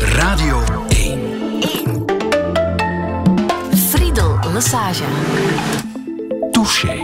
Radio 0.00 0.84
1. 0.88 1.20
1. 1.60 2.04
Friedel 3.74 4.38
Massage. 4.52 5.04
Touché. 6.50 6.98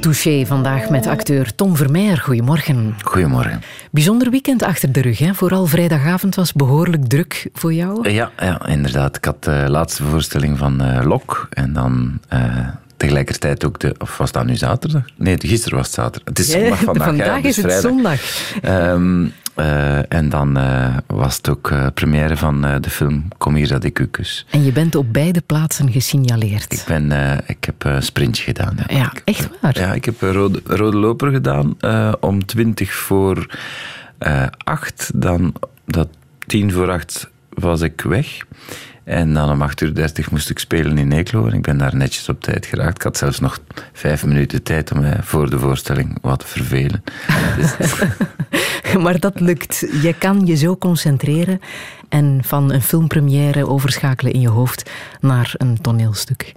Touché 0.00 0.46
vandaag 0.46 0.90
met 0.90 1.06
acteur 1.06 1.54
Tom 1.54 1.76
Vermeijer. 1.76 2.18
Goedemorgen. 2.18 2.94
Goedemorgen. 3.04 3.62
Bijzonder 3.90 4.30
weekend 4.30 4.62
achter 4.62 4.92
de 4.92 5.00
rug. 5.00 5.18
Hè? 5.18 5.34
Vooral 5.34 5.66
vrijdagavond 5.66 6.34
was 6.34 6.52
behoorlijk 6.52 7.06
druk 7.06 7.48
voor 7.52 7.72
jou. 7.72 8.10
Ja, 8.10 8.30
ja 8.38 8.66
inderdaad. 8.66 9.16
Ik 9.16 9.24
had 9.24 9.44
de 9.44 9.64
laatste 9.68 10.02
voorstelling 10.02 10.58
van 10.58 10.82
uh, 10.82 11.00
Lok. 11.04 11.48
En 11.50 11.72
dan 11.72 12.20
uh, 12.32 12.68
tegelijkertijd 12.96 13.64
ook 13.64 13.78
de... 13.78 13.94
Of 13.98 14.18
was 14.18 14.32
dat 14.32 14.44
nu 14.44 14.56
zaterdag? 14.56 15.02
Nee, 15.16 15.36
gisteren 15.38 15.78
was 15.78 15.86
het 15.86 15.94
zaterdag. 15.94 16.28
Het 16.28 16.38
is 16.38 16.50
zondag 16.50 16.78
vandaag. 16.78 17.06
vandaag 17.06 17.42
ja, 17.42 17.48
is 17.48 17.54
dus 17.54 17.64
het 17.64 17.82
zondag. 17.82 18.20
Um, 18.64 19.32
uh, 19.60 20.12
en 20.12 20.28
dan 20.28 20.58
uh, 20.58 20.96
was 21.06 21.36
het 21.36 21.48
ook 21.48 21.70
uh, 21.70 21.86
première 21.94 22.36
van 22.36 22.60
de 22.80 22.90
film 22.90 23.28
Kom 23.38 23.54
hier 23.54 23.68
dat 23.68 23.84
ik 23.84 23.98
u 23.98 24.06
kus. 24.06 24.46
En 24.50 24.64
je 24.64 24.72
bent 24.72 24.94
op 24.94 25.12
beide 25.12 25.40
plaatsen 25.40 25.92
gesignaleerd. 25.92 26.72
Ik, 26.72 26.84
ben, 26.86 27.12
ik 27.46 27.64
heb 27.64 27.84
een 27.84 28.02
sprintje 28.02 28.42
gedaan. 28.42 28.74
Ja, 28.76 28.96
ja 28.96 29.12
ik, 29.12 29.22
echt 29.24 29.48
waar? 29.60 29.78
Ja, 29.78 29.92
ik 29.92 30.04
heb 30.04 30.22
een 30.22 30.32
rode, 30.32 30.60
rode 30.64 30.96
loper 30.96 31.30
gedaan 31.30 31.76
om 32.20 32.46
20 32.46 32.92
voor 32.92 33.58
8. 34.64 35.10
Dan, 35.14 35.54
dat 35.84 36.08
10 36.46 36.72
voor 36.72 36.90
8 36.90 37.30
was 37.48 37.80
ik 37.80 38.00
weg. 38.00 38.38
En 39.04 39.34
dan 39.34 39.50
om 39.50 39.62
8 39.62 39.80
uur 39.80 39.94
30 39.94 40.30
moest 40.30 40.50
ik 40.50 40.58
spelen 40.58 40.98
in 40.98 41.12
Eeklo. 41.12 41.46
En 41.46 41.52
ik 41.52 41.62
ben 41.62 41.78
daar 41.78 41.96
netjes 41.96 42.28
op 42.28 42.40
tijd 42.40 42.66
geraakt. 42.66 42.96
Ik 42.96 43.02
had 43.02 43.16
zelfs 43.16 43.40
nog 43.40 43.58
vijf 43.92 44.26
minuten 44.26 44.62
tijd 44.62 44.92
om 44.92 45.00
mij 45.00 45.16
voor 45.20 45.50
de 45.50 45.58
voorstelling 45.58 46.18
wat 46.22 46.38
te 46.38 46.46
vervelen. 46.46 47.02
dus... 47.56 48.02
maar 49.02 49.20
dat 49.20 49.40
lukt. 49.40 49.86
Je 50.02 50.14
kan 50.18 50.46
je 50.46 50.56
zo 50.56 50.76
concentreren 50.76 51.60
en 52.08 52.40
van 52.44 52.72
een 52.72 52.82
filmpremière 52.82 53.68
overschakelen 53.68 54.32
in 54.32 54.40
je 54.40 54.48
hoofd 54.48 54.90
naar 55.20 55.54
een 55.56 55.80
toneelstuk. 55.80 56.54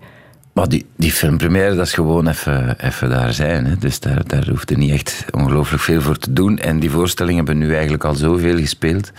Maar 0.54 0.70
die, 0.70 0.86
die 0.96 1.12
filmpremière, 1.12 1.76
dat 1.76 1.86
is 1.86 1.94
gewoon 1.94 2.28
even, 2.28 2.80
even 2.80 3.10
daar 3.10 3.34
zijn. 3.34 3.66
Hè. 3.66 3.78
Dus 3.78 4.00
daar, 4.00 4.28
daar 4.28 4.48
hoeft 4.50 4.70
er 4.70 4.78
niet 4.78 4.92
echt 4.92 5.26
ongelooflijk 5.32 5.84
veel 5.84 6.02
voor 6.02 6.18
te 6.18 6.34
doen. 6.34 6.58
En 6.58 6.80
die 6.80 6.92
voorstellingen 6.92 7.46
hebben 7.46 7.58
nu 7.58 7.74
eigenlijk 7.74 8.04
al 8.04 8.16
zoveel 8.16 8.58
gespeeld. 8.58 9.12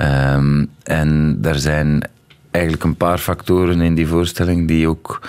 Um, 0.00 0.70
en 0.82 1.36
daar 1.40 1.54
zijn 1.54 2.02
eigenlijk 2.58 2.84
een 2.84 2.96
paar 2.96 3.18
factoren 3.18 3.80
in 3.80 3.94
die 3.94 4.06
voorstelling 4.06 4.68
die 4.68 4.88
ook 4.88 5.28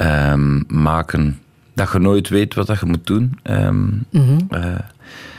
um, 0.00 0.64
maken 0.68 1.38
dat 1.74 1.92
je 1.92 1.98
nooit 1.98 2.28
weet 2.28 2.54
wat 2.54 2.66
dat 2.66 2.80
je 2.80 2.86
moet 2.86 3.06
doen. 3.06 3.38
Um, 3.42 4.04
mm 4.10 4.26
-hmm. 4.26 4.38
uh, 4.50 4.64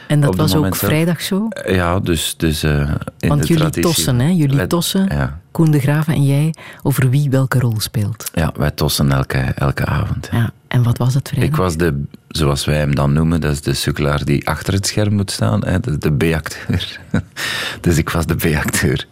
en 0.07 0.19
dat 0.21 0.35
was 0.35 0.55
ook 0.55 0.75
vrijdag 0.75 1.21
zo? 1.21 1.47
Ja, 1.67 1.99
dus... 1.99 2.37
dus 2.37 2.63
uh, 2.63 2.89
in 3.19 3.29
Want 3.29 3.41
de 3.41 3.47
jullie 3.47 3.61
traditie, 3.61 3.81
tossen, 3.81 4.19
hè? 4.19 4.27
Jullie 4.27 4.57
wij, 4.57 4.67
tossen, 4.67 5.07
ja. 5.09 5.39
Koen 5.51 5.71
de 5.71 5.79
Graven 5.79 6.13
en 6.13 6.25
jij, 6.25 6.53
over 6.83 7.09
wie 7.09 7.29
welke 7.29 7.59
rol 7.59 7.79
speelt. 7.79 8.29
Ja, 8.33 8.51
wij 8.57 8.71
tossen 8.71 9.11
elke, 9.11 9.37
elke 9.37 9.85
avond. 9.85 10.29
Ja. 10.31 10.51
En 10.75 10.83
wat 10.83 10.97
was 10.97 11.13
het 11.13 11.27
vrijdag? 11.27 11.49
Ik 11.49 11.55
was 11.55 11.77
de, 11.77 12.03
zoals 12.27 12.65
wij 12.65 12.77
hem 12.77 12.95
dan 12.95 13.13
noemen, 13.13 13.41
dat 13.41 13.51
is 13.51 13.61
de 13.61 13.73
sukkelaar 13.73 14.25
die 14.25 14.47
achter 14.47 14.73
het 14.73 14.87
scherm 14.87 15.13
moet 15.13 15.31
staan. 15.31 15.65
Hè, 15.65 15.79
de, 15.79 15.97
de 15.97 16.11
B-acteur. 16.11 16.99
dus 17.81 17.97
ik 17.97 18.09
was 18.09 18.25
de 18.25 18.35
B-acteur. 18.35 19.07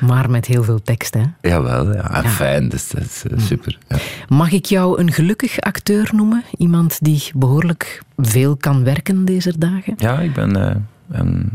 Maar 0.00 0.30
met 0.30 0.46
heel 0.46 0.62
veel 0.62 0.82
tekst, 0.82 1.14
hè? 1.14 1.22
Jawel, 1.40 1.92
ja. 1.92 2.10
En 2.14 2.22
ja. 2.22 2.28
fijn, 2.28 2.68
dus 2.68 2.88
dat 2.88 3.02
is 3.02 3.22
uh, 3.30 3.38
super. 3.38 3.78
Ja. 3.88 3.96
Mag 4.28 4.52
ik 4.52 4.64
jou 4.64 5.00
een 5.00 5.12
gelukkig 5.12 5.60
acteur 5.60 6.10
noemen? 6.12 6.44
Iemand 6.56 6.98
die 7.00 7.30
behoorlijk 7.34 8.02
veel 8.16 8.56
kan 8.56 8.84
werken 8.84 9.24
deze 9.24 9.58
dagen? 9.58 9.94
Ja, 9.96 10.18
ik 10.18 10.32
ben 10.32 10.58
uh, 10.58 10.70
een, 11.10 11.50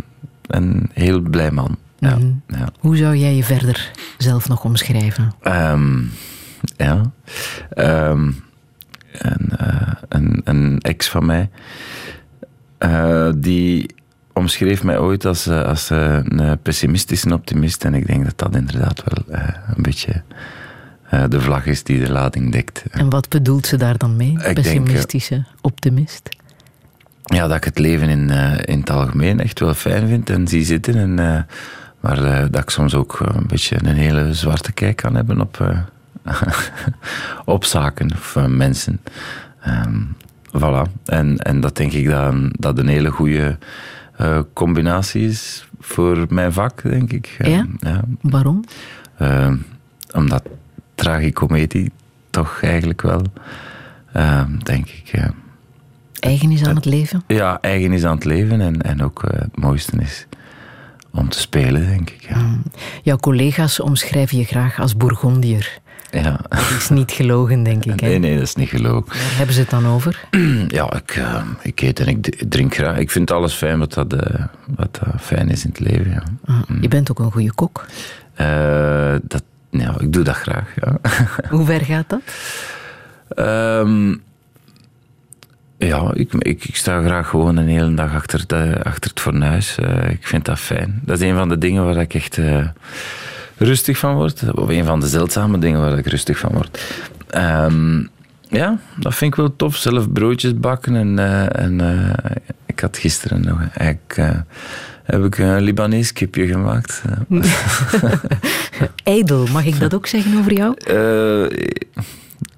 een 0.47 0.89
heel 0.94 1.19
blij 1.19 1.52
man. 1.52 1.78
Ja, 2.00 2.16
mm 2.16 2.22
-hmm. 2.22 2.58
ja. 2.59 2.69
Hoe 2.80 2.97
zou 2.97 3.16
jij 3.16 3.35
je 3.35 3.44
verder 3.44 3.91
zelf 4.17 4.47
nog 4.47 4.63
omschrijven? 4.63 5.33
Um, 5.44 6.11
ja. 6.75 7.02
Um, 7.78 8.45
een, 9.17 9.51
uh, 9.61 9.91
een, 10.09 10.41
een, 10.44 10.79
ex 10.79 11.09
van 11.09 11.25
mij, 11.25 11.50
uh, 12.79 13.29
die 13.38 13.95
omschreef 14.33 14.83
mij 14.83 15.00
ooit 15.00 15.25
als, 15.25 15.47
uh, 15.47 15.63
als 15.63 15.89
een 15.89 16.57
pessimistische 16.61 17.33
optimist. 17.33 17.85
En 17.85 17.94
ik 17.94 18.07
denk 18.07 18.25
dat 18.25 18.38
dat 18.38 18.56
inderdaad 18.56 19.03
wel 19.06 19.39
een 19.75 19.83
beetje 19.83 20.22
de 21.29 21.41
vlag 21.41 21.66
is 21.66 21.83
die 21.83 22.00
de 22.00 22.11
lading 22.11 22.51
dekt. 22.51 22.83
En 22.91 23.09
wat 23.09 23.29
bedoelt 23.29 23.67
ze 23.67 23.77
daar 23.77 23.97
dan 23.97 24.16
mee, 24.16 24.39
Ik 24.44 24.53
pessimistische 24.53 25.33
denk, 25.33 25.45
optimist? 25.61 26.29
Ja, 27.23 27.47
dat 27.47 27.57
ik 27.57 27.63
het 27.63 27.79
leven 27.79 28.09
in, 28.09 28.29
in 28.66 28.79
het 28.79 28.89
algemeen 28.89 29.39
echt 29.39 29.59
wel 29.59 29.73
fijn 29.73 30.07
vind 30.07 30.29
en 30.29 30.47
zie 30.47 30.66
zitten. 30.66 30.95
En, 30.95 31.45
maar 32.00 32.51
dat 32.51 32.61
ik 32.61 32.69
soms 32.69 32.95
ook 32.95 33.19
een 33.19 33.47
beetje 33.47 33.77
een 33.83 33.95
hele 33.95 34.33
zwarte 34.33 34.72
kijk 34.72 34.95
kan 34.95 35.16
hebben 35.16 35.41
op 35.41 35.85
op 37.45 37.65
zaken 37.65 38.11
of 38.11 38.38
mensen. 38.47 39.01
Um, 39.67 40.15
voilà. 40.51 40.91
En, 41.05 41.38
en 41.38 41.59
dat 41.59 41.75
denk 41.75 41.91
ik 41.91 42.09
dat, 42.09 42.35
dat 42.51 42.77
een 42.77 42.88
hele 42.88 43.11
goede 43.11 43.57
uh, 44.21 44.39
combinatie 44.53 45.27
is 45.27 45.67
voor 45.79 46.25
mijn 46.29 46.53
vak, 46.53 46.81
denk 46.81 47.11
ik. 47.11 47.35
Ja? 47.39 47.65
ja. 47.79 48.01
Waarom? 48.21 48.63
Uh, 49.21 49.53
omdat 50.13 50.43
tragicomedie 50.95 51.91
toch 52.29 52.61
eigenlijk 52.61 53.01
wel, 53.01 53.21
denk 54.63 54.89
ik... 54.89 55.31
eigen 56.19 56.51
is 56.51 56.65
aan 56.65 56.75
het 56.75 56.85
leven? 56.85 57.23
Ja, 57.27 57.57
eigen 57.61 57.91
is 57.91 58.05
aan 58.05 58.15
het 58.15 58.25
leven 58.25 58.61
en, 58.61 58.81
en 58.81 59.03
ook 59.03 59.21
het 59.27 59.57
mooiste 59.57 59.97
is 59.97 60.27
om 61.11 61.29
te 61.29 61.39
spelen, 61.39 61.88
denk 61.88 62.09
ik. 62.09 62.21
Ja. 62.29 62.38
Mm. 62.38 62.63
Jouw 63.03 63.17
collega's 63.17 63.79
omschrijven 63.79 64.38
je 64.38 64.44
graag 64.44 64.79
als 64.79 64.97
Bourgondier. 64.97 65.79
Ja. 66.12 66.40
Dat 66.50 66.59
is 66.78 66.90
niet 66.90 67.12
gelogen, 67.12 67.63
denk 67.63 67.85
ik. 67.85 68.00
Hè? 68.00 68.07
Nee, 68.07 68.19
nee, 68.19 68.34
dat 68.34 68.44
is 68.44 68.56
niet 68.56 68.69
gelogen. 68.69 69.07
Waar 69.07 69.35
hebben 69.38 69.56
ze 69.56 69.62
het 69.62 69.69
dan 69.69 69.88
over? 69.88 70.19
Ja, 70.68 70.94
ik, 70.94 71.16
uh, 71.16 71.41
ik 71.62 71.81
eet 71.81 72.00
en 72.00 72.07
ik 72.07 72.44
drink 72.50 72.75
graag. 72.75 72.97
Ik 72.97 73.12
vind 73.12 73.31
alles 73.31 73.53
fijn 73.53 73.79
wat, 73.79 73.94
dat, 73.94 74.13
uh, 74.13 74.19
wat 74.75 75.00
dat 75.01 75.22
fijn 75.22 75.50
is 75.50 75.63
in 75.63 75.69
het 75.69 75.79
leven. 75.79 76.12
Ja. 76.12 76.23
Ah, 76.45 76.81
je 76.81 76.88
bent 76.88 77.12
ook 77.12 77.19
een 77.19 77.31
goede 77.31 77.53
kok. 77.53 77.85
Uh, 78.41 79.16
dat, 79.23 79.44
ja, 79.69 79.95
ik 80.00 80.13
doe 80.13 80.23
dat 80.23 80.35
graag. 80.35 80.73
Ja. 80.75 80.97
Hoe 81.50 81.66
ver 81.66 81.85
gaat 81.85 82.09
dat? 82.09 82.22
Um, 83.85 84.22
ja, 85.78 86.12
ik, 86.13 86.34
ik, 86.34 86.66
ik, 86.66 86.75
sta 86.75 87.01
graag 87.01 87.29
gewoon 87.29 87.57
een 87.57 87.68
hele 87.68 87.94
dag 87.94 88.13
achter, 88.13 88.47
de, 88.47 88.79
achter 88.84 89.09
het 89.09 89.19
fornuis. 89.19 89.78
ik 90.09 90.28
vind 90.28 90.45
dat 90.45 90.59
fijn. 90.59 91.01
Dat 91.03 91.19
is 91.19 91.29
een 91.29 91.35
van 91.35 91.50
de 91.50 91.57
dingen 91.57 91.85
waar 91.85 91.97
ik 91.97 92.13
echt 92.13 92.39
rustig 93.57 93.97
van 93.97 94.16
word. 94.16 94.53
Of 94.53 94.69
een 94.69 94.85
van 94.85 95.00
de 95.00 95.07
zeldzame 95.07 95.59
dingen 95.59 95.79
waar 95.79 95.97
ik 95.97 96.07
rustig 96.07 96.38
van 96.38 96.51
word. 96.53 96.84
Um, 97.35 98.09
ja, 98.50 98.78
dat 99.00 99.16
vind 99.16 99.31
ik 99.31 99.38
wel 99.40 99.56
tof. 99.56 99.75
Zelf 99.75 100.12
broodjes 100.12 100.59
bakken. 100.59 100.95
En, 100.95 101.18
uh, 101.18 101.59
en 101.59 101.81
uh, 101.81 102.35
ik 102.66 102.79
had 102.79 102.97
gisteren 102.97 103.41
nog 103.41 103.59
eigenlijk, 103.73 104.16
uh, 104.19 104.29
heb 105.03 105.23
ik 105.23 105.38
een 105.38 105.62
Libanees 105.62 106.13
kipje 106.13 106.47
gemaakt. 106.47 107.01
Ijdel, 109.03 109.47
mag 109.47 109.66
ik 109.66 109.79
dat 109.79 109.94
ook 109.94 110.07
zeggen 110.07 110.38
over 110.38 110.53
jou? 110.53 110.75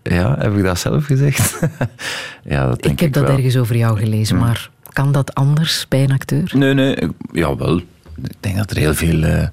ja, 0.03 0.35
heb 0.39 0.55
ik 0.55 0.63
dat 0.63 0.79
zelf 0.79 1.05
gezegd? 1.05 1.59
ja, 2.43 2.65
dat 2.65 2.81
denk 2.81 2.93
ik 2.93 2.99
heb 2.99 3.07
ik 3.07 3.13
dat 3.13 3.23
wel. 3.23 3.35
ergens 3.35 3.57
over 3.57 3.75
jou 3.75 3.99
gelezen, 3.99 4.35
Hmm. 4.35 4.45
maar 4.45 4.69
kan 4.93 5.11
dat 5.11 5.35
anders 5.35 5.85
bij 5.89 6.03
een 6.03 6.11
acteur? 6.11 6.51
Nee, 6.53 6.73
nee, 6.73 6.97
jawel. 7.31 7.77
Ik 8.23 8.33
denk 8.39 8.55
dat 8.57 8.71
er 8.71 8.77
heel 8.77 8.93
veel 8.93 9.49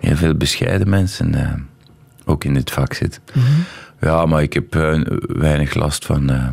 heel 0.00 0.16
veel 0.16 0.34
bescheiden 0.34 0.88
mensen 0.88 1.34
uh, 1.34 1.52
ook 2.24 2.44
in 2.44 2.54
dit 2.54 2.70
vak 2.70 2.92
zitten. 2.92 3.22
Mm 3.32 3.42
-hmm. 3.42 3.64
Ja, 4.00 4.26
maar 4.26 4.42
ik 4.42 4.52
heb 4.52 4.74
uh, 4.74 5.00
weinig 5.26 5.74
last 5.74 6.04
van 6.06 6.30
uh, 6.30 6.48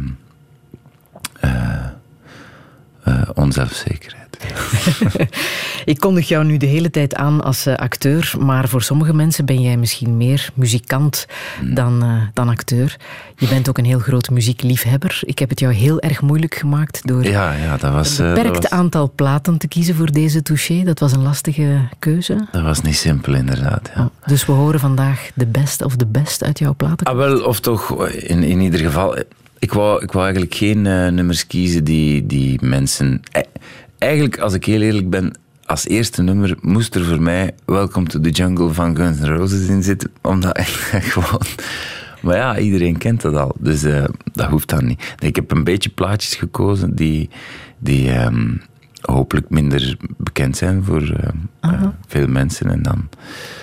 ik 5.86 6.00
kondig 6.00 6.28
jou 6.28 6.46
nu 6.46 6.58
de 6.58 6.66
hele 6.66 6.90
tijd 6.90 7.16
aan 7.16 7.44
als 7.44 7.68
acteur, 7.68 8.34
maar 8.40 8.68
voor 8.68 8.82
sommige 8.82 9.14
mensen 9.14 9.46
ben 9.46 9.62
jij 9.62 9.78
misschien 9.78 10.18
meer 10.18 10.50
muzikant 10.54 11.26
Hmm. 11.60 11.74
dan, 11.74 12.04
dan 12.34 12.50
acteur. 12.50 12.96
Je 13.38 13.48
bent 13.48 13.70
ook 13.70 13.78
een 13.78 13.86
heel 13.86 14.00
groot 14.00 14.30
muziekliefhebber. 14.30 15.20
Ik 15.22 15.40
heb 15.40 15.50
het 15.50 15.60
jou 15.60 15.74
heel 15.74 16.00
erg 16.00 16.22
moeilijk 16.22 16.56
gemaakt 16.56 17.08
door 17.08 17.24
ja, 17.24 17.54
ja, 17.54 17.78
dat 17.78 17.92
was, 17.92 18.18
een 18.18 18.34
beperkt 18.34 18.54
dat 18.54 18.70
was, 18.70 18.80
aantal 18.80 19.12
platen 19.16 19.58
te 19.58 19.68
kiezen 19.68 19.96
voor 19.96 20.12
deze 20.12 20.42
touché. 20.42 20.84
Dat 20.84 21.00
was 21.00 21.12
een 21.12 21.22
lastige 21.22 21.80
keuze. 22.00 22.48
Dat 22.52 22.62
was 22.62 22.82
niet 22.82 22.96
simpel, 22.96 23.34
inderdaad. 23.34 23.92
Ja. 23.96 24.02
Oh, 24.02 24.08
dus 24.26 24.46
we 24.46 24.52
horen 24.52 24.80
vandaag 24.80 25.30
de 25.36 25.46
best 25.46 25.84
of 25.84 25.96
the 25.96 26.06
best 26.06 26.44
uit 26.44 26.60
jouw 26.60 26.74
platen. 26.76 27.08
Ah, 27.08 27.16
wel, 27.16 27.44
of 27.44 27.60
toch, 27.60 28.08
in, 28.10 28.44
in 28.44 28.60
ieder 28.60 28.80
geval... 28.80 29.18
Ik 29.60 29.74
wou, 29.74 30.04
ik 30.04 30.12
wou 30.12 30.24
eigenlijk 30.24 30.56
geen 30.56 30.86
uh, 30.86 31.08
nummers 31.08 31.48
kiezen 31.48 31.84
die, 31.84 32.26
die 32.26 32.58
mensen... 32.62 33.22
Eigenlijk, 34.04 34.40
als 34.40 34.54
ik 34.54 34.66
heel 34.66 34.82
eerlijk 34.82 35.10
ben, 35.10 35.38
als 35.66 35.88
eerste 35.88 36.22
nummer 36.22 36.58
moest 36.62 36.96
er 36.96 37.06
voor 37.06 37.22
mij 37.22 37.52
Welcome 37.66 38.08
to 38.08 38.20
the 38.20 38.30
Jungle 38.30 38.70
van 38.74 38.96
Guns 38.96 39.20
N' 39.20 39.26
Roses 39.26 39.68
in 39.68 39.84
zitten. 39.84 40.12
Omdat 40.22 40.60
gewoon... 41.14 41.42
Maar 42.22 42.36
ja, 42.36 42.58
iedereen 42.58 42.98
kent 42.98 43.22
dat 43.22 43.36
al. 43.36 43.56
Dus 43.60 43.84
uh, 43.84 44.04
dat 44.34 44.50
hoeft 44.50 44.70
dan 44.70 44.86
niet. 44.86 45.16
Ik 45.20 45.36
heb 45.36 45.52
een 45.52 45.64
beetje 45.64 45.90
plaatjes 45.90 46.36
gekozen 46.36 46.96
die, 46.96 47.30
die, 47.78 48.20
um, 48.24 48.62
hopelijk 49.02 49.50
minder 49.50 49.98
bekend 50.18 50.58
zijn 50.58 50.84
voor 50.84 51.02
uh, 51.02 51.72
uh, 51.74 51.82
veel 52.08 52.28
mensen. 52.28 52.70
En, 52.72 52.82
dan... 52.82 53.10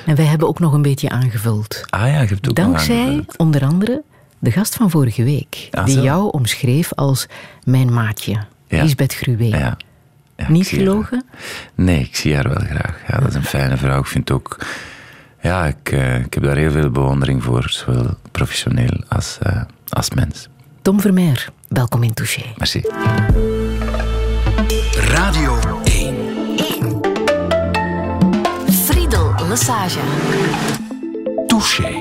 en 0.06 0.16
wij 0.16 0.24
hebben 0.24 0.48
ook 0.48 0.58
nog 0.58 0.72
een 0.72 0.82
beetje 0.82 1.08
aangevuld. 1.08 1.84
Ah 1.90 2.00
ja, 2.00 2.20
je 2.20 2.26
hebt 2.28 2.48
ook 2.48 2.56
Dankzij 2.56 3.00
aangevuld. 3.02 3.36
onder 3.38 3.62
andere 3.64 4.02
de 4.38 4.50
gast 4.50 4.74
van 4.74 4.90
vorige 4.90 5.24
week, 5.24 5.68
Ah, 5.70 5.84
die 5.84 5.94
zo. 5.94 6.02
jou 6.02 6.30
omschreef 6.30 6.92
als 6.94 7.26
mijn 7.64 7.92
maatje, 7.92 8.42
Ja. 8.68 8.82
Lisbeth 8.82 9.14
Gruwe. 9.14 9.44
Ja. 9.44 9.76
Ja, 10.40 10.50
Niet 10.50 10.70
haar- 10.70 10.80
gelogen? 10.80 11.24
Nee, 11.74 12.00
ik 12.00 12.16
zie 12.16 12.34
haar 12.34 12.48
wel 12.48 12.62
graag. 12.70 12.96
Ja, 13.08 13.18
dat 13.18 13.28
is 13.28 13.34
een 13.34 13.44
fijne 13.44 13.76
vrouw. 13.76 13.98
Ik 14.00 14.06
vind 14.06 14.30
ook... 14.30 14.56
Ja, 15.42 15.66
ik, 15.66 15.92
eh, 15.92 16.18
ik 16.18 16.34
heb 16.34 16.42
daar 16.42 16.56
heel 16.56 16.70
veel 16.70 16.90
bewondering 16.90 17.42
voor. 17.42 17.66
Zowel 17.70 18.06
professioneel 18.30 19.04
als, 19.08 19.38
eh, 19.42 19.62
als 19.88 20.10
mens. 20.10 20.48
Tom 20.82 21.00
Vermeer, 21.00 21.48
welkom 21.68 22.02
in 22.02 22.14
Touché. 22.14 22.42
Merci. 22.56 22.82
Radio 24.94 25.58
1. 25.84 26.14
Friedel 28.84 29.34
Lesage. 29.48 29.98
Touché. 31.46 31.92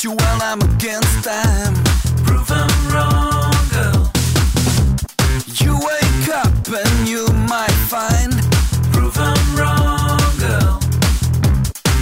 Against 0.00 0.04
you 0.04 0.12
while 0.12 0.42
I'm 0.42 0.60
against 0.62 1.24
time. 1.24 1.74
Prove 2.24 2.50
I'm 2.50 2.70
wrong, 2.92 3.52
girl. 3.72 4.10
You 5.60 5.74
wake 5.74 6.28
up 6.34 6.52
and 6.68 7.08
you 7.08 7.26
might 7.48 7.78
find. 7.88 8.32
Prove 8.92 9.16
I'm 9.18 9.56
wrong, 9.56 10.18
girl. 10.38 10.80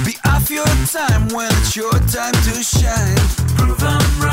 Be 0.04 0.16
off 0.24 0.50
your 0.50 0.66
time 0.92 1.28
when 1.28 1.50
it's 1.58 1.76
your 1.76 1.92
time 2.12 2.34
to 2.34 2.62
shine. 2.62 3.16
Prove 3.56 3.82
I'm 3.82 4.20
wrong, 4.20 4.27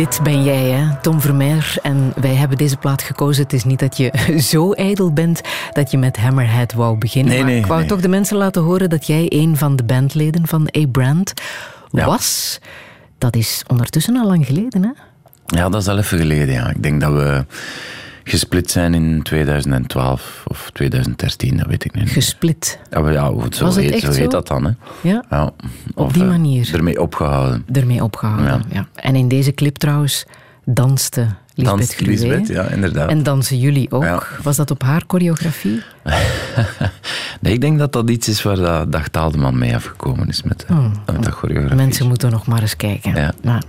dit 0.00 0.20
ben 0.22 0.44
jij, 0.44 0.70
hè? 0.70 0.96
Tom 1.02 1.20
Vermeer. 1.20 1.74
En 1.82 2.12
wij 2.20 2.34
hebben 2.34 2.58
deze 2.58 2.76
plaat 2.76 3.02
gekozen. 3.02 3.42
Het 3.42 3.52
is 3.52 3.64
niet 3.64 3.78
dat 3.78 3.96
je 3.96 4.12
zo 4.52 4.72
ijdel 4.72 5.12
bent 5.12 5.40
dat 5.72 5.90
je 5.90 5.98
met 5.98 6.16
Hammerhead 6.16 6.72
wou 6.72 6.98
beginnen. 6.98 7.32
Nee, 7.32 7.42
maar 7.42 7.50
nee, 7.50 7.60
ik 7.60 7.66
wou 7.66 7.78
nee. 7.80 7.88
toch 7.88 8.00
de 8.00 8.08
mensen 8.08 8.36
laten 8.36 8.62
horen 8.62 8.90
dat 8.90 9.06
jij 9.06 9.26
een 9.28 9.56
van 9.56 9.76
de 9.76 9.84
bandleden 9.84 10.46
van 10.46 10.68
A-Brand 10.78 11.32
Ja. 11.90 12.06
was. 12.06 12.58
Dat 13.18 13.36
is 13.36 13.62
ondertussen 13.66 14.16
al 14.16 14.26
lang 14.26 14.46
geleden, 14.46 14.82
hè? 14.82 14.90
Ja, 15.46 15.68
dat 15.68 15.80
is 15.80 15.88
al 15.88 15.98
even 15.98 16.18
geleden, 16.18 16.54
ja. 16.54 16.70
Ik 16.70 16.82
denk 16.82 17.00
dat 17.00 17.12
we 17.12 17.44
gesplit 18.30 18.70
zijn 18.70 18.94
in 18.94 19.22
2012 19.22 20.42
of 20.46 20.70
2013, 20.72 21.56
dat 21.56 21.66
weet 21.66 21.84
ik 21.84 21.94
niet. 21.94 22.10
Gesplit. 22.10 22.78
Ja, 22.90 23.00
maar 23.00 23.12
ja, 23.12 23.26
goed, 23.26 23.56
zo, 23.56 23.72
heet, 23.72 23.92
echt 23.92 24.02
zo 24.02 24.12
zo? 24.12 24.20
heet 24.20 24.30
dat 24.30 24.46
dan, 24.46 24.64
hè. 24.64 24.70
Ja, 25.00 25.24
Ja. 25.30 25.52
Of, 25.94 26.12
die 26.12 26.22
eh, 26.22 26.28
manier. 26.28 26.74
Ermee 26.74 27.00
opgehouden. 27.00 27.64
ermee 27.72 28.02
opgehouden. 28.02 28.46
Ja. 28.46 28.60
Ja. 28.72 28.86
En 28.94 29.16
in 29.16 29.28
deze 29.28 29.52
clip 29.52 29.76
trouwens 29.76 30.26
danste 30.64 31.26
Lisbeth 31.54 31.78
Danst. 31.78 32.00
Lisbeth, 32.00 32.48
ja, 32.48 32.64
inderdaad. 32.68 33.08
En 33.10 33.22
dansen 33.22 33.58
jullie 33.58 33.90
ook? 33.90 34.02
Ja. 34.02 34.22
Was 34.42 34.56
dat 34.56 34.70
op 34.70 34.82
haar 34.82 35.02
choreografie? 35.06 35.82
Nee, 37.40 37.52
ik 37.52 37.60
denk 37.60 37.78
dat 37.78 37.92
dat 37.92 38.10
iets 38.10 38.28
is 38.28 38.42
waar 38.42 38.56
dat 38.56 38.92
Dag 38.92 39.08
Taaldeman 39.08 39.58
mee 39.58 39.74
afgekomen 39.74 40.28
is 40.28 40.42
met, 40.42 40.64
eh, 40.64 40.84
met 41.06 41.22
dat 41.22 41.32
choreografie. 41.32 41.76
Mensen 41.76 42.06
moeten 42.08 42.30
nog 42.30 42.46
maar 42.46 42.60
eens 42.60 42.76
kijken. 42.76 43.14
Ja. 43.14 43.32
Nou, 43.42 43.62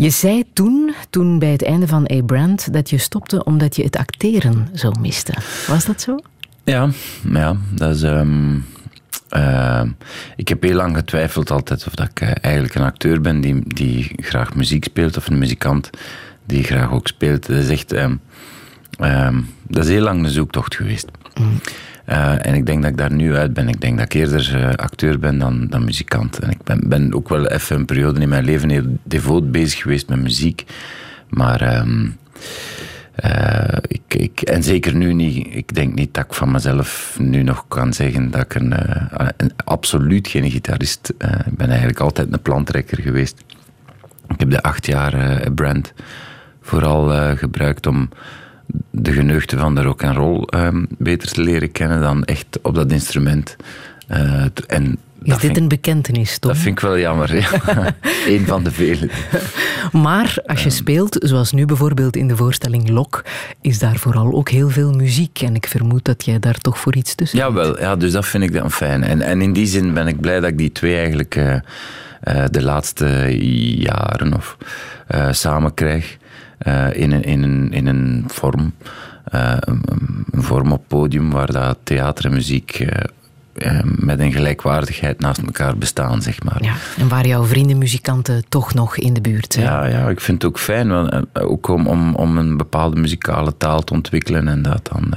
je 0.00 0.10
zei 0.10 0.44
toen, 0.52 0.94
toen 1.10 1.38
bij 1.38 1.50
het 1.50 1.64
einde 1.64 1.86
van 1.86 2.10
A 2.12 2.22
Brand, 2.22 2.72
dat 2.72 2.90
je 2.90 2.98
stopte 2.98 3.44
omdat 3.44 3.76
je 3.76 3.82
het 3.82 3.96
acteren 3.96 4.68
zo 4.74 4.92
miste. 5.00 5.32
Was 5.66 5.84
dat 5.84 6.00
zo? 6.00 6.16
Ja, 6.64 6.88
ja 7.32 7.56
dat 7.74 7.94
is. 7.94 8.02
ehm, 8.02 8.58
eh, 9.28 9.82
ik 10.36 10.48
heb 10.48 10.62
heel 10.62 10.74
lang 10.74 10.96
getwijfeld 10.96 11.50
altijd 11.50 11.86
of 11.86 11.94
dat 11.94 12.08
ik 12.10 12.20
eh, 12.20 12.30
eigenlijk 12.40 12.74
een 12.74 12.82
acteur 12.82 13.20
ben 13.20 13.40
die, 13.40 13.62
die 13.74 14.12
graag 14.16 14.54
muziek 14.54 14.84
speelt 14.84 15.16
of 15.16 15.26
een 15.26 15.38
muzikant 15.38 15.90
die 16.46 16.64
graag 16.64 16.92
ook 16.92 17.06
speelt. 17.06 17.46
Dat 17.46 17.56
is 17.56 17.68
echt. 17.68 17.92
ehm, 17.92 18.14
ehm, 18.98 19.40
dat 19.68 19.84
is 19.84 19.90
heel 19.90 20.02
lang 20.02 20.24
een 20.24 20.30
zoektocht 20.30 20.74
geweest. 20.74 21.08
Eh, 22.10 22.46
en 22.46 22.54
ik 22.54 22.66
denk 22.66 22.82
dat 22.82 22.90
ik 22.90 22.96
daar 22.96 23.12
nu 23.12 23.36
uit 23.36 23.52
ben. 23.52 23.68
Ik 23.68 23.80
denk 23.80 23.96
dat 23.98 24.04
ik 24.06 24.12
eerder 24.20 24.54
eh, 24.56 24.74
acteur 24.74 25.18
ben 25.18 25.38
dan, 25.38 25.66
dan 25.68 25.84
muzikant. 25.84 26.38
En 26.38 26.50
ik 26.50 26.62
ben, 26.64 26.80
ben 26.88 27.14
ook 27.14 27.28
wel 27.28 27.46
even 27.46 27.76
een 27.76 27.84
periode 27.84 28.20
in 28.20 28.28
mijn 28.28 28.44
leven 28.44 28.68
heel 28.70 28.98
devoot 29.02 29.50
bezig 29.50 29.80
geweest 29.82 30.08
met 30.08 30.20
muziek. 30.22 30.64
Maar 31.28 31.60
ehm, 31.60 32.08
eh, 33.14 33.78
ik, 33.82 34.14
ik, 34.14 34.40
en 34.40 34.62
zeker 34.62 34.94
nu 34.94 35.12
niet. 35.12 35.46
Ik 35.50 35.74
denk 35.74 35.94
niet 35.94 36.14
dat 36.14 36.24
ik 36.24 36.34
van 36.34 36.50
mezelf 36.50 37.16
nu 37.20 37.42
nog 37.42 37.64
kan 37.68 37.92
zeggen 37.92 38.30
dat 38.30 38.40
ik 38.40 38.54
een, 38.54 38.72
een- 39.36 39.52
absoluut 39.64 40.28
geen 40.28 40.50
gitarist 40.50 41.12
eh, 41.18 41.30
Ik 41.46 41.56
ben 41.56 41.68
eigenlijk 41.68 42.00
altijd 42.00 42.32
een 42.32 42.42
plantrekker 42.42 43.02
geweest. 43.02 43.44
Ik 44.28 44.40
heb 44.40 44.50
de 44.50 44.62
acht 44.62 44.86
jaar 44.86 45.40
Brand 45.54 45.92
vooral 46.62 47.36
gebruikt 47.36 47.86
om 47.86 48.08
de 48.90 49.12
geneugten 49.12 49.58
van 49.58 49.74
de 49.74 49.82
rock 49.82 50.04
and 50.04 50.16
roll 50.16 50.42
ehm, 50.42 50.84
beter 50.98 51.28
te 51.28 51.42
leren 51.42 51.72
kennen 51.72 52.00
dan 52.00 52.24
echt 52.24 52.58
op 52.62 52.74
dat 52.74 52.92
instrument. 52.92 53.56
Eh, 54.06 54.44
en 54.66 54.98
Is 55.22 55.30
dat 55.30 55.40
dit 55.40 55.56
een 55.56 55.68
bekentenis, 55.68 56.38
Tom? 56.38 56.50
dat 56.50 56.60
vind 56.60 56.76
ik 56.76 56.84
wel 56.84 56.98
jammer. 56.98 57.36
Ja. 57.36 57.50
Eén 58.26 58.46
van 58.46 58.64
de 58.64 58.70
vele. 58.70 59.08
Maar 59.92 60.36
als 60.46 60.62
je 60.62 60.70
speelt, 60.70 61.16
zoals 61.20 61.52
nu 61.52 61.64
bijvoorbeeld 61.64 62.16
in 62.16 62.28
de 62.28 62.36
voorstelling 62.36 62.88
Lok, 62.88 63.24
is 63.60 63.78
daar 63.78 63.96
vooral 63.96 64.32
ook 64.32 64.48
heel 64.48 64.68
veel 64.68 64.92
muziek. 64.92 65.40
En 65.40 65.54
ik 65.54 65.66
vermoed 65.66 66.04
dat 66.04 66.24
jij 66.24 66.38
daar 66.38 66.58
toch 66.58 66.78
voor 66.78 66.96
iets 66.96 67.14
tussen 67.14 67.38
Jawel, 67.38 67.80
ja, 67.80 67.96
dus 67.96 68.12
dat 68.12 68.26
vind 68.26 68.44
ik 68.44 68.52
dan 68.52 68.70
fijn. 68.70 69.02
En, 69.02 69.22
en 69.22 69.42
in 69.42 69.52
die 69.52 69.66
zin 69.66 69.94
ben 69.94 70.06
ik 70.06 70.20
blij 70.20 70.40
dat 70.40 70.50
ik 70.50 70.58
die 70.58 70.72
twee 70.72 70.96
eigenlijk 70.96 71.36
eh, 71.36 71.54
eh, 72.20 72.44
de 72.50 72.62
laatste 72.62 73.36
jaren 73.78 74.34
of 74.34 74.56
samen 75.30 75.74
krijg. 75.74 76.18
Eh, 76.60 76.94
in, 76.94 77.12
een, 77.12 77.22
in, 77.22 77.42
een, 77.42 77.72
in 77.72 77.86
een 77.86 78.24
vorm. 78.26 78.72
eh, 79.24 79.56
een, 79.60 79.82
een 80.30 80.42
vorm 80.42 80.72
op 80.72 80.84
podium 80.86 81.30
waar 81.30 81.52
dat 81.52 81.78
theater 81.82 82.24
en 82.24 82.32
muziek 82.32 82.86
eh, 83.52 83.80
met 83.84 84.20
een 84.20 84.32
gelijkwaardigheid 84.32 85.20
naast 85.20 85.42
elkaar 85.42 85.76
bestaan, 85.76 86.22
zeg 86.22 86.42
maar. 86.42 86.62
Ja, 86.62 86.74
en 86.98 87.08
waar 87.08 87.26
jouw 87.26 87.44
vrienden 87.44 87.78
muzikanten 87.78 88.44
toch 88.48 88.74
nog 88.74 88.96
in 88.96 89.14
de 89.14 89.20
buurt 89.20 89.52
zijn. 89.52 89.66
Ja, 89.66 89.86
ja, 89.86 90.08
ik 90.08 90.20
vind 90.20 90.42
het 90.42 90.50
ook 90.50 90.58
fijn, 90.58 90.90
ook 91.32 91.68
om, 91.68 91.86
om, 91.86 92.14
om 92.14 92.38
een 92.38 92.56
bepaalde 92.56 93.00
muzikale 93.00 93.56
taal 93.56 93.80
te 93.84 93.92
ontwikkelen 93.92 94.48
en 94.48 94.62
dat 94.62 94.88
dan, 94.92 95.14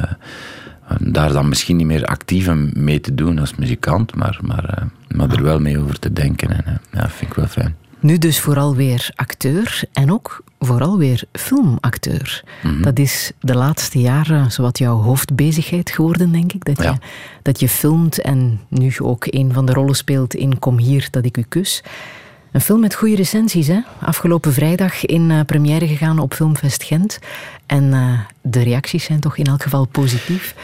daar 0.99 1.31
dan 1.31 1.49
misschien 1.49 1.75
niet 1.75 1.87
meer 1.87 2.05
actief 2.05 2.49
mee 2.73 2.99
te 2.99 3.15
doen 3.15 3.39
als 3.39 3.55
muzikant, 3.55 4.15
maar, 4.15 4.39
maar, 4.41 4.87
maar 5.15 5.29
er 5.29 5.43
wel 5.43 5.59
mee 5.59 5.79
over 5.79 5.99
te 5.99 6.13
denken. 6.13 6.65
En, 6.65 6.81
ja, 6.91 7.09
vind 7.09 7.31
ik 7.31 7.37
wel 7.37 7.47
fijn. 7.47 7.75
Nu 7.99 8.17
dus 8.17 8.39
vooral 8.39 8.75
weer 8.75 9.09
acteur 9.15 9.83
en 9.93 10.11
ook 10.11 10.43
vooral 10.65 10.97
weer 10.97 11.23
filmacteur. 11.31 12.43
Mhm. 12.63 12.81
Dat 12.81 12.99
is 12.99 13.31
de 13.39 13.55
laatste 13.55 13.99
jaren 13.99 14.51
zowat 14.51 14.77
jouw 14.77 15.01
hoofdbezigheid 15.01 15.89
geworden, 15.91 16.31
denk 16.31 16.53
ik. 16.53 16.65
Dat, 16.65 16.83
Ja. 16.83 16.91
je, 16.91 16.97
dat 17.41 17.59
je 17.59 17.69
filmt 17.69 18.21
en 18.21 18.59
nu 18.67 18.93
ook 18.99 19.25
een 19.29 19.53
van 19.53 19.65
de 19.65 19.73
rollen 19.73 19.95
speelt 19.95 20.33
in 20.35 20.59
Kom 20.59 20.77
hier, 20.77 21.07
dat 21.11 21.25
ik 21.25 21.37
u 21.37 21.41
kus. 21.49 21.83
Een 22.53 22.61
film 22.61 22.79
met 22.79 22.95
goede 22.95 23.15
recensies, 23.15 23.67
hè? 23.67 23.79
Afgelopen 23.99 24.53
vrijdag 24.53 25.05
in 25.05 25.31
eh, 25.31 25.39
première 25.45 25.87
gegaan 25.87 26.19
op 26.19 26.33
Filmfest 26.33 26.83
Gent. 26.83 27.19
En 27.65 27.93
eh, 27.93 28.19
de 28.41 28.63
reacties 28.63 29.03
zijn 29.03 29.19
toch 29.19 29.37
in 29.37 29.45
elk 29.45 29.63
geval 29.63 29.85
positief. 29.85 30.55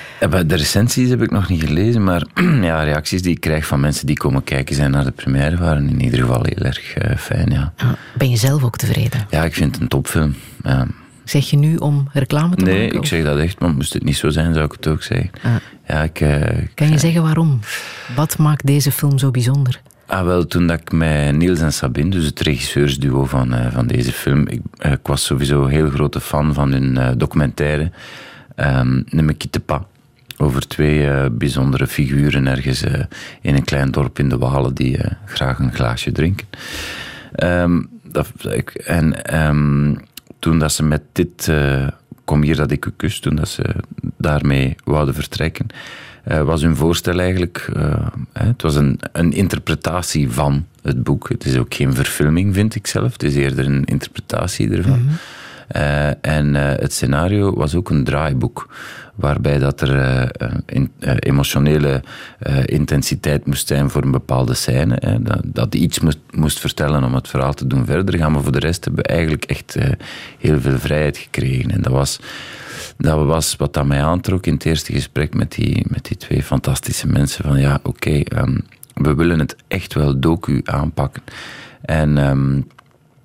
De 0.45 0.55
recensies 0.55 1.09
heb 1.09 1.21
ik 1.21 1.31
nog 1.31 1.49
niet 1.49 1.63
gelezen, 1.63 2.03
maar 2.03 2.23
ja, 2.61 2.83
reacties 2.83 3.21
die 3.21 3.31
ik 3.31 3.39
krijg 3.39 3.65
van 3.65 3.79
mensen 3.79 4.05
die 4.05 4.17
komen 4.17 4.43
kijken 4.43 4.75
zijn 4.75 4.91
naar 4.91 5.03
de 5.03 5.11
première 5.11 5.57
waren 5.57 5.89
in 5.89 6.01
ieder 6.01 6.19
geval 6.19 6.43
heel 6.43 6.65
erg 6.65 6.93
eh, 6.93 7.17
fijn. 7.17 7.51
Ja. 7.51 7.73
Ah, 7.77 7.89
Ben 8.17 8.29
je 8.29 8.37
zelf 8.37 8.63
ook 8.63 8.77
tevreden? 8.77 9.25
ja, 9.29 9.43
ik 9.43 9.53
vind 9.53 9.71
het 9.73 9.81
een 9.81 9.87
topfilm. 9.87 10.35
Ja. 10.63 10.87
Zeg 11.23 11.49
je 11.49 11.57
nu 11.57 11.75
om 11.75 12.09
reclame 12.13 12.55
te 12.55 12.63
Nee, 12.65 12.79
maken? 12.81 12.95
ik 12.95 13.01
of- 13.01 13.07
zeg 13.07 13.23
dat 13.23 13.37
echt, 13.37 13.59
maar 13.59 13.73
moest 13.73 13.93
het 13.93 14.03
niet 14.03 14.17
zo 14.17 14.29
zijn, 14.29 14.53
zou 14.53 14.65
ik 14.65 14.71
het 14.71 14.87
ook 14.87 15.03
zeggen. 15.03 15.29
Ah. 15.43 15.51
Ja, 15.87 16.03
ik, 16.03 16.19
ik- 16.19 16.71
Kan 16.75 16.89
je 16.89 16.97
zeggen 16.97 17.21
waarom? 17.21 17.59
Wat 18.15 18.37
maakt 18.37 18.65
deze 18.65 18.91
film 18.91 19.17
zo 19.19 19.31
bijzonder? 19.31 19.81
Ah, 20.09 20.25
wel, 20.25 20.47
toen 20.47 20.67
dat 20.67 20.79
ik 20.79 20.91
met 20.91 21.35
Niels 21.35 21.59
en 21.59 21.73
Sabine, 21.73 22.09
dus 22.09 22.25
het 22.25 22.39
regisseursduo 22.39 23.25
van, 23.25 23.53
eh, 23.53 23.71
van 23.71 23.87
deze 23.87 24.11
film, 24.11 24.47
ik, 24.47 24.61
eh, 24.77 24.91
ik 24.91 25.07
was 25.07 25.25
sowieso 25.25 25.63
een 25.63 25.69
heel 25.69 25.89
grote 25.89 26.21
fan 26.21 26.53
van 26.53 26.71
hun 26.71 26.97
eh, 26.97 27.09
documentaire, 27.17 27.91
ehm 28.55 29.01
Ne 29.09 29.21
me 29.21 29.33
quitte 29.33 29.59
pas. 29.59 29.81
Over 30.37 30.67
twee 30.67 31.29
bijzondere 31.29 31.87
figuren 31.87 32.47
ergens 32.47 32.83
in 33.41 33.55
een 33.55 33.63
klein 33.63 33.91
dorp 33.91 34.19
in 34.19 34.29
de 34.29 34.37
Walen 34.37 34.73
die 34.73 34.99
graag 35.25 35.59
een 35.59 35.73
glaasje 35.73 36.11
drinken. 36.11 36.47
Ehm, 37.31 37.81
dat, 38.03 38.31
ik, 38.49 38.69
en 38.69 39.25
ehm, 39.25 39.95
toen 40.39 40.59
dat 40.59 40.71
ze 40.71 40.83
met 40.83 41.01
dit 41.11 41.51
Kom 42.29 42.41
hier 42.41 42.55
dat 42.55 42.71
ik 42.71 42.85
u 42.85 42.91
kus, 42.95 43.19
toen 43.19 43.35
dat 43.35 43.47
ze 43.47 43.63
daarmee 44.17 44.75
wouden 44.83 45.13
vertrekken, 45.13 45.67
eh, 46.29 46.41
was 46.41 46.61
hun 46.61 46.75
voorstel 46.75 47.19
eigenlijk... 47.19 47.69
eh, 47.73 48.07
hè, 48.33 48.47
het 48.47 48.61
was 48.61 48.75
een, 48.75 48.99
een 49.11 49.33
interpretatie 49.33 50.31
van 50.31 50.65
het 50.81 51.03
boek. 51.03 51.29
Het 51.29 51.45
is 51.45 51.57
ook 51.57 51.73
geen 51.73 51.93
verfilming, 51.93 52.53
vind 52.53 52.75
ik 52.75 52.87
zelf. 52.87 53.11
Het 53.11 53.23
is 53.23 53.35
eerder 53.35 53.65
een 53.65 53.85
interpretatie 53.85 54.69
ervan. 54.71 55.09
Eh, 55.67 56.07
en 56.25 56.53
het 56.55 56.93
scenario 56.93 57.55
was 57.55 57.75
ook 57.75 57.89
een 57.89 58.03
draaiboek, 58.03 58.69
waarbij 59.15 59.59
dat 59.59 59.81
er 59.81 60.31
in, 60.65 60.91
emotionele 61.19 62.01
intensiteit 62.65 63.45
moest 63.45 63.67
zijn 63.67 63.89
voor 63.89 64.03
een 64.03 64.11
bepaalde 64.11 64.53
scène. 64.53 64.97
Hè, 64.99 65.21
dat, 65.21 65.41
dat 65.43 65.75
iets 65.75 65.99
moest, 65.99 66.19
moest 66.31 66.59
vertellen 66.59 67.03
om 67.03 67.13
het 67.13 67.27
verhaal 67.27 67.53
te 67.53 67.67
doen 67.67 67.85
verder 67.85 68.17
gaan. 68.17 68.31
Maar 68.31 68.43
voor 68.43 68.51
de 68.51 68.59
rest 68.59 68.85
hebben 68.85 69.03
we 69.03 69.09
eigenlijk 69.09 69.45
echt 69.45 69.77
heel 70.37 70.61
veel 70.61 70.77
vrijheid 70.77 71.17
gekregen. 71.17 71.71
En 71.71 71.81
dat 71.81 71.93
was, 71.93 72.19
dat 72.99 73.25
was 73.25 73.55
wat 73.55 73.73
dat 73.73 73.85
mij 73.85 74.03
aantrok 74.03 74.45
in 74.45 74.53
het 74.53 74.65
eerste 74.65 74.91
gesprek 74.91 75.33
met 75.33 75.51
die, 75.51 75.85
met 75.87 76.05
die 76.05 76.17
twee 76.17 76.43
fantastische 76.43 77.07
mensen. 77.07 77.43
Van 77.43 77.59
ja, 77.59 77.79
oké, 77.83 78.19
ehm, 78.19 78.57
we 78.93 79.15
willen 79.15 79.39
het 79.39 79.55
echt 79.67 79.93
wel 79.93 80.19
docu 80.19 80.61
aanpakken. 80.63 81.23
En... 81.81 82.17
ehm, 82.17 82.61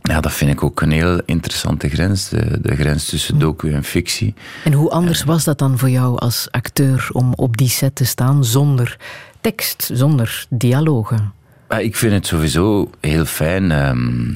ja, 0.08 0.20
dat 0.20 0.32
vind 0.32 0.50
ik 0.50 0.62
ook 0.62 0.80
een 0.80 0.90
heel 0.90 1.20
interessante 1.24 1.88
grens. 1.88 2.28
De, 2.28 2.60
de 2.60 2.76
grens 2.76 3.04
tussen 3.04 3.38
docu 3.38 3.72
en 3.72 3.84
fictie. 3.84 4.34
En 4.64 4.72
hoe 4.72 4.90
anders 4.90 5.24
was 5.24 5.44
dat 5.44 5.58
dan 5.58 5.78
voor 5.78 5.90
jou 5.90 6.18
als 6.18 6.48
acteur 6.50 7.08
om 7.12 7.32
op 7.34 7.56
die 7.56 7.68
set 7.68 7.94
te 7.94 8.04
staan 8.04 8.44
zonder 8.44 8.96
tekst, 9.40 9.90
zonder 9.92 10.46
dialogen? 10.50 11.32
Ik 11.78 11.96
vind 11.96 12.12
het 12.12 12.26
sowieso 12.26 12.90
heel 13.00 13.24
fijn. 13.24 13.70
ehm, 13.70 14.30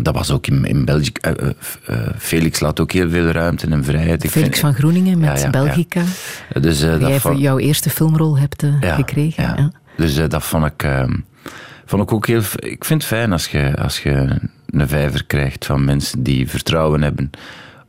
dat 0.00 0.14
was 0.14 0.30
ook 0.30 0.46
in, 0.46 0.64
in 0.64 0.84
België. 0.84 1.10
eh, 1.20 1.32
eh, 1.38 1.48
eh, 1.86 2.08
Felix 2.18 2.60
laat 2.60 2.80
ook 2.80 2.92
heel 2.92 3.10
veel 3.10 3.26
ruimte 3.30 3.66
en 3.66 3.84
vrijheid. 3.84 4.24
Ik 4.24 4.30
Felix 4.30 4.48
vind- 4.48 4.60
van 4.60 4.74
Groeningen 4.74 5.18
met 5.18 5.28
Ja, 5.28 5.34
ja, 5.34 5.40
ja. 5.44 5.50
Belgica, 5.50 6.02
Dus, 6.60 6.80
dat 6.80 7.00
jij 7.00 7.20
voor 7.20 7.34
jouw 7.34 7.58
eerste 7.58 7.90
filmrol 7.90 8.38
hebt 8.38 8.66
gekregen. 8.80 9.72
Dus 9.96 10.14
dat 10.28 10.42
vond 10.44 10.64
ik, 10.66 10.82
ehm, 10.82 11.14
vond 11.84 12.02
ik 12.02 12.12
ook 12.12 12.26
heel... 12.26 12.42
Ik 12.56 12.84
vind 12.84 13.02
het 13.02 13.04
fijn 13.12 13.32
als 13.32 13.46
je, 13.48 13.76
als 13.76 14.02
je 14.02 14.40
een 14.70 14.88
vijver 14.88 15.24
krijgt 15.24 15.66
van 15.66 15.84
mensen 15.84 16.22
die 16.22 16.48
vertrouwen 16.48 17.02
hebben 17.02 17.30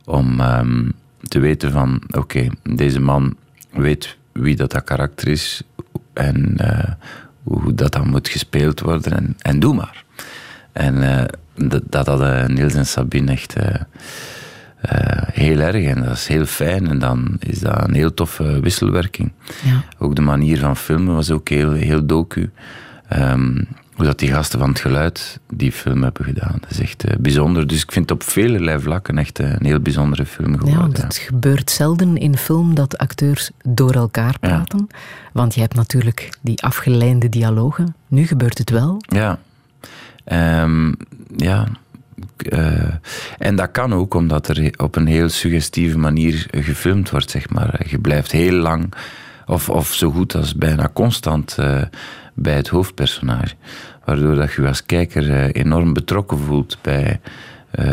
om 0.04 0.40
ehm, 0.40 0.88
te 1.22 1.38
weten 1.38 1.70
van... 1.72 2.02
Oké, 2.10 2.46
deze 2.62 3.00
man 3.00 3.36
weet 3.72 4.16
wie 4.32 4.56
dat, 4.56 4.70
dat 4.70 4.84
karakter 4.84 5.28
is 5.28 5.62
en 6.12 6.56
hoe 7.42 7.74
dat 7.74 7.92
dan 7.92 8.08
moet 8.08 8.28
gespeeld 8.28 8.80
worden 8.80 9.12
en, 9.16 9.36
en 9.38 9.60
doe 9.60 9.74
maar. 9.74 10.04
En 10.72 11.28
dat, 11.58 11.82
dat 11.86 12.06
hadden 12.06 12.54
Niels 12.54 12.74
en 12.74 12.86
Sabine 12.86 13.32
echt... 13.32 13.54
eh, 13.56 13.74
eh, 14.78 15.22
heel 15.32 15.58
erg 15.58 15.84
en 15.84 16.02
dat 16.02 16.12
is 16.16 16.26
heel 16.26 16.46
fijn 16.46 16.88
en 16.88 16.98
dan 16.98 17.36
is 17.38 17.58
dat 17.58 17.88
een 17.88 17.94
heel 17.94 18.14
toffe 18.14 18.60
wisselwerking. 18.60 19.32
Ja. 19.64 19.84
Ook 19.98 20.14
de 20.14 20.22
manier 20.22 20.58
van 20.58 20.76
filmen 20.76 21.14
was 21.14 21.30
ook 21.30 21.48
heel, 21.48 21.72
heel 21.72 22.06
docu. 22.06 22.50
Ehm, 23.08 23.62
hoe 23.94 24.06
dat 24.06 24.18
die 24.18 24.32
gasten 24.32 24.58
van 24.58 24.68
het 24.68 24.80
geluid 24.80 25.38
die 25.52 25.72
film 25.72 26.02
hebben 26.02 26.24
gedaan. 26.24 26.56
Dat 26.60 26.70
is 26.70 26.80
echt 26.80 27.04
eh, 27.04 27.16
bijzonder. 27.20 27.66
Dus 27.66 27.82
ik 27.82 27.92
vind 27.92 28.10
het 28.10 28.20
op 28.22 28.28
vele 28.28 28.80
vlakken 28.80 29.18
echt 29.18 29.38
een 29.38 29.64
heel 29.64 29.80
bijzondere 29.80 30.26
film 30.26 30.52
Ja, 30.52 30.58
geworden. 30.58 30.80
want 30.80 31.02
het 31.02 31.16
gebeurt 31.16 31.70
zelden 31.70 32.16
in 32.16 32.36
film 32.36 32.74
dat 32.74 32.98
acteurs 32.98 33.50
door 33.64 33.92
elkaar 33.92 34.38
praten. 34.40 34.86
Want 35.32 35.54
je 35.54 35.60
hebt 35.60 35.74
natuurlijk 35.74 36.30
die 36.40 36.62
afgeleide 36.62 37.28
dialogen. 37.28 37.94
Nu 38.08 38.26
gebeurt 38.26 38.58
het 38.58 38.70
wel. 38.70 38.96
Ja. 39.00 39.38
Ehm, 40.28 40.92
ja. 41.36 41.66
Eh, 42.36 42.94
en 43.38 43.56
dat 43.56 43.70
kan 43.70 43.94
ook 43.94 44.14
omdat 44.14 44.48
er 44.48 44.72
op 44.76 44.96
een 44.96 45.06
heel 45.06 45.28
suggestieve 45.28 45.98
manier 45.98 46.46
gefilmd 46.50 47.10
wordt, 47.10 47.30
zeg 47.30 47.50
maar. 47.50 47.86
Je 47.88 47.98
blijft 47.98 48.32
heel 48.32 48.52
lang, 48.52 48.92
of, 49.46 49.68
of 49.68 49.94
zo 49.94 50.10
goed 50.10 50.34
als 50.34 50.54
bijna 50.54 50.90
constant, 50.92 51.56
uh, 51.60 51.82
bij 52.34 52.54
het 52.54 52.68
hoofdpersonage. 52.68 53.54
Waardoor 54.04 54.34
dat 54.34 54.52
je 54.52 54.66
als 54.66 54.86
kijker 54.86 55.28
uh, 55.28 55.48
enorm 55.52 55.92
betrokken 55.92 56.38
voelt 56.38 56.78
bij, 56.82 57.20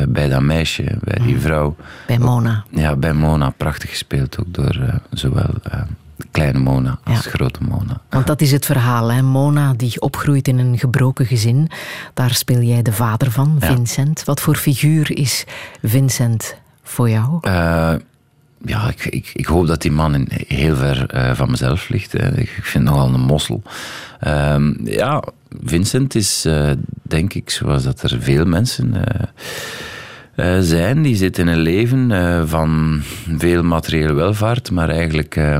bij 0.07 0.29
dat 0.29 0.41
meisje, 0.41 0.97
bij 1.03 1.19
die 1.25 1.39
vrouw. 1.39 1.75
Bij 2.07 2.19
Mona. 2.19 2.63
Ja, 2.69 2.95
bij 2.95 3.13
Mona. 3.13 3.49
Prachtig 3.49 3.89
gespeeld 3.89 4.39
ook 4.39 4.53
door 4.53 5.01
zowel 5.09 5.53
kleine 6.35 6.59
Mona 6.59 6.99
als 7.03 7.25
grote 7.25 7.59
Mona. 7.63 8.01
Want 8.09 8.27
dat 8.27 8.41
is 8.41 8.51
het 8.51 8.65
verhaal, 8.65 9.11
hè? 9.11 9.21
Mona 9.21 9.73
die 9.73 10.01
opgroeit 10.01 10.47
in 10.47 10.57
een 10.57 10.77
gebroken 10.77 11.25
gezin. 11.25 11.69
Daar 12.13 12.33
speel 12.33 12.61
jij 12.61 12.81
de 12.81 12.91
vader 12.91 13.31
van, 13.31 13.55
Vincent. 13.59 14.23
Wat 14.23 14.41
voor 14.41 14.55
figuur 14.55 15.17
is 15.17 15.45
Vincent 15.83 16.55
voor 16.83 17.09
jou? 17.09 17.37
Uh, 17.41 17.93
ja, 18.65 18.89
ik, 18.89 19.05
ik, 19.05 19.31
ik, 19.33 19.45
hoop 19.45 19.67
dat 19.67 19.81
die 19.81 19.91
man 19.91 20.27
heel 20.47 20.75
ver 20.75 21.15
uh, 21.15 21.35
van 21.35 21.51
mezelf 21.51 21.89
ligt. 21.89 22.11
Hè. 22.11 22.37
Ik 22.37 22.59
vind 22.61 22.83
nogal 22.83 23.13
een 23.13 23.19
mossel. 23.19 23.61
Uh, 24.27 24.57
ja, 24.83 25.23
Vincent 25.63 26.15
is, 26.15 26.45
uh, 26.45 26.71
denk 27.01 27.33
ik, 27.33 27.49
zoals 27.49 27.83
dat 27.83 28.01
er 28.01 28.21
veel 28.21 28.45
mensen 28.45 28.95
uh, 30.35 30.59
zijn. 30.59 31.01
Die 31.01 31.15
zitten 31.15 31.47
in 31.47 31.53
een 31.53 31.59
leven 31.59 32.09
uh, 32.09 32.41
van 32.45 33.01
veel 33.37 33.63
materiële 33.63 34.13
welvaart, 34.13 34.71
maar 34.71 34.89
eigenlijk 34.89 35.35
uh, 35.35 35.57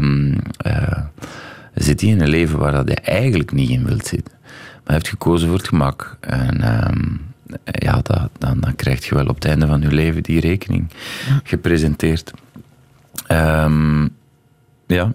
zit 1.74 2.02
hij 2.02 2.10
in 2.10 2.22
een 2.22 2.30
leven 2.30 2.60
waar 2.60 2.72
dat 2.72 2.88
hij 2.88 2.98
eigenlijk 2.98 3.52
niet 3.52 3.70
in 3.70 3.86
wilt 3.86 4.06
zitten. 4.06 4.34
Maar 4.44 4.84
hij 4.84 4.96
heeft 4.96 5.08
gekozen 5.08 5.48
voor 5.48 5.58
het 5.58 5.68
gemak. 5.68 6.18
En 6.20 6.62
ehm, 6.62 7.02
ja, 7.64 8.00
dat, 8.02 8.30
dan, 8.38 8.60
dan 8.60 8.76
krijg 8.76 9.06
je 9.06 9.16
wel 9.16 9.26
op 9.26 9.36
het 9.36 9.46
einde 9.46 9.68
van 9.68 9.82
je 9.82 9.92
leven 9.92 10.24
die 10.24 10.40
rekening 10.40 10.92
ja. 11.28 11.40
gepresenteerd. 11.44 12.32
Um, 13.32 14.10
ja. 14.88 15.14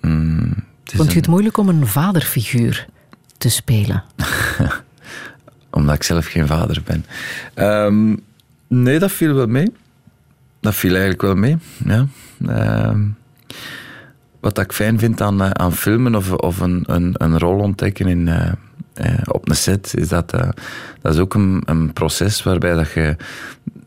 Mm, 0.00 0.54
Vond 0.84 1.10
je 1.10 1.16
het 1.16 1.26
een... 1.26 1.32
moeilijk 1.32 1.56
om 1.56 1.68
een 1.68 1.86
vaderfiguur 1.86 2.86
te 3.38 3.48
spelen? 3.48 4.04
Omdat 5.70 5.94
ik 5.94 6.02
zelf 6.02 6.26
geen 6.26 6.46
vader 6.46 6.82
ben. 6.84 7.04
Um, 7.54 8.22
Nee, 8.70 8.98
dat 8.98 9.12
viel 9.12 9.34
wel 9.34 9.46
mee. 9.46 9.72
Dat 10.60 10.74
viel 10.74 10.90
eigenlijk 10.90 11.22
wel 11.22 11.34
mee, 11.34 11.56
ja. 11.84 12.06
Uh, 12.38 12.98
wat 14.40 14.58
ik 14.58 14.72
fijn 14.72 14.98
vind 14.98 15.20
aan, 15.20 15.42
uh, 15.42 15.50
aan 15.50 15.72
filmen 15.72 16.14
of, 16.14 16.32
of 16.32 16.60
een, 16.60 16.82
een, 16.86 17.14
een 17.16 17.38
rol 17.38 17.58
ontdekken 17.58 18.06
in, 18.06 18.26
uh, 18.26 18.52
op 19.24 19.48
een 19.48 19.56
set, 19.56 19.94
is 19.96 20.08
dat 20.08 20.30
dat 21.00 21.14
is 21.14 21.18
ook 21.18 21.34
een, 21.34 21.62
een 21.64 21.92
proces 21.92 22.42
waarbij 22.42 22.74
dat 22.74 22.92
je 22.92 23.16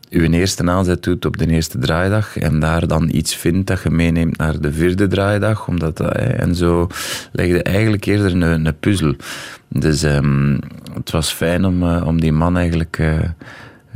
je 0.08 0.30
eerste 0.30 0.70
aanzet 0.70 1.02
doet 1.02 1.24
op 1.24 1.36
de 1.36 1.46
eerste 1.46 1.78
draaidag 1.78 2.38
en 2.38 2.60
daar 2.60 2.86
dan 2.86 3.08
iets 3.12 3.36
vindt 3.36 3.66
dat 3.66 3.82
je 3.82 3.90
meeneemt 3.90 4.36
naar 4.36 4.60
de 4.60 4.72
vierde 4.72 5.06
draaidag. 5.06 5.68
Omdat, 5.68 6.00
en 6.16 6.54
zo 6.54 6.88
leg 7.32 7.46
je 7.46 7.62
eigenlijk 7.62 8.04
eerder 8.04 8.32
een, 8.32 8.66
een 8.66 8.78
puzzel. 8.80 9.14
Dus 9.68 10.02
um, 10.02 10.58
het 10.94 11.10
was 11.10 11.32
fijn 11.32 11.64
om, 11.64 11.82
om 11.82 12.20
die 12.20 12.32
man 12.32 12.56
eigenlijk 12.56 13.00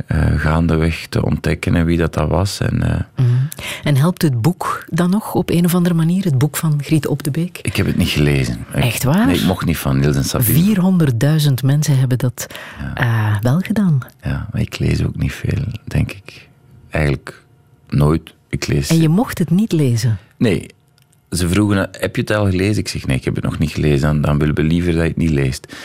uh, 0.07 0.39
gaandeweg 0.39 1.07
te 1.07 1.25
ontdekken 1.25 1.75
en 1.75 1.85
wie 1.85 1.97
dat, 1.97 2.13
dat 2.13 2.29
was. 2.29 2.59
En, 2.59 2.75
uh, 2.75 3.25
mm. 3.25 3.47
en 3.83 3.95
helpt 3.95 4.21
het 4.21 4.41
boek 4.41 4.85
dan 4.89 5.09
nog 5.09 5.33
op 5.33 5.49
een 5.49 5.65
of 5.65 5.75
andere 5.75 5.95
manier? 5.95 6.23
Het 6.23 6.37
boek 6.37 6.57
van 6.57 6.83
Griet 6.83 7.07
Op 7.07 7.23
de 7.23 7.31
Beek? 7.31 7.59
Ik 7.61 7.75
heb 7.75 7.85
het 7.85 7.97
niet 7.97 8.09
gelezen. 8.09 8.65
Echt 8.73 9.03
waar? 9.03 9.25
Nee, 9.25 9.35
ik 9.35 9.45
mocht 9.45 9.65
niet 9.65 9.77
van 9.77 9.99
Niels 9.99 10.15
en 10.15 10.23
Sabine. 10.23 11.07
400.000 11.47 11.53
mensen 11.63 11.99
hebben 11.99 12.17
dat 12.17 12.47
ja. 12.95 13.35
uh, 13.35 13.41
wel 13.41 13.59
gedaan. 13.59 13.99
Ja, 14.23 14.47
maar 14.51 14.61
ik 14.61 14.79
lees 14.79 15.03
ook 15.03 15.15
niet 15.15 15.33
veel, 15.33 15.63
denk 15.83 16.11
ik. 16.11 16.47
Eigenlijk 16.89 17.43
nooit. 17.89 18.33
Ik 18.49 18.67
lees... 18.67 18.89
En 18.89 19.01
je 19.01 19.09
mocht 19.09 19.37
het 19.37 19.49
niet 19.49 19.71
lezen? 19.71 20.17
Nee. 20.37 20.65
Ze 21.31 21.49
vroegen, 21.49 21.89
heb 21.91 22.15
je 22.15 22.21
het 22.21 22.31
al 22.31 22.45
gelezen? 22.49 22.77
Ik 22.77 22.87
zeg, 22.87 23.07
nee, 23.07 23.17
ik 23.17 23.25
heb 23.25 23.35
het 23.35 23.43
nog 23.43 23.59
niet 23.59 23.71
gelezen. 23.71 23.99
Dan, 23.99 24.21
dan 24.21 24.37
willen 24.37 24.55
we 24.55 24.63
liever 24.63 24.93
dat 24.93 25.01
je 25.01 25.07
het 25.07 25.17
niet 25.17 25.29
leest. 25.29 25.75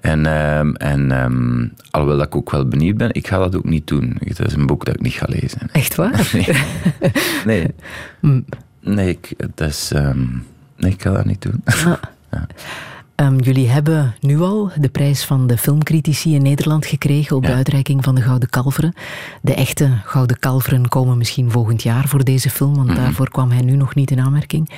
En, 0.00 0.26
um, 0.26 0.74
en 0.76 1.22
um, 1.22 1.72
alhoewel 1.90 2.18
dat 2.18 2.26
ik 2.26 2.36
ook 2.36 2.50
wel 2.50 2.68
benieuwd 2.68 2.96
ben, 2.96 3.14
ik 3.14 3.26
ga 3.26 3.38
dat 3.38 3.56
ook 3.56 3.64
niet 3.64 3.86
doen. 3.86 4.16
Het 4.24 4.38
is 4.38 4.52
een 4.52 4.66
boek 4.66 4.84
dat 4.84 4.94
ik 4.94 5.00
niet 5.00 5.12
ga 5.12 5.26
lezen. 5.28 5.60
Echt 5.72 5.94
waar? 5.94 6.30
nee. 6.32 6.46
Nee, 7.44 7.66
mm. 8.20 8.44
nee, 8.80 9.08
ik, 9.08 9.34
dat 9.54 9.68
is, 9.68 9.90
um, 9.94 10.46
nee, 10.76 10.92
ik 10.92 11.02
ga 11.02 11.10
dat 11.10 11.24
niet 11.24 11.42
doen. 11.42 11.62
Ah. 11.64 11.92
ja. 13.16 13.32
jullie 13.36 13.68
hebben 13.68 14.14
nu 14.20 14.40
al 14.40 14.70
de 14.76 14.88
prijs 14.88 15.24
van 15.24 15.46
de 15.46 15.58
filmcritici 15.58 16.34
in 16.34 16.42
Nederland 16.42 16.86
gekregen 16.86 17.36
op 17.36 17.42
ja. 17.42 17.48
de 17.48 17.54
uitreiking 17.54 18.04
van 18.04 18.14
de 18.14 18.22
Gouden 18.22 18.50
Kalveren. 18.50 18.94
De 19.42 19.54
echte 19.54 20.00
Gouden 20.04 20.38
Kalveren 20.38 20.88
komen 20.88 21.18
misschien 21.18 21.50
volgend 21.50 21.82
jaar 21.82 22.08
voor 22.08 22.24
deze 22.24 22.50
film, 22.50 22.74
want 22.74 22.88
mm 22.88 22.94
-hmm. 22.94 23.04
daarvoor 23.04 23.30
kwam 23.30 23.50
hij 23.50 23.62
nu 23.62 23.76
nog 23.76 23.94
niet 23.94 24.10
in 24.10 24.20
aanmerking. 24.20 24.70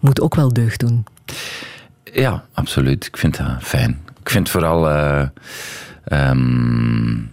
Moet 0.00 0.20
ook 0.20 0.34
wel 0.34 0.52
deugd 0.52 0.80
doen. 0.80 1.04
Ja, 2.12 2.44
absoluut. 2.52 3.06
Ik 3.06 3.16
vind 3.16 3.36
dat 3.36 3.56
fijn. 3.60 4.00
Ik 4.22 4.30
vind 4.30 4.50
vooral. 4.50 4.88
Uh, 4.88 5.26
um, 6.12 7.30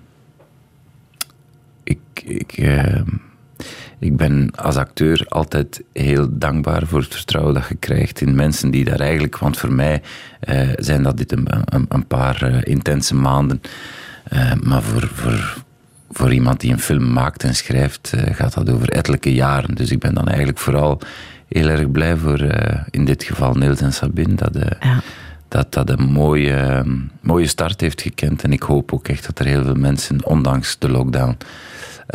ik, 1.84 1.99
ik, 2.25 2.58
uh, 2.58 3.02
ik 3.99 4.17
ben 4.17 4.52
als 4.56 4.75
acteur 4.75 5.25
altijd 5.28 5.84
heel 5.93 6.38
dankbaar 6.38 6.88
voor 6.88 6.99
het 6.99 7.15
vertrouwen 7.15 7.54
dat 7.54 7.67
je 7.67 7.75
krijgt 7.75 8.21
in 8.21 8.36
mensen 8.36 8.71
die 8.71 8.86
daar 8.86 8.99
eigenlijk. 8.99 9.38
Want 9.38 9.58
voor 9.58 9.73
mij 9.73 10.02
uh, 10.49 10.69
zijn 10.75 11.04
dat 11.04 11.17
dit 11.17 11.32
een, 11.32 11.47
een, 11.89 12.08
paar 12.08 12.67
intense 12.67 13.15
maanden. 13.15 13.62
maar 14.63 14.82
voor, 14.82 15.08
voor, 15.13 15.63
voor 16.12 16.34
iemand 16.34 16.60
die 16.60 16.71
een 16.71 16.80
film 16.80 17.13
maakt 17.13 17.43
en 17.43 17.56
schrijft, 17.56 18.13
gaat 18.32 18.54
dat 18.54 18.69
over 18.69 18.89
ettelijke 18.89 19.34
jaren. 19.34 19.75
Dus 19.75 19.91
ik 19.91 19.99
ben 19.99 20.13
dan 20.13 20.28
eigenlijk 20.28 20.58
vooral 20.58 21.02
heel 21.47 21.67
erg 21.67 21.91
blij 21.91 22.17
voor, 22.17 22.41
in 22.89 23.06
dit 23.06 23.23
geval 23.23 23.54
Niels 23.54 23.82
en 23.82 23.93
Sabine, 23.93 24.36
dat, 24.36 24.58
ja 24.80 25.02
dat 25.49 25.73
dat 25.73 25.89
een 25.89 26.12
mooie, 26.12 26.83
mooie 27.21 27.47
start 27.47 27.81
heeft 27.81 28.01
gekend. 28.01 28.43
En 28.43 28.53
ik 28.53 28.62
hoop 28.62 28.93
ook 28.93 29.07
echt 29.07 29.25
dat 29.25 29.39
er 29.39 29.45
heel 29.45 29.63
veel 29.63 29.75
mensen, 29.75 30.25
ondanks 30.25 30.75
de 30.79 30.89
lockdown, 30.89 31.38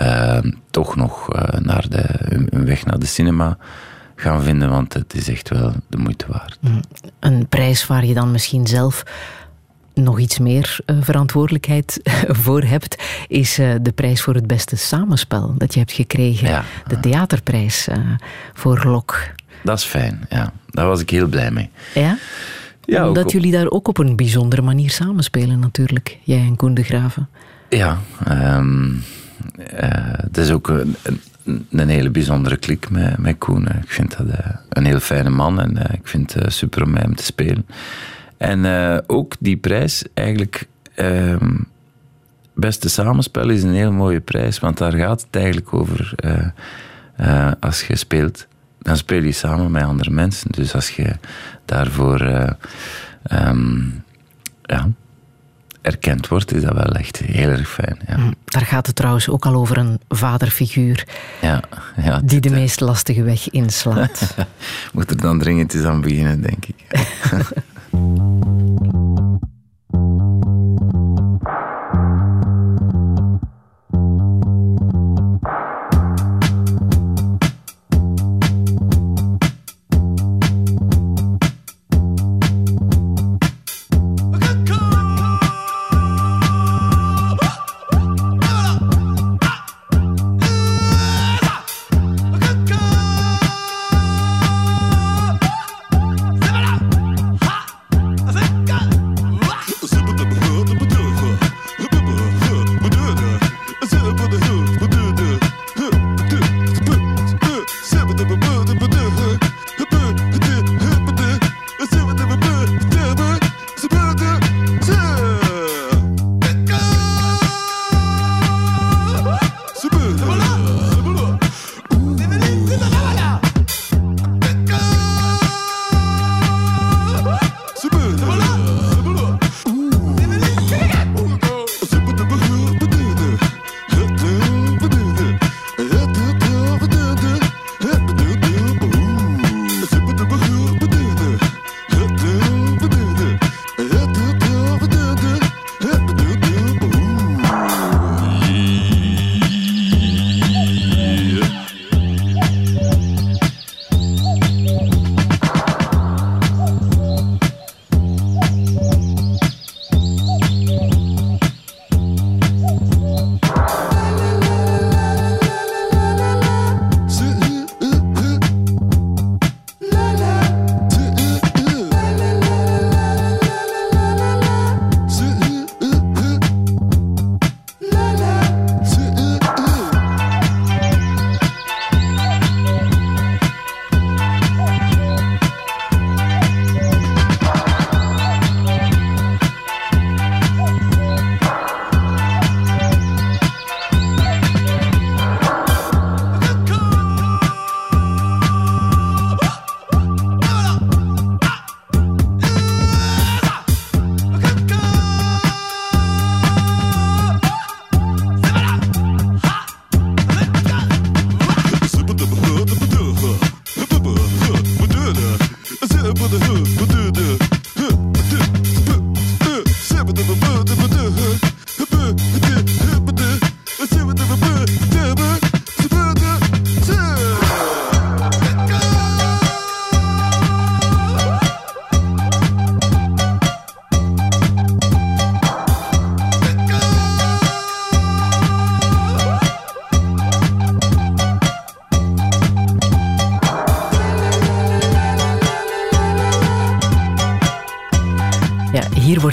uh, 0.00 0.38
toch 0.70 0.96
nog 0.96 1.34
uh, 1.34 1.42
naar 1.60 1.88
de, 1.88 2.04
hun 2.50 2.64
weg 2.64 2.84
naar 2.84 2.98
de 2.98 3.06
cinema 3.06 3.56
gaan 4.16 4.42
vinden. 4.42 4.70
Want 4.70 4.92
het 4.92 5.14
is 5.14 5.28
echt 5.28 5.48
wel 5.48 5.72
de 5.88 5.96
moeite 5.96 6.26
waard. 6.28 6.58
Mm. 6.60 6.80
Een 7.20 7.46
prijs 7.48 7.86
waar 7.86 8.04
je 8.04 8.14
dan 8.14 8.30
misschien 8.30 8.66
zelf 8.66 9.04
nog 9.94 10.18
iets 10.18 10.38
meer 10.38 10.78
uh, 10.86 10.96
verantwoordelijkheid 11.00 12.00
voor 12.44 12.62
hebt, 12.62 13.02
is 13.28 13.58
uh, 13.58 13.74
de 13.82 13.92
prijs 13.92 14.22
voor 14.22 14.34
het 14.34 14.46
beste 14.46 14.76
samenspel 14.76 15.54
dat 15.58 15.72
je 15.72 15.78
hebt 15.78 15.92
gekregen. 15.92 16.48
Ja. 16.48 16.64
De 16.86 17.00
theaterprijs 17.00 17.88
uh, 17.88 17.96
voor 18.52 18.84
Lok. 18.84 19.18
Dat 19.62 19.78
is 19.78 19.84
fijn, 19.84 20.26
ja. 20.28 20.52
Daar 20.70 20.86
was 20.86 21.00
ik 21.00 21.10
heel 21.10 21.26
blij 21.26 21.50
mee. 21.50 21.70
Ja? 21.94 22.18
Ja, 22.86 23.08
Omdat 23.08 23.32
jullie 23.32 23.52
daar 23.52 23.70
ook 23.70 23.88
op 23.88 23.98
een 23.98 24.16
bijzondere 24.16 24.62
manier 24.62 24.90
samenspelen 24.90 25.58
natuurlijk, 25.58 26.18
jij 26.22 26.38
en 26.38 26.56
Koen 26.56 26.74
de 26.74 26.82
Graven. 26.82 27.28
Ja, 27.68 27.98
um, 28.58 29.02
uh, 29.58 29.88
het 30.00 30.36
is 30.36 30.50
ook 30.50 30.68
een, 30.68 30.94
een, 31.44 31.66
een, 31.70 31.88
hele 31.88 32.10
bijzondere 32.10 32.56
klik 32.56 32.90
met, 32.90 33.18
met 33.18 33.38
Koen. 33.38 33.66
Ik 33.66 33.90
vind 33.90 34.16
dat 34.16 34.26
uh, 34.26 34.34
een 34.68 34.84
heel 34.84 35.00
fijne 35.00 35.30
man 35.30 35.60
en 35.60 35.76
uh, 35.76 35.84
ik 35.92 36.06
vind 36.06 36.34
het 36.34 36.52
super 36.52 36.82
om 36.82 36.90
met 36.90 37.02
hem 37.02 37.16
te 37.16 37.24
spelen. 37.24 37.66
En 38.36 39.02
ook 39.06 39.34
die 39.38 39.56
prijs, 39.56 40.04
eigenlijk, 40.14 40.68
um, 40.96 41.66
beste 42.54 42.88
samenspel 42.88 43.48
is 43.48 43.62
een 43.62 43.74
heel 43.74 43.92
mooie 43.92 44.20
prijs, 44.20 44.58
want 44.58 44.78
daar 44.78 44.92
gaat 44.92 45.20
het 45.20 45.36
eigenlijk 45.36 45.74
over 45.74 46.14
als 47.60 47.86
je 47.86 47.96
speelt 47.96 48.46
dan 48.84 48.96
speel 48.96 49.22
je 49.22 49.32
samen 49.32 49.70
met 49.70 49.82
andere 49.82 50.10
mensen. 50.10 50.52
Dus 50.52 50.74
als 50.74 50.90
je 50.90 51.12
daarvoor 51.64 52.22
uh, 52.22 52.50
um, 53.32 54.04
ja, 54.62 54.88
erkend 55.82 56.28
wordt, 56.28 56.54
is 56.54 56.62
dat 56.62 56.74
wel 56.74 56.92
echt 56.92 57.16
heel 57.16 57.48
erg 57.48 57.68
fijn. 57.68 57.98
Ja. 58.08 58.16
Mm, 58.16 58.34
daar 58.44 58.66
gaat 58.66 58.86
het 58.86 58.96
trouwens 58.96 59.28
ook 59.28 59.46
al 59.46 59.54
over 59.54 59.78
een 59.78 60.00
vaderfiguur 60.08 61.06
ja, 61.40 61.60
ja, 61.96 62.20
die 62.24 62.40
de 62.40 62.50
meest 62.50 62.80
lastige 62.80 63.22
weg 63.22 63.50
inslaat. 63.50 64.34
Moet 64.92 65.10
er 65.10 65.20
dan 65.20 65.38
dringend 65.38 65.74
eens 65.74 65.84
aan 65.84 66.00
beginnen, 66.00 66.42
denk 66.42 66.66
ik. 66.66 66.84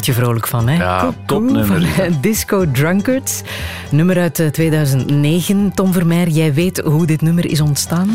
word 0.02 0.16
je 0.16 0.22
vrolijk 0.22 0.48
van, 0.48 0.68
hè? 0.68 0.76
Ja, 0.76 1.14
topnummer. 1.26 1.88
Disco 2.22 2.72
Drunkards. 2.72 3.42
Nummer 3.90 4.18
uit 4.18 4.50
2009. 4.52 5.66
Eh, 5.66 5.72
Tom 5.74 5.94
Vermeer, 5.94 6.28
jij 6.28 6.54
weet 6.54 6.80
hoe 6.80 7.06
dit 7.06 7.22
nummer 7.22 7.46
is 7.46 7.62
ontstaan? 7.62 8.10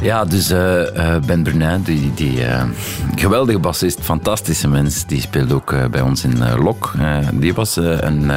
Ja, 0.00 0.24
dus 0.24 0.50
uh, 0.50 0.58
Ben 1.26 1.42
Brunin, 1.42 1.82
die, 1.82 2.14
die 2.14 2.38
geweldige 3.14 3.58
bassist, 3.58 3.98
fantastische 4.00 4.68
mens, 4.68 5.06
die 5.06 5.20
speelt 5.20 5.52
ook 5.52 5.90
bij 5.90 6.00
ons 6.00 6.24
in 6.24 6.54
Lok. 6.58 6.92
die 7.32 7.54
was 7.54 7.76
een 7.76 8.30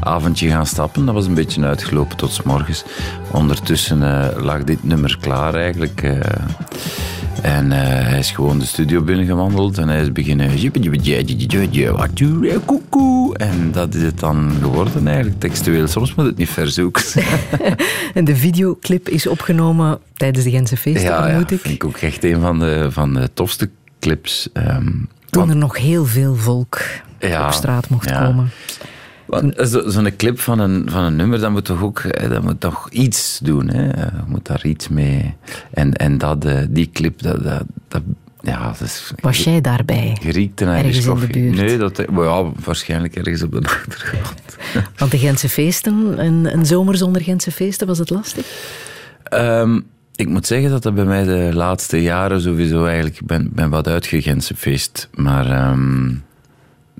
avondje 0.00 0.48
gaan 0.48 0.66
stappen. 0.66 1.04
Dat 1.04 1.14
was 1.14 1.26
een 1.26 1.34
beetje 1.34 1.64
uitgelopen 1.64 2.16
tot 2.16 2.32
s 2.32 2.42
morgens. 2.42 2.84
Ondertussen 3.30 3.98
lag 4.42 4.64
dit 4.64 4.84
nummer 4.84 5.16
klaar 5.20 5.54
eigenlijk. 5.54 6.02
En 7.42 7.66
uh, 7.66 7.78
hij 7.80 8.18
is 8.18 8.30
gewoon 8.30 8.58
de 8.58 8.64
studio 8.64 9.02
binnengewandeld 9.02 9.78
en 9.78 9.88
hij 9.88 10.00
is 10.00 10.12
beginnen. 10.12 10.46
En 13.38 13.72
dat 13.72 13.94
is 13.94 14.02
het 14.02 14.18
dan 14.18 14.52
geworden 14.60 15.06
eigenlijk, 15.06 15.40
textueel. 15.40 15.86
Soms 15.86 16.14
moet 16.14 16.26
het 16.26 16.36
niet 16.36 16.48
verzoeken. 16.48 17.22
en 18.14 18.24
de 18.30 18.36
videoclip 18.36 19.08
is 19.08 19.26
opgenomen 19.26 19.98
tijdens 20.14 20.44
de 20.44 20.50
Gentse 20.50 20.76
feesten, 20.76 21.10
ja, 21.10 21.22
vermoed 21.22 21.50
ja, 21.50 21.56
ik. 21.56 21.62
vind 21.62 21.74
ik 21.74 21.84
ook 21.84 21.96
echt 21.96 22.24
een 22.24 22.40
van 22.40 22.58
de, 22.58 22.86
van 22.90 23.14
de 23.14 23.30
tofste 23.34 23.70
clips. 24.00 24.48
Um, 24.52 25.08
Toen 25.30 25.48
er 25.48 25.56
nog 25.56 25.76
heel 25.76 26.04
veel 26.04 26.34
volk 26.34 26.80
ja, 27.18 27.46
op 27.46 27.52
straat 27.52 27.88
mocht 27.88 28.12
komen. 28.12 28.50
Zo'n 29.56 29.90
zo 29.90 30.02
clip 30.16 30.40
van 30.40 30.58
een, 30.58 30.90
van 30.90 31.04
een 31.04 31.16
nummer, 31.16 31.40
dat 31.40 31.50
moet 31.50 31.64
toch 31.64 31.82
ook 31.82 31.98
eh, 31.98 32.30
dat 32.30 32.42
moet 32.42 32.60
toch 32.60 32.90
iets 32.90 33.40
doen. 33.42 33.68
Hè? 33.68 33.84
Je 33.84 34.22
moet 34.26 34.46
daar 34.46 34.66
iets 34.66 34.88
mee. 34.88 35.34
En, 35.70 35.92
en 35.92 36.18
dat, 36.18 36.44
eh, 36.44 36.58
die 36.68 36.90
clip, 36.92 37.22
dat, 37.22 37.44
dat, 37.44 37.62
dat 37.88 38.02
ja, 38.40 38.74
is, 38.82 39.12
Was 39.20 39.44
jij 39.44 39.60
daarbij? 39.60 40.16
Geriekte 40.20 40.64
ergens 40.64 41.06
in 41.06 41.20
de 41.20 41.26
buurt? 41.26 41.56
Nee, 41.56 41.78
dat, 41.78 42.04
ja, 42.12 42.50
waarschijnlijk 42.64 43.16
ergens 43.16 43.42
op 43.42 43.52
de 43.52 43.60
achtergrond. 43.62 44.56
Want 44.98 45.10
de 45.10 45.18
Gentse 45.18 45.48
feesten, 45.48 46.24
een, 46.24 46.52
een 46.52 46.66
zomer 46.66 46.96
zonder 46.96 47.22
Gentse 47.22 47.50
feesten, 47.50 47.86
was 47.86 47.98
het 47.98 48.10
lastig? 48.10 48.46
Um, 49.32 49.86
ik 50.14 50.28
moet 50.28 50.46
zeggen 50.46 50.70
dat 50.70 50.82
dat 50.82 50.94
bij 50.94 51.04
mij 51.04 51.24
de 51.24 51.50
laatste 51.52 52.02
jaren 52.02 52.40
sowieso 52.40 52.84
eigenlijk... 52.84 53.20
Ik 53.20 53.26
ben, 53.26 53.50
ben 53.52 53.70
wat 53.70 53.88
uitgegentse 53.88 54.56
feest, 54.56 55.08
maar... 55.14 55.70
Um, 55.70 56.26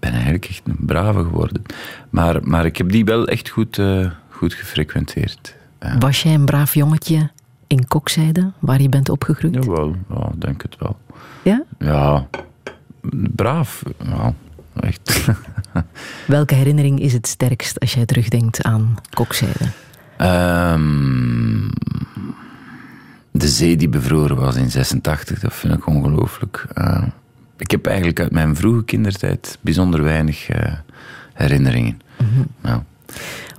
ben 0.01 0.13
eigenlijk 0.13 0.45
echt 0.45 0.63
een 0.65 0.87
brave 0.87 1.23
geworden. 1.23 1.63
Maar, 2.11 2.39
maar 2.43 2.65
ik 2.65 2.77
heb 2.77 2.91
die 2.91 3.05
wel 3.05 3.27
echt 3.27 3.49
goed, 3.49 3.79
uh, 3.79 4.11
goed 4.29 4.55
gefrequenteerd. 4.55 5.57
Ja. 5.81 5.99
Was 5.99 6.23
jij 6.23 6.35
een 6.35 6.45
braaf 6.45 6.75
jongetje 6.75 7.31
in 7.67 7.89
Kokzijde, 7.89 8.53
waar 8.59 8.83
je 8.83 8.89
bent 8.89 9.09
opgegroeid? 9.09 9.55
Jawel, 9.55 9.97
ja, 10.09 10.31
denk 10.39 10.63
het 10.63 10.77
wel. 10.79 10.97
Ja? 11.43 11.65
Ja, 11.79 12.27
braaf. 13.11 13.83
Ja, 14.05 14.35
echt. 14.81 15.27
Welke 16.27 16.55
herinnering 16.55 17.01
is 17.01 17.13
het 17.13 17.27
sterkst 17.27 17.81
als 17.81 17.95
jij 17.95 18.07
terugdenkt 18.07 18.63
aan 18.63 18.95
Kokzijde? 19.11 19.65
Um, 20.21 21.71
de 23.31 23.49
zee 23.49 23.77
die 23.77 23.89
bevroren 23.89 24.37
was 24.37 24.57
in 24.57 24.71
86, 24.71 25.41
dat 25.41 25.55
vind 25.55 25.75
ik 25.75 25.87
ongelooflijk. 25.87 26.67
Uh, 26.75 27.03
ik 27.59 27.71
heb 27.71 27.87
eigenlijk 27.87 28.21
uit 28.21 28.31
mijn 28.31 28.57
vroege 28.57 28.85
kindertijd 28.85 29.59
bijzonder 29.61 30.03
weinig 30.03 30.51
uh, 30.51 30.73
herinneringen. 31.35 32.01
Mm 32.19 32.29
-hmm. 32.35 32.47
nou, 32.61 32.83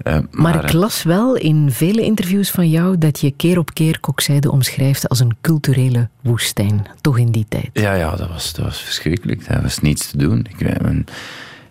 uh, 0.03 0.13
maar, 0.13 0.23
maar, 0.31 0.63
ik 0.63 0.71
las 0.71 1.03
wel 1.03 1.35
in 1.35 1.71
vele 1.71 2.01
interviews 2.01 2.51
van 2.51 2.69
jou 2.69 2.97
dat 2.97 3.19
je 3.19 3.31
keer 3.31 3.57
op 3.57 3.73
keer 3.73 3.99
Kokzijde 3.99 4.51
omschrijft 4.51 5.09
als 5.09 5.19
een 5.19 5.37
culturele 5.41 6.09
woestijn. 6.21 6.85
Toch 7.01 7.17
in 7.17 7.31
die 7.31 7.45
tijd? 7.49 7.69
Ja, 7.73 7.93
ja 7.93 8.15
dat, 8.15 8.27
was, 8.27 8.53
dat 8.53 8.65
was 8.65 8.81
verschrikkelijk. 8.81 9.47
Dat 9.47 9.61
was 9.61 9.79
niets 9.79 10.09
te 10.11 10.17
doen. 10.17 10.45
Ik 10.49 10.57
ben... 10.57 11.05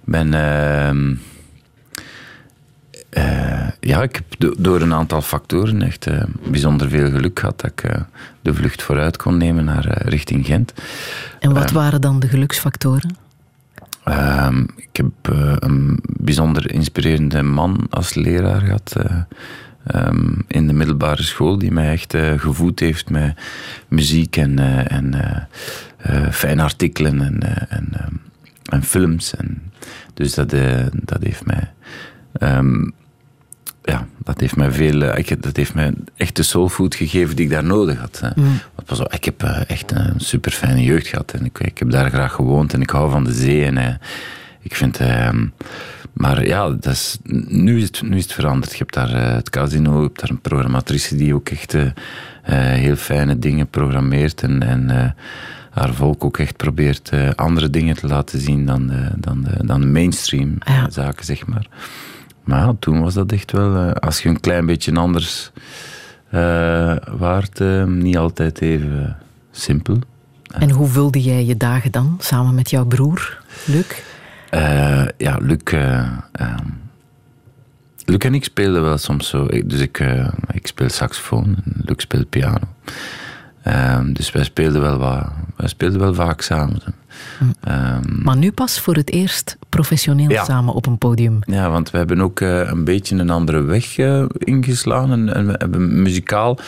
ben 0.05 0.33
uh, 3.11 3.39
uh, 3.69 3.91
ja, 3.91 4.03
ik 4.03 4.15
heb 4.15 4.25
do 4.39 4.55
door 4.59 4.81
een 4.81 4.95
aantal 4.95 5.23
factoren 5.23 5.83
echt 5.83 6.09
uh, 6.09 6.23
bijzonder 6.51 6.89
veel 6.89 7.11
geluk 7.11 7.39
gehad 7.39 7.61
dat 7.61 7.71
ik 7.71 7.85
uh, 7.85 8.01
de 8.43 8.55
vlucht 8.55 8.83
vooruit 8.83 9.17
kon 9.17 9.37
nemen 9.37 9.65
naar 9.65 10.03
richting 10.09 10.47
Gent. 10.47 10.73
En 11.41 11.53
wat 11.53 11.71
waren 11.71 12.01
dan 12.01 12.21
de 12.21 12.29
geluksfactoren? 12.29 13.17
Ehm, 14.05 14.63
ik 14.77 14.97
heb 14.97 15.37
een 15.59 16.01
bijzonder 16.03 16.73
inspirerende 16.73 17.43
man 17.43 17.87
als 17.91 18.15
leraar 18.15 18.61
gehad 18.61 18.97
um, 19.95 20.45
in 20.47 20.67
de 20.67 20.73
middelbare 20.73 21.23
school, 21.23 21.59
die 21.59 21.73
mij 21.73 21.93
echt 21.93 22.15
gevoed 22.37 22.81
heeft 22.81 23.11
met 23.11 23.39
muziek 23.89 24.37
en, 24.37 24.59
en 24.89 25.15
fijne 26.31 26.63
artikelen 26.63 27.21
en, 27.21 27.69
en, 27.69 27.93
en 28.65 28.83
films. 28.83 29.35
En, 29.37 29.73
dus 30.15 30.35
dat, 30.35 30.51
dat 30.93 31.23
heeft 31.23 31.47
mij 31.47 31.73
Um, 32.43 32.95
ja, 33.89 34.07
dat 34.25 34.41
heeft 34.41 34.57
mij 34.57 34.71
veel, 34.71 35.17
ik, 35.17 35.43
dat 35.43 35.57
heeft 35.57 35.75
mij 35.75 35.93
echt 36.17 36.37
de 36.37 36.43
soulfood 36.43 36.95
gegeven 36.95 37.37
die 37.37 37.45
ik 37.45 37.51
daar 37.51 37.65
nodig 37.65 37.99
had. 37.99 38.21
Hè. 38.21 38.43
Mm. 38.43 38.61
Pas 38.85 39.01
op, 39.01 39.13
ik 39.13 39.25
heb 39.25 39.43
uh, 39.43 39.71
echt 39.71 39.91
een 39.91 40.21
super 40.21 40.53
fijne 40.53 40.83
jeugd 40.83 41.07
gehad 41.07 41.33
en 41.33 41.45
ik, 41.45 41.59
ik, 41.59 41.79
heb 41.79 41.91
daar 41.91 42.11
graag 42.11 42.33
gewoond 42.33 42.73
en 42.73 42.81
ik 42.81 42.91
hou 42.91 43.11
van 43.11 43.25
de 43.25 43.33
zee. 43.33 43.65
En 43.65 43.77
uh, 43.77 43.87
ik 44.61 44.75
vind, 44.75 45.01
uh, 45.01 45.31
maar 46.13 46.47
ja, 46.47 46.71
dat 46.71 46.87
is, 46.87 47.19
nu, 47.49 47.77
is 47.77 47.83
het, 47.83 48.03
nu 48.03 48.17
is 48.17 48.23
het 48.23 48.33
veranderd. 48.33 48.73
Je 48.73 48.79
hebt 48.79 48.95
daar 48.95 49.35
het 49.35 49.51
casino, 49.51 49.97
je 49.97 50.07
hebt 50.07 50.21
daar 50.21 50.31
een 50.31 50.41
programmatrice 50.41 51.17
die 51.17 51.35
ook 51.35 51.49
echt 51.49 51.77
heel 52.43 52.97
fijne 52.97 53.39
dingen 53.39 53.69
programmeert 53.69 54.43
en, 54.43 54.63
en 54.63 55.15
haar 55.71 55.95
volk 55.95 56.25
ook 56.25 56.39
echt 56.39 56.57
probeert 56.57 57.11
andere 57.35 57.71
dingen 57.71 57.97
te 57.97 58.07
laten 58.07 58.41
zien 58.41 58.67
dan 58.67 58.87
de, 58.87 59.09
dan 59.17 59.43
de, 59.43 59.67
dan 59.67 59.81
de 59.81 59.87
mainstream 59.87 60.57
ja. 60.67 60.91
zaken, 60.91 61.25
zeg 61.25 61.47
maar. 61.47 61.67
Maar 62.49 62.59
ja, 62.59 62.75
toen 62.79 63.01
was 63.01 63.15
dat 63.15 63.33
echt 63.33 63.53
wel... 63.53 63.77
eh, 63.77 63.93
als 63.93 64.23
je 64.23 64.29
een 64.29 64.41
klein 64.41 64.67
beetje 64.67 64.95
anders 64.95 65.51
eh, 66.31 66.97
waart, 67.11 67.61
eh, 67.61 67.85
niet 67.85 68.17
altijd 68.17 68.61
even 68.61 69.17
simpel. 69.51 69.99
En 70.53 70.71
hoe 70.71 70.87
vulde 70.87 71.23
jij 71.23 71.45
je 71.45 71.57
dagen 71.57 71.91
dan, 71.91 72.17
samen 72.21 72.55
met 72.55 72.71
jouw 72.71 72.85
broer, 72.85 73.43
Luc? 73.67 73.87
Ja, 75.17 75.37
Luc... 75.41 75.61
eh, 75.65 76.13
ehm, 76.33 76.67
Luc 78.05 78.19
en 78.19 78.35
ik 78.35 78.45
speelden 78.45 78.83
wel 78.83 78.99
soms 78.99 79.29
zo. 79.29 79.47
Dus 79.47 79.81
ik, 79.81 80.05
ik 80.53 80.67
speel 80.67 80.89
saxofoon 80.89 81.45
en 81.45 81.75
Luc 81.85 82.03
speelt 82.03 82.29
piano. 82.29 82.69
Ehm, 83.63 84.13
dus 84.13 84.33
wij 84.33 84.45
speelden 84.45 84.81
wel, 84.81 84.99
wat, 84.99 85.27
wij 85.57 85.69
speelden 85.69 86.01
wel 86.01 86.15
vaak 86.15 86.41
samen. 86.41 86.83
Ehm, 87.61 88.23
Maar 88.23 88.37
nu 88.37 88.53
pas 88.53 88.81
voor 88.81 88.95
het 88.95 89.11
eerst 89.11 89.57
professioneel 89.69 90.31
Ja. 90.31 90.45
samen 90.45 90.75
op 90.75 90.87
een 90.87 90.99
podium. 90.99 91.39
Ja, 91.41 91.71
want 91.71 91.91
we 91.91 91.99
hebben 91.99 92.21
ook 92.21 92.41
eh, 92.41 92.59
een 92.59 92.85
beetje 92.85 93.17
een 93.17 93.31
andere 93.31 93.63
weg 93.63 93.99
eh, 93.99 94.25
ingeslaan. 94.39 95.13
En, 95.13 95.35
en 95.35 95.47
we 95.47 95.55
hebben 95.59 96.03
muzikaal 96.03 96.59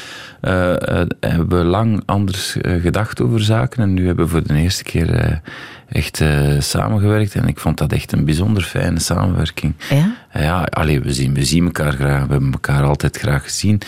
eh, 0.40 0.74
hebben 1.20 1.48
we 1.58 1.64
lang 1.64 2.02
anders 2.06 2.56
gedacht 2.62 3.20
over 3.20 3.42
zaken. 3.42 3.82
En 3.82 3.94
nu 3.94 4.06
hebben 4.06 4.24
we 4.24 4.30
voor 4.30 4.42
de 4.42 4.54
eerste 4.54 4.82
keer 4.82 5.40
echt 5.88 6.22
samengewerkt. 6.58 7.34
En 7.34 7.48
ik 7.48 7.58
vond 7.58 7.78
dat 7.78 7.92
echt 7.92 8.12
een 8.12 8.24
bijzonder 8.24 8.62
fijne 8.62 9.00
samenwerking. 9.00 9.74
Ja? 9.90 10.14
Ja, 10.32 10.62
allee, 10.62 11.00
we, 11.00 11.12
zien, 11.12 11.34
we 11.34 11.44
zien 11.44 11.64
elkaar 11.64 11.92
graag. 11.92 12.26
We 12.26 12.32
hebben 12.32 12.52
elkaar 12.52 12.82
altijd 12.82 13.16
graag 13.16 13.42
gezien. 13.42 13.80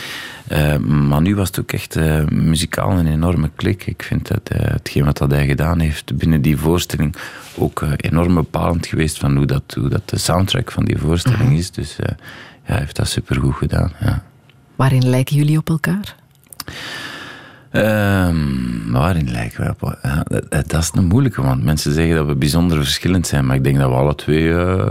Maar 0.81 1.21
nu 1.21 1.35
was 1.35 1.47
het 1.49 1.61
ook 1.61 1.73
echt 1.73 1.99
muzikaal 2.31 2.91
een 2.99 3.07
enorme 3.07 3.51
klik. 3.57 3.87
Ik 3.87 4.03
vind 4.03 4.29
dat 4.29 4.51
hetgeen 4.55 5.05
wat 5.05 5.19
dat 5.19 5.31
hij 5.31 5.47
gedaan 5.47 5.79
heeft 5.79 6.17
binnen 6.17 6.43
die 6.43 6.52
voorstelling 6.59 7.15
ook 7.57 7.83
eh, 7.83 7.91
enorm 7.97 8.35
bepalend 8.35 8.87
geweest 8.87 9.19
van 9.19 9.37
hoe 9.37 9.47
dat, 9.47 9.75
hoe 9.79 9.89
dat 9.89 10.09
de 10.09 10.19
soundtrack 10.19 10.71
van 10.71 10.85
die 10.85 10.99
voorstelling 10.99 11.59
is. 11.59 11.71
Dus 11.71 11.97
eh, 11.99 12.15
ja, 12.67 12.73
hij 12.73 12.79
heeft 12.79 12.97
dat 12.97 13.09
supergoed 13.09 13.55
gedaan. 13.55 13.93
Ja. 14.01 14.23
Waarin 14.77 15.09
lijken 15.09 15.37
jullie 15.37 15.59
op 15.59 15.69
elkaar? 15.69 16.17
Ehm, 17.71 18.91
waarin 18.91 19.31
lijken 19.31 19.65
we 19.65 19.71
op? 19.71 19.99
Ja, 20.03 20.25
dat, 20.67 20.83
is 20.83 20.91
een 20.95 21.07
moeilijke, 21.07 21.43
want 21.43 21.65
mensen 21.65 21.93
zeggen 21.93 22.17
dat 22.17 22.27
we 22.27 22.35
bijzonder 22.35 22.77
verschillend 22.77 23.27
zijn, 23.27 23.47
maar 23.47 23.57
ik 23.57 23.65
denk 23.65 23.79
dat 23.79 23.89
we 23.89 23.95
alle 23.95 24.15
twee 24.15 24.55
eh, 24.55 24.87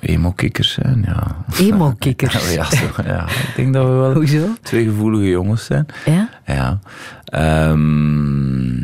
emo-kikkers 0.00 0.72
zijn. 0.72 1.04
Ja. 1.06 1.36
Emo-kikkers. 1.58 2.52
ja, 2.54 2.64
zo, 2.64 3.02
ja, 3.04 3.24
ik 3.28 3.52
denk 3.56 3.72
dat 3.72 3.86
we 3.86 3.92
wel 3.92 4.12
Hoezo? 4.14 4.46
twee 4.62 4.84
gevoelige 4.84 5.28
jongens 5.28 5.64
zijn. 5.64 5.86
Ja? 6.04 6.28
Ja. 6.46 6.78
Ehm, 7.24 8.76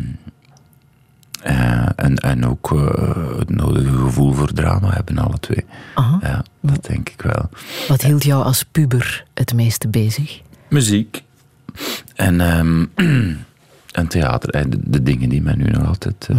eh, 1.44 1.88
en, 1.96 2.16
en 2.16 2.46
ook 2.46 2.72
eh, 2.72 3.38
het 3.38 3.50
nodige 3.50 3.96
gevoel 3.96 4.32
voor 4.32 4.52
drama 4.52 4.90
hebben 4.90 5.18
alle 5.18 5.38
twee. 5.40 5.64
Aha. 5.94 6.18
Ja, 6.22 6.44
dat 6.60 6.84
denk 6.84 7.08
ik 7.08 7.22
wel. 7.22 7.48
Wat 7.88 8.02
hield 8.02 8.24
jou 8.24 8.44
als 8.44 8.62
puber 8.62 9.24
het 9.34 9.54
meeste 9.54 9.88
bezig? 9.88 10.40
Muziek. 10.68 11.22
En, 12.14 12.40
ehm, 12.40 12.84
en 14.00 14.08
theater. 14.08 14.50
En 14.50 14.70
de, 14.70 14.78
de 14.84 15.02
dingen 15.02 15.28
die 15.28 15.42
mij 15.42 15.54
nu 15.54 15.64
nog 15.64 15.86
altijd... 15.86 16.26
eh, 16.30 16.36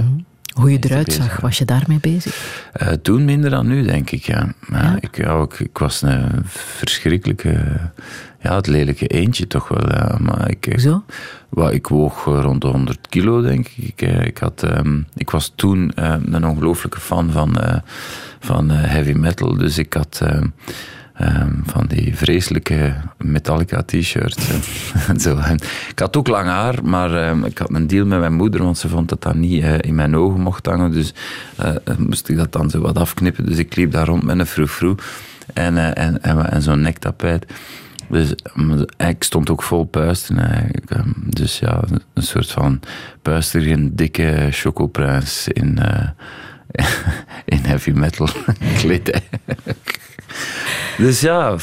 Hoe 0.56 0.72
je 0.72 0.78
eruit 0.82 1.13
zag, 1.13 1.39
was 1.39 1.58
je 1.58 1.65
daarmee 1.65 2.00
bezig? 2.00 2.63
eh, 2.74 2.88
toen 2.88 3.26
minder 3.26 3.50
dan 3.50 3.68
nu, 3.68 3.84
denk 3.84 4.12
ik. 4.12 4.24
Ja. 4.24 4.54
Maar 4.68 4.84
Ja? 4.84 4.98
Ik, 5.00 5.18
ja, 5.18 5.41
ik, 5.41 5.60
ik 5.60 5.78
was 5.78 6.02
een 6.02 6.30
verschrikkelijke... 6.46 7.58
Ja, 8.41 8.56
het 8.56 8.68
lelijke 8.68 9.08
eentje 9.08 9.48
toch 9.48 9.68
wel. 9.68 9.89
Ja. 9.91 10.18
Maar 10.22 10.50
ik, 10.50 10.65
ik, 10.65 10.72
Hoezo? 10.72 11.04
Wel, 11.50 11.72
ik 11.72 11.88
woog 11.88 12.28
eh, 12.28 12.39
rond 12.41 12.62
de 12.62 12.68
100 12.68 13.08
kilo, 13.10 13.41
denk 13.41 13.68
ik. 13.68 13.78
Ik, 13.88 14.02
eh, 14.02 14.26
ik, 14.26 14.38
had, 14.38 14.63
ehm, 14.63 15.00
ik 15.15 15.30
was 15.30 15.54
toen 15.56 15.91
eh, 15.96 16.15
een 16.32 16.46
ongelooflijke 16.46 17.00
fan 17.00 17.32
van, 17.32 17.60
eh, 17.60 17.78
van 18.39 18.72
eh, 18.72 18.78
heavy 18.84 19.12
metal. 19.12 19.58
Dus 19.58 19.78
ik 19.78 19.94
had 19.94 20.20
ehm, 20.24 20.48
ehm, 21.17 21.51
van 21.65 21.86
die 21.88 22.15
vreselijke 22.17 22.93
Metallica 23.17 23.84
t-shirts. 23.86 24.49
en- 25.08 25.19
zo. 25.25 25.38
Ik 25.89 25.99
had 25.99 26.17
ook 26.17 26.28
lang 26.28 26.47
haar, 26.47 26.75
maar 26.84 27.15
ehm, 27.28 27.43
ik 27.43 27.58
had 27.58 27.69
een 27.73 27.88
deal 27.88 28.06
met 28.06 28.19
mijn 28.19 28.34
moeder, 28.34 28.63
want 28.63 28.78
ze 28.78 28.89
vond 28.89 29.10
dat 29.10 29.21
dat 29.21 29.36
niet 29.36 29.63
eh, 29.63 29.73
in 29.82 29.95
mijn 29.95 30.15
ogen 30.15 30.41
mocht 30.41 30.65
hangen. 30.65 30.91
Dus 30.91 31.13
eh, 31.56 31.69
eh, 31.84 31.97
moest 31.97 32.30
ik 32.30 32.38
dat 32.38 32.51
dan 32.51 32.69
zo 32.69 32.80
wat 32.82 32.97
afknippen. 32.97 33.45
Dus 33.45 33.58
ik 33.58 33.75
liep 33.75 33.91
daar 33.91 34.06
rond 34.06 34.23
met 34.23 34.39
een 34.39 34.45
froe-froe 34.45 34.95
en, 35.54 35.95
en, 35.95 36.21
en, 36.23 36.51
en 36.51 36.62
zo'n 36.62 36.82
nektapijt. 36.82 37.45
Dus 38.10 38.34
mm, 38.54 38.86
ik 38.97 39.23
stond 39.23 39.49
ook 39.49 39.63
vol 39.63 39.84
puisten. 39.84 40.38
Ehm, 40.88 41.10
Dus 41.15 41.60
ja, 41.60 41.80
een 42.13 42.23
soort 42.23 42.51
van 42.51 42.80
puisterige, 43.21 43.95
dikke 43.95 44.47
chocoprins 44.51 45.47
in, 45.47 45.80
in 47.46 47.60
heavy 47.64 47.92
metal 47.92 48.30
kledij. 48.80 49.22
dus 50.98 51.20
ja, 51.20 51.58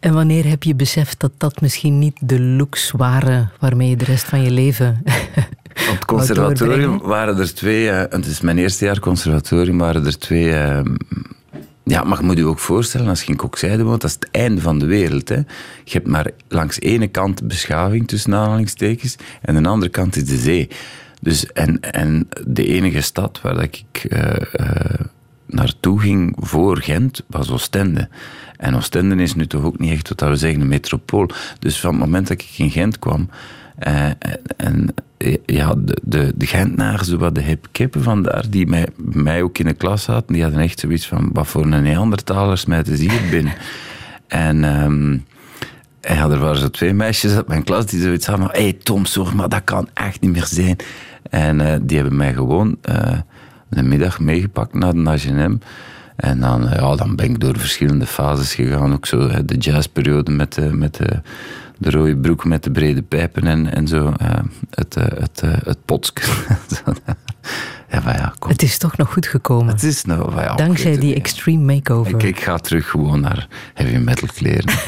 En 0.00 0.12
wanneer 0.14 0.46
heb 0.46 0.62
je 0.62 0.74
beseft 0.74 1.20
dat 1.20 1.32
dat 1.36 1.60
misschien 1.60 1.98
niet 1.98 2.16
de 2.20 2.40
looks 2.40 2.90
waren 2.90 3.52
waarmee 3.58 3.88
je 3.88 3.96
de 3.96 4.04
rest 4.04 4.24
van 4.24 4.42
je 4.42 4.50
leven... 4.50 5.02
Op 5.88 5.94
het 5.96 6.04
conservatorium 6.04 6.98
waren 6.98 7.38
er 7.38 7.54
twee, 7.54 7.90
eh, 7.90 8.12
het 8.12 8.26
is 8.26 8.40
mijn 8.40 8.58
eerste 8.58 8.84
jaar 8.84 8.98
conservatorium, 8.98 9.78
waren 9.78 10.06
er 10.06 10.18
twee. 10.18 10.52
eh, 10.52 10.80
ja, 11.84 12.04
maar 12.04 12.18
je 12.18 12.24
moet 12.24 12.36
je 12.36 12.44
ook 12.44 12.58
voorstellen, 12.58 13.08
als 13.08 13.22
je 13.22 13.30
in 13.30 13.36
Kokzijde 13.36 13.84
woont, 13.84 14.00
dat 14.00 14.10
is 14.10 14.16
het 14.20 14.28
einde 14.30 14.60
van 14.60 14.78
de 14.78 14.86
wereld. 14.86 15.28
Hè. 15.28 15.34
Je 15.84 15.92
hebt 15.92 16.06
maar 16.06 16.30
langs 16.48 16.80
ene 16.80 17.08
kant 17.08 17.48
beschaving, 17.48 18.08
tussen 18.08 18.34
aanhalingstekens, 18.34 19.16
en 19.42 19.56
aan 19.56 19.62
de 19.62 19.68
andere 19.68 19.90
kant 19.90 20.16
is 20.16 20.24
de 20.24 20.36
zee. 20.36 20.68
Dus, 21.20 21.52
en, 21.52 21.80
en 21.80 22.28
de 22.46 22.66
enige 22.66 23.00
stad 23.00 23.40
waar 23.40 23.54
dat 23.54 23.62
ik 23.62 24.04
eh, 24.04 24.54
eh, 24.54 25.00
naartoe 25.46 26.00
ging 26.00 26.36
voor 26.38 26.78
Gent 26.78 27.24
was 27.26 27.50
Oostende. 27.50 28.08
En 28.56 28.76
Oostende 28.76 29.22
is 29.22 29.34
nu 29.34 29.46
toch 29.46 29.64
ook 29.64 29.78
niet 29.78 29.92
echt 29.92 30.08
wat 30.08 30.28
we 30.28 30.36
zeggen 30.36 30.60
een 30.60 30.68
metropool. 30.68 31.28
Dus 31.58 31.80
van 31.80 31.90
het 31.90 32.00
moment 32.00 32.28
dat 32.28 32.40
ik 32.40 32.48
in 32.56 32.70
Gent 32.70 32.98
kwam, 32.98 33.28
eh, 33.78 34.10
en, 34.56 34.94
ja, 35.46 35.74
de, 35.74 35.98
de, 36.02 36.32
de 36.36 36.46
Gentenaren, 36.46 37.04
zo 37.04 37.16
wat 37.16 37.34
de 37.34 37.42
hip 37.42 37.66
kippen 37.72 38.02
vandaar, 38.02 38.50
die 38.50 38.66
mij, 38.66 38.86
mij 38.96 39.42
ook 39.42 39.58
in 39.58 39.66
de 39.66 39.74
klas 39.74 40.02
zaten, 40.02 40.32
die 40.32 40.42
hadden 40.42 40.60
echt 40.60 40.80
zoiets 40.80 41.06
van, 41.06 41.30
wat 41.32 41.46
voor 41.46 41.62
een 41.62 41.82
Neandertaler 41.82 42.58
smijten 42.58 42.96
ze 42.96 43.02
hier 43.02 43.30
binnen? 43.30 43.54
En... 44.28 44.64
ehm, 44.64 45.18
en 46.00 46.16
er 46.16 46.38
waren 46.38 46.60
zo 46.60 46.70
twee 46.70 46.94
meisjes 46.94 47.34
uit 47.34 47.48
mijn 47.48 47.64
klas 47.64 47.86
die 47.86 48.00
zoiets 48.00 48.26
hadden. 48.26 48.48
Hé 48.52 48.62
hey, 48.62 48.72
Tom, 48.72 49.06
zorg 49.06 49.34
maar, 49.34 49.48
dat 49.48 49.64
kan 49.64 49.88
echt 49.94 50.20
niet 50.20 50.32
meer 50.32 50.46
zijn. 50.46 50.76
En 51.22 51.60
eh, 51.60 51.78
die 51.82 51.98
hebben 51.98 52.16
mij 52.16 52.34
gewoon 52.34 52.76
eh, 52.82 53.18
een 53.70 53.88
middag 53.88 54.20
meegepakt 54.20 54.74
naar 54.74 54.92
de 54.92 55.08
H&M. 55.08 55.56
En 56.20 56.40
dan, 56.40 56.68
eh, 56.68 56.80
ja, 56.80 56.94
dan 56.94 57.16
ben 57.16 57.30
ik 57.30 57.40
door 57.40 57.58
verschillende 57.58 58.06
fases 58.06 58.54
gegaan. 58.54 58.92
Ook 58.92 59.06
zo 59.06 59.44
de 59.44 59.56
jazzperiode 59.56 60.30
met, 60.30 60.54
de, 60.54 60.72
met 60.72 60.94
de, 60.94 61.20
de 61.78 61.90
rode 61.90 62.16
broek 62.16 62.44
met 62.44 62.62
de 62.62 62.70
brede 62.70 63.02
pijpen 63.02 63.46
en, 63.46 63.72
en 63.74 63.88
zo. 63.88 64.12
het, 64.70 64.96
eh, 64.96 65.04
het, 65.18 65.42
het 65.64 65.78
ja, 67.90 68.00
maar 68.04 68.16
ja, 68.16 68.32
kom. 68.38 68.50
Het 68.50 68.62
is 68.62 68.78
toch 68.78 68.96
nog 68.96 69.12
goed 69.12 69.26
gekomen. 69.26 69.72
Het 69.72 69.82
is 69.82 70.04
nou... 70.04 70.40
ja, 70.40 70.54
Dankzij 70.54 70.98
die 70.98 71.14
extreme 71.14 71.74
makeover. 71.74 72.14
Ik, 72.14 72.22
ik 72.22 72.40
ga 72.40 72.56
terug 72.56 72.90
gewoon 72.90 73.20
naar 73.20 73.48
heavy 73.74 73.96
metal 73.96 74.28
kleren. 74.34 74.74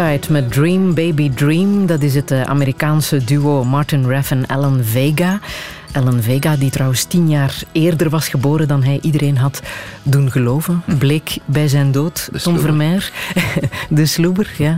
Suicide 0.00 0.32
met 0.32 0.52
Dream 0.52 0.94
Baby 0.94 1.30
Dream. 1.30 1.86
Dat 1.86 2.02
is 2.02 2.14
het 2.14 2.30
eh, 2.30 2.42
Amerikaanse 2.42 3.24
duo 3.24 3.64
Martin 3.64 4.06
Reff 4.06 4.30
en 4.30 4.46
Alan 4.46 4.84
Vega. 4.84 5.40
Alan 5.92 6.22
Vega, 6.22 6.56
die 6.56 6.70
trouwens 6.70 7.04
tien 7.04 7.28
jaar 7.28 7.62
eerder 7.72 8.10
was 8.10 8.28
geboren 8.28 8.68
dan 8.68 8.82
hij 8.82 8.98
iedereen 9.02 9.36
had 9.36 9.62
doen 10.02 10.30
geloven, 10.30 10.82
bleek 10.98 11.36
bij 11.44 11.68
zijn 11.68 11.92
dood. 11.92 12.28
Tom. 12.42 12.58
Vermeer, 12.58 13.12
de 13.88 14.06
sloeber, 14.06 14.50
ja. 14.58 14.74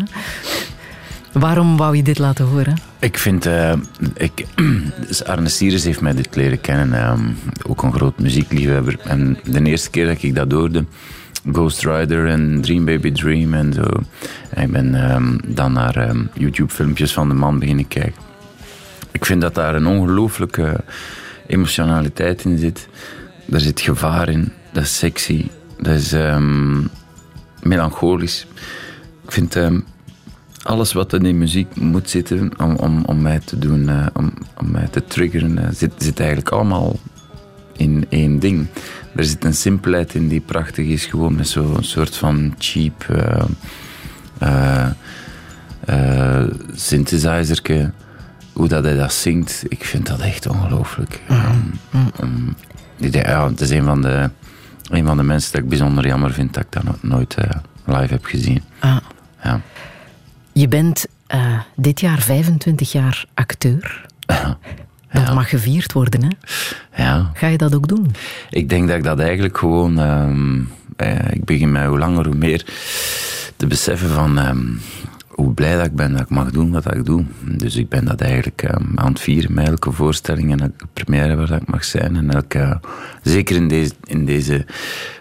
Waarom 1.32 1.76
wou 1.76 1.96
je 1.96 2.02
dit 2.02 2.18
laten 2.18 2.44
horen? 2.44 2.76
Ik 2.98 3.18
vind, 3.18 3.46
eh, 3.46 3.72
ik, 4.14 4.46
dus 5.06 5.24
Arne 5.24 5.48
Sires 5.48 5.84
heeft 5.84 6.00
mij 6.00 6.14
dit 6.14 6.36
leren 6.36 6.60
kennen, 6.60 7.02
ehm, 7.02 7.28
ook 7.68 7.82
een 7.82 7.92
groot 7.92 8.18
muziekliefhebber. 8.18 8.98
En 9.04 9.38
de 9.44 9.62
eerste 9.62 9.90
keer 9.90 10.06
dat 10.06 10.22
ik 10.22 10.34
dat 10.34 10.52
hoorde, 10.52 10.84
Ghost 11.52 11.84
Rider 11.84 12.26
en 12.26 12.60
Dream 12.60 12.84
Baby 12.84 13.12
Dream 13.12 13.54
en 13.54 13.72
zo. 13.72 13.84
En 14.50 14.62
ik 14.62 14.72
ben 14.72 14.94
ehm, 14.94 15.38
dan 15.46 15.72
naar 15.72 15.96
ehm, 15.96 16.24
YouTube-filmpjes 16.34 17.12
van 17.12 17.28
de 17.28 17.34
man 17.34 17.58
beginnen 17.58 17.88
kijken. 17.88 18.22
Ik 19.10 19.24
vind 19.24 19.40
dat 19.40 19.54
daar 19.54 19.74
een 19.74 19.86
ongelooflijke 19.86 20.84
emotionaliteit 21.46 22.44
in 22.44 22.58
zit. 22.58 22.88
Daar 23.46 23.60
zit 23.60 23.80
gevaar 23.80 24.28
in, 24.28 24.52
dat 24.72 24.82
is 24.82 24.98
sexy, 24.98 25.48
dat 25.80 25.94
is 25.94 26.12
ehm, 26.12 26.80
melancholisch. 27.62 28.46
Ik 29.24 29.32
vind 29.32 29.56
alles 30.62 30.92
wat 30.92 31.12
in 31.12 31.22
die 31.22 31.34
muziek 31.34 31.76
moet 31.76 32.10
zitten 32.10 32.50
om, 32.58 32.76
om, 32.76 33.04
om 33.04 33.22
mij 33.22 33.38
te 33.38 33.58
doen, 33.58 33.88
eh, 33.88 34.06
om, 34.12 34.32
om 34.58 34.70
mij 34.70 34.88
te 34.90 35.04
triggeren, 35.04 35.58
eh, 35.58 35.68
zit, 35.72 35.92
zit 35.98 36.18
eigenlijk 36.20 36.50
allemaal 36.50 36.98
in 37.76 38.06
één 38.08 38.38
ding. 38.38 38.66
Er 39.16 39.24
zit 39.24 39.44
een 39.44 39.54
simpelheid 39.54 40.14
in 40.14 40.28
die 40.28 40.40
prachtig 40.40 40.86
is, 40.86 41.06
gewoon 41.06 41.34
met 41.34 41.48
zo'n 41.48 41.82
soort 41.82 42.16
van 42.16 42.54
cheap 42.58 43.06
synthesizerke. 46.74 47.92
Hoe 48.52 48.68
dat 48.68 48.84
hij 48.84 48.96
dat 48.96 49.12
zingt, 49.12 49.64
ik 49.68 49.84
vind 49.84 50.06
dat 50.06 50.20
echt 50.20 50.46
ongelooflijk. 50.46 51.20
Um, 51.30 51.72
um, 52.20 52.54
ik 52.96 53.12
denk, 53.12 53.26
ja, 53.26 53.48
het 53.48 53.60
is 53.60 53.70
een 53.70 53.84
van, 53.84 54.02
de, 54.02 54.30
een 54.90 55.06
van 55.06 55.16
de 55.16 55.22
mensen 55.22 55.52
dat 55.52 55.62
ik 55.62 55.68
bijzonder 55.68 56.06
jammer 56.06 56.32
vind 56.32 56.54
dat 56.54 56.62
ik 56.64 56.72
dat 56.72 57.02
nooit 57.02 57.36
live 57.84 58.12
heb 58.12 58.24
gezien. 58.24 58.62
Ah, 58.78 58.96
Ja. 59.42 59.60
je 60.52 60.68
bent 60.68 61.06
dit 61.76 62.00
jaar 62.00 62.20
25 62.20 62.92
jaar 62.92 63.24
acteur. 63.34 64.06
Dat 65.12 65.34
mag 65.34 65.48
gevierd 65.48 65.92
worden, 65.92 66.22
hè? 66.22 66.30
ja. 67.02 67.30
Ga 67.34 67.46
je 67.46 67.58
dat 67.58 67.74
ook 67.74 67.88
doen? 67.88 68.14
Ik 68.50 68.68
denk 68.68 68.88
dat 68.88 68.96
ik 68.96 69.04
dat 69.04 69.18
eigenlijk 69.18 69.58
gewoon. 69.58 69.98
ehm, 69.98 70.60
eh, 70.96 71.32
ik 71.32 71.44
begin 71.44 71.72
mij 71.72 71.86
hoe 71.86 71.98
langer 71.98 72.26
hoe 72.26 72.34
meer 72.34 72.64
te 73.56 73.66
beseffen 73.66 74.08
van 74.08 74.38
ehm, 74.38 74.66
hoe 75.28 75.52
blij 75.52 75.76
dat 75.76 75.86
ik 75.86 75.94
ben 75.94 76.12
dat 76.12 76.20
ik 76.20 76.28
mag 76.28 76.50
doen 76.50 76.72
wat 76.72 76.94
ik 76.94 77.04
doe. 77.04 77.24
Dus 77.40 77.76
ik 77.76 77.88
ben 77.88 78.04
dat 78.04 78.20
eigenlijk 78.20 78.62
ehm, 78.62 78.98
aan 78.98 79.08
het 79.12 79.20
vieren 79.20 79.52
met 79.54 79.68
elke 79.68 79.92
voorstelling 79.92 80.52
en 80.52 80.60
elke 80.60 80.86
première 80.92 81.34
waar 81.36 81.46
dat 81.46 81.62
ik 81.62 81.68
mag 81.70 81.84
zijn. 81.84 82.16
En 82.16 82.30
elke, 82.30 82.80
zeker 83.22 83.56
in 83.56 83.68
deze, 83.68 83.92
in 84.04 84.24
deze 84.24 84.66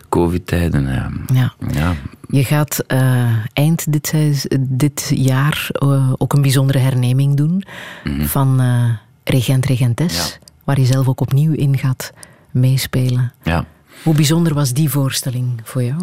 COVID-tijden. 0.10 0.88
Ja. 1.34 1.54
ja, 1.72 1.94
Je 2.28 2.44
gaat 2.44 2.84
eh, 2.88 3.36
eind 3.54 3.92
dit, 3.92 4.14
dit 4.60 5.12
jaar 5.16 5.68
eh, 5.72 6.14
ook 6.18 6.34
een 6.34 6.42
bijzondere 6.42 6.80
herneming 6.80 7.36
doen 7.36 7.64
van 8.20 8.60
eh, 8.60 8.90
Regent 9.32 9.66
Regentes. 9.66 10.16
Ja. 10.16 10.48
waar 10.64 10.80
je 10.80 10.86
zelf 10.86 11.08
ook 11.08 11.22
opnieuw 11.22 11.54
in 11.54 11.78
gaat 11.78 12.12
meespelen. 12.52 13.32
ja. 13.44 13.66
Hoe 14.04 14.16
bijzonder 14.16 14.54
was 14.54 14.74
die 14.74 14.90
voorstelling 14.90 15.60
voor 15.64 15.84
jou? 15.84 16.02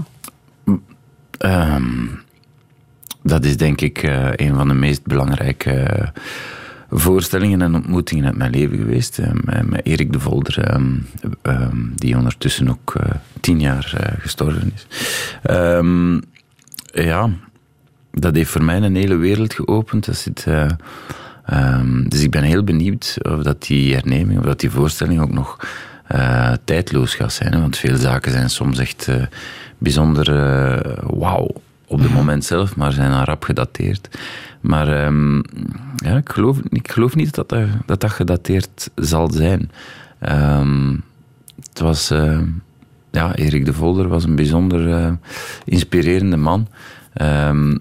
Ehm, 1.39 2.07
dat 3.23 3.45
is 3.45 3.57
denk 3.57 3.81
ik 3.81 4.03
eh, 4.03 4.29
een 4.35 4.55
van 4.55 4.69
de 4.69 4.75
meest 4.75 5.07
belangrijke 5.07 5.71
eh, 5.73 6.09
voorstellingen 6.91 7.63
en 7.63 7.75
ontmoetingen 7.75 8.25
uit 8.27 8.37
mijn 8.37 8.51
leven 8.51 8.77
geweest. 8.79 9.19
eh, 9.19 9.31
met, 9.65 9.87
Erik 9.87 10.13
de 10.13 10.21
Volder, 10.21 10.59
ehm, 10.65 10.93
ehm, 11.43 11.77
die 11.95 12.17
ondertussen 12.17 12.69
ook 12.69 12.93
tien 13.41 13.61
jaar 13.61 14.17
gestorven 14.21 14.73
is. 14.75 14.87
Ehm, 15.43 16.21
ja, 16.93 17.31
dat 18.11 18.35
heeft 18.35 18.51
voor 18.51 18.65
mij 18.65 18.77
een 18.83 18.97
hele 18.97 19.17
wereld 19.17 19.55
geopend. 19.55 20.07
Dat 20.07 20.17
zit, 20.17 20.47
eh, 21.49 21.59
ehm, 21.59 22.09
dus 22.09 22.23
ik 22.23 22.31
ben 22.31 22.43
heel 22.43 22.65
benieuwd 22.65 23.17
of 23.23 23.43
dat 23.43 23.63
die 23.63 23.95
herneming, 23.95 24.39
of 24.39 24.45
dat 24.45 24.61
die 24.61 24.71
voorstelling 24.71 25.21
ook 25.21 25.33
nog 25.33 25.59
eh, 26.09 26.53
tijdloos 26.65 27.15
gaat 27.15 27.33
zijn. 27.33 27.53
Hè? 27.53 27.61
Want 27.61 27.77
veel 27.77 27.97
zaken 27.97 28.33
zijn 28.33 28.51
soms 28.51 28.79
echt 28.79 29.09
eh, 29.09 29.23
bijzonder 29.79 30.35
eh, 30.35 30.93
wauw 31.03 31.53
op 31.87 32.01
het 32.01 32.13
moment 32.13 32.45
zelf, 32.45 32.77
maar 32.77 32.93
zijn 32.93 33.11
dan 33.11 33.25
rap 33.25 33.43
gedateerd. 33.43 34.09
Maar 34.61 35.05
ehm, 35.05 35.37
ja, 35.97 36.17
ik, 36.17 36.29
geloof, 36.29 36.59
ik 36.69 36.91
geloof 36.91 37.15
niet 37.15 37.35
dat 37.35 37.49
dat, 37.49 37.69
dat, 37.87 38.01
dat 38.01 38.11
gedateerd 38.11 38.91
zal 38.95 39.31
zijn. 39.31 39.71
Ehm, 40.19 40.97
het 41.69 41.81
was... 41.81 42.09
ja, 43.11 43.35
Erik 43.35 43.65
de 43.65 43.73
Volder 43.73 44.09
was 44.09 44.25
een 44.25 44.37
bijzonder 44.37 45.13
inspirerende 45.65 46.37
man. 46.37 46.69
Ehm, 47.13 47.77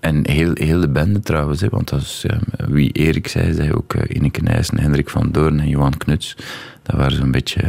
en 0.00 0.30
heel, 0.30 0.50
heel 0.54 0.80
de 0.80 0.88
bende 0.88 1.20
trouwens, 1.20 1.60
hè, 1.60 1.68
want 1.68 1.88
dat 1.88 2.00
is, 2.00 2.24
eh, 2.26 2.36
wie 2.68 2.92
Erik 2.92 3.28
zei, 3.28 3.52
zei 3.54 3.72
ook 3.72 3.94
uh, 3.94 4.02
Ineke 4.16 4.42
Nijssen, 4.42 4.80
Hendrik 4.80 5.10
van 5.10 5.28
Doorn 5.32 5.60
en 5.60 5.68
Johan 5.68 5.96
Knuts. 5.96 6.36
Dat 6.82 6.96
waren 6.96 7.16
zo'n 7.16 7.30
beetje... 7.30 7.60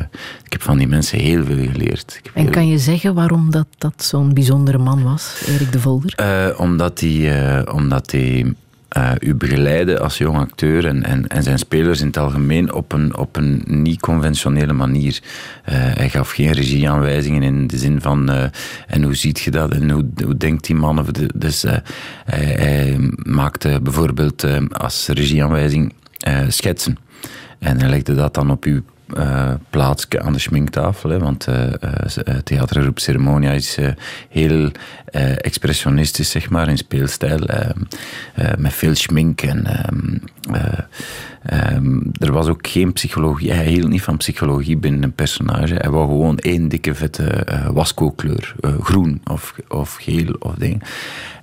Ik 0.44 0.52
heb 0.52 0.62
van 0.62 0.78
die 0.78 0.88
mensen 0.88 1.20
heel 1.20 1.46
veel 1.46 1.68
geleerd. 1.72 2.22
En 2.34 2.42
heel- 2.42 2.52
kan 2.52 2.68
je 2.68 2.78
zeggen 2.78 3.14
waarom 3.14 3.52
dat, 3.52 3.68
dat 3.78 4.04
zo'n 4.04 4.34
bijzondere 4.34 4.78
man 4.78 5.04
was, 5.04 5.44
Erik 5.48 5.72
de 5.72 5.80
Volder? 5.80 6.14
Eh, 6.16 6.60
omdat 6.60 7.00
hij, 7.00 7.42
eh, 7.58 7.76
omdat 7.76 8.12
hij 8.12 8.54
eh, 8.90 9.12
u 9.20 9.36
begeleidde 9.36 10.00
als 10.00 10.18
jong 10.18 10.38
acteur 10.38 10.86
en, 10.86 11.30
en, 11.30 11.44
zijn 11.44 11.60
spelers 11.60 12.00
in 12.00 12.08
het 12.08 12.18
algemeen 12.18 12.74
op 12.74 12.94
een, 12.94 13.18
op 13.18 13.36
een 13.36 13.64
niet-conventionele 13.66 14.74
manier. 14.74 15.20
Eh, 15.64 15.76
hij 15.76 16.10
gaf 16.10 16.32
geen 16.32 16.52
regieaanwijzingen 16.52 17.44
in 17.44 17.68
de 17.68 17.78
zin 17.78 18.02
van 18.02 18.30
eh, 18.30 18.44
en 18.88 19.04
hoe 19.04 19.16
ziet 19.16 19.40
je 19.40 19.52
dat 19.52 19.72
en 19.72 19.90
hoe, 19.90 20.06
hoe 20.24 20.38
denkt 20.38 20.66
die 20.66 20.76
man? 20.76 21.06
Dus 21.36 21.66
hij, 22.26 22.98
maakte 23.16 23.80
bijvoorbeeld 23.84 24.46
als 24.72 25.08
regieaanwijzing 25.08 25.94
schetsen. 26.48 26.98
En 27.60 27.80
hij 27.80 27.90
legde 27.90 28.16
dat 28.16 28.34
dan 28.34 28.52
op 28.52 28.64
uw 28.64 28.82
eh, 29.16 29.53
plaatsje 29.70 30.22
aan 30.22 30.34
de 30.34 30.39
schminktafel. 30.39 31.20
Want 31.20 31.47
eh, 31.47 31.66
theatergroep 32.43 32.99
Ceremonia 32.99 33.51
is 33.51 33.78
eh, 33.78 33.88
heel 34.30 34.72
expressionistisch, 35.41 36.30
zeg 36.30 36.49
maar, 36.49 36.68
in 36.70 36.78
speelstijl. 36.78 37.39
eh, 37.45 37.70
eh, 38.36 38.57
met 38.57 38.74
veel 38.74 38.95
schmink. 38.95 39.41
En, 39.41 39.66
ehm, 39.66 40.18
eh, 40.55 40.80
ehm, 41.45 41.99
er 42.20 42.32
was 42.32 42.47
ook 42.47 42.68
geen 42.68 42.93
psychologie. 42.93 43.51
Hij 43.51 43.66
hield 43.68 43.89
niet 43.89 44.01
van 44.01 44.18
psychologie 44.18 44.78
binnen 44.78 45.03
een 45.03 45.14
personage. 45.14 45.74
Hij 45.74 45.89
wou 45.89 46.07
gewoon 46.07 46.38
één 46.38 46.68
dikke 46.68 46.95
vette 46.95 47.45
wasco-kleur. 47.74 48.55
eh, 48.60 48.80
groen 48.82 49.22
of, 49.32 49.55
of 49.68 49.95
geel 49.95 50.36
of 50.39 50.53
ding. 50.55 50.84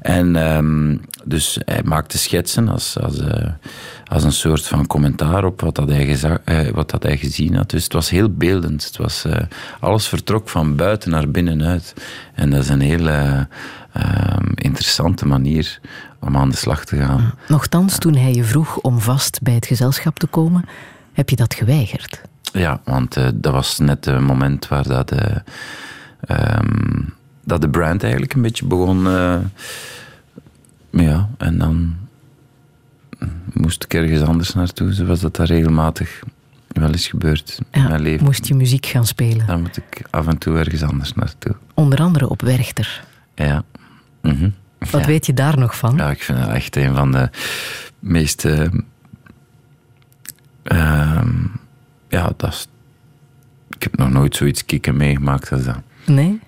En 0.01 0.37
ehm, 0.37 0.97
dus 1.25 1.59
hij 1.65 1.81
maakte 1.85 2.19
schetsen 2.19 2.69
als, 2.69 2.99
als, 3.01 3.21
als 4.09 4.25
een 4.25 4.33
soort 4.33 4.67
van 4.67 4.87
commentaar 4.87 5.45
op 5.45 5.61
wat, 5.61 5.75
dat 5.75 5.89
hij, 5.89 6.19
eh, 6.45 6.69
wat 6.69 6.91
dat 6.91 7.03
hij 7.03 7.17
gezien 7.17 7.55
had. 7.55 7.71
Dus 7.71 7.85
het 7.85 7.93
was 7.93 8.11
heel 8.11 8.33
beeldend. 8.33 8.85
Het 8.85 8.97
was, 8.97 9.25
eh, 9.25 9.43
alles 9.81 10.09
vertrok 10.09 10.49
van 10.49 10.77
buiten 10.77 11.11
naar 11.11 11.31
binnenuit. 11.31 11.95
En 12.35 12.51
dat 12.51 12.63
is 12.63 12.69
een 12.69 12.81
heel 12.81 13.09
eh, 13.09 13.41
ehm, 13.93 14.51
interessante 14.55 15.27
manier 15.27 15.81
om 16.21 16.37
aan 16.37 16.51
de 16.51 16.57
slag 16.57 16.85
te 16.85 16.97
gaan. 16.97 17.35
Nochtans, 17.49 17.99
toen 17.99 18.17
hij 18.17 18.33
je 18.33 18.45
vroeg 18.45 18.77
om 18.77 19.01
vast 19.01 19.43
bij 19.43 19.55
het 19.55 19.67
gezelschap 19.67 20.19
te 20.19 20.27
komen, 20.27 20.65
heb 21.13 21.29
je 21.29 21.37
dat 21.37 21.55
geweigerd. 21.55 22.21
Ja, 22.53 22.81
want 22.85 23.17
eh, 23.17 23.29
dat 23.35 23.53
was 23.53 23.79
net 23.79 24.05
het 24.05 24.21
moment 24.21 24.69
waar 24.69 24.89
dat, 24.89 25.11
eh, 25.11 25.37
ehm, 26.21 27.01
dat 27.45 27.61
de 27.61 27.69
brand 27.69 28.03
eigenlijk 28.03 28.35
een 28.35 28.43
beetje 28.43 28.67
begon. 28.67 29.03
ja, 30.91 31.29
en 31.39 31.59
dan 31.59 31.97
moest 33.53 33.85
ik 33.85 33.95
ergens 33.95 34.21
anders 34.23 34.55
naartoe, 34.55 34.93
zoals 34.93 35.21
dat 35.21 35.37
daar 35.37 35.47
regelmatig 35.47 36.21
wel 36.69 36.91
eens 36.91 37.07
gebeurt 37.09 37.59
in 37.71 37.81
Ja, 37.83 37.89
mijn 37.89 38.01
leven. 38.01 38.25
moest 38.25 38.47
je 38.47 38.55
muziek 38.55 38.87
gaan 38.87 39.07
spelen. 39.07 39.47
Dan 39.47 39.61
moet 39.61 39.77
ik 39.77 40.03
af 40.11 40.27
en 40.27 40.39
toe 40.39 40.59
ergens 40.59 40.83
anders 40.83 41.13
naartoe. 41.15 41.55
Onder 41.75 41.99
andere 41.99 42.29
op 42.29 42.43
Werchter. 42.43 43.05
Ja. 43.35 43.65
Mhm. 44.23 44.51
Wat 44.79 45.01
Ja. 45.01 45.07
weet 45.07 45.27
je 45.27 45.35
daar 45.35 45.59
nog 45.59 45.77
van? 45.77 45.97
Ja, 45.97 46.11
ik 46.11 46.23
vind 46.23 46.39
dat 46.39 46.49
echt 46.49 46.77
een 46.77 46.95
van 46.95 47.13
de 47.13 47.31
meest. 47.99 48.45
eh, 48.45 48.67
ehm, 50.63 51.33
ja, 52.09 52.33
dat 52.37 52.53
is. 52.53 52.67
Ik 53.71 53.83
heb 53.83 53.97
nog 53.97 54.11
nooit 54.11 54.37
zoiets 54.37 54.65
kicken 54.65 54.97
meegemaakt 54.97 55.53
als 55.53 55.65
dat. 55.65 55.79
Nee? 56.07 56.41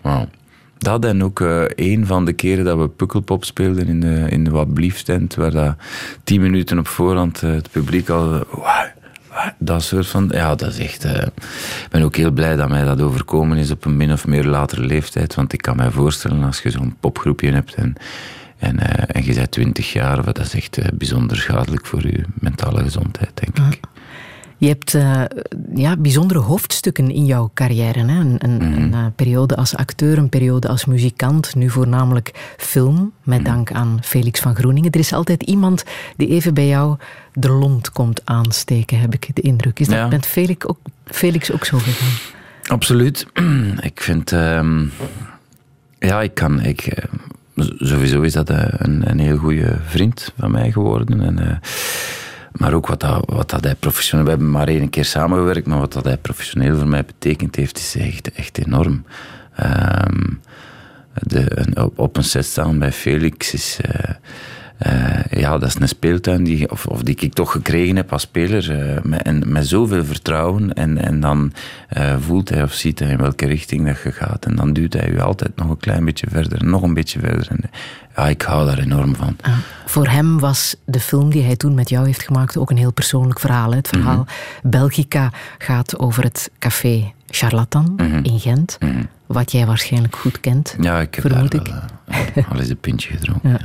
Dat 0.79 1.05
en 1.05 1.24
ook 1.24 1.41
eh, 1.41 1.62
een 1.74 2.07
van 2.07 2.24
de 2.24 2.33
keren 2.33 2.64
dat 2.64 2.79
we 2.79 2.89
Pukkelpop 2.89 3.45
speelden 3.45 3.87
in 3.87 4.01
de, 4.01 4.26
in 4.31 4.45
de 4.45 4.51
Wat 4.51 4.74
Blieft 4.74 5.05
tent, 5.05 5.35
waar 5.35 5.51
dat 5.51 5.76
tien 6.24 6.41
minuten 6.41 6.79
op 6.79 6.87
voorhand 6.87 7.43
eh, 7.43 7.51
het 7.51 7.70
publiek 7.70 8.09
al... 8.09 8.47
wauw, 8.51 8.87
dat 9.59 9.83
soort 9.83 10.07
van... 10.07 10.29
Ja, 10.33 10.55
dat 10.55 10.70
is 10.70 10.79
echt... 10.79 11.05
eh, 11.05 11.22
ik 11.85 11.89
ben 11.91 12.03
ook 12.03 12.16
heel 12.16 12.31
blij 12.31 12.57
dat 12.57 12.68
mij 12.68 12.85
dat 12.85 13.01
overkomen 13.01 13.57
is 13.57 13.70
op 13.70 13.85
een 13.85 13.97
min 13.97 14.12
of 14.12 14.26
meer 14.26 14.45
latere 14.45 14.83
leeftijd, 14.83 15.35
want 15.35 15.53
ik 15.53 15.62
kan 15.62 15.76
mij 15.76 15.91
voorstellen 15.91 16.45
als 16.45 16.61
je 16.61 16.70
zo'n 16.70 16.97
popgroepje 17.01 17.53
hebt 17.53 17.74
en, 17.74 17.95
en, 18.59 18.79
en 19.07 19.24
je 19.24 19.35
bent 19.35 19.51
twintig 19.51 19.93
jaar, 19.93 20.24
dat 20.24 20.39
is 20.39 20.55
echt 20.55 20.79
bijzonder 20.99 21.37
schadelijk 21.37 21.87
voor 21.87 22.07
je 22.07 22.24
mentale 22.35 22.83
gezondheid, 22.83 23.31
denk 23.35 23.74
ik. 23.74 23.81
Je 24.61 24.66
hebt 24.68 24.94
eh, 24.94 25.22
ja, 25.74 25.96
bijzondere 25.96 26.40
hoofdstukken 26.40 27.11
in 27.11 27.24
jouw 27.24 27.50
carrière. 27.54 27.98
Hè? 27.98 28.20
Een, 28.20 28.36
een, 28.38 28.56
Mhm. 28.56 28.82
een, 28.82 28.92
eh, 28.94 29.06
periode 29.16 29.56
als 29.56 29.76
acteur, 29.76 30.18
een 30.18 30.28
periode 30.28 30.68
als 30.68 30.84
muzikant, 30.84 31.54
nu 31.54 31.70
voornamelijk 31.70 32.54
film, 32.56 32.94
Mhm. 32.94 33.04
met 33.22 33.44
dank 33.44 33.72
aan 33.72 33.98
Felix 34.02 34.40
van 34.40 34.54
Groeningen. 34.56 34.90
Er 34.90 34.98
is 35.00 35.12
altijd 35.12 35.42
iemand 35.42 35.84
die 36.16 36.28
even 36.28 36.54
bij 36.54 36.66
jou 36.66 36.96
de 37.32 37.50
lont 37.50 37.90
komt 37.90 38.20
aansteken, 38.24 39.00
heb 39.00 39.14
ik 39.14 39.30
de 39.34 39.40
indruk. 39.42 39.80
Is 39.80 39.86
dat 39.86 39.96
Ja. 39.96 40.06
met 40.09 40.26
Felix 40.26 40.66
ook, 40.66 40.78
Felix 41.04 41.52
ook 41.52 41.64
zo 41.64 41.78
gegaan? 41.78 42.18
Absoluut. 42.66 43.26
Ik 43.80 44.00
vind... 44.00 44.32
ehm, 44.32 44.84
ja, 45.98 46.22
ik 46.22 46.34
kan... 46.34 46.61
Ik, 46.62 46.80
eh, 46.80 47.04
sowieso 47.78 48.20
is 48.22 48.32
dat 48.32 48.48
een, 48.50 49.11
een 49.11 49.18
heel 49.18 49.36
goede 49.36 49.78
vriend 49.86 50.32
van 50.38 50.50
mij 50.50 50.72
geworden. 50.72 51.20
En, 51.20 51.61
maar 52.59 52.72
ook 52.72 52.86
wat, 52.86 53.00
dat, 53.00 53.24
wat 53.26 53.50
dat 53.50 53.64
hij 53.64 53.74
professioneel... 53.74 54.24
We 54.24 54.30
hebben 54.30 54.50
maar 54.50 54.68
één 54.68 54.90
keer 54.90 55.04
samengewerkt, 55.04 55.66
maar 55.66 55.78
wat 55.78 55.92
dat 55.92 56.04
hij 56.04 56.16
professioneel 56.16 56.76
voor 56.76 56.88
mij 56.88 57.04
betekend 57.04 57.56
heeft, 57.56 57.78
is 57.78 57.96
echt, 57.96 58.32
echt 58.32 58.59
enorm. 58.59 59.04
Ehm, 59.54 60.26
de, 61.12 61.66
op 61.94 62.16
een 62.16 62.24
set 62.24 62.44
staan 62.44 62.78
bij 62.78 62.92
Felix 62.92 63.52
is... 63.52 63.78
eh, 63.82 64.14
eh, 64.79 65.41
ja, 65.41 65.59
dat 65.59 65.68
is 65.68 65.74
een 65.81 65.89
speeltuin 65.89 66.45
die, 66.45 66.70
of, 66.70 66.87
of 66.87 67.03
die 67.03 67.16
ik 67.18 67.33
toch 67.35 67.53
gekregen 67.53 67.97
heb 67.97 68.12
als 68.12 68.22
speler. 68.22 68.81
eh, 68.97 69.03
met, 69.03 69.22
en, 69.22 69.43
met 69.53 69.66
zoveel 69.68 70.05
vertrouwen. 70.05 70.72
En, 70.74 70.99
en 71.05 71.20
dan 71.20 71.53
eh, 71.89 72.16
voelt 72.20 72.49
hij 72.49 72.62
of 72.62 72.72
ziet 72.72 72.99
hij 72.99 73.09
in 73.09 73.16
welke 73.18 73.47
richting 73.47 73.87
dat 73.87 74.03
je 74.03 74.12
gaat. 74.12 74.45
En 74.47 74.57
dan 74.57 74.72
duwt 74.72 74.93
hij 74.93 75.11
je 75.12 75.22
altijd 75.22 75.57
nog 75.57 75.68
een 75.70 75.76
klein 75.76 76.05
beetje 76.05 76.26
verder. 76.31 76.64
Nog 76.64 76.83
een 76.83 76.95
beetje 76.95 77.18
verder. 77.20 77.47
En, 77.51 77.70
ja, 78.16 78.29
ik 78.29 78.43
hou 78.43 78.66
daar 78.66 78.79
enorm 78.79 79.16
van. 79.16 79.37
Ah, 79.41 79.53
voor 79.87 80.07
hem 80.09 80.39
was 80.39 80.76
de 80.85 81.01
film 81.01 81.31
die 81.31 81.43
hij 81.43 81.57
toen 81.57 81.74
met 81.74 81.89
jou 81.89 82.07
heeft 82.07 82.22
gemaakt 82.22 82.57
ook 82.57 82.70
een 82.70 82.76
heel 82.76 82.93
persoonlijk 82.93 83.41
verhaal. 83.41 83.70
hè. 83.70 83.76
Het 83.76 83.89
verhaal 83.89 84.26
Belgica 84.62 85.33
gaat 85.59 85.99
over 85.99 86.22
het 86.22 86.51
café 86.59 87.12
Charlatan 87.31 87.99
in 88.22 88.41
Gent. 88.41 88.79
Wat 89.26 89.53
jij 89.53 89.66
waarschijnlijk 89.66 90.16
goed 90.16 90.41
kent, 90.41 90.76
Ja, 90.81 91.01
ik 91.01 91.14
heb 91.14 91.31
vermoed 91.31 91.51
daar 91.53 91.61
ik. 91.61 91.72
wel, 92.35 92.45
al 92.51 92.59
eens 92.59 92.68
een 92.68 92.79
pintje 92.81 93.11
gedronken. 93.16 93.51
Ja. 93.51 93.61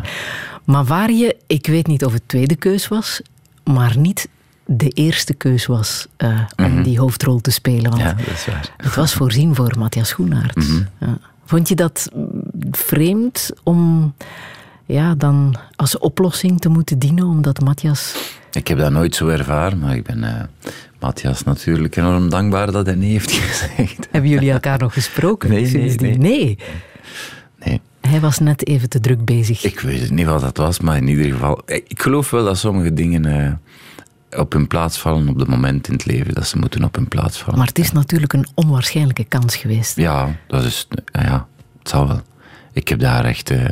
Waar 0.65 1.11
je, 1.11 1.35
ik 1.47 1.67
weet 1.67 1.87
niet 1.87 2.05
of 2.05 2.13
het 2.13 2.23
tweede 2.25 2.55
keus 2.55 2.87
was, 2.87 3.21
maar 3.63 3.97
niet 3.97 4.27
de 4.65 4.89
eerste 4.89 5.33
keus 5.33 5.65
was 5.65 6.07
eh, 6.17 6.39
om 6.55 6.83
die 6.83 6.99
hoofdrol 6.99 7.39
te 7.39 7.51
spelen. 7.51 7.89
Want 7.91 8.01
Ja, 8.01 8.13
dat 8.13 8.27
is 8.27 8.45
waar. 8.45 8.73
het 8.77 8.95
was 8.95 9.13
voorzien 9.13 9.55
voor 9.55 9.73
Matthias 9.77 10.07
Schoenaerts. 10.09 10.67
Ja. 10.99 11.17
Vond 11.45 11.67
je 11.67 11.75
dat 11.75 12.09
vreemd 12.71 13.51
om 13.63 14.13
ja, 14.85 15.15
dan 15.15 15.55
als 15.75 15.97
oplossing 15.97 16.59
te 16.61 16.69
moeten 16.69 16.99
dienen, 16.99 17.25
omdat 17.25 17.61
Matthias... 17.61 18.31
Ik 18.51 18.67
heb 18.67 18.77
dat 18.77 18.91
nooit 18.91 19.15
zo 19.15 19.27
ervaren, 19.27 19.79
maar 19.79 19.95
ik 19.95 20.03
ben 20.03 20.23
eh, 20.23 20.41
Matthias 20.99 21.43
natuurlijk 21.43 21.95
enorm 21.95 22.29
dankbaar 22.29 22.71
dat 22.71 22.85
hij 22.85 22.95
nee 22.95 23.11
heeft 23.11 23.31
gezegd. 23.41 24.07
Hebben 24.11 24.29
jullie 24.29 24.51
elkaar 24.51 24.79
nog 24.79 24.93
gesproken 24.93 25.49
Nee, 25.49 25.61
nee, 25.61 25.69
sindsdien? 25.69 26.19
Nee. 26.21 26.45
Nee. 26.45 26.57
Hij 28.07 28.19
was 28.19 28.39
net 28.39 28.67
even 28.67 28.89
te 28.89 28.99
druk 28.99 29.25
bezig. 29.25 29.63
Ik 29.63 29.79
weet 29.79 30.09
niet 30.11 30.25
wat 30.25 30.41
dat 30.41 30.57
was, 30.57 30.79
maar 30.79 30.97
in 30.97 31.07
ieder 31.07 31.31
geval... 31.31 31.61
Ik 31.65 32.01
geloof 32.01 32.29
wel 32.29 32.43
dat 32.45 32.57
sommige 32.57 32.93
dingen 32.93 33.25
eh, 33.25 34.39
op 34.39 34.53
hun 34.53 34.67
plaats 34.67 34.97
vallen 34.99 35.27
op 35.27 35.39
het 35.39 35.47
moment 35.47 35.87
in 35.87 35.93
het 35.93 36.05
leven 36.05 36.33
dat 36.33 36.47
ze 36.47 36.57
moeten 36.57 36.83
op 36.83 36.95
hun 36.95 37.07
plaats 37.07 37.37
vallen. 37.41 37.57
Maar 37.59 37.67
het 37.67 37.79
is 37.79 37.91
natuurlijk 37.91 38.33
een 38.33 38.47
onwaarschijnlijke 38.53 39.23
kans 39.23 39.55
geweest. 39.55 39.95
Ja, 39.95 40.35
dat 40.47 40.63
is... 40.63 40.87
Ja, 41.11 41.47
het 41.79 41.89
zal 41.89 42.07
wel. 42.07 42.21
Ik 42.73 42.87
heb 42.87 42.99
daar 42.99 43.25
echt 43.25 43.49
eh, 43.49 43.65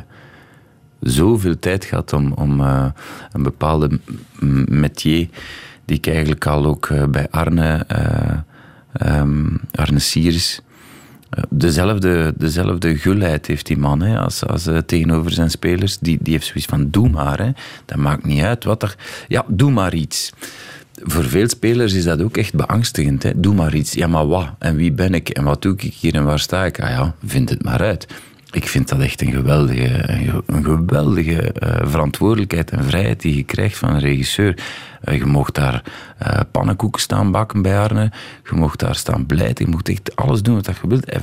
zoveel 1.00 1.60
tijd 1.60 1.86
gehad 1.86 2.14
om, 2.14 2.32
om 2.32 2.62
eh, 2.62 2.86
een 3.32 3.44
bepaalde 3.44 4.00
m- 4.40 4.80
métier, 4.80 5.28
die 5.86 5.98
ik 5.98 6.08
eigenlijk 6.08 6.46
al 6.46 6.66
ook 6.66 6.86
eh, 6.90 7.04
bij 7.06 7.28
Arne, 7.30 7.84
eh, 7.88 8.38
ehm, 8.94 9.46
Arne 9.72 10.00
Sieris... 10.00 10.62
Dezelfde, 11.50 12.34
dezelfde 12.38 12.98
gulheid 12.98 13.46
heeft 13.48 13.66
die 13.66 13.78
man 13.78 14.02
hè, 14.02 14.20
als, 14.20 14.46
als 14.46 14.68
eh, 14.68 14.78
tegenover 14.78 15.32
zijn 15.32 15.50
spelers. 15.50 15.98
Die, 15.98 16.18
die 16.22 16.34
heeft 16.34 16.46
zoiets 16.46 16.66
van: 16.66 16.90
doe 16.90 17.10
maar. 17.10 17.40
Hè. 17.40 17.52
Dat 17.86 17.98
maakt 17.98 18.26
niet 18.26 18.42
uit 18.42 18.64
wat 18.64 18.84
er. 18.84 18.96
Ja, 19.28 19.46
doe 19.48 19.72
maar 19.72 19.94
iets. 19.94 20.32
Voor 21.04 21.24
veel 21.24 21.50
spelers 21.50 21.94
is 21.94 22.04
dat 22.04 22.22
ook 22.22 22.38
echt 22.38 22.56
beangstigend. 22.56 23.24
Hè. 23.24 23.32
Doe 23.36 23.56
maar 23.56 23.76
iets. 23.76 23.94
Ja, 23.94 24.08
maar 24.08 24.28
wat? 24.28 24.50
En 24.60 24.76
wie 24.76 24.92
ben 24.92 25.14
ik? 25.14 25.30
En 25.30 25.44
wat 25.44 25.62
doe 25.62 25.74
ik 25.74 25.82
hier 25.82 26.16
en 26.16 26.24
waar 26.24 26.40
sta 26.40 26.66
ik? 26.66 26.80
Ah 26.82 26.90
ja, 26.90 27.16
vind 27.26 27.50
het 27.50 27.64
maar 27.64 27.82
uit. 27.82 28.08
Ik 28.52 28.68
vind 28.68 28.88
dat 28.90 29.00
echt 29.00 29.22
een 29.22 29.32
geweldige, 29.32 30.10
een 30.12 30.26
ge- 30.30 30.44
een 30.46 30.64
geweldige 30.64 31.52
eh, 31.54 31.88
verantwoordelijkheid 31.90 32.72
en 32.72 32.84
vrijheid 32.84 33.22
die 33.22 33.36
je 33.36 33.44
krijgt 33.44 33.78
van 33.78 33.90
een 33.90 34.00
regisseur. 34.00 34.58
Eh, 35.02 35.18
je 35.18 35.26
mocht 35.26 35.56
daar 35.56 35.84
eh, 36.18 36.40
pannenkoeken 36.52 37.02
staan 37.02 37.32
bakken 37.32 37.62
bij 37.62 37.80
Arne. 37.80 38.12
Je 38.50 38.56
mocht 38.56 38.80
daar 38.80 38.96
staan 38.96 39.26
blijten. 39.26 39.66
Je 39.66 39.72
mocht 39.72 39.90
echt 39.90 40.16
alles 40.16 40.42
doen 40.42 40.56
wat 40.56 40.66
je 40.82 40.88
wilt. 40.88 41.06
En 41.06 41.22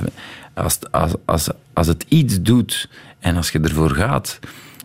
Als, 0.53 0.79
als, 0.91 1.13
als, 1.25 1.49
als 1.73 1.87
het 1.87 2.05
iets 2.07 2.41
doet 2.41 2.89
en 3.19 3.35
als 3.35 3.49
je 3.49 3.59
ervoor 3.59 3.89
gaat, 3.91 4.39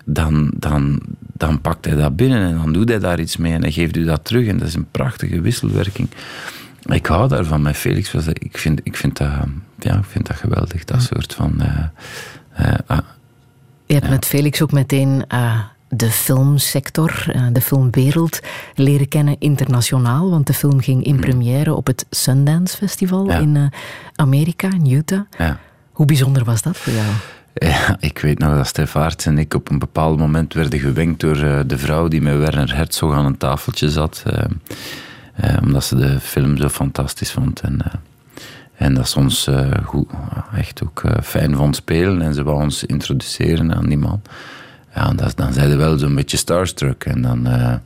dan, 0.05 0.51
dan, 0.57 1.01
dan 1.33 1.61
pakt 1.61 1.85
hij 1.85 1.95
dat 1.97 2.17
binnen 2.17 2.43
en 2.49 2.57
dan 2.57 2.73
doet 2.73 2.89
hij 2.89 2.99
daar 2.99 3.21
iets 3.21 3.37
mee 3.37 3.53
en 3.53 3.63
hij 3.63 3.73
geeft 3.73 3.97
u 3.97 4.05
dat 4.05 4.25
terug. 4.25 4.47
En 4.49 4.59
dat 4.59 4.69
is 4.69 4.75
een 4.75 4.91
prachtige 4.91 5.41
wisselwerking. 5.41 6.09
Ik 6.87 7.07
hou 7.07 7.29
daarvan 7.29 7.63
met 7.63 7.77
Felix. 7.77 8.13
was 8.13 8.27
Ik 8.27 8.59
vind, 8.59 8.81
ik 8.83 8.97
vind, 8.97 9.17
dat, 9.17 9.31
ja, 9.79 9.97
ik 9.99 10.05
vind 10.05 10.27
dat 10.27 10.37
geweldig, 10.37 10.85
dat 10.85 11.03
soort 11.03 11.35
van... 11.35 11.61
eh, 11.61 11.85
eh, 12.53 12.79
ah, 12.87 12.99
Je 13.87 13.95
hebt 13.95 14.09
met 14.09 14.27
Felix 14.27 14.63
ook 14.63 14.73
meteen 14.73 15.25
eh, 15.29 15.59
de 15.89 16.11
filmsector, 16.11 17.25
de 17.53 17.61
filmwereld 17.61 18.41
leren 18.75 19.09
kennen 19.09 19.37
internationaal. 19.39 20.31
Want 20.31 20.47
de 20.47 20.53
film 20.55 20.81
ging 20.81 21.05
in 21.05 21.21
première 21.21 21.75
op 21.75 21.87
het 21.87 22.07
Sundance 22.11 22.77
Festival 22.77 23.27
Ja. 23.27 23.39
in 23.39 23.73
Amerika, 24.15 24.69
in 24.73 24.91
Utah. 24.91 25.21
ja. 25.39 25.59
Hoe 25.93 26.07
bijzonder 26.07 26.45
was 26.45 26.63
dat 26.63 26.77
voor 26.77 26.93
jou? 26.93 27.07
Ja, 27.55 27.97
ik 28.01 28.19
weet 28.19 28.39
nog 28.39 28.57
dat 28.57 28.67
Stef 28.67 28.97
Aerts 28.97 29.27
en 29.27 29.39
ik 29.39 29.55
op 29.55 29.71
een 29.71 29.79
bepaald 29.79 30.19
moment 30.19 30.55
werden 30.55 30.79
gewenkt 30.79 31.21
door 31.21 31.67
de 31.67 31.79
vrouw 31.79 32.09
die 32.09 32.21
met 32.21 32.39
Werner 32.39 32.77
Herzog 32.77 33.15
aan 33.15 33.25
een 33.25 33.37
tafeltje 33.37 33.91
zat. 33.91 34.23
Eh, 35.35 35.57
omdat 35.63 35.85
ze 35.85 35.97
de 35.97 36.21
film 36.21 36.57
zo 36.57 36.69
fantastisch 36.69 37.33
vond. 37.33 37.61
En, 37.61 37.83
eh, 37.85 37.93
en 38.75 38.95
dat 38.95 39.09
ze 39.09 39.19
ons 39.19 39.47
eh, 39.47 39.71
goed, 39.85 40.09
echt 40.57 40.83
ook 40.83 41.03
fijn 41.23 41.57
vond 41.57 41.77
spelen. 41.77 42.23
En 42.23 42.35
ze 42.35 42.43
wou 42.43 42.63
ons 42.63 42.85
introduceren 42.85 43.75
aan 43.75 43.87
die 43.87 43.99
man. 43.99 44.23
Ja, 44.95 45.13
dat, 45.13 45.37
dan 45.37 45.53
zijn 45.53 45.71
ze 45.71 45.77
wel 45.77 45.99
zo'n 45.99 46.15
beetje 46.15 46.37
starstruck. 46.37 47.05
En 47.05 47.23
dan, 47.23 47.49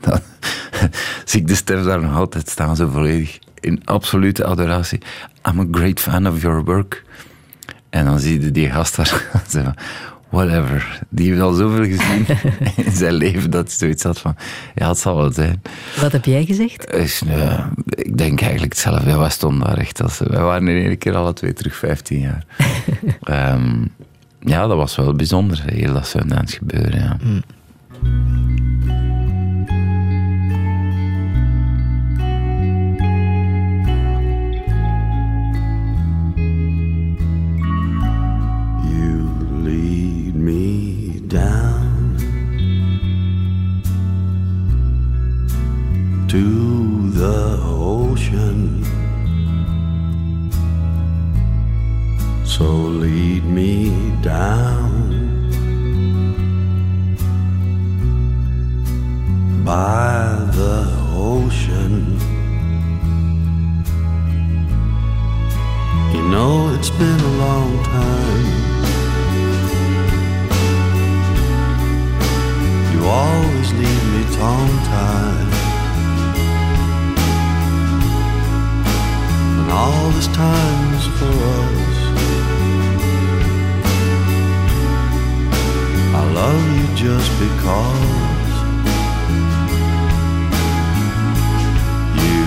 zie 1.24 1.40
ik 1.40 1.46
de 1.46 1.54
Stef 1.54 1.84
daar 1.84 2.00
nog 2.00 2.14
altijd 2.14 2.48
staan, 2.48 2.76
zo 2.76 2.88
volledig 2.88 3.38
in 3.60 3.82
absolute 3.84 4.44
adoratie. 4.44 5.00
I'm 5.48 5.60
a 5.60 5.66
great 5.70 6.00
fan 6.00 6.26
of 6.26 6.40
your 6.42 6.64
work. 6.64 7.04
En 7.90 8.04
dan 8.04 8.18
zie 8.18 8.40
je 8.40 8.50
die 8.50 8.70
gast 8.70 8.96
daar 8.96 9.24
whatever. 10.30 11.00
Die 11.08 11.28
heeft 11.28 11.40
al 11.40 11.52
zoveel 11.52 11.84
gezien 11.84 12.26
in 12.86 12.92
zijn 12.92 13.14
leven 13.14 13.50
dat 13.50 13.66
hij 13.66 13.76
zoiets 13.76 14.02
had 14.02 14.18
van, 14.18 14.36
ja, 14.74 14.88
het 14.88 14.98
zal 14.98 15.16
wel 15.16 15.32
zijn. 15.32 15.62
Wat 16.00 16.12
heb 16.12 16.24
jij 16.24 16.44
gezegd? 16.44 16.84
Eh, 16.84 17.66
ik 17.88 18.18
denk 18.18 18.40
eigenlijk 18.40 18.72
hetzelfde. 18.72 19.18
Wij 19.18 19.30
stonden 19.30 19.66
daar 19.66 19.78
echt 19.78 20.02
als... 20.02 20.18
Wij 20.18 20.42
waren 20.42 20.68
in 20.68 20.86
één 20.86 20.98
keer 20.98 21.16
alle 21.16 21.32
twee 21.32 21.52
terug 21.52 21.76
15 21.76 22.18
jaar. 22.18 22.44
Ehm, 23.22 23.84
ja, 24.40 24.66
dat 24.66 24.76
was 24.76 24.96
wel 24.96 25.14
bijzonder, 25.14 25.62
heel 25.66 25.92
dat 25.92 26.06
Sundance 26.06 26.56
gebeuren, 26.56 27.00
ja. 27.00 27.16
You 28.02 28.67
me 40.48 41.20
down 41.26 42.16
to 46.26 47.10
the 47.10 47.60
ocean. 47.64 48.82
So 52.46 52.64
lead 52.64 53.44
me 53.44 53.74
down 54.22 54.96
by 59.66 60.16
the 60.58 60.78
ocean. 61.30 61.94
You 66.14 66.22
know 66.32 66.74
it's 66.74 66.92
been 67.00 67.20
a 67.20 67.34
long 67.44 67.84
time. 67.84 68.77
Leave 73.72 74.04
me 74.14 74.22
tongue 74.36 74.78
tied. 74.90 75.52
And 79.58 79.70
all 79.70 80.10
this 80.10 80.28
time's 80.28 81.06
for 81.18 81.34
us. 81.58 81.98
I 86.20 86.22
love 86.40 86.64
you 86.76 86.86
just 86.96 87.30
because 87.44 88.52
you 92.22 92.44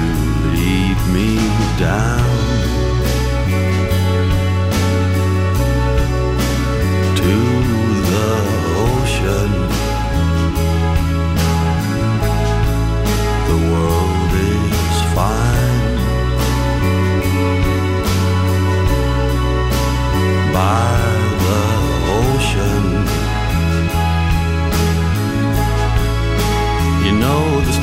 lead 0.56 0.98
me 1.16 1.30
down 1.78 2.32
to 7.16 7.34
the 8.12 8.30
ocean. 8.88 9.71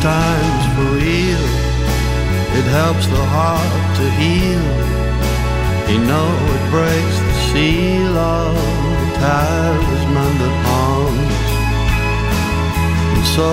Time's 0.01 0.66
for 0.74 0.88
real. 0.94 1.44
It 2.59 2.66
helps 2.70 3.07
the 3.07 3.24
heart 3.34 3.96
to 3.99 4.05
heal. 4.20 4.64
You 5.90 5.99
know 6.11 6.28
it 6.55 6.64
breaks 6.70 7.18
the 7.28 7.36
seal 7.51 8.14
of 8.16 8.55
the 9.01 9.11
talisman 9.18 10.32
that 10.42 10.57
haunts. 10.68 11.51
And 13.14 13.24
so 13.36 13.51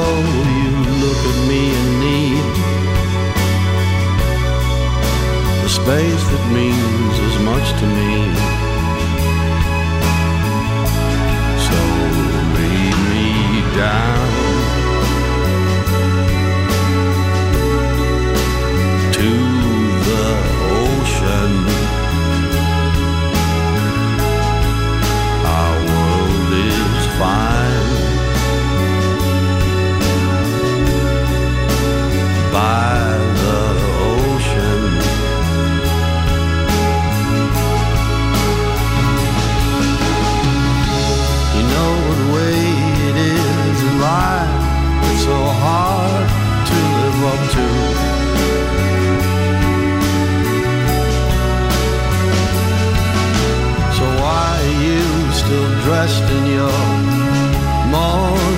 you 0.60 0.72
look 1.04 1.22
at 1.32 1.40
me 1.50 1.62
in 1.80 1.88
need. 2.06 2.48
The 5.64 5.70
space 5.82 6.24
that 6.32 6.46
means 6.54 7.16
as 7.30 7.38
much 7.50 7.68
to 7.82 7.86
me. 7.98 8.14
So 11.68 11.80
lead 12.58 12.98
me 13.12 13.28
down 13.76 14.45
still 56.08 56.18
dressed 56.18 56.32
in 56.32 56.46
your 56.46 56.72
morning 57.92 58.55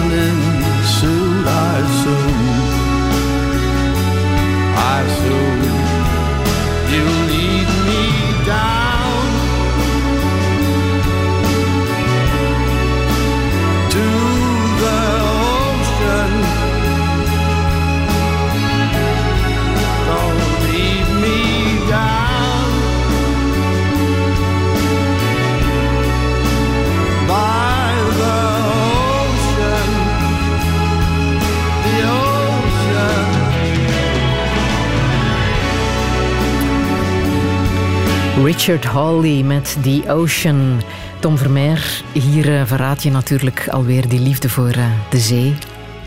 Richard 38.43 38.85
Hawley 38.85 39.43
met 39.43 39.77
The 39.81 40.03
Ocean. 40.07 40.81
Tom 41.19 41.37
Vermeer, 41.37 42.01
hier 42.11 42.55
eh, 42.59 42.65
verraad 42.65 43.03
je 43.03 43.11
natuurlijk 43.11 43.67
alweer 43.69 44.07
die 44.07 44.19
liefde 44.19 44.49
voor 44.49 44.69
eh, 44.69 44.85
de 45.09 45.17
zee, 45.19 45.55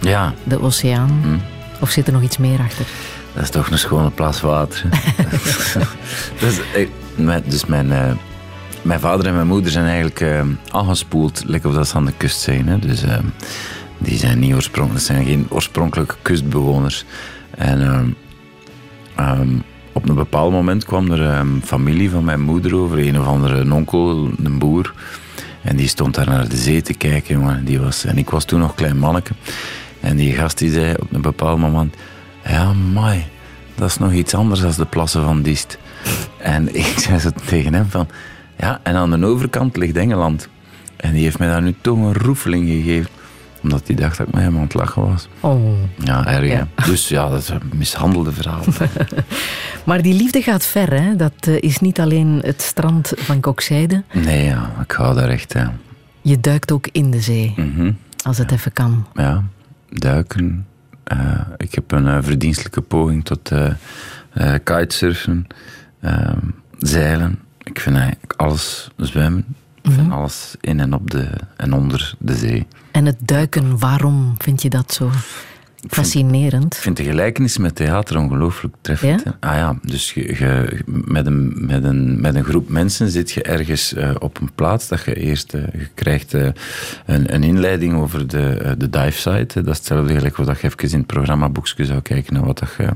Ja, 0.01 0.35
de 0.45 0.61
oceaan. 0.62 1.41
Of 1.81 1.91
zit 1.91 2.07
er 2.07 2.12
nog 2.12 2.22
iets 2.22 2.39
meer 2.39 2.59
achter? 2.61 2.85
dat 3.35 3.43
is 3.43 3.51
toch 3.51 3.70
een 3.70 3.78
schone 3.78 4.11
plas 4.11 4.41
water. 4.41 4.83
dus, 6.41 6.59
ik- 6.74 6.91
mijn- 7.14 7.43
dus 7.47 7.64
mijn, 7.66 7.93
eh, 7.93 8.12
mijn 8.83 9.01
vader 9.01 9.26
en 9.26 9.35
mijn 9.35 9.47
moeder 9.47 9.70
zijn 9.72 9.85
eigenlijk 9.87 10.20
eh, 10.20 10.43
aangespoeld, 10.70 11.43
lekker 11.47 11.68
of 11.70 11.76
dat 11.76 11.89
ze 11.89 11.95
aan 11.97 12.05
de 12.07 12.12
kust 12.16 12.41
zijn. 12.41 12.68
Hè. 12.68 12.78
Dus 12.78 13.03
eh, 13.03 13.18
die 13.99 14.18
zijn 14.18 14.39
niet 14.39 14.55
oorspronkelijk, 14.55 15.07
dat 15.07 15.16
zijn 15.16 15.26
geen 15.26 15.47
oorspronkelijke 15.49 16.14
kustbewoners. 16.22 17.05
En 17.51 17.83
ehm, 17.83 18.09
ehm, 19.16 19.49
op 20.03 20.09
een 20.09 20.15
bepaald 20.15 20.53
moment 20.53 20.85
kwam 20.85 21.11
er 21.11 21.21
een 21.21 21.63
familie 21.65 22.11
van 22.11 22.25
mijn 22.25 22.41
moeder 22.41 22.77
over, 22.77 22.99
een 22.99 23.21
of 23.21 23.27
andere 23.27 23.75
onkel, 23.75 24.31
een 24.45 24.59
boer. 24.59 24.95
En 25.63 25.77
die 25.77 25.89
stond 25.89 26.15
daar 26.15 26.29
naar 26.29 26.49
de 26.49 26.57
zee 26.57 26.83
te 26.83 26.95
kijken, 26.95 27.35
jongen. 27.35 27.65
Die 27.65 27.81
was, 27.81 28.05
en 28.05 28.19
ik 28.19 28.31
was 28.31 28.45
toen 28.45 28.61
nog 28.61 28.75
klein 28.75 28.99
manneke. 28.99 29.33
En 30.01 30.17
die 30.17 30.33
gast 30.35 30.59
die 30.59 30.71
zei 30.71 30.95
op 30.99 31.13
een 31.13 31.21
bepaald 31.21 31.59
moment... 31.59 31.97
Ja, 32.45 32.73
mai, 32.73 33.25
dat 33.75 33.89
is 33.89 33.99
nog 33.99 34.13
iets 34.13 34.35
anders 34.35 34.61
dan 34.61 34.73
de 34.77 34.85
plassen 34.85 35.23
van 35.23 35.43
Diest. 35.43 35.79
En 36.39 36.75
ik 36.87 36.99
zei 36.99 37.19
zo 37.19 37.31
tegen 37.47 37.75
hem 37.75 37.87
van... 37.91 38.09
Ja, 38.59 38.81
en 38.83 38.95
aan 38.95 39.21
de 39.21 39.27
overkant 39.27 39.77
ligt 39.77 39.97
Engeland. 39.97 40.49
En 40.97 41.13
die 41.13 41.23
heeft 41.23 41.39
mij 41.39 41.49
daar 41.49 41.63
nu 41.63 41.75
toch 41.81 41.99
een 41.99 42.15
roefeling 42.15 42.69
gegeven. 42.69 43.11
Omdat 43.63 43.83
hij 43.87 43.97
dacht 43.97 44.19
dat 44.19 44.27
ik 44.29 44.35
met 44.35 44.43
hem 44.43 44.57
aan 44.57 44.63
het 44.63 44.75
lachen 44.75 45.03
was. 45.07 45.29
Oh. 45.41 45.73
Ja, 46.05 46.27
erg. 46.27 46.49
Ja. 46.53 46.69
Dus 46.87 47.09
ja, 47.09 47.29
dat 47.29 47.39
is 47.41 47.49
een 47.49 47.61
mishandelde 47.75 48.33
verhaal. 48.33 48.63
Maar 49.85 50.03
die 50.03 50.15
liefde 50.15 50.43
gaat 50.43 50.67
ver, 50.67 50.93
hè? 51.03 51.17
Dat 51.17 51.33
eh, 51.41 51.57
is 51.61 51.79
niet 51.79 52.01
alleen 52.01 52.41
het 52.45 52.63
strand 52.63 53.13
van 53.17 53.41
Kokzijde. 53.41 54.03
Nee, 54.13 54.45
ja, 54.45 54.71
ik 54.83 54.91
hou 54.93 55.15
daar 55.15 55.29
echt. 55.29 55.53
Ja. 55.53 55.73
Je 56.21 56.41
duikt 56.41 56.73
ook 56.73 56.89
in 56.93 57.11
de 57.11 57.21
zee, 57.21 57.53
Mhm. 57.57 57.93
als 58.25 58.39
het 58.39 58.51
even 58.53 58.73
kan. 58.73 59.07
ja, 59.15 59.45
duiken. 59.91 60.67
Eh, 61.05 61.41
ik 61.57 61.75
heb 61.75 61.93
een 61.93 62.07
eh, 62.09 62.19
verdienstelijke 62.21 62.81
poging 62.81 63.25
tot 63.25 63.51
eh, 63.51 63.67
eh, 64.33 64.55
kitesurfen, 64.65 65.47
ehm, 66.01 66.39
zeilen. 66.79 67.39
Ik 67.63 67.81
vind 67.81 67.97
eigenlijk 67.97 68.33
alles 68.37 68.91
zwemmen. 68.97 69.45
Ik 69.83 69.91
vind 69.91 70.13
alles 70.13 70.55
in 70.61 70.81
en 70.81 70.93
op 70.95 71.11
de 71.11 71.29
en 71.57 71.73
onder 71.73 72.15
de 72.19 72.35
zee. 72.37 72.67
En 72.93 73.07
het 73.07 73.16
duiken, 73.18 73.78
waarom 73.78 74.34
vind 74.38 74.62
je 74.62 74.68
dat 74.70 74.93
zo 74.93 75.11
fascinerend? 75.88 76.74
Ik 76.74 76.80
vind 76.80 76.97
de 76.97 77.05
gelijkenis 77.05 77.59
met 77.59 77.74
theater 77.74 78.18
ongelooflijk 78.18 78.74
treffend. 78.80 79.22
Ja? 79.24 79.36
Ah 79.41 79.55
ja, 79.57 79.78
dus 79.82 80.12
je, 80.12 80.22
je- 80.38 80.82
met, 80.86 81.26
een, 81.26 81.53
met, 81.66 81.84
een, 81.84 82.20
met 82.20 82.34
een 82.34 82.45
groep 82.45 82.68
mensen 82.68 83.11
zit 83.11 83.30
je 83.30 83.43
ergens 83.43 83.95
eh, 83.95 84.11
op 84.18 84.41
een 84.41 84.51
plaats 84.55 84.88
dat 84.88 85.05
je 85.05 85.14
eerst 85.14 85.55
eh, 85.55 85.62
je 85.72 85.88
krijgt 85.95 86.34
eh, 86.34 86.47
een, 87.07 87.34
een 87.34 87.43
inleiding 87.43 87.95
over 87.95 88.26
de, 88.28 88.74
de 88.78 88.91
dive 88.91 89.18
site. 89.18 89.62
Dat 89.62 89.68
is 89.72 89.76
hetzelfde 89.78 90.14
gelijk 90.14 90.36
wat 90.36 90.61
je 90.61 90.66
even 90.66 90.91
in 90.91 90.99
het 90.99 91.07
programmaboekje 91.07 91.84
zou 91.84 92.01
kijken 92.01 92.34
naar 92.34 92.45
wat 92.45 92.59
dat 92.59 92.74
je 92.78 92.88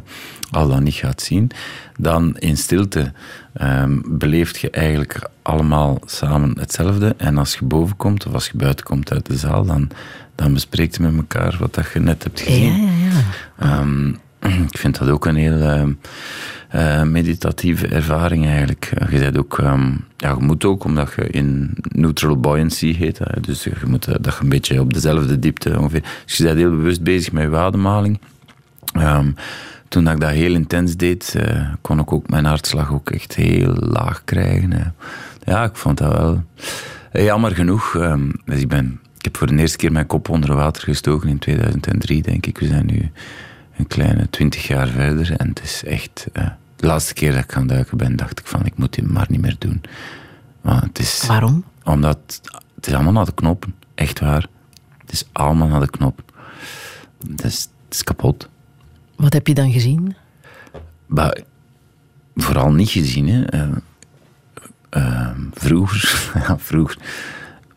al 0.54 0.68
dan 0.68 0.82
niet 0.82 0.94
gaat 0.94 1.22
zien. 1.22 1.50
Dan 1.98 2.36
in 2.38 2.56
stilte 2.56 3.12
ehm 3.52 3.98
beleeft 4.08 4.58
je 4.60 4.70
eigenlijk 4.70 5.28
allemaal 5.42 5.98
samen 6.04 6.58
hetzelfde. 6.58 7.14
En 7.16 7.38
als 7.38 7.54
je 7.54 7.64
boven 7.64 7.96
komt 7.96 8.26
of 8.26 8.32
als 8.34 8.46
je 8.46 8.56
buiten 8.56 8.84
komt 8.84 9.12
uit 9.12 9.26
de 9.26 9.36
zaal, 9.36 9.64
dan, 9.64 9.88
dan 10.34 10.52
bespreekt 10.52 10.96
je 10.96 11.02
met 11.02 11.16
elkaar 11.16 11.56
wat 11.58 11.74
dat 11.74 11.86
je 11.92 12.00
net 12.00 12.22
hebt 12.22 12.38
Ja, 12.38 12.44
gezien. 12.44 12.82
ja, 12.82 12.90
ja. 13.10 13.78
Ehm, 13.78 14.08
ik 14.72 14.78
vind 14.78 14.98
dat 14.98 15.08
ook 15.08 15.26
een 15.26 15.36
heel 15.36 15.60
ehm, 15.60 15.92
eh, 16.68 17.02
meditatieve 17.02 17.86
ervaring 17.86 18.46
eigenlijk. 18.46 18.90
Eh, 18.94 19.12
Je, 19.12 19.18
bent 19.18 19.38
ook, 19.38 19.58
ehm, 19.58 19.90
ja, 20.16 20.30
je 20.30 20.44
moet 20.44 20.64
ook, 20.64 20.84
omdat 20.84 21.12
je 21.16 21.26
in 21.28 21.70
neutral 21.82 22.40
buoyancy 22.40 22.92
heet, 22.94 23.18
hè, 23.18 23.40
dus 23.40 23.64
je 23.64 23.72
moet 23.86 24.06
eh, 24.06 24.14
dat 24.20 24.34
je 24.34 24.42
een 24.42 24.48
beetje 24.48 24.80
op 24.80 24.92
dezelfde 24.94 25.38
diepte 25.38 25.78
ongeveer. 25.78 26.02
Dus 26.26 26.36
je 26.36 26.44
bent 26.44 26.56
heel 26.56 26.70
bewust 26.70 27.02
bezig 27.02 27.32
met 27.32 27.42
je 27.50 27.56
ademhaling. 27.56 28.18
Toen 29.94 30.04
dat 30.04 30.14
ik 30.14 30.20
dat 30.20 30.30
heel 30.30 30.54
intens 30.54 30.96
deed, 30.96 31.34
eh, 31.34 31.72
kon 31.80 31.98
ik 31.98 32.12
ook 32.12 32.28
mijn 32.28 32.44
hartslag 32.44 32.92
ook 32.92 33.10
echt 33.10 33.34
heel 33.34 33.74
laag 33.74 34.24
krijgen. 34.24 34.72
hè. 34.72 34.84
Ja, 35.44 35.64
ik 35.64 35.76
vond 35.76 35.98
dat 35.98 36.12
wel 36.12 36.44
eh, 37.12 37.24
jammer 37.24 37.54
genoeg. 37.54 37.94
ehm, 37.96 38.30
dus 38.44 38.60
ik, 38.60 38.68
ben, 38.68 39.00
ik 39.18 39.24
heb 39.24 39.36
voor 39.36 39.46
de 39.46 39.56
eerste 39.56 39.76
keer 39.76 39.92
mijn 39.92 40.06
kop 40.06 40.28
onder 40.28 40.54
water 40.54 40.82
gestoken 40.82 41.28
in 41.28 41.38
2003, 41.38 42.22
denk 42.22 42.46
ik. 42.46 42.58
We 42.58 42.66
zijn 42.66 42.86
nu 42.86 43.10
een 43.76 43.86
kleine 43.86 44.30
twintig 44.30 44.66
jaar 44.66 44.88
verder 44.88 45.32
en 45.36 45.48
het 45.48 45.62
is 45.62 45.84
echt... 45.84 46.26
eh, 46.32 46.46
de 46.76 46.86
laatste 46.86 47.14
keer 47.14 47.32
dat 47.32 47.44
ik 47.44 47.52
gaan 47.52 47.66
duiken 47.66 47.96
ben, 47.96 48.16
dacht 48.16 48.38
ik 48.40 48.46
van, 48.46 48.64
ik 48.66 48.76
moet 48.76 48.94
dit 48.94 49.10
maar 49.10 49.26
niet 49.28 49.40
meer 49.40 49.56
doen. 49.58 49.80
Want 50.60 50.82
het 50.82 50.98
is... 50.98 51.24
Waarom? 51.26 51.64
Omdat 51.84 52.40
het 52.74 52.86
is 52.86 52.94
allemaal 52.94 53.12
naar 53.12 53.24
de 53.24 53.34
knoppen. 53.34 53.74
Echt 53.94 54.20
waar. 54.20 54.46
Het 54.98 55.12
is 55.12 55.28
allemaal 55.32 55.68
naar 55.68 55.80
de 55.80 55.90
knoppen. 55.90 56.24
Het 57.30 57.44
is, 57.44 57.60
het 57.84 57.94
is 57.94 58.04
kapot. 58.04 58.48
Wat 59.16 59.32
heb 59.32 59.46
je 59.46 59.54
dan 59.54 59.72
gezien? 59.72 60.16
Vooral 62.34 62.72
niet 62.72 62.90
gezien, 62.90 63.28
hè. 63.28 63.44
Eh, 63.44 63.68
eh, 64.90 65.30
vroeger, 65.52 66.30
ja, 66.48 66.58
vroeger. 66.58 66.98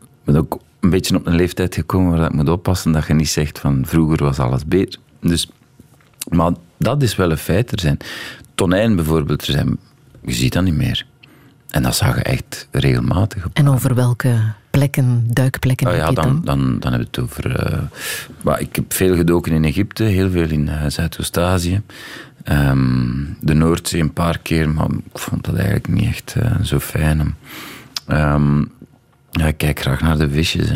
Ik 0.00 0.24
ben 0.24 0.36
ook 0.36 0.60
een 0.80 0.90
beetje 0.90 1.16
op 1.16 1.26
een 1.26 1.34
leeftijd 1.34 1.74
gekomen 1.74 2.18
waar 2.18 2.28
ik 2.28 2.32
moet 2.32 2.48
oppassen 2.48 2.92
dat 2.92 3.06
je 3.06 3.14
niet 3.14 3.28
zegt 3.28 3.58
van 3.58 3.82
vroeger 3.86 4.24
was 4.24 4.38
alles 4.38 4.66
beter. 4.66 5.00
Dus, 5.20 5.50
maar 6.28 6.52
dat 6.76 7.02
is 7.02 7.16
wel 7.16 7.30
een 7.30 7.38
feit. 7.38 7.72
Er 7.72 7.80
zijn 7.80 7.98
tonijn 8.54 8.96
bijvoorbeeld, 8.96 9.46
er 9.46 9.52
zijn, 9.52 9.78
je 10.24 10.32
ziet 10.32 10.52
dat 10.52 10.64
niet 10.64 10.74
meer. 10.74 11.06
En 11.68 11.82
dat 11.82 11.96
zag 11.96 12.16
je 12.16 12.22
echt 12.22 12.68
regelmatig 12.70 13.44
op 13.44 13.50
En 13.56 13.68
over 13.68 13.94
welke 13.94 14.36
plekken, 14.70 15.24
duikplekken 15.32 15.86
Oh 15.86 15.92
heb 15.92 16.00
ja, 16.02 16.08
je 16.08 16.14
het 16.14 16.22
dan, 16.22 16.42
dan? 16.44 16.58
dan, 16.58 16.80
dan 16.80 16.92
heb 16.92 17.00
je 17.00 17.06
het 17.06 17.18
over. 17.18 17.56
eh, 18.44 18.60
ik 18.60 18.76
heb 18.76 18.92
veel 18.92 19.16
gedoken 19.16 19.52
in 19.52 19.64
Egypte, 19.64 20.02
heel 20.04 20.30
veel 20.30 20.48
in 20.48 20.68
eh, 20.68 20.82
Zuidoost-Azië. 20.88 21.82
Ehm, 22.44 23.24
de 23.40 23.54
Noordzee 23.54 24.00
een 24.00 24.12
paar 24.12 24.38
keer, 24.38 24.68
maar 24.70 24.86
ik 25.12 25.18
vond 25.18 25.44
dat 25.44 25.54
eigenlijk 25.54 25.88
niet 25.88 26.04
echt 26.06 26.34
eh, 26.38 26.60
zo 26.62 26.78
fijn. 26.78 27.36
Ehm, 28.06 28.58
ja, 29.30 29.46
ik 29.46 29.58
kijk 29.58 29.80
graag 29.80 30.00
naar 30.00 30.18
de 30.18 30.30
visjes. 30.30 30.70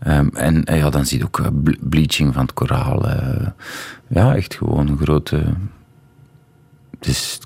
Ehm, 0.00 0.28
en 0.34 0.62
ja, 0.64 0.90
dan 0.90 1.06
zie 1.06 1.18
je 1.18 1.24
ook 1.24 1.62
ble- 1.62 1.76
bleaching 1.80 2.34
van 2.34 2.42
het 2.42 2.52
koraal. 2.54 3.08
ja, 4.08 4.34
echt 4.34 4.54
gewoon 4.54 4.88
een 4.88 4.98
grote. 4.98 5.36
Het 6.98 7.06
is, 7.08 7.40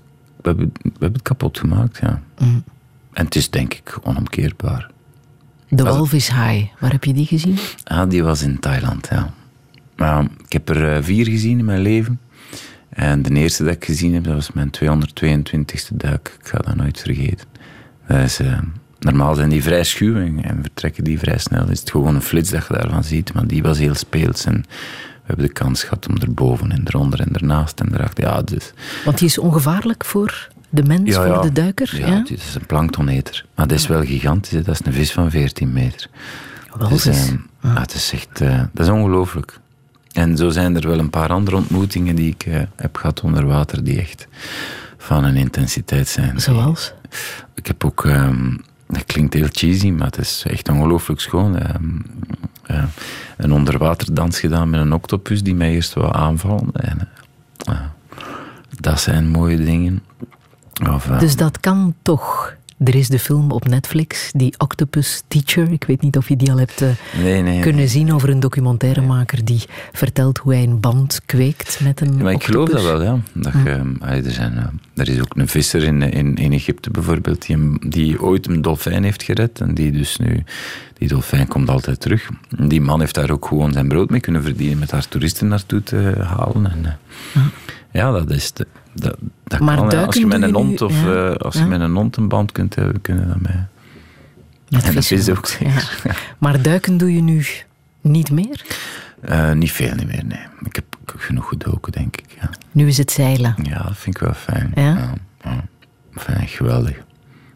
we, 0.45 0.51
hebben, 0.51 0.73
we 0.83 0.91
hebben 0.91 1.13
het 1.13 1.23
kapot 1.23 1.59
gemaakt, 1.59 1.99
ja. 2.03 2.23
Mm. 2.39 2.65
En 3.13 3.25
het 3.25 3.35
is 3.35 3.51
denk 3.51 3.75
ik 3.75 3.99
onomkeerbaar. 4.03 4.91
De 5.69 5.85
Als- 5.85 5.97
walvishaai, 5.97 6.71
waar 6.81 6.91
heb 6.93 7.05
je 7.05 7.13
die 7.13 7.27
gezien? 7.27 7.59
Ah, 7.85 8.11
die 8.11 8.23
was 8.23 8.43
in 8.43 8.59
Thailand, 8.61 9.09
ja. 9.11 9.35
Maar 9.97 10.23
ik 10.23 10.53
heb 10.53 10.69
er 10.69 10.93
eh, 10.97 11.03
vier 11.03 11.27
gezien 11.27 11.59
in 11.59 11.65
mijn 11.65 11.81
leven. 11.81 12.21
En 12.89 13.23
de 13.23 13.35
eerste 13.35 13.65
dat 13.65 13.75
ik 13.75 13.85
gezien 13.85 14.15
heb, 14.15 14.25
dat 14.25 14.35
was 14.35 14.53
mijn 14.53 14.71
222ste 14.71 15.97
duik. 15.97 16.37
Ik 16.41 16.49
ga 16.49 16.59
dat 16.59 16.75
nooit 16.77 17.01
vergeten. 17.01 17.47
Dat 18.07 18.19
is, 18.19 18.39
eh, 18.41 18.59
normaal 18.99 19.35
zijn 19.35 19.49
die 19.49 19.63
vrij 19.63 19.85
schuw 19.85 20.17
en, 20.17 20.45
en 20.45 20.59
vertrekken 20.61 21.05
die 21.05 21.19
vrij 21.19 21.39
snel. 21.39 21.69
Is 21.71 21.81
het 21.81 21.91
gewoon 21.91 22.15
een 22.15 22.23
flits 22.23 22.51
dat 22.51 22.67
je 22.67 22.75
daarvan 22.75 23.05
ziet. 23.05 23.33
Maar 23.33 23.47
die 23.47 23.63
was 23.63 23.79
heel 23.79 23.95
speels. 23.95 24.45
En 24.45 24.65
we 25.27 25.33
hebben 25.33 25.47
de 25.47 25.53
kans 25.53 25.83
gehad 25.83 26.09
om 26.09 26.17
erboven 26.17 26.73
en 26.73 26.83
eronder 26.87 27.21
en 27.21 27.33
ernaast 27.33 27.81
en 27.81 27.95
erachter. 27.95 28.25
Ja, 28.25 28.43
dus, 28.43 28.73
Want 29.05 29.19
die 29.19 29.29
is 29.29 29.39
ongevaarlijk 29.39 30.05
voor 30.05 30.49
de 30.69 30.83
mens, 30.83 31.15
voor 31.15 31.43
de 31.43 31.53
duiker. 31.53 31.99
Ja, 31.99 32.07
Ja, 32.07 32.19
het 32.19 32.31
is 32.31 32.55
een 32.55 32.67
planktoneter. 32.67 33.45
Maar 33.55 33.67
dat 33.67 33.79
is 33.79 33.87
wel 33.87 34.05
gigantisch. 34.05 34.51
hè. 34.53 34.63
Dat 34.63 34.75
is 34.81 34.87
een 34.87 34.93
vis 34.93 35.13
van 35.13 35.31
14 35.31 35.73
meter. 35.73 36.09
Dus, 36.89 37.07
eh, 37.07 37.29
ja, 37.63 37.81
het 37.81 37.95
is 37.95 38.13
echt, 38.13 38.41
eh, 38.41 38.63
dat 38.73 38.87
is 38.87 38.93
ongelooflijk. 38.93 39.59
En 40.13 40.37
zo 40.37 40.51
zijn 40.51 40.77
er 40.77 40.89
wel 40.89 40.99
een 40.99 41.11
paar 41.11 41.29
andere 41.31 41.57
ontmoetingen 41.57 42.17
die 42.17 42.31
ik 42.31 42.43
eh, 42.47 42.61
heb 42.77 42.97
gehad 42.97 43.21
onder 43.21 43.47
water, 43.47 43.85
die 43.85 43.99
echt 44.01 44.27
van 44.99 45.25
een 45.25 45.37
intensiteit 45.37 46.09
zijn. 46.09 46.41
Zoals? 46.41 46.93
Ik 47.55 47.67
heb 47.67 47.85
ook, 47.85 48.05
ehm, 48.05 48.57
dat 48.95 49.05
klinkt 49.05 49.35
heel 49.35 49.49
cheesy, 49.53 49.91
maar 49.91 50.07
het 50.07 50.19
is 50.19 50.45
echt 50.47 50.69
ongelooflijk 50.69 51.21
schoon. 51.21 51.59
ehm, 51.59 51.85
eh, 52.67 52.85
een 53.37 53.53
onderwaterdans 53.53 54.41
gedaan 54.41 54.71
met 54.71 54.81
een 54.81 54.93
octopus 54.93 55.43
die 55.43 55.55
mij 55.55 55.71
eerst 55.71 55.95
wou 55.95 56.15
aanvallen. 56.15 56.73
En, 56.73 57.09
eh, 57.67 57.81
dat 58.81 59.01
zijn 59.01 59.29
mooie 59.29 59.57
dingen. 59.65 60.03
Of, 60.91 61.11
eh, 61.11 61.19
Dus 61.19 61.37
dat 61.37 61.61
kan 61.61 61.95
toch. 62.03 62.55
Er 62.79 62.95
is 62.95 63.09
de 63.09 63.19
film 63.19 63.51
op 63.51 63.69
Netflix, 63.69 64.31
die 64.33 64.55
Octopus 64.59 65.23
Teacher. 65.29 65.73
Ik 65.73 65.85
weet 65.85 66.01
niet 66.01 66.17
of 66.17 66.29
je 66.29 66.37
die 66.37 66.51
al 66.51 66.59
hebt 66.59 66.83
eh, 66.83 66.89
nee, 67.23 67.43
nee, 67.43 67.61
kunnen 67.61 67.89
zien 67.89 68.13
over 68.13 68.29
een 68.29 68.41
documentairemaker 68.41 69.45
die 69.45 69.63
vertelt 69.93 70.39
hoe 70.39 70.55
hij 70.55 70.63
een 70.63 70.81
band 70.81 71.21
kweekt 71.27 71.81
met 71.81 72.01
een 72.01 72.17
Maar 72.17 72.33
ik 72.33 72.45
geloof 72.45 72.69
dat 72.69 72.83
wel, 72.83 73.03
ja. 73.03 73.19
Dat 73.33 73.53
je, 73.53 73.97
er, 74.01 74.31
zijn, 74.31 74.57
eh, 74.57 74.67
er 74.95 75.09
is 75.09 75.21
ook 75.21 75.37
een 75.37 75.49
visser 75.49 75.83
in, 75.83 76.03
in, 76.03 76.37
in 76.37 76.53
Egypte 76.53 76.91
bijvoorbeeld 76.91 77.47
die, 77.47 77.89
die 77.89 78.23
ooit 78.23 78.47
een 78.47 78.63
dolfijn 78.63 79.05
heeft 79.05 79.23
gered. 79.23 79.61
En 79.61 79.75
die 79.75 79.93
dus 79.93 80.17
nu... 80.17 80.45
Die 80.99 81.09
dolfijn 81.09 81.49
komt 81.49 81.69
altijd 81.69 82.01
terug. 82.01 82.29
Die 82.59 82.81
man 82.81 83.01
heeft 83.01 83.15
daar 83.15 83.31
ook 83.31 83.47
gewoon 83.47 83.73
zijn 83.73 83.89
brood 83.89 84.11
mee 84.11 84.21
kunnen 84.21 84.43
verdienen 84.43 84.79
met 84.79 84.91
daar 84.91 85.09
toeristen 85.09 85.49
naartoe 85.49 85.83
te 85.83 86.15
halen. 86.23 86.71
En, 86.71 86.99
eh, 87.35 87.43
ja, 87.93 88.11
dat 88.11 88.31
is... 88.31 88.53
De, 88.53 88.67
dat, 88.95 89.17
dat 89.45 89.61
Maar 89.61 89.77
kan, 89.77 89.91
ja. 89.91 90.05
Als 90.05 90.17
je 90.17 90.27
met 90.27 90.43
een 90.43 90.55
hond 90.55 90.83
of 90.83 91.03
ja. 91.05 91.31
eh, 91.31 91.37
als 91.37 91.55
je 91.55 91.65
met 91.65 91.81
een 91.81 91.95
hond 91.95 92.17
een 92.17 92.29
band 92.29 92.53
kunt 92.53 92.75
hebben, 92.75 93.01
kunnen 93.01 93.29
dat. 93.29 93.41
Met 93.41 94.85
En 94.85 94.95
dat 94.95 95.11
is 95.11 95.29
ook 95.31 95.47
zeker. 95.47 95.99
Ja. 96.05 96.15
Maar 96.39 96.63
duiken 96.63 96.97
doe 96.97 97.15
je 97.15 97.23
nu 97.23 97.47
niet 98.01 98.31
meer? 98.31 98.65
Eh, 99.21 99.53
niet 99.53 99.73
veel 99.73 99.95
niet 99.95 100.07
meer, 100.07 100.25
nee. 100.25 100.47
Ik 100.65 100.75
heb 100.75 100.85
genoeg 101.17 101.49
gedoken, 101.49 101.93
denk 101.93 102.17
ik. 102.17 102.25
Ja, 102.41 102.51
Nu 102.73 102.87
is 102.87 102.99
het 102.99 103.11
zeilen. 103.11 103.55
ja 103.63 103.83
dat 103.83 103.97
vind 103.97 104.17
ik 104.17 104.23
wel 104.23 104.35
fijn. 104.35 104.73
Ja? 104.75 104.83
ja, 104.83 105.13
ja. 105.45 105.65
Fijn, 106.15 106.49
geweldig. 106.49 106.97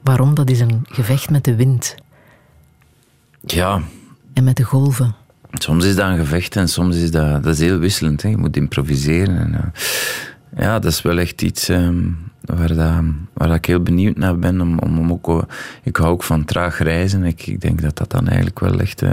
Waarom? 0.03 0.35
Dat 0.35 0.51
is 0.51 0.61
een 0.61 0.85
gevecht 0.89 1.31
met 1.31 1.45
de 1.45 1.55
wind 1.55 1.95
Ja, 3.41 3.81
en 4.35 4.45
met 4.45 4.57
de 4.57 4.63
golven. 4.63 5.15
Soms 5.53 5.85
is 5.85 5.97
dat 5.97 6.09
een 6.09 6.19
gevecht 6.19 6.57
en 6.57 6.69
soms 6.69 6.97
is 6.97 7.11
dat, 7.11 7.43
dat 7.43 7.55
is 7.55 7.61
heel 7.61 7.79
wisselend. 7.79 8.23
Hè. 8.23 8.29
Je 8.29 8.37
moet 8.37 8.57
improviseren. 8.57 9.39
En, 9.39 9.55
eh, 9.55 9.81
ja, 10.57 10.79
dat 10.79 10.93
is 10.93 11.03
wel 11.03 11.19
echt 11.19 11.43
iets 11.43 11.69
ehm, 11.69 12.05
waar, 12.41 12.69
dat, 12.69 13.03
waar 13.33 13.49
dat 13.49 13.57
ik 13.57 13.65
heel 13.65 13.83
benieuwd 13.83 14.17
naar 14.17 14.39
ben. 14.39 14.61
Om, 14.61 14.79
om, 14.79 14.99
om 14.99 15.13
ook, 15.13 15.29
eh, 15.29 15.43
ik 15.83 15.97
hou 15.97 16.11
ook 16.11 16.23
van 16.23 16.45
traag 16.45 16.79
reizen. 16.79 17.25
Ik, 17.25 17.47
ik 17.47 17.61
denk 17.61 17.83
dat 17.83 17.97
dat 17.97 18.11
dan 18.11 18.27
eigenlijk 18.27 18.61
wel 18.61 18.81
echt 18.81 19.03
eh, 19.03 19.13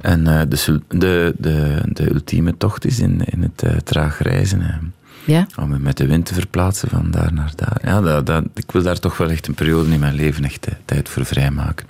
en, 0.00 0.26
eh, 0.26 0.40
de, 0.48 0.80
de, 0.88 1.34
de, 1.38 1.82
de 1.92 2.12
ultieme 2.12 2.56
tocht 2.56 2.84
is 2.84 2.98
in, 2.98 3.24
in 3.24 3.42
het 3.42 3.86
traag 3.86 4.22
reizen. 4.22 4.92
Ja? 5.24 5.46
Om 5.56 5.68
me 5.68 5.78
met 5.78 5.96
de 5.96 6.06
wind 6.06 6.26
te 6.26 6.34
verplaatsen 6.34 6.88
van 6.88 7.10
daar 7.10 7.32
naar 7.32 7.52
daar. 7.56 7.78
Ja, 7.82 8.00
dat, 8.00 8.26
dat, 8.26 8.44
ik 8.54 8.70
wil 8.70 8.82
daar 8.82 8.98
toch 8.98 9.16
wel 9.16 9.30
echt 9.30 9.46
een 9.46 9.54
periode 9.54 9.90
in 9.90 10.00
mijn 10.00 10.14
leven 10.14 10.44
echt 10.44 10.68
tijd 10.84 11.08
voor 11.08 11.24
vrijmaken. 11.24 11.86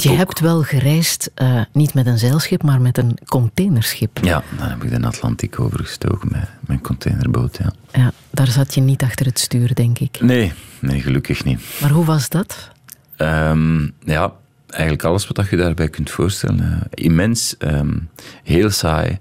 Je 0.00 0.10
ook- 0.10 0.16
hebt 0.16 0.40
wel 0.40 0.62
gereisd, 0.62 1.30
eh, 1.34 1.60
niet 1.72 1.94
met 1.94 2.06
een 2.06 2.18
zeilschip, 2.18 2.62
maar 2.62 2.80
met 2.80 2.98
een 2.98 3.18
containerschip. 3.26 4.18
Ja, 4.22 4.42
dan 4.58 4.68
heb 4.68 4.84
ik 4.84 5.00
de 5.00 5.06
Atlantiek 5.06 5.60
overgestoken 5.60 6.28
met 6.32 6.48
mijn 6.60 6.80
containerboot, 6.80 7.58
ja. 7.62 7.72
Ja, 8.00 8.12
daar 8.30 8.46
zat 8.46 8.74
je 8.74 8.80
niet 8.80 9.02
achter 9.02 9.26
het 9.26 9.38
stuur, 9.38 9.74
denk 9.74 9.98
ik. 9.98 10.20
Nee, 10.20 10.52
nee, 10.80 11.00
gelukkig 11.00 11.44
niet. 11.44 11.60
Maar 11.80 11.90
hoe 11.90 12.04
was 12.04 12.28
dat? 12.28 12.70
Ehm, 13.16 13.82
ja, 14.04 14.32
eigenlijk 14.66 15.04
alles 15.04 15.26
wat 15.26 15.48
je 15.50 15.56
daarbij 15.56 15.88
kunt 15.88 16.10
voorstellen. 16.10 16.72
eh, 16.90 17.04
immens, 17.04 17.56
ehm, 17.58 17.98
heel 18.42 18.70
saai 18.70 19.18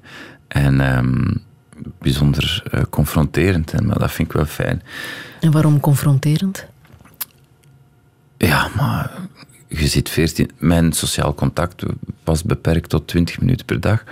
en 0.47 0.81
ehm, 0.81 1.33
bijzonder 1.99 2.63
eh, 2.71 2.81
confronterend. 2.89 3.81
Maar 3.83 3.99
dat 3.99 4.11
vind 4.11 4.27
ik 4.27 4.33
wel 4.33 4.45
fijn. 4.45 4.81
En 5.39 5.51
waarom 5.51 5.79
confronterend? 5.79 6.65
Ja, 8.37 8.69
maar 8.75 9.11
je 9.79 9.87
zit 9.87 10.09
14... 10.09 10.51
Mijn 10.57 10.91
sociaal 10.91 11.33
contact 11.33 11.83
was 12.23 12.43
beperkt 12.43 12.89
tot 12.89 13.07
20 13.07 13.39
minuten 13.39 13.65
per 13.65 13.79
dag. 13.79 14.03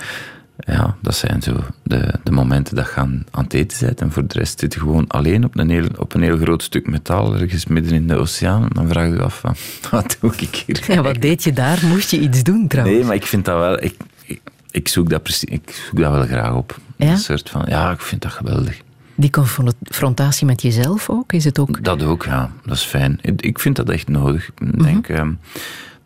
Ja, 0.60 0.96
dat 1.02 1.16
zijn 1.16 1.42
zo 1.42 1.64
de, 1.84 2.14
de 2.24 2.32
momenten 2.32 2.76
dat 2.76 2.86
je 2.86 2.96
aan, 2.96 3.26
het 3.32 3.54
eten 3.54 3.86
bent. 3.86 4.02
En 4.02 4.12
voor 4.12 4.28
de 4.28 4.40
rest 4.40 4.60
zit 4.60 4.74
je 4.74 4.80
gewoon 4.80 5.08
alleen 5.08 5.44
op 5.44 5.58
een 5.58 5.70
heel, 5.70 5.88
op 5.98 6.14
een 6.14 6.22
heel 6.22 6.38
groot 6.38 6.64
stuk 6.64 6.88
metaal, 6.88 7.36
ergens 7.36 7.66
midden 7.66 7.94
in 7.94 8.08
de 8.08 8.16
oceaan. 8.16 8.64
En 8.64 8.70
dan 8.74 8.88
vraag 8.88 9.08
je 9.08 9.14
je 9.14 9.22
af, 9.22 9.40
van, 9.40 9.56
wat 9.92 10.18
doe 10.20 10.34
ik 10.38 10.64
hier? 10.66 10.84
Ja, 10.88 11.02
wat 11.02 11.22
deed 11.22 11.44
je 11.44 11.54
daar? 11.54 11.86
Moest 11.86 12.12
je 12.12 12.20
iets 12.20 12.44
doen 12.44 12.68
trouwens? 12.68 12.98
Nee, 12.98 13.06
maar 13.06 13.16
ik 13.16 13.26
vind 13.26 13.46
dat 13.46 13.60
wel... 13.60 13.84
Ik, 13.84 13.96
ik, 14.26 14.42
ik 14.72 14.88
zoek, 14.88 15.10
dat 15.10 15.24
precies, 15.24 15.50
ik 15.50 15.84
zoek 15.88 16.00
dat 16.00 16.12
wel 16.12 16.26
graag 16.26 16.54
op. 16.54 16.80
Ja? 16.96 17.12
Een 17.12 17.18
soort 17.18 17.50
van... 17.50 17.66
Ja, 17.68 17.92
ik 17.92 18.02
vind 18.02 18.22
dat 18.22 18.32
geweldig. 18.32 18.82
Die 19.20 19.30
confrontatie 19.30 20.46
met 20.46 20.62
jezelf 20.62 21.10
ook? 21.10 21.34
Is 21.34 21.44
het 21.46 21.60
ook... 21.60 21.84
Dat 21.84 22.04
ook, 22.04 22.26
ja. 22.26 22.52
Dat 22.66 22.76
is 22.76 22.84
fijn. 22.84 23.20
Ik- 23.22 23.60
vind 23.60 23.76
dat 23.76 23.90
echt 23.90 24.08
nodig. 24.08 24.48
Ik 24.60 24.84
denk 24.84 25.08
ehm, 25.08 25.32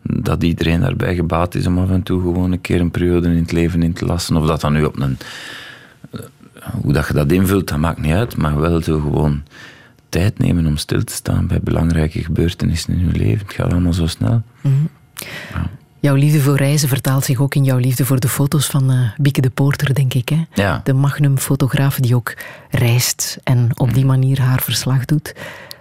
dat 0.02 0.42
iedereen 0.42 0.80
daarbij 0.80 1.14
gebaat 1.14 1.54
is 1.54 1.66
om 1.66 1.78
af 1.78 1.90
en 1.90 2.02
toe 2.02 2.20
gewoon 2.20 2.52
een 2.52 2.60
keer 2.60 2.80
een 2.80 2.90
periode 2.90 3.28
in 3.28 3.36
het 3.36 3.52
leven 3.52 3.82
in 3.82 3.92
te 3.92 4.04
lassen. 4.04 4.36
Of 4.36 4.46
dat 4.46 4.60
dan 4.60 4.72
nu 4.72 4.84
op 4.84 5.00
een... 5.00 5.18
eh, 6.10 6.20
Hoe 6.82 6.92
dat 6.92 7.06
je 7.06 7.12
dat 7.14 7.32
invult, 7.32 7.68
dat 7.68 7.78
maakt 7.78 8.00
niet 8.00 8.12
uit. 8.12 8.36
Maar 8.36 8.60
wel 8.60 8.82
zo 8.82 9.00
gewoon 9.00 9.42
tijd 10.08 10.38
nemen 10.38 10.66
om 10.66 10.76
stil 10.76 11.04
te 11.04 11.12
staan 11.12 11.46
bij 11.46 11.60
belangrijke 11.62 12.22
gebeurtenissen 12.22 12.94
in 12.98 13.06
je 13.06 13.12
leven. 13.18 13.46
Het 13.46 13.54
gaat 13.54 13.72
allemaal 13.72 13.92
zo 13.92 14.06
snel. 14.06 14.42
Jouw 16.04 16.14
liefde 16.14 16.40
voor 16.40 16.56
reizen 16.56 16.88
vertaalt 16.88 17.24
zich 17.24 17.40
ook 17.40 17.54
in 17.54 17.64
jouw 17.64 17.78
liefde 17.78 18.04
voor 18.04 18.20
de 18.20 18.28
foto's 18.28 18.66
van 18.66 18.90
eh 18.90 19.10
Bieke 19.16 19.40
de 19.40 19.50
Poorter, 19.50 19.94
denk 19.94 20.14
ik. 20.14 20.28
Hè? 20.28 20.44
Ja. 20.54 20.80
De 20.84 20.92
magnum-fotograaf 20.92 21.98
die 21.98 22.14
ook 22.14 22.34
reist 22.70 23.38
en 23.42 23.70
op 23.74 23.94
die 23.94 24.04
manier 24.04 24.40
haar 24.40 24.62
verslag 24.62 25.04
doet. 25.04 25.34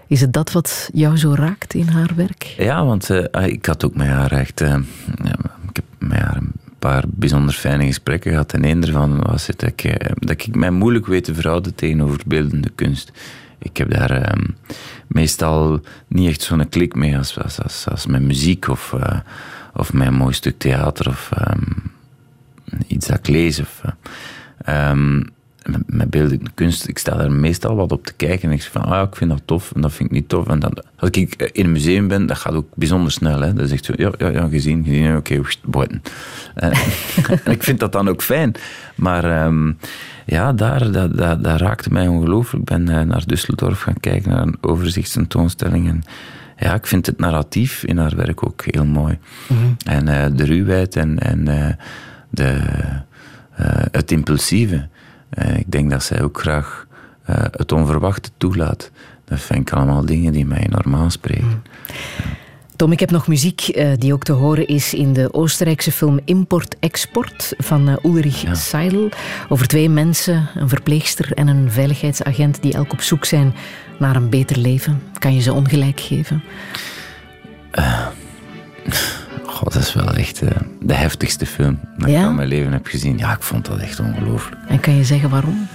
Is 0.08 0.22
het 0.22 0.34
dat 0.34 0.52
wat 0.52 0.90
jou 0.94 1.18
zo 1.18 1.34
raakt 1.36 1.74
in 1.74 1.88
haar 1.88 2.10
werk? 2.16 2.44
Ja, 2.44 2.86
want 2.86 3.10
eh, 3.10 3.24
ah, 3.32 3.48
ik 3.48 3.66
had 3.66 3.86
ook 3.86 3.96
met 3.96 4.08
haar 4.08 4.32
echt... 4.32 4.62
eh, 4.62 4.76
ja, 5.24 5.36
ik 5.70 5.76
heb 5.76 5.86
met 5.98 6.20
haar 6.20 6.38
een 6.38 6.52
paar 6.80 7.04
bijzonder 7.08 7.54
fijne 7.54 7.86
gesprekken 7.86 8.32
gehad. 8.32 8.54
En 8.54 8.64
één 8.64 8.80
daarvan 8.80 9.22
was 9.22 9.48
het 9.48 9.60
dat 9.60 9.70
ik, 9.70 10.08
dat 10.16 10.32
ik 10.32 10.56
mij 10.56 10.72
moeilijk 10.72 11.06
weet 11.06 11.24
te 11.24 11.34
verhouden 11.34 11.76
tegenover 11.76 12.20
beeldende 12.26 12.70
kunst. 12.76 13.12
Ik 13.60 13.78
heb 13.78 13.92
daar 13.92 14.12
eh, 14.12 14.44
meestal 15.08 15.80
niet 16.08 16.30
echt 16.30 16.42
zo'n 16.42 16.70
klik 16.70 16.96
mee 16.96 17.18
als, 17.18 17.40
als, 17.40 17.62
als, 17.62 17.88
als 17.90 18.06
met 18.06 18.22
muziek 18.22 18.68
of, 18.68 18.96
of 19.74 19.94
een 19.94 20.14
mooi 20.14 20.34
stuk 20.34 20.58
theater 20.58 21.08
of 21.08 21.32
ehm, 21.34 21.62
iets 22.88 23.08
dat 23.08 23.18
ik 23.18 23.28
lees. 23.28 23.60
Of, 23.60 23.82
eh, 24.58 24.92
met 25.86 26.10
beeldende 26.10 26.50
kunst, 26.54 26.88
ik 26.88 26.98
sta 26.98 27.16
daar 27.16 27.32
meestal 27.32 27.76
wat 27.76 27.92
op 27.92 28.06
te 28.06 28.14
kijken 28.14 28.50
en 28.50 28.56
ik 28.56 28.62
zeg 28.62 28.72
van, 28.72 28.82
ah, 28.82 29.08
ik 29.08 29.16
vind 29.16 29.30
dat 29.30 29.42
tof 29.46 29.72
en 29.76 29.82
dat 29.82 29.94
vind 29.94 30.10
ik 30.10 30.16
niet 30.16 30.30
tof. 30.30 30.48
En 30.48 30.60
dan, 30.60 30.84
als 30.96 31.10
ik 31.10 31.34
eh, 31.34 31.50
in 31.52 31.66
een 31.66 31.72
museum 31.72 32.08
ben, 32.08 32.26
dat 32.26 32.38
gaat 32.38 32.54
ook 32.54 32.68
bijzonder 32.76 33.12
snel. 33.12 33.42
Hè. 33.42 33.72
Echt 33.72 33.86
zo, 33.86 33.94
ja, 33.96 34.12
ja, 34.18 34.30
ja 34.30 34.48
gezien, 34.48 34.84
gezien, 34.84 35.18
oké, 35.18 35.34
okay, 35.34 35.56
buiten. 35.66 36.02
En, 36.56 36.72
en 37.44 37.52
ik 37.52 37.64
vind 37.64 37.80
dat 37.80 37.92
dan 37.92 38.10
ook 38.10 38.22
fijn. 38.22 38.56
Maar 38.96 39.24
ehm, 39.24 39.72
ja, 40.26 40.54
daar, 40.54 40.92
dat, 40.92 41.18
dat, 41.18 41.62
raakte 41.62 41.90
mij 41.92 42.08
ongelooflijk. 42.08 42.70
Ik 42.70 42.78
ben 42.78 42.90
eh, 42.90 43.06
naar 43.06 43.24
Düsseldorf 43.24 43.78
gaan 43.78 44.00
kijken, 44.00 44.30
naar 44.30 44.42
een 44.42 44.58
overzichtstentoonstelling. 44.62 45.88
En 45.88 46.04
ja, 46.64 46.74
ik 46.74 46.88
vind 46.88 47.06
het 47.06 47.20
narratief 47.20 47.84
in 47.84 47.98
haar 47.98 48.16
werk 48.16 48.46
ook 48.46 48.64
heel 48.66 48.86
mooi. 48.86 49.18
En 49.86 50.08
eh, 50.08 50.26
de 50.36 50.44
ruwheid 50.44 50.96
en, 50.96 51.20
en 51.20 51.48
eh, 51.48 51.74
de, 52.30 52.60
eh, 53.56 53.66
het 53.92 54.12
impulsieve. 54.12 54.88
Ik 55.56 55.72
denk 55.72 55.90
dat 55.92 56.04
zij 56.04 56.22
ook 56.22 56.40
graag 56.40 56.88
het 57.52 57.72
onverwachte 57.72 58.30
toelaat. 58.38 58.92
Dat 59.26 59.40
vind 59.40 59.60
ik 59.60 59.76
allemaal 59.76 60.06
dingen 60.06 60.34
die 60.34 60.46
mij 60.46 60.60
enorm 60.60 60.96
aanspreken. 60.96 61.64
Tom, 62.76 62.92
ik 62.92 63.00
heb 63.00 63.12
nog 63.12 63.28
muziek 63.28 63.86
die 64.00 64.14
ook 64.14 64.24
te 64.24 64.32
horen 64.32 64.68
is 64.68 64.94
in 64.94 65.14
de 65.14 65.34
Oostenrijkse 65.34 65.92
film 65.92 66.20
Import-Export 66.26 67.54
van 67.58 68.00
Ulrich 68.04 68.44
Seidel. 68.52 69.10
Over 69.50 69.68
twee 69.68 69.90
mensen, 69.90 70.50
een 70.56 70.70
verpleegster 70.70 71.34
en 71.34 71.48
een 71.48 71.72
veiligheidsagent 71.72 72.62
die 72.62 72.74
elk 72.74 72.92
op 72.92 73.02
zoek 73.02 73.26
zijn 73.26 73.54
naar 74.04 74.16
een 74.16 74.30
beter 74.30 74.58
leven. 74.58 75.02
Kan 75.20 75.34
je 75.36 75.42
ze 75.42 75.54
ongelijk 75.54 76.00
geven? 76.00 76.44
God, 79.46 79.74
dat 79.74 79.82
is 79.82 79.94
wel 79.94 80.14
echt 80.14 80.42
eh, 80.42 80.50
de 80.82 80.94
heftigste 80.94 81.46
film 81.46 81.80
dat 81.98 82.10
Ja? 82.10 82.20
ik 82.20 82.26
van 82.26 82.36
mijn 82.36 82.48
leven 82.48 82.72
heb 82.72 82.86
gezien. 82.88 83.18
Ja, 83.18 83.34
ik 83.34 83.42
vond 83.42 83.66
dat 83.66 83.80
echt 83.80 84.00
ongelooflijk. 84.00 84.62
En 84.68 84.80
kan 84.80 84.96
je 84.96 85.04
zeggen 85.04 85.30
waarom? 85.30 85.68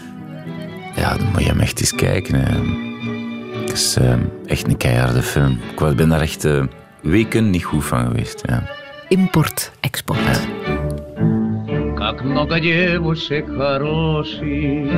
Ja, 0.96 1.16
dan 1.16 1.26
moet 1.32 1.42
je 1.42 1.48
hem 1.48 1.60
echt 1.60 1.80
eens 1.80 1.94
kijken. 1.94 2.34
hè. 2.34 2.58
Het 3.60 3.72
is 3.72 3.96
eh, 3.96 4.14
echt 4.46 4.66
een 4.66 4.76
keiharde 4.76 5.22
film. 5.22 5.58
Ik 5.88 5.96
ben 5.96 6.08
daar 6.08 6.20
echt 6.20 6.44
eh, 6.44 6.62
weken 7.02 7.50
niet 7.50 7.64
goed 7.64 7.84
van 7.84 8.06
geweest. 8.06 8.42
Ja. 8.46 8.62
Import-export. 9.08 10.18
Как 11.98 12.22
много 12.22 12.60
девушек 12.60 13.44
хороших, 13.56 14.88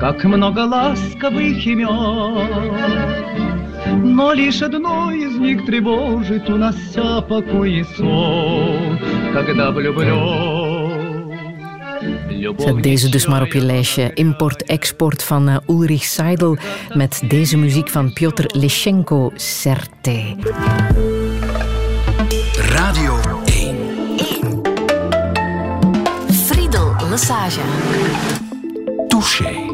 Как 0.00 0.24
много 0.24 0.60
ласковых 0.60 1.66
имен. 1.66 2.72
Но 4.16 4.32
лишь 4.32 4.62
одно 4.62 5.12
из 5.12 5.36
них 5.36 5.66
тревожит, 5.66 6.48
Унося 6.48 7.20
покой 7.20 7.80
и 7.80 7.84
сон, 7.96 8.98
Когда 9.34 9.70
влюблен. 9.70 10.64
Zet 12.56 12.82
deze 12.82 13.08
dus 13.08 13.26
maar 13.26 13.42
op 13.42 13.52
je 13.52 13.60
lijstje. 13.60 14.10
Import-export 14.14 15.22
van 15.22 15.48
eh, 15.48 15.56
Ulrich 15.66 16.02
Seidel 16.04 16.56
met 16.94 17.22
deze 17.28 17.56
muziek 17.56 17.88
van 17.88 18.12
Piotr 18.12 18.44
Leschenko, 18.58 19.30
Certe. 19.34 20.36
Lesage. 27.14 27.60
Touché. 29.08 29.66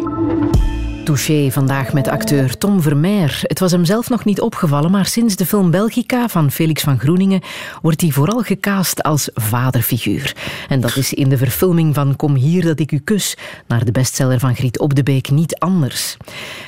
Touché 1.05 1.51
vandaag 1.51 1.93
met 1.93 2.09
acteur 2.09 2.59
Tom 2.59 2.82
Vermeer. 2.82 3.41
Het 3.43 3.59
was 3.59 3.70
hem 3.70 3.84
zelf 3.84 4.09
nog 4.09 4.24
niet 4.24 4.41
opgevallen, 4.41 4.91
maar 4.91 5.07
sinds 5.07 5.36
de 5.36 5.47
film 5.47 5.70
Belgica 5.70 6.28
van 6.28 6.51
Felix 6.51 6.82
van 6.82 6.99
Groeningen 6.99 7.41
wordt 7.82 8.01
hij 8.01 8.11
vooral 8.11 8.43
gecast 8.43 9.03
als 9.03 9.30
vaderfiguur. 9.34 10.36
En 10.68 10.80
dat 10.80 10.97
is 10.97 11.12
in 11.12 11.28
de 11.28 11.36
verfilming 11.36 11.95
van 11.95 12.16
Kom 12.16 12.34
hier 12.34 12.64
dat 12.64 12.80
ik 12.80 12.93
u 12.93 12.99
kus, 12.99 13.36
naar 13.66 13.84
de 13.84 13.93
bestseller 13.93 14.38
van 14.38 14.55
Griet 14.55 14.78
Op 14.78 14.95
de 14.95 15.03
Beek 15.03 15.30
niet 15.30 15.59
anders. 15.59 16.16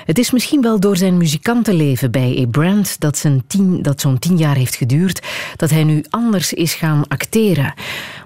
Het 0.05 0.19
is 0.19 0.31
misschien 0.31 0.63
wel 0.63 0.81
door 0.81 0.97
zijn 0.97 1.17
muzikantenleven 1.17 2.11
bij 2.11 2.39
A 2.43 2.47
Brand 2.51 3.01
dat, 3.01 3.19
zijn 3.19 3.43
tien, 3.47 3.83
dat 3.83 4.01
zo'n 4.01 4.19
tien 4.19 4.37
jaar 4.37 4.57
heeft 4.57 4.75
geduurd, 4.75 5.27
dat 5.57 5.71
hij 5.71 5.85
nu 5.85 6.05
anders 6.11 6.53
is 6.53 6.75
gaan 6.75 7.09
acteren. 7.09 7.75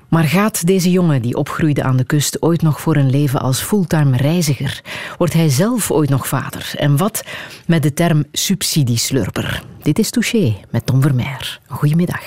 Maar 0.09 0.25
gaat 0.25 0.67
deze 0.67 0.91
jongen 0.91 1.23
die 1.23 1.37
opgroeide 1.37 1.83
aan 1.83 1.97
de 1.97 2.05
kust 2.05 2.43
ooit 2.43 2.63
nog 2.63 2.81
voor 2.81 2.97
een 2.97 3.11
leven 3.11 3.41
als 3.41 3.61
fulltime 3.61 4.17
reiziger? 4.17 4.81
Wordt 5.19 5.33
hij 5.33 5.49
zelf 5.49 5.91
ooit 5.91 6.11
nog 6.11 6.29
vader? 6.29 6.73
En 6.77 6.97
wat 6.97 7.25
met 7.67 7.83
de 7.83 7.93
term 7.93 8.25
subsidieslurper? 8.33 9.63
Dit 9.83 9.99
is 9.99 10.11
Touché 10.11 10.57
met 10.71 10.87
Tom 10.87 11.03
Vermeer. 11.03 11.61
Goedemiddag. 11.69 12.23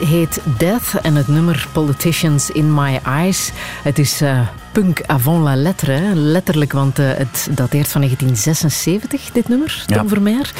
Heet 0.00 0.40
Death 0.58 0.94
en 1.02 1.14
het 1.14 1.28
nummer 1.28 1.68
Politicians 1.72 2.50
in 2.50 2.74
My 2.74 3.00
Eyes. 3.04 3.50
Het 3.82 3.98
is 3.98 4.20
eh, 4.20 4.40
punk 4.72 5.02
avant 5.06 5.42
la 5.42 5.56
lettre, 5.56 5.92
hè. 5.92 6.14
letterlijk, 6.14 6.72
want 6.72 6.98
eh, 6.98 7.06
het 7.06 7.48
dateert 7.50 7.88
van 7.88 8.00
1976, 8.00 9.30
dit 9.32 9.48
nummer, 9.48 9.84
Tom 9.86 9.96
Ja. 9.96 10.08
Vermeer. 10.08 10.52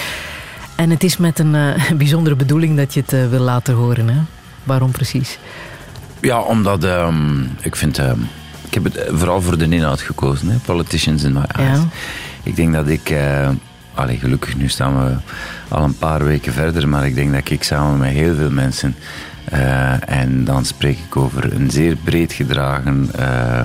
En 0.76 0.90
het 0.90 1.04
is 1.04 1.16
met 1.16 1.38
een 1.38 1.54
eh, 1.54 1.90
bijzondere 1.96 2.36
bedoeling 2.36 2.76
dat 2.76 2.94
je 2.94 3.02
het 3.06 3.30
wil 3.30 3.40
laten 3.40 3.74
horen. 3.74 4.08
Hè? 4.08 4.20
Waarom 4.64 4.90
precies? 4.90 5.38
Ja, 6.20 6.40
omdat 6.40 6.84
ehm, 6.84 7.42
ik 7.60 7.76
vind... 7.76 7.98
ehm, 7.98 8.20
ik 8.66 8.74
heb 8.74 8.84
het 8.84 9.08
vooral 9.12 9.42
voor 9.42 9.58
de 9.58 9.68
inhoud 9.68 10.00
gekozen. 10.00 10.48
Hè? 10.48 10.56
Politicians 10.56 11.22
in 11.22 11.32
my 11.32 11.44
eyes. 11.52 11.78
Ja. 11.78 11.84
Ik 12.42 12.56
denk 12.56 12.72
dat 12.72 12.88
ik... 12.88 13.14
allee, 13.94 14.18
gelukkig, 14.18 14.56
nu 14.56 14.68
staan 14.68 15.04
we 15.04 15.16
al 15.68 15.84
een 15.84 15.98
paar 15.98 16.24
weken 16.24 16.52
verder. 16.52 16.88
Maar 16.88 17.06
ik 17.06 17.14
denk 17.14 17.32
dat 17.32 17.50
ik 17.50 17.62
samen 17.62 17.98
met 17.98 18.10
heel 18.10 18.34
veel 18.34 18.50
mensen... 18.50 18.96
eh, 19.44 20.08
en 20.10 20.44
dan 20.44 20.64
spreek 20.64 20.98
ik 21.06 21.16
over 21.16 21.52
een 21.54 21.70
zeer 21.70 21.96
breed 21.96 22.32
gedragen 22.32 23.10
eh, 23.14 23.60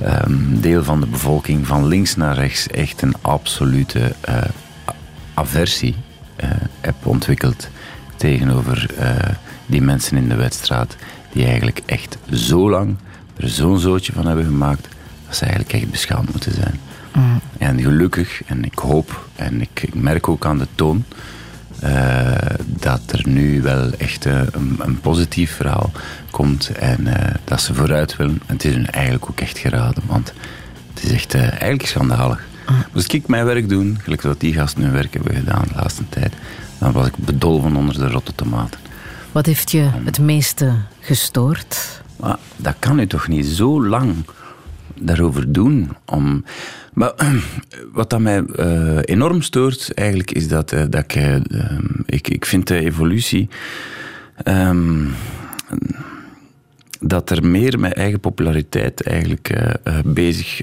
ehm, 0.00 0.60
deel 0.60 0.84
van 0.84 1.00
de 1.00 1.06
bevolking, 1.06 1.66
van 1.66 1.86
links 1.86 2.16
naar 2.16 2.34
rechts, 2.34 2.66
echt 2.66 3.02
een 3.02 3.14
absolute 3.20 4.14
eh, 4.20 4.36
aversie 5.34 5.94
heb 6.80 6.94
ontwikkeld 7.02 7.68
tegenover 8.16 8.86
die 9.66 9.82
mensen 9.82 10.16
in 10.16 10.28
de 10.28 10.34
wedstraat, 10.34 10.96
die 11.32 11.44
eigenlijk 11.44 11.82
echt 11.86 12.18
zo 12.32 12.70
lang 12.70 12.96
er 13.36 13.48
zo'n 13.48 13.78
zootje 13.78 14.12
van 14.12 14.26
hebben 14.26 14.44
gemaakt, 14.44 14.88
dat 15.26 15.36
ze 15.36 15.44
eigenlijk 15.44 15.72
echt 15.72 15.90
beschaamd 15.90 16.32
moeten 16.32 16.52
zijn. 16.52 16.80
En 17.58 17.80
gelukkig, 17.80 18.44
en 18.44 18.64
ik 18.64 18.78
hoop, 18.78 19.28
en 19.36 19.60
ik, 19.60 19.82
ik 19.82 19.94
merk 19.94 20.28
ook 20.28 20.46
aan 20.46 20.58
de 20.58 20.66
toon, 20.74 21.04
eh, 21.80 22.56
dat 22.66 23.00
er 23.06 23.22
nu 23.28 23.62
wel 23.62 23.90
echt 23.98 24.26
eh, 24.26 24.40
een, 24.50 24.76
een 24.78 25.00
positief 25.00 25.52
verhaal 25.52 25.90
komt 26.30 26.68
en 26.68 27.06
eh, 27.06 27.34
dat 27.44 27.60
ze 27.60 27.74
vooruit 27.74 28.16
willen. 28.16 28.40
En 28.46 28.54
het 28.54 28.64
is 28.64 28.74
hun 28.74 28.90
eigenlijk 28.90 29.30
ook 29.30 29.40
echt 29.40 29.58
geraden, 29.58 30.02
want 30.06 30.32
het 30.94 31.04
is 31.04 31.12
echt 31.12 31.34
eigenlijk 31.34 31.86
schandalig. 31.86 32.44
Moest 32.92 33.12
ik 33.12 33.26
mijn 33.26 33.44
werk 33.44 33.68
doen, 33.68 33.98
gelijk 34.02 34.22
dat 34.22 34.40
die 34.40 34.54
gasten 34.54 34.82
hun 34.82 34.92
werk 34.92 35.14
hebben 35.14 35.34
gedaan 35.34 35.64
de 35.68 35.74
laatste 35.74 36.08
tijd, 36.08 36.32
dan 36.78 36.92
was 36.92 37.06
ik 37.06 37.16
bedolven 37.16 37.76
onder 37.76 37.98
de 37.98 38.08
rotte 38.08 38.34
tomaten. 38.34 38.80
Wat 39.32 39.46
heeft 39.46 39.70
je 39.70 39.90
het 40.04 40.18
meeste 40.18 40.72
gestoord? 41.00 42.02
Maar 42.16 42.36
dat 42.56 42.74
kan 42.78 42.98
u 42.98 43.06
toch 43.06 43.28
niet 43.28 43.46
zo 43.46 43.86
lang 43.86 44.14
daarover 44.94 45.52
doen? 45.52 45.96
Om... 46.04 46.44
Maar 46.92 47.12
wat 47.92 48.10
dat 48.10 48.20
mij 48.20 48.44
eh, 48.44 48.98
enorm 49.02 49.42
stoort 49.42 49.94
eigenlijk 49.94 50.30
is 50.30 50.48
dat, 50.48 50.72
eh, 50.72 50.84
dat 50.90 51.02
ik, 51.02 51.14
eh, 51.14 51.34
ehm, 51.34 51.86
ik... 52.06 52.28
Ik 52.28 52.44
vind 52.46 52.66
de 52.66 52.78
evolutie... 52.78 53.48
ehm, 54.42 55.04
dat 57.04 57.30
er 57.30 57.46
meer 57.46 57.80
met 57.80 57.92
eigen 57.92 58.20
populariteit 58.20 59.02
eigenlijk 59.02 59.52
bezig... 60.04 60.60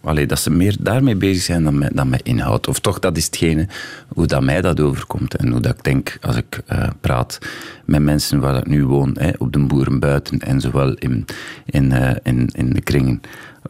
allee, 0.00 0.26
dat 0.26 0.38
ze 0.38 0.50
meer 0.50 0.76
daarmee 0.80 1.16
bezig 1.16 1.42
zijn 1.42 1.64
dan 1.64 1.78
met, 1.78 1.90
dan 1.94 2.08
met 2.08 2.22
inhoud. 2.22 2.68
Of 2.68 2.78
toch, 2.78 2.98
dat 2.98 3.16
is 3.16 3.24
hetgene 3.24 3.68
hoe 4.08 4.26
dat 4.26 4.42
mij 4.42 4.60
dat 4.60 4.80
overkomt. 4.80 5.36
En 5.36 5.48
hoe 5.48 5.60
dat 5.60 5.74
ik 5.76 5.84
denk, 5.84 6.18
als 6.20 6.36
ik 6.36 6.62
praat 7.00 7.38
met 7.84 8.02
mensen 8.02 8.40
waar 8.40 8.56
ik 8.56 8.66
nu 8.66 8.84
woon, 8.84 9.16
hè, 9.18 9.30
op 9.38 9.52
de 9.52 9.58
boeren 9.58 9.98
buiten 9.98 10.38
en 10.38 10.60
zowel 10.60 10.94
in, 10.94 11.24
in, 11.64 11.92
in, 12.22 12.48
in 12.52 12.72
de 12.72 12.82
kringen 12.82 13.20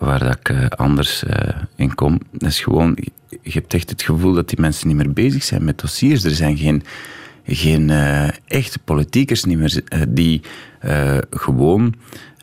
waar 0.04 0.18
dat 0.18 0.36
ik 0.36 0.48
eh, 0.48 0.66
anders 0.66 1.24
eh, 1.24 1.56
in 1.76 1.94
kom. 1.94 2.20
Dat 2.30 2.48
is 2.48 2.60
gewoon, 2.60 2.96
je 3.28 3.50
hebt 3.52 3.74
echt 3.74 3.90
het 3.90 4.02
gevoel 4.02 4.32
dat 4.32 4.48
die 4.48 4.60
mensen 4.60 4.88
niet 4.88 4.96
meer 4.96 5.12
bezig 5.12 5.42
zijn 5.42 5.64
met 5.64 5.78
dossiers. 5.78 6.24
Er 6.24 6.30
zijn 6.30 6.56
geen 6.56 6.82
geen 7.46 7.90
eh, 7.90 8.28
echte 8.46 8.78
politiekers 8.78 9.44
niet 9.44 9.58
meer 9.58 9.82
die 10.08 10.42
gewoon 11.30 11.94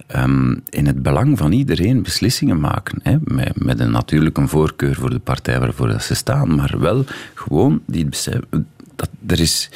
ehm, 0.08 0.56
in 0.70 0.86
het 0.86 1.04
belang 1.04 1.38
van 1.38 1.52
iedereen 1.52 2.04
beslissingen 2.04 2.60
maken. 2.60 3.00
Hè? 3.04 3.18
Met, 3.24 3.64
met 3.64 3.80
een 3.80 3.92
natuurlijk 3.92 4.38
een 4.38 4.50
voorkeur 4.50 4.96
voor 4.96 5.10
de 5.10 5.20
partij 5.20 5.60
waarvoor 5.60 6.02
ze 6.02 6.16
staan, 6.16 6.56
maar 6.56 6.76
wel 6.80 7.06
gewoon 7.34 7.82
die 7.86 8.08
dat 8.96 9.10
er 9.28 9.40
is. 9.40 9.70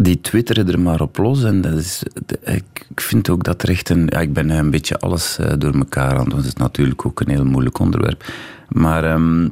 Die 0.00 0.20
twitteren 0.20 0.68
er 0.68 0.80
maar 0.80 1.00
op 1.00 1.16
los. 1.16 1.44
En 1.44 1.60
dat 1.60 1.72
is, 1.78 2.02
ik 2.44 3.00
vind 3.00 3.28
ook 3.28 3.44
dat 3.44 3.62
er 3.62 3.68
echt 3.68 3.88
een. 3.88 4.06
Ja, 4.10 4.20
ik 4.20 4.32
ben 4.32 4.50
een 4.50 4.70
beetje 4.70 4.98
alles 4.98 5.38
eh, 5.38 5.52
door 5.58 5.74
elkaar 5.74 6.10
aan, 6.10 6.16
want 6.28 6.32
het 6.32 6.44
is 6.44 6.52
natuurlijk 6.54 7.06
ook 7.06 7.20
een 7.20 7.28
heel 7.30 7.44
moeilijk 7.44 7.78
onderwerp. 7.78 8.24
Maar 8.68 9.04
ehm, 9.04 9.48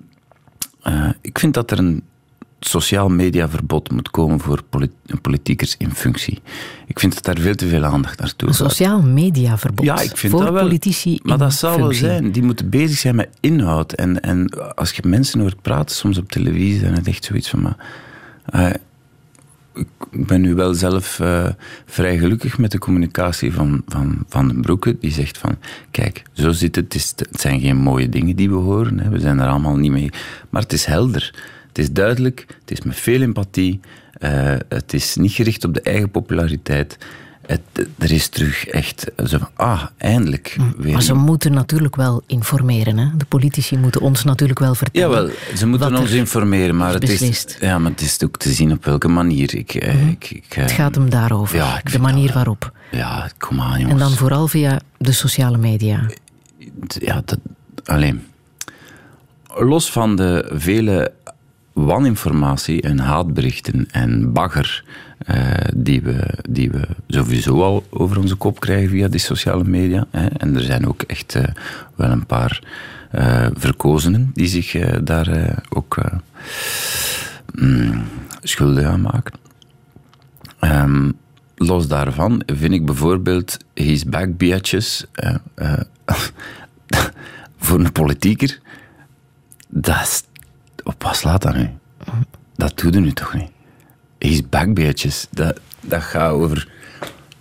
eh, 0.82 1.08
ik 1.20 1.38
vind 1.38 1.54
dat 1.54 1.70
er 1.70 1.78
een 1.78 2.02
sociaal 2.60 3.08
mediaverbod 3.08 3.90
moet 3.90 4.10
komen 4.10 4.40
voor 4.40 4.62
polit- 4.70 5.20
politiekers 5.22 5.74
in 5.78 5.90
functie. 5.94 6.38
Ik 6.86 6.98
vind 7.00 7.14
dat 7.14 7.24
daar 7.24 7.38
veel 7.44 7.54
te 7.54 7.68
veel 7.68 7.84
aandacht 7.84 8.18
naartoe 8.20 8.48
Een 8.48 8.54
gaat. 8.54 8.70
sociaal 8.70 9.02
mediaverbod 9.02 9.84
Ja, 9.84 10.00
ik 10.00 10.16
vind 10.16 10.32
voor 10.32 10.42
dat 10.44 10.52
wel. 10.52 10.62
politici 10.62 11.18
Maar 11.22 11.32
in 11.32 11.38
dat 11.38 11.52
zal 11.52 11.76
wel 11.78 11.92
zijn. 11.92 12.32
Die 12.32 12.42
moeten 12.42 12.68
bezig 12.70 12.98
zijn 12.98 13.14
met 13.14 13.28
inhoud. 13.40 13.92
En, 13.92 14.20
en 14.20 14.48
als 14.74 14.90
je 14.92 15.02
mensen 15.06 15.40
hoort 15.40 15.62
praten, 15.62 15.96
soms 15.96 16.18
op 16.18 16.30
televisie, 16.30 16.80
dan 16.80 16.90
is 16.90 16.98
het 16.98 17.06
echt 17.06 17.24
zoiets 17.24 17.50
van... 17.50 17.62
Maar, 17.62 17.76
eh, 18.46 18.74
ik 20.10 20.26
ben 20.26 20.40
nu 20.40 20.54
wel 20.54 20.74
zelf 20.74 21.20
eh, 21.20 21.46
vrij 21.86 22.18
gelukkig 22.18 22.58
met 22.58 22.70
de 22.70 22.78
communicatie 22.78 23.52
van, 23.52 23.82
van 23.86 24.24
Van 24.28 24.48
den 24.48 24.60
Broeke. 24.60 24.96
Die 25.00 25.12
zegt 25.12 25.38
van, 25.38 25.56
kijk, 25.90 26.22
zo 26.32 26.50
zit 26.50 26.76
het. 26.76 26.84
Het, 26.84 26.94
is, 26.94 27.12
het 27.16 27.40
zijn 27.40 27.60
geen 27.60 27.76
mooie 27.76 28.08
dingen 28.08 28.36
die 28.36 28.48
we 28.50 28.56
horen. 28.56 28.98
Hè. 29.00 29.08
We 29.10 29.20
zijn 29.20 29.38
er 29.38 29.48
allemaal 29.48 29.76
niet 29.76 29.90
mee. 29.92 30.10
Maar 30.50 30.62
het 30.62 30.72
is 30.72 30.84
helder. 30.84 31.34
Het 31.68 31.78
is 31.78 31.92
duidelijk. 31.92 32.46
Het 32.60 32.70
is 32.70 32.82
met 32.82 32.96
veel 32.96 33.20
empathie. 33.20 33.80
eh, 34.12 34.56
het 34.68 34.92
is 34.92 35.16
niet 35.16 35.32
gericht 35.32 35.64
op 35.64 35.74
de 35.74 35.82
eigen 35.82 36.10
populariteit. 36.10 36.98
Het, 37.50 37.88
er 37.98 38.12
is 38.12 38.28
terug 38.28 38.66
echt 38.66 39.06
zo 39.26 39.38
van, 39.38 39.48
ah, 39.54 39.82
eindelijk. 39.96 40.56
Weer 40.76 40.92
Maar 40.92 41.02
ze 41.02 41.14
moeten 41.14 41.52
natuurlijk 41.52 41.96
wel 41.96 42.22
informeren. 42.26 42.98
Hè? 42.98 43.16
De 43.16 43.24
politici 43.24 43.76
moeten 43.78 44.00
ons 44.00 44.24
natuurlijk 44.24 44.58
wel 44.58 44.74
vertellen. 44.74 45.10
Jawel, 45.10 45.30
ze 45.56 45.66
moeten 45.66 45.96
ons 45.96 46.10
er 46.10 46.16
informeren, 46.16 46.76
maar 46.76 46.92
het 46.94 47.08
is, 47.20 47.44
ja, 47.60 47.78
maar 47.78 47.90
het 47.90 48.00
is 48.00 48.18
ook 48.24 48.36
te 48.36 48.52
zien 48.52 48.72
op 48.72 48.84
welke 48.84 49.08
manier. 49.08 49.54
Ik, 49.54 49.74
eh, 49.74 50.08
ik, 50.08 50.30
ik, 50.30 50.44
eh, 50.48 50.62
Het 50.62 50.70
gaat 50.70 50.94
hem 50.94 51.10
daarover. 51.10 51.56
Ja, 51.56 51.78
ik 51.78 51.92
de 51.92 51.98
manier 51.98 52.26
dat- 52.26 52.34
waarop. 52.34 52.72
Ja, 52.90 53.30
kom 53.38 53.60
aan, 53.60 53.70
jongens. 53.80 53.90
En 53.90 53.98
dan 53.98 54.10
vooral 54.16 54.48
via 54.48 54.80
de 54.98 55.12
sociale 55.12 55.58
media. 55.58 56.06
Ja, 56.86 57.22
dat, 57.24 57.38
alleen. 57.84 58.22
Los 59.54 59.90
van 59.92 60.16
de 60.16 60.50
vele 60.54 61.12
waninformatie 61.72 62.82
en 62.82 62.98
haatberichten 62.98 63.88
en 63.90 64.32
bagger 64.32 64.84
eh, 65.26 65.54
die, 65.76 66.02
we, 66.02 66.28
die 66.48 66.70
we 66.70 66.88
sowieso 67.08 67.62
al 67.62 67.86
over 67.90 68.18
onze 68.18 68.34
kop 68.34 68.60
krijgen 68.60 68.88
via 68.88 69.08
die 69.08 69.20
sociale 69.20 69.64
media. 69.64 70.06
Hè. 70.10 70.26
En 70.26 70.56
er 70.56 70.62
zijn 70.62 70.88
ook 70.88 71.02
echt 71.02 71.34
eh, 71.34 71.44
wel 71.94 72.10
een 72.10 72.26
paar 72.26 72.62
eh, 73.10 73.46
verkozenen 73.54 74.30
die 74.34 74.46
zich 74.46 75.00
daar 75.02 75.58
ook 75.68 75.98
mm, 77.54 78.02
schuldig 78.42 78.84
aan 78.84 79.00
maken. 79.00 79.34
Ehm, 80.58 81.10
los 81.56 81.88
daarvan 81.88 82.42
vind 82.46 82.72
ik 82.72 82.86
bijvoorbeeld 82.86 83.56
He's 83.74 84.04
Back 84.04 84.28
voor 87.58 87.80
een 87.80 87.92
politieker. 87.92 88.58
Dat 89.68 90.00
is, 90.00 90.22
op 90.82 91.02
wat 91.02 91.16
slaat 91.16 91.42
dat 91.42 91.54
nu? 91.54 91.68
Dat 92.54 92.78
doe 92.78 92.92
je 92.92 93.00
nu 93.00 93.12
toch 93.12 93.34
niet? 93.34 93.50
He's 94.20 94.48
Back 94.48 94.74
Biatches. 94.74 95.26
Dat, 95.30 95.60
dat 95.80 96.02
gaat 96.02 96.30
over. 96.32 96.68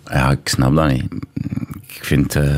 Ja, 0.04 0.30
ik 0.30 0.48
snap 0.48 0.74
dat 0.74 0.88
niet. 0.90 1.12
Ik 1.86 2.04
vind. 2.04 2.34
eh, 2.36 2.56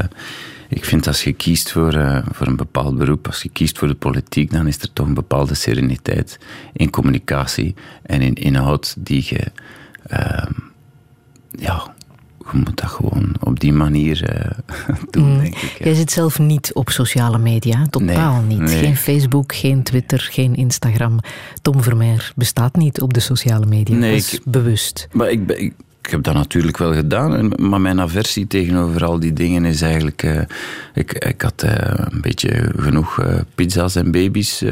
ik 0.68 0.85
vind 0.85 1.07
als 1.07 1.25
je 1.25 1.33
kiest 1.33 1.73
voor, 1.73 1.93
eh, 1.95 2.27
voor 2.31 2.47
een 2.47 2.57
bepaald 2.57 2.99
beroep, 2.99 3.27
als 3.27 3.43
je 3.43 3.49
kiest 3.49 3.79
voor 3.79 3.89
de 3.89 3.95
politiek, 3.95 4.51
dan 4.53 4.66
is 4.66 4.79
er 4.79 4.93
toch 4.93 5.07
een 5.07 5.14
bepaalde 5.14 5.55
sereniteit 5.55 6.39
in 6.73 6.91
communicatie 6.91 7.75
en 8.03 8.20
in 8.20 8.35
inhoud 8.35 8.95
die 8.99 9.27
je, 9.29 9.41
ehm, 10.07 10.53
ja, 11.51 11.95
je 12.53 12.59
moet 12.59 12.76
dat 12.80 12.90
gewoon 12.90 13.34
op 13.40 13.61
die 13.61 13.72
manier 13.72 14.24
eh, 14.24 14.50
doen, 15.11 15.38
denk 15.38 15.55
ik. 15.57 15.76
Jij 15.84 15.94
zit 15.94 16.11
zelf 16.11 16.38
niet 16.38 16.70
op 16.74 16.90
sociale 16.90 17.38
media, 17.38 17.86
totaal 17.90 18.40
Nee, 18.42 18.59
niet. 18.59 18.68
nee. 18.68 18.78
Geen 18.84 18.96
Facebook, 18.96 19.55
geen 19.55 19.82
Twitter, 19.82 20.28
geen 20.32 20.55
Instagram. 20.55 21.18
Tom 21.62 21.82
Vermeer 21.82 22.32
bestaat 22.36 22.76
niet 22.76 23.00
op 23.00 23.14
de 23.14 23.20
sociale 23.20 23.66
media. 23.66 23.96
Nee, 23.96 24.11
dat 24.11 24.18
is 24.20 24.34
ik- 24.34 24.40
bewust. 24.44 25.09
Maar 25.12 25.30
ik, 25.30 25.46
ben- 25.46 25.62
ik, 25.62 25.72
ik 26.05 26.11
heb 26.11 26.22
dat 26.22 26.34
natuurlijk 26.34 26.76
wel 26.78 26.94
gedaan, 26.94 27.48
maar 27.61 27.80
mijn 27.80 28.00
aversie 28.00 28.46
tegenover 28.46 29.05
al 29.05 29.18
die 29.20 29.32
dingen 29.32 29.64
is 29.64 29.82
eigenlijk... 29.82 30.22
eh, 30.22 30.40
ik, 30.94 31.12
ik 31.12 31.42
had 31.42 31.62
eh, 31.62 32.05
een 32.11 32.20
beetje 32.20 32.72
genoeg 32.76 33.22
pizza's 33.55 33.94
en 33.94 34.11
baby's 34.11 34.62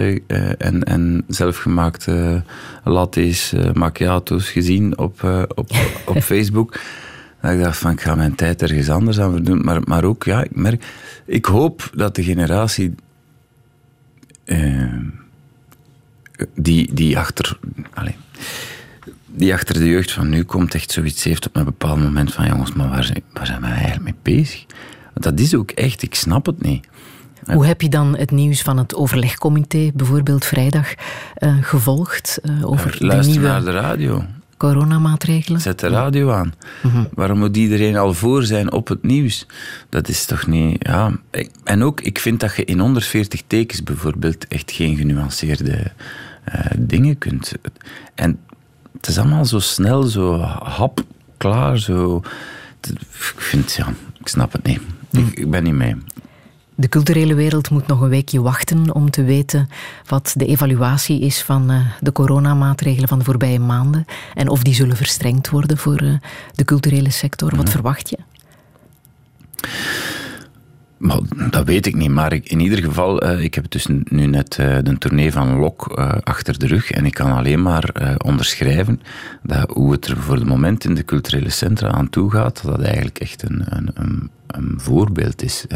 en, 0.58 0.84
en 0.84 1.24
zelfgemaakte 1.28 2.42
lattes, 2.84 3.52
macchiato's 3.72 4.48
gezien 4.50 4.98
op, 4.98 5.22
op, 5.54 5.70
op 6.06 6.18
Facebook. 6.22 6.80
Dat 7.40 7.52
ik 7.52 7.62
dacht 7.62 7.78
van, 7.78 7.90
ik 7.90 8.00
ga 8.00 8.14
mijn 8.14 8.34
tijd 8.34 8.62
ergens 8.62 8.90
anders 8.90 9.20
aan 9.20 9.32
verdoen. 9.32 9.64
Maar, 9.64 9.80
maar 9.84 10.04
ook, 10.04 10.24
ja, 10.24 10.42
ik 10.42 10.56
merk... 10.56 10.84
Ik 11.24 11.44
hoop 11.44 11.90
dat 11.94 12.14
de 12.14 12.22
generatie... 12.22 12.94
eh, 14.44 14.84
die, 16.54 16.94
die 16.94 17.18
achter... 17.18 17.58
Allez, 17.94 18.14
die 19.26 19.52
achter 19.52 19.74
de 19.74 19.88
jeugd 19.88 20.12
van 20.12 20.28
nu 20.28 20.42
komt, 20.42 20.74
echt 20.74 20.90
zoiets 20.90 21.24
heeft 21.24 21.46
op 21.46 21.56
een 21.56 21.64
bepaald 21.64 21.98
moment 21.98 22.32
van 22.32 22.46
jongens, 22.46 22.72
maar 22.72 22.88
waar 22.88 23.04
zijn, 23.04 23.22
waar 23.32 23.46
zijn 23.46 23.60
we 23.60 23.66
eigenlijk 23.66 24.02
mee 24.02 24.14
bezig? 24.22 24.64
Want 25.12 25.24
dat 25.24 25.40
is 25.40 25.54
ook 25.54 25.70
echt, 25.70 26.02
ik 26.02 26.14
snap 26.14 26.46
het 26.46 26.62
niet. 26.62 26.86
Hoe 27.44 27.66
heb 27.66 27.80
je 27.80 27.88
dan 27.88 28.16
het 28.16 28.30
nieuws 28.30 28.62
van 28.62 28.78
het 28.78 28.94
overlegcomité, 28.94 29.90
bijvoorbeeld 29.94 30.44
vrijdag, 30.44 30.94
eh, 31.34 31.56
gevolgd 31.60 32.38
eh, 32.42 32.70
over 32.70 32.98
de 32.98 33.06
Luister 33.06 33.32
nieuwe 33.32 33.48
naar 33.48 33.64
de 33.64 33.70
radio. 33.70 34.24
Coronamaatregelen? 34.60 35.60
Zet 35.60 35.80
de 35.80 35.88
radio 35.88 36.30
aan. 36.30 36.54
Mhm. 36.82 37.04
Waarom 37.14 37.38
moet 37.38 37.56
iedereen 37.56 37.96
al 37.96 38.14
voor 38.14 38.42
zijn 38.42 38.72
op 38.72 38.88
het 38.88 39.02
nieuws? 39.02 39.46
Dat 39.88 40.08
is 40.08 40.24
toch 40.24 40.46
niet... 40.46 40.86
Ja. 40.86 41.12
En 41.64 41.82
ook, 41.82 42.00
ik 42.00 42.18
vind 42.18 42.40
dat 42.40 42.56
je 42.56 42.64
in 42.64 42.78
140 42.78 43.42
tekens 43.46 43.82
bijvoorbeeld 43.82 44.48
echt 44.48 44.72
geen 44.72 44.96
genuanceerde 44.96 45.92
eh, 46.44 46.64
dingen 46.78 47.18
kunt... 47.18 47.52
En 48.14 48.38
het 48.96 49.06
is 49.06 49.18
allemaal 49.18 49.44
zo 49.44 49.58
snel, 49.58 50.02
zo 50.02 50.40
hap, 50.62 51.04
klaar, 51.36 51.78
zo... 51.78 52.22
Ik 52.80 53.40
vind, 53.40 53.72
ja, 53.72 53.86
ik 54.20 54.28
snap 54.28 54.52
het 54.52 54.62
niet. 54.62 54.80
Ik, 55.10 55.38
ik 55.38 55.50
ben 55.50 55.62
niet 55.62 55.74
mee. 55.74 55.96
De 56.80 56.88
culturele 56.88 57.34
wereld 57.34 57.70
moet 57.70 57.86
nog 57.86 58.00
een 58.00 58.08
weekje 58.08 58.40
wachten 58.40 58.94
om 58.94 59.10
te 59.10 59.24
weten 59.24 59.68
wat 60.06 60.32
de 60.36 60.46
evaluatie 60.46 61.20
is 61.20 61.42
van 61.42 61.70
eh, 61.70 61.80
de 62.00 62.12
coronamaatregelen 62.12 63.08
van 63.08 63.18
de 63.18 63.24
voorbije 63.24 63.58
maanden 63.58 64.04
en 64.34 64.48
of 64.48 64.62
die 64.62 64.74
zullen 64.74 64.96
verstrengd 64.96 65.50
worden 65.50 65.78
voor 65.78 65.96
eh, 65.96 66.12
de 66.54 66.64
culturele 66.64 67.10
sector. 67.10 67.56
Wat 67.56 67.70
verwacht 67.70 68.10
je? 68.10 68.18
Maar 70.96 71.18
dat 71.50 71.66
weet 71.66 71.86
ik 71.86 71.94
niet, 71.94 72.10
maar 72.10 72.32
ik, 72.32 72.48
in 72.48 72.60
ieder 72.60 72.78
geval, 72.78 73.20
eh, 73.20 73.44
ik 73.44 73.54
heb 73.54 73.70
dus 73.70 73.86
nu 74.04 74.26
net 74.26 74.56
eh, 74.58 74.78
de 74.82 74.98
tournee 74.98 75.32
van 75.32 75.58
Lok 75.58 75.86
achter 76.22 76.58
de 76.58 76.66
rug 76.66 76.90
en 76.90 77.06
ik 77.06 77.14
kan 77.14 77.32
alleen 77.32 77.62
maar 77.62 78.16
onderschrijven 78.24 79.00
dat 79.42 79.70
hoe 79.70 79.92
het 79.92 80.06
er 80.06 80.16
voor 80.16 80.34
het 80.34 80.46
moment 80.46 80.84
in 80.84 80.94
de 80.94 81.04
culturele 81.04 81.50
centra 81.50 81.88
aan 81.88 82.10
toe 82.10 82.30
gaat, 82.30 82.62
dat 82.62 82.76
dat 82.76 82.84
eigenlijk 82.84 83.18
echt 83.18 83.42
een, 83.42 83.64
een, 83.68 83.90
een, 83.94 84.30
een 84.46 84.74
voorbeeld 84.76 85.42
is. 85.42 85.66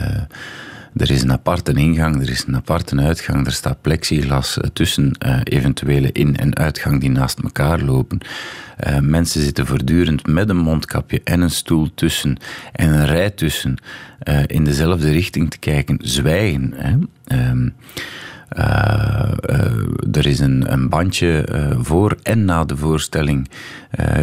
Er 0.96 1.10
is 1.10 1.22
een 1.22 1.32
aparte 1.32 1.72
ingang, 1.72 2.22
er 2.22 2.30
is 2.30 2.44
een 2.46 2.56
aparte 2.56 2.96
uitgang, 2.96 3.46
er 3.46 3.52
staat 3.52 3.80
plexiglas 3.80 4.58
eh, 4.58 4.70
tussen 4.72 5.12
eh, 5.18 5.40
eventuele 5.44 6.12
in- 6.12 6.36
en 6.36 6.56
uitgang 6.56 7.00
die 7.00 7.10
naast 7.10 7.38
elkaar 7.38 7.80
lopen. 7.80 8.18
Eh, 8.76 8.98
mensen 8.98 9.42
zitten 9.42 9.66
voortdurend 9.66 10.26
met 10.26 10.48
een 10.48 10.56
mondkapje 10.56 11.20
en 11.24 11.40
een 11.40 11.50
stoel 11.50 11.90
tussen 11.94 12.36
en 12.72 12.88
een 12.88 13.06
rij 13.06 13.30
tussen 13.30 13.76
in 14.46 14.64
dezelfde 14.64 15.10
richting 15.10 15.50
te 15.50 15.58
kijken, 15.58 15.98
zwijgen. 16.02 16.74
Hè. 16.76 16.96
Eh, 18.54 19.32
eh, 19.42 19.72
er 20.12 20.26
is 20.26 20.40
een, 20.40 20.72
een 20.72 20.88
bandje 20.88 21.44
eh, 21.44 21.76
voor 21.78 22.16
en 22.22 22.44
na 22.44 22.64
de 22.64 22.76
voorstelling 22.76 23.48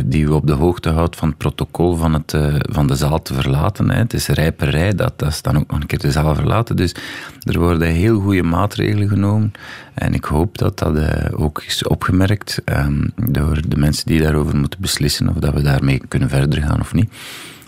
die 0.06 0.24
u 0.24 0.28
op 0.28 0.48
de 0.48 0.54
hoogte 0.54 0.90
houdt 0.90 1.16
van 1.16 1.28
het 1.28 1.38
protocol 1.38 1.96
van, 1.96 2.14
het, 2.14 2.38
van 2.62 2.88
de 2.88 2.96
zaal 2.96 3.22
te 3.22 3.34
verlaten. 3.34 3.90
Hè. 3.90 3.98
Het 3.98 4.14
is 4.14 4.28
rij 4.28 4.52
per 4.52 4.70
rij 4.70 4.96
dat, 4.96 5.20
dat 5.20 5.30
is 5.30 5.42
dan 5.42 5.58
ook 5.58 5.72
nog 5.72 5.80
een 5.80 5.88
keer 5.88 6.00
de 6.00 6.12
zaal 6.12 6.36
verlaten. 6.36 6.76
Dus 6.76 6.96
er 7.44 7.60
worden 7.60 7.88
heel 7.88 8.20
goede 8.20 8.44
maatregelen 8.44 9.08
genomen. 9.08 9.52
En 9.94 10.14
ik 10.14 10.24
hoop 10.24 10.58
dat 10.58 10.80
dat 10.80 10.98
ook 11.34 11.64
is 11.66 11.84
opgemerkt 11.84 12.62
ehm, 12.66 13.08
door 13.16 13.62
de 13.68 13.78
mensen 13.78 14.06
die 14.06 14.22
daarover 14.22 14.56
moeten 14.56 14.82
beslissen 14.82 15.30
of 15.30 15.36
dat 15.36 15.54
we 15.54 15.62
daarmee 15.62 16.02
kunnen 16.08 16.30
verder 16.30 16.62
gaan 16.62 16.80
of 16.80 16.94
niet. 16.94 17.12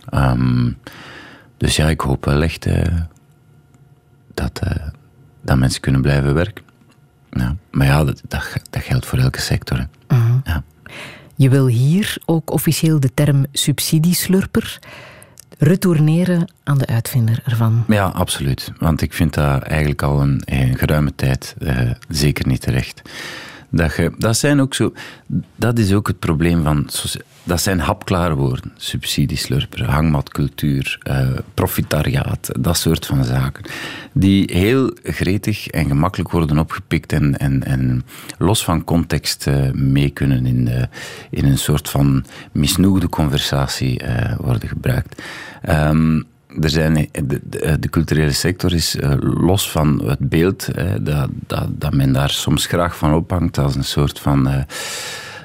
Ehm, 0.09 0.71
dus 1.57 1.75
ja, 1.75 1.89
ik 1.89 2.01
hoop 2.01 2.25
wel 2.25 2.43
echt 2.43 2.67
dat, 4.33 4.61
dat 5.43 5.57
mensen 5.57 5.81
kunnen 5.81 6.01
blijven 6.01 6.33
werken. 6.33 6.63
Ja. 7.31 7.55
Maar 7.71 7.87
ja, 7.87 8.03
dat, 8.03 8.21
dat, 8.27 8.53
dat 8.69 8.81
geldt 8.83 9.05
voor 9.05 9.19
elke 9.19 9.41
sector. 9.41 9.77
hè. 9.77 10.15
Ja. 10.43 10.63
Je 11.35 11.49
wil 11.49 11.67
hier 11.67 12.17
ook 12.25 12.51
officieel 12.51 12.99
de 12.99 13.13
term 13.13 13.45
subsidieslurper 13.51 14.79
retourneren 15.57 16.51
aan 16.63 16.77
de 16.77 16.85
uitvinder 16.85 17.41
ervan. 17.45 17.83
Ja, 17.87 18.05
absoluut. 18.05 18.71
Want 18.79 19.01
ik 19.01 19.13
vind 19.13 19.33
dat 19.33 19.61
eigenlijk 19.61 20.01
al 20.01 20.21
een, 20.21 20.41
een 20.45 20.77
geruime 20.77 21.15
tijd 21.15 21.55
eh, 21.59 21.91
zeker 22.09 22.47
niet 22.47 22.61
terecht. 22.61 23.01
Dat, 23.69 23.95
je, 23.95 24.13
dat 24.17 24.37
zijn 24.37 24.61
ook 24.61 24.73
zo. 24.73 24.93
Dat 25.55 25.79
is 25.79 25.93
ook 25.93 26.07
het 26.07 26.19
probleem 26.19 26.63
van. 26.63 26.89
Dat 27.45 27.61
zijn 27.61 27.79
hapklare 27.79 28.35
woorden. 28.35 28.71
Subsidieslurper, 28.75 29.89
hangmatcultuur, 29.89 30.99
eh, 31.03 31.27
profitariaat, 31.53 32.49
dat 32.59 32.77
soort 32.77 33.05
van 33.05 33.23
zaken. 33.23 33.63
Die 34.13 34.49
heel 34.53 34.97
gretig 35.03 35.67
en 35.67 35.85
gemakkelijk 35.85 36.31
worden 36.31 36.57
opgepikt 36.57 37.13
en, 37.13 37.37
en, 37.37 37.63
en 37.63 38.05
los 38.37 38.63
van 38.63 38.83
context 38.83 39.47
eh, 39.47 39.71
mee 39.71 40.09
kunnen 40.09 40.45
in, 40.45 40.65
de, 40.65 40.87
in 41.29 41.45
een 41.45 41.57
soort 41.57 41.89
van 41.89 42.25
misnoegde 42.51 43.09
conversatie 43.09 43.99
eh, 43.99 44.37
worden 44.39 44.67
gebruikt. 44.69 45.21
Ehm, 45.61 46.21
er 46.61 46.69
zijn, 46.69 47.09
de, 47.11 47.41
de, 47.79 47.89
culturele 47.89 48.31
sector 48.31 48.73
is 48.73 48.97
los 49.19 49.71
van 49.71 50.03
het 50.05 50.29
beeld 50.29 50.69
dat, 51.01 51.29
dat, 51.47 51.67
dat 51.69 51.93
men 51.93 52.13
daar 52.13 52.29
soms 52.29 52.65
graag 52.65 52.97
van 52.97 53.13
ophangt 53.13 53.57
als 53.57 53.75
een 53.75 53.83
soort 53.83 54.19
van 54.19 54.65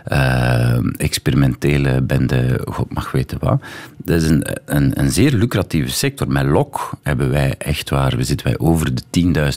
eh, 0.09 0.79
experimentele 0.97 2.03
bende, 2.03 2.61
god 2.65 2.95
mag 2.95 3.13
weten 3.13 3.39
wat. 3.41 3.63
Dat 3.97 4.23
is 4.23 4.29
een, 4.29 4.47
een, 4.65 5.01
een 5.01 5.11
zeer 5.11 5.33
lucratieve 5.33 5.91
sector. 5.91 6.29
Met 6.29 6.47
LOK 6.47 6.91
hebben 7.03 7.31
wij 7.31 7.55
echt 7.59 7.91
waar, 7.91 8.17
we 8.17 8.25
zitten 8.25 8.47
wij 8.47 8.59
over 8.59 8.95
de 8.95 9.03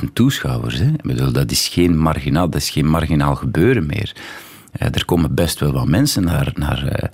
10.000 0.04 0.14
toeschouwers. 0.14 0.78
Hè. 0.78 0.86
Ik 0.86 1.02
bedoel, 1.02 1.32
dat 1.32 1.52
is 1.52 1.68
geen 1.68 1.98
marginaal, 1.98 2.50
dat 2.50 2.62
is 2.62 2.70
geen 2.70 2.88
marginaal 2.88 3.36
gebeuren 3.36 3.86
meer. 3.86 4.16
Eh, 4.72 4.88
er 4.88 5.06
komen 5.06 5.36
best 5.36 5.60
wel 5.60 5.72
wat 5.72 5.88
mensen 5.88 6.24
naar, 6.24 6.52
naar, 6.54 6.88
eh, 6.88 7.10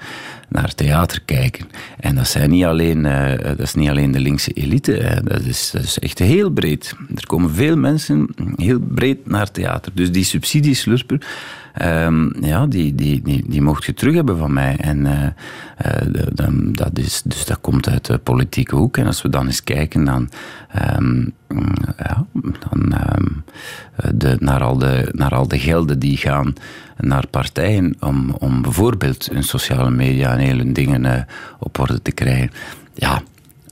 naar 0.49 0.75
theater 0.75 1.21
kijken. 1.25 1.67
En 1.99 2.15
dat, 2.15 2.27
zijn 2.27 2.49
niet 2.49 2.65
alleen, 2.65 3.01
dat 3.41 3.59
is 3.59 3.73
niet 3.73 3.89
alleen 3.89 4.11
de 4.11 4.19
linkse 4.19 4.51
elite, 4.51 5.21
dat, 5.23 5.41
is, 5.41 5.71
dat 5.71 5.83
is 5.83 5.99
echt 5.99 6.19
heel 6.19 6.49
breed. 6.49 6.93
Er 7.15 7.25
komen 7.25 7.53
veel 7.53 7.77
mensen 7.77 8.29
heel 8.55 8.79
breed 8.79 9.27
naar 9.27 9.51
theater. 9.51 9.91
Dus 9.95 10.11
die 10.11 10.23
subsidieslurper, 10.23 11.21
ehm, 11.77 12.45
ja, 12.45 12.67
die, 12.67 12.95
die, 12.95 13.21
die, 13.21 13.43
die 13.47 13.61
mocht 13.61 13.85
je 13.85 13.93
terug 13.93 14.13
hebben 14.13 14.37
van 14.37 14.53
mij. 14.53 14.75
En 14.77 15.05
eh, 15.05 15.25
eh, 15.77 16.47
dat, 16.71 16.97
is, 16.97 17.21
dus 17.21 17.45
dat 17.45 17.61
komt 17.61 17.89
uit 17.89 18.05
de 18.05 18.17
politieke 18.17 18.75
hoek. 18.75 18.97
En 18.97 19.05
als 19.05 19.21
we 19.21 19.29
dan 19.29 19.45
eens 19.45 19.63
kijken 19.63 20.03
dan, 20.03 20.29
ehm, 20.71 21.17
mm, 21.47 21.73
ja, 21.97 22.25
dan 22.69 22.93
ehm, 22.93 23.25
eh, 23.95 24.11
de, 24.13 24.35
naar, 24.39 24.63
al 24.63 24.77
de, 24.77 25.09
naar 25.11 25.35
al 25.35 25.47
de 25.47 25.59
gelden 25.59 25.99
die 25.99 26.17
gaan 26.17 26.53
naar 26.97 27.27
partijen 27.27 27.95
om, 27.99 28.31
om 28.39 28.61
bijvoorbeeld 28.61 29.29
hun 29.31 29.43
sociale 29.43 29.89
media 29.89 30.31
en 30.31 30.39
hele 30.39 30.71
dingen 30.71 31.05
eh, 31.05 31.21
op 31.59 31.79
orde 31.79 32.01
te 32.01 32.11
krijgen. 32.11 32.51
Ja, 32.93 33.21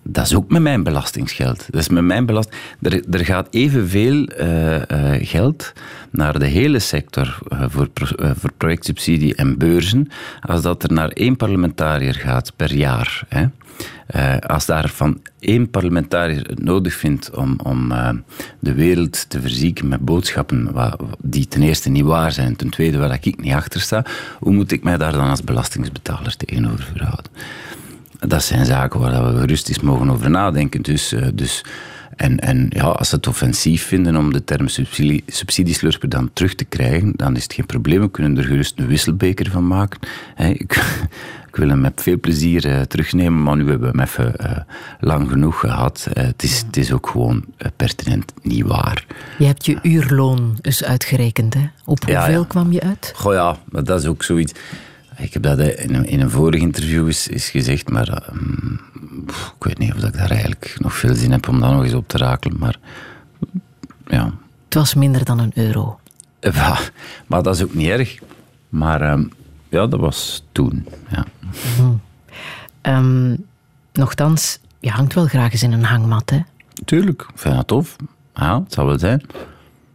dat 0.07 0.25
is 0.25 0.35
ook 0.35 0.49
met 0.49 0.61
mijn 0.61 0.83
belastingsgeld. 0.83 1.65
Dat 1.71 1.81
is 1.81 1.89
met 1.89 2.03
mijn 2.03 2.25
belast... 2.25 2.55
er, 2.81 3.03
er 3.09 3.25
gaat 3.25 3.47
evenveel 3.51 4.25
eh, 4.25 5.11
geld 5.19 5.73
naar 6.09 6.39
de 6.39 6.45
hele 6.45 6.79
sector 6.79 7.37
eh, 7.49 7.65
voor, 7.67 7.89
voor 8.35 8.51
projectsubsidie 8.57 9.35
en 9.35 9.57
beurzen, 9.57 10.07
als 10.41 10.61
dat 10.61 10.83
er 10.83 10.93
naar 10.93 11.09
één 11.09 11.35
parlementariër 11.35 12.13
gaat 12.13 12.53
per 12.55 12.73
jaar. 12.73 13.23
Hè. 13.29 13.45
Eh, 14.07 14.37
als 14.37 14.65
daarvan 14.65 15.21
één 15.39 15.69
parlementariër 15.69 16.47
het 16.47 16.63
nodig 16.63 16.93
vindt 16.93 17.35
om, 17.35 17.59
om 17.63 17.93
de 18.59 18.73
wereld 18.73 19.29
te 19.29 19.41
verzieken 19.41 19.87
met 19.87 19.99
boodschappen 19.99 20.71
wa- 20.71 20.97
die 21.21 21.47
ten 21.47 21.61
eerste 21.61 21.89
niet 21.89 22.03
waar 22.03 22.31
zijn, 22.31 22.47
en 22.47 22.55
ten 22.55 22.69
tweede 22.69 22.97
waar 22.97 23.17
ik 23.21 23.41
niet 23.41 23.53
achter 23.53 23.81
sta, 23.81 24.05
hoe 24.39 24.53
moet 24.53 24.71
ik 24.71 24.83
mij 24.83 24.97
daar 24.97 25.11
dan 25.11 25.29
als 25.29 25.43
belastingsbetaler 25.43 26.37
tegenover 26.37 26.83
verhouden? 26.83 27.31
Dat 28.19 28.43
zijn 28.43 28.65
zaken 28.65 28.99
waar 28.99 29.33
we 29.33 29.39
gerust 29.39 29.69
eens 29.69 29.79
mogen 29.79 30.09
over 30.09 30.29
nadenken. 30.29 30.81
Dus, 30.81 31.11
eh, 31.11 31.27
dus, 31.33 31.63
en, 32.15 32.39
en 32.39 32.67
ja, 32.69 32.83
als 32.83 33.09
ze 33.09 33.15
het 33.15 33.27
offensief 33.27 33.83
vinden 33.83 34.15
om 34.15 34.33
de 34.33 34.43
term 34.43 34.67
subsidie, 34.67 35.23
subsidieslurper 35.27 36.09
dan 36.09 36.29
terug 36.33 36.55
te 36.55 36.65
krijgen, 36.65 37.13
dan 37.15 37.35
is 37.35 37.43
het 37.43 37.53
geen 37.53 37.65
probleem. 37.65 38.01
We 38.01 38.11
kunnen 38.11 38.37
er 38.37 38.43
gerust 38.43 38.79
een 38.79 38.87
wisselbeker 38.87 39.51
van 39.51 39.67
maken. 39.67 39.99
Ik, 40.37 40.83
ik 41.55 41.61
wil 41.61 41.69
hem 41.69 41.81
met 41.81 42.01
veel 42.01 42.19
plezier 42.19 42.67
eh, 42.67 42.81
terugnemen, 42.81 43.43
maar 43.43 43.55
nu 43.55 43.69
hebben 43.69 43.91
we 43.91 43.97
hem 43.97 44.07
even 44.07 44.35
eh, 44.35 44.57
lang 44.99 45.29
genoeg 45.29 45.59
gehad. 45.59 46.07
Eh, 46.13 46.23
het, 46.23 46.43
is, 46.43 46.63
het 46.65 46.77
is 46.77 46.91
ook 46.91 47.07
gewoon 47.07 47.45
pertinent 47.75 48.33
niet 48.41 48.65
waar. 48.65 49.05
Je 49.37 49.45
hebt 49.45 49.65
je 49.65 49.77
uurloon 49.81 50.57
eens 50.61 50.83
uitgerekend, 50.83 51.53
hè? 51.53 51.69
Op 51.85 52.05
hoeveel 52.05 52.41
ja. 52.41 52.45
kwam 52.47 52.71
je 52.71 52.81
uit? 52.81 53.13
Goh 53.15 53.33
ja, 53.33 53.57
dat 53.71 53.99
is 53.99 54.05
ook 54.05 54.23
zoiets. 54.23 54.53
Ik 55.17 55.33
heb 55.33 55.43
dat 55.43 55.59
in 55.59 55.95
een, 55.95 56.05
in 56.05 56.21
een 56.21 56.29
vorig 56.29 56.61
interview 56.61 57.05
eens, 57.05 57.29
eens 57.29 57.49
gezegd, 57.49 57.89
maar 57.89 58.07
eh, 58.07 58.33
mm, 58.33 58.79
ik 59.27 59.63
weet 59.63 59.77
niet 59.77 59.93
of 59.93 60.03
ik 60.03 60.13
daar 60.13 60.31
eigenlijk 60.31 60.75
nog 60.79 60.95
veel 60.95 61.15
zin 61.15 61.31
heb 61.31 61.47
om 61.47 61.59
dat 61.59 61.71
nog 61.71 61.83
eens 61.83 61.93
op 61.93 62.07
te 62.07 62.17
rakelen. 62.17 62.57
Maar 62.59 62.79
ja, 64.07 64.33
Het 64.65 64.73
was 64.73 64.93
minder 64.93 65.25
dan 65.25 65.39
een 65.39 65.51
euro. 65.55 65.99
Ja, 66.39 66.77
maar 67.27 67.43
dat 67.43 67.55
is 67.55 67.63
ook 67.63 67.73
niet 67.73 67.89
erg. 67.89 68.17
Maar 68.69 69.01
ehm, 69.01 69.23
ja, 69.69 69.87
dat 69.87 69.99
was 69.99 70.43
toen. 70.51 70.87
Ja. 71.09 71.25
Ehm, 72.81 73.35
nochtans, 73.93 74.59
je 74.79 74.89
hangt 74.89 75.13
wel 75.13 75.25
graag 75.25 75.51
eens 75.51 75.63
in 75.63 75.71
een 75.71 75.83
hangmat, 75.83 76.29
hè? 76.29 76.39
Tuurlijk, 76.85 77.21
ik 77.21 77.39
vind 77.39 77.55
dat 77.55 77.67
tof. 77.67 77.95
Ja, 78.33 78.59
het 78.59 78.73
zal 78.73 78.85
wel 78.85 78.99
zijn. 78.99 79.21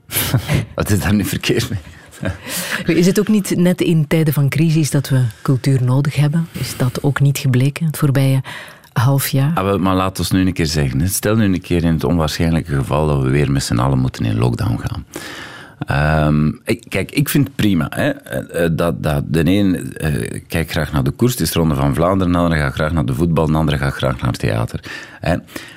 Wat 0.74 0.90
is 0.90 1.00
daar 1.00 1.14
nu 1.14 1.24
verkeerd 1.24 1.70
mee? 1.70 1.80
Is 2.86 3.06
het 3.06 3.20
ook 3.20 3.28
niet 3.28 3.56
net 3.56 3.80
in 3.80 4.06
tijden 4.06 4.34
van 4.34 4.48
crisis 4.48 4.90
dat 4.90 5.08
we 5.08 5.24
cultuur 5.42 5.82
nodig 5.82 6.14
hebben? 6.14 6.48
Is 6.52 6.76
dat 6.76 7.02
ook 7.02 7.20
niet 7.20 7.38
gebleken 7.38 7.86
het 7.86 7.96
voorbije 7.96 8.42
half 8.92 9.28
jaar? 9.28 9.52
Ah, 9.54 9.78
maar 9.78 9.94
laat 9.94 10.18
ons 10.18 10.30
nu 10.30 10.46
een 10.46 10.52
keer 10.52 10.66
zeggen. 10.66 11.08
Stel 11.08 11.36
nu 11.36 11.44
een 11.44 11.60
keer 11.60 11.84
in 11.84 11.92
het 11.92 12.04
onwaarschijnlijke 12.04 12.74
geval 12.74 13.06
dat 13.06 13.22
we 13.22 13.30
weer 13.30 13.52
met 13.52 13.62
z'n 13.62 13.78
allen 13.78 13.98
moeten 13.98 14.24
in 14.24 14.38
lockdown 14.38 14.78
gaan. 14.78 15.04
Ehm, 15.86 16.50
kijk, 16.88 17.10
ik 17.10 17.28
vind 17.28 17.46
het 17.46 17.56
prima. 17.56 17.86
Hè, 17.90 18.10
eh, 18.10 18.64
eh, 18.64 18.70
dat, 18.76 19.02
dat 19.02 19.24
de 19.26 19.44
een 19.44 19.94
eh, 19.96 20.40
kijkt 20.48 20.70
graag 20.70 20.92
naar 20.92 21.04
de 21.04 21.10
koers, 21.10 21.32
het 21.32 21.40
is 21.40 21.52
Ronde 21.52 21.74
van 21.74 21.94
Vlaanderen, 21.94 22.32
de 22.32 22.38
andere 22.38 22.60
gaat 22.60 22.72
graag 22.72 22.92
naar 22.92 23.04
de 23.04 23.14
voetbal, 23.14 23.46
de 23.46 23.52
andere 23.52 23.78
gaat 23.78 23.94
graag 23.94 24.20
naar 24.20 24.30
het 24.30 24.38
theater. 24.38 24.80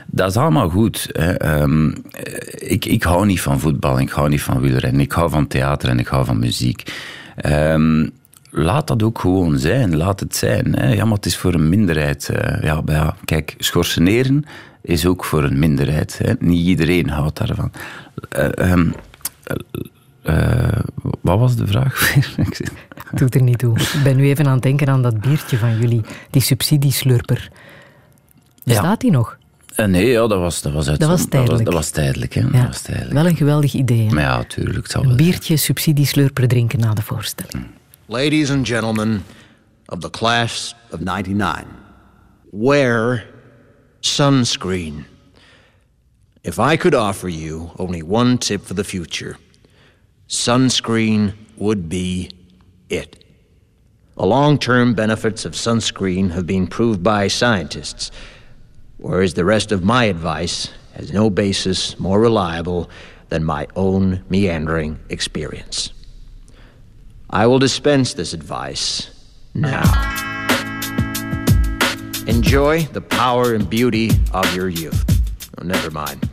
Dat 0.05 0.29
is 0.29 0.37
allemaal 0.37 0.69
goed. 0.69 1.09
Hè. 1.11 1.33
Ehm, 1.33 1.89
eh, 1.89 2.71
ik, 2.71 2.85
ik 2.85 3.03
hou 3.03 3.25
niet 3.25 3.41
van 3.41 3.59
voetbal, 3.59 3.99
ik 3.99 4.09
hou 4.09 4.29
niet 4.29 4.41
van 4.41 4.59
wielrennen, 4.59 5.01
ik 5.01 5.11
hou 5.11 5.29
van 5.29 5.47
theater 5.47 5.89
en 5.89 5.99
ik 5.99 6.07
hou 6.07 6.25
van 6.25 6.39
muziek. 6.39 6.93
Ehm, 7.35 8.07
laat 8.49 8.87
dat 8.87 9.03
ook 9.03 9.19
gewoon 9.19 9.57
zijn. 9.57 9.95
Laat 9.97 10.19
het 10.19 10.35
zijn. 10.35 10.75
Hè. 10.75 11.07
Het 11.11 11.25
is 11.25 11.37
voor 11.37 11.53
een 11.53 11.69
minderheid. 11.69 12.29
ja, 12.61 12.81
ja, 12.85 13.15
kijk, 13.25 13.55
schorseneren 13.57 14.45
is 14.81 15.05
ook 15.05 15.25
voor 15.25 15.43
een 15.43 15.59
minderheid. 15.59 16.19
Hè. 16.23 16.34
Niet 16.39 16.67
iedereen 16.67 17.09
houdt 17.09 17.38
daarvan. 17.38 17.71
Ehm, 18.30 18.88
eh, 20.23 20.79
wat 21.21 21.39
was 21.39 21.55
de 21.55 21.67
vraag 21.67 22.13
weer? 22.13 22.33
Ik 22.47 22.55
zit- 22.55 22.71
Doet 23.11 23.35
er 23.35 23.41
niet 23.41 23.57
toe. 23.57 23.79
Ik 23.79 23.99
ben 24.03 24.15
nu 24.15 24.23
even 24.27 24.45
aan 24.47 24.53
het 24.53 24.61
denken 24.61 24.87
aan 24.89 25.01
dat 25.01 25.21
biertje 25.21 25.57
van 25.57 25.79
jullie, 25.79 26.01
die 26.29 26.41
subsidieslurper. 26.41 27.49
Bestaat 28.63 28.99
die 29.01 29.11
nog? 29.11 29.37
Eh, 29.75 29.85
nee, 29.85 30.07
ja, 30.07 30.27
dat 30.27 30.39
was, 30.39 30.61
dat 30.61 30.73
was 30.73 30.87
uit 30.89 30.99
Dat 30.99 31.09
was 31.09 31.25
tijdelijk. 31.27 31.65
Dat 31.65 31.73
was, 31.73 31.89
tijdelijk, 31.89 32.33
hè. 32.33 32.41
Ja. 32.41 32.49
Dat 32.51 32.65
was 32.67 32.81
tijdelijk. 32.81 33.13
Wel 33.13 33.25
een 33.25 33.35
geweldig 33.35 33.73
idee. 33.73 34.07
hè? 34.07 34.13
Maar 34.13 34.23
ja, 34.23 34.43
tuurlijk. 34.43 34.77
Het 34.77 34.91
zal 34.91 35.01
Een 35.01 35.07
wel 35.07 35.17
biertje 35.17 35.57
subsidieslurper 35.57 36.47
drinken 36.47 36.79
na 36.79 36.93
de 36.93 37.01
voorstelling. 37.01 37.65
Ladies 38.05 38.51
and 38.51 38.67
gentlemen 38.67 39.23
of 39.85 39.99
the 39.99 40.09
class 40.09 40.75
of 40.91 40.99
99, 40.99 41.65
wear 42.51 43.25
sunscreen. 43.99 45.05
If 46.41 46.57
I 46.57 46.77
could 46.77 46.95
offer 46.95 47.29
you 47.29 47.69
only 47.75 48.03
one 48.07 48.37
tip 48.37 48.65
for 48.65 48.75
the 48.75 48.83
future, 48.83 49.35
sunscreen 50.27 51.33
would 51.57 51.89
be 51.89 52.31
it. 52.89 53.23
The 54.15 54.25
long 54.25 54.57
term 54.59 54.93
benefits 54.93 55.45
of 55.45 55.53
sunscreen 55.53 56.31
have 56.31 56.45
been 56.45 56.67
proved 56.67 57.01
by 57.03 57.27
scientists, 57.27 58.11
whereas 58.97 59.33
the 59.33 59.45
rest 59.45 59.71
of 59.71 59.83
my 59.83 60.05
advice 60.05 60.69
has 60.95 61.11
no 61.11 61.29
basis 61.29 61.99
more 61.99 62.19
reliable 62.19 62.89
than 63.29 63.43
my 63.43 63.67
own 63.75 64.23
meandering 64.29 64.99
experience. 65.09 65.91
I 67.29 67.47
will 67.47 67.57
dispense 67.57 68.13
this 68.13 68.33
advice 68.33 69.09
now. 69.55 69.81
Enjoy 72.27 72.83
the 72.83 73.01
power 73.01 73.55
and 73.55 73.67
beauty 73.67 74.11
of 74.31 74.55
your 74.55 74.69
youth. 74.69 75.03
Oh, 75.57 75.63
never 75.63 75.89
mind. 75.89 76.32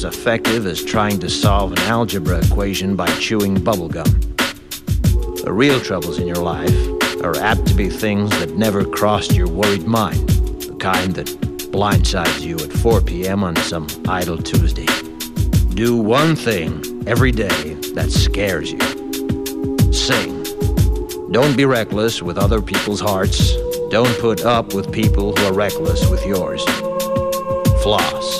as 0.00 0.16
effective 0.16 0.64
as 0.64 0.82
trying 0.82 1.18
to 1.18 1.28
solve 1.28 1.72
an 1.72 1.78
algebra 1.80 2.42
equation 2.42 2.96
by 2.96 3.06
chewing 3.18 3.54
bubblegum. 3.54 4.08
The 5.44 5.52
real 5.52 5.78
troubles 5.78 6.18
in 6.18 6.26
your 6.26 6.36
life 6.36 6.74
are 7.22 7.36
apt 7.36 7.66
to 7.66 7.74
be 7.74 7.90
things 7.90 8.30
that 8.38 8.56
never 8.56 8.82
crossed 8.82 9.32
your 9.32 9.46
worried 9.46 9.86
mind, 9.86 10.26
the 10.60 10.74
kind 10.76 11.14
that 11.16 11.26
blindsides 11.70 12.40
you 12.40 12.56
at 12.56 12.72
4 12.72 13.02
p.m. 13.02 13.44
on 13.44 13.54
some 13.56 13.88
idle 14.08 14.38
Tuesday. 14.38 14.86
Do 15.74 15.98
one 15.98 16.34
thing 16.34 16.82
every 17.06 17.30
day 17.30 17.74
that 17.92 18.10
scares 18.10 18.72
you. 18.72 18.80
Sing. 19.92 20.44
Don't 21.30 21.58
be 21.58 21.66
reckless 21.66 22.22
with 22.22 22.38
other 22.38 22.62
people's 22.62 23.02
hearts. 23.02 23.54
Don't 23.90 24.18
put 24.18 24.46
up 24.46 24.72
with 24.72 24.90
people 24.92 25.36
who 25.36 25.44
are 25.44 25.52
reckless 25.52 26.08
with 26.08 26.24
yours. 26.24 26.64
Floss. 27.82 28.39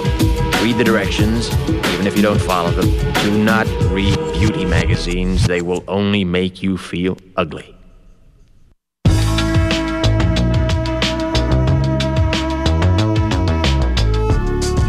Read 0.61 0.77
the 0.77 0.83
directions, 0.83 1.49
even 1.93 2.05
if 2.05 2.15
you 2.15 2.21
don't 2.21 2.39
follow 2.39 2.69
them. 2.69 2.87
Do 3.23 3.43
not 3.43 3.65
read 3.89 4.15
beauty 4.33 4.63
magazines, 4.63 5.47
they 5.47 5.63
will 5.63 5.83
only 5.87 6.23
make 6.23 6.61
you 6.61 6.77
feel 6.77 7.17
ugly. 7.35 7.75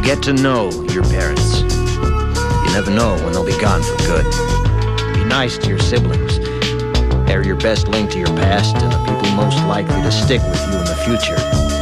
Get 0.02 0.22
to 0.24 0.34
know 0.34 0.70
your 0.92 1.04
parents. 1.04 1.62
You 1.62 2.72
never 2.74 2.90
know 2.90 3.14
when 3.24 3.32
they'll 3.32 3.46
be 3.46 3.58
gone 3.58 3.82
for 3.82 3.96
good. 4.06 4.24
Be 5.14 5.24
nice 5.24 5.56
to 5.56 5.68
your 5.68 5.78
siblings. 5.78 6.38
They're 7.26 7.42
your 7.42 7.56
best 7.56 7.88
link 7.88 8.10
to 8.10 8.18
your 8.18 8.34
past 8.36 8.76
and 8.76 8.92
the 8.92 8.98
people 8.98 9.34
most 9.34 9.56
likely 9.64 10.02
to 10.02 10.12
stick 10.12 10.42
with 10.42 10.60
you 10.66 10.78
in 10.78 10.84
the 10.84 10.96
future. 10.96 11.81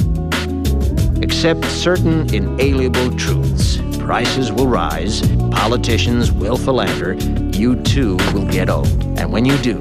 Accept 1.31 1.63
certain 1.63 2.31
inalienable 2.35 3.15
truths. 3.15 3.77
Prices 3.97 4.51
will 4.51 4.67
rise, 4.67 5.25
politicians 5.49 6.29
will 6.29 6.57
philander, 6.57 7.13
you 7.57 7.81
too 7.83 8.17
will 8.33 8.45
get 8.45 8.69
old. 8.69 8.89
And 9.17 9.31
when 9.31 9.45
you 9.45 9.57
do, 9.59 9.79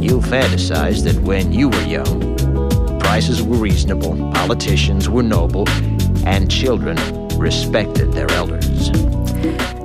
you'll 0.00 0.20
fantasize 0.20 1.02
that 1.04 1.16
when 1.22 1.50
you 1.50 1.70
were 1.70 1.84
young, 1.84 2.36
prices 3.00 3.42
were 3.42 3.56
reasonable, 3.56 4.14
politicians 4.32 5.08
were 5.08 5.22
noble, 5.22 5.66
and 6.26 6.50
children 6.50 6.98
respected 7.38 8.12
their 8.12 8.30
elders. 8.32 8.90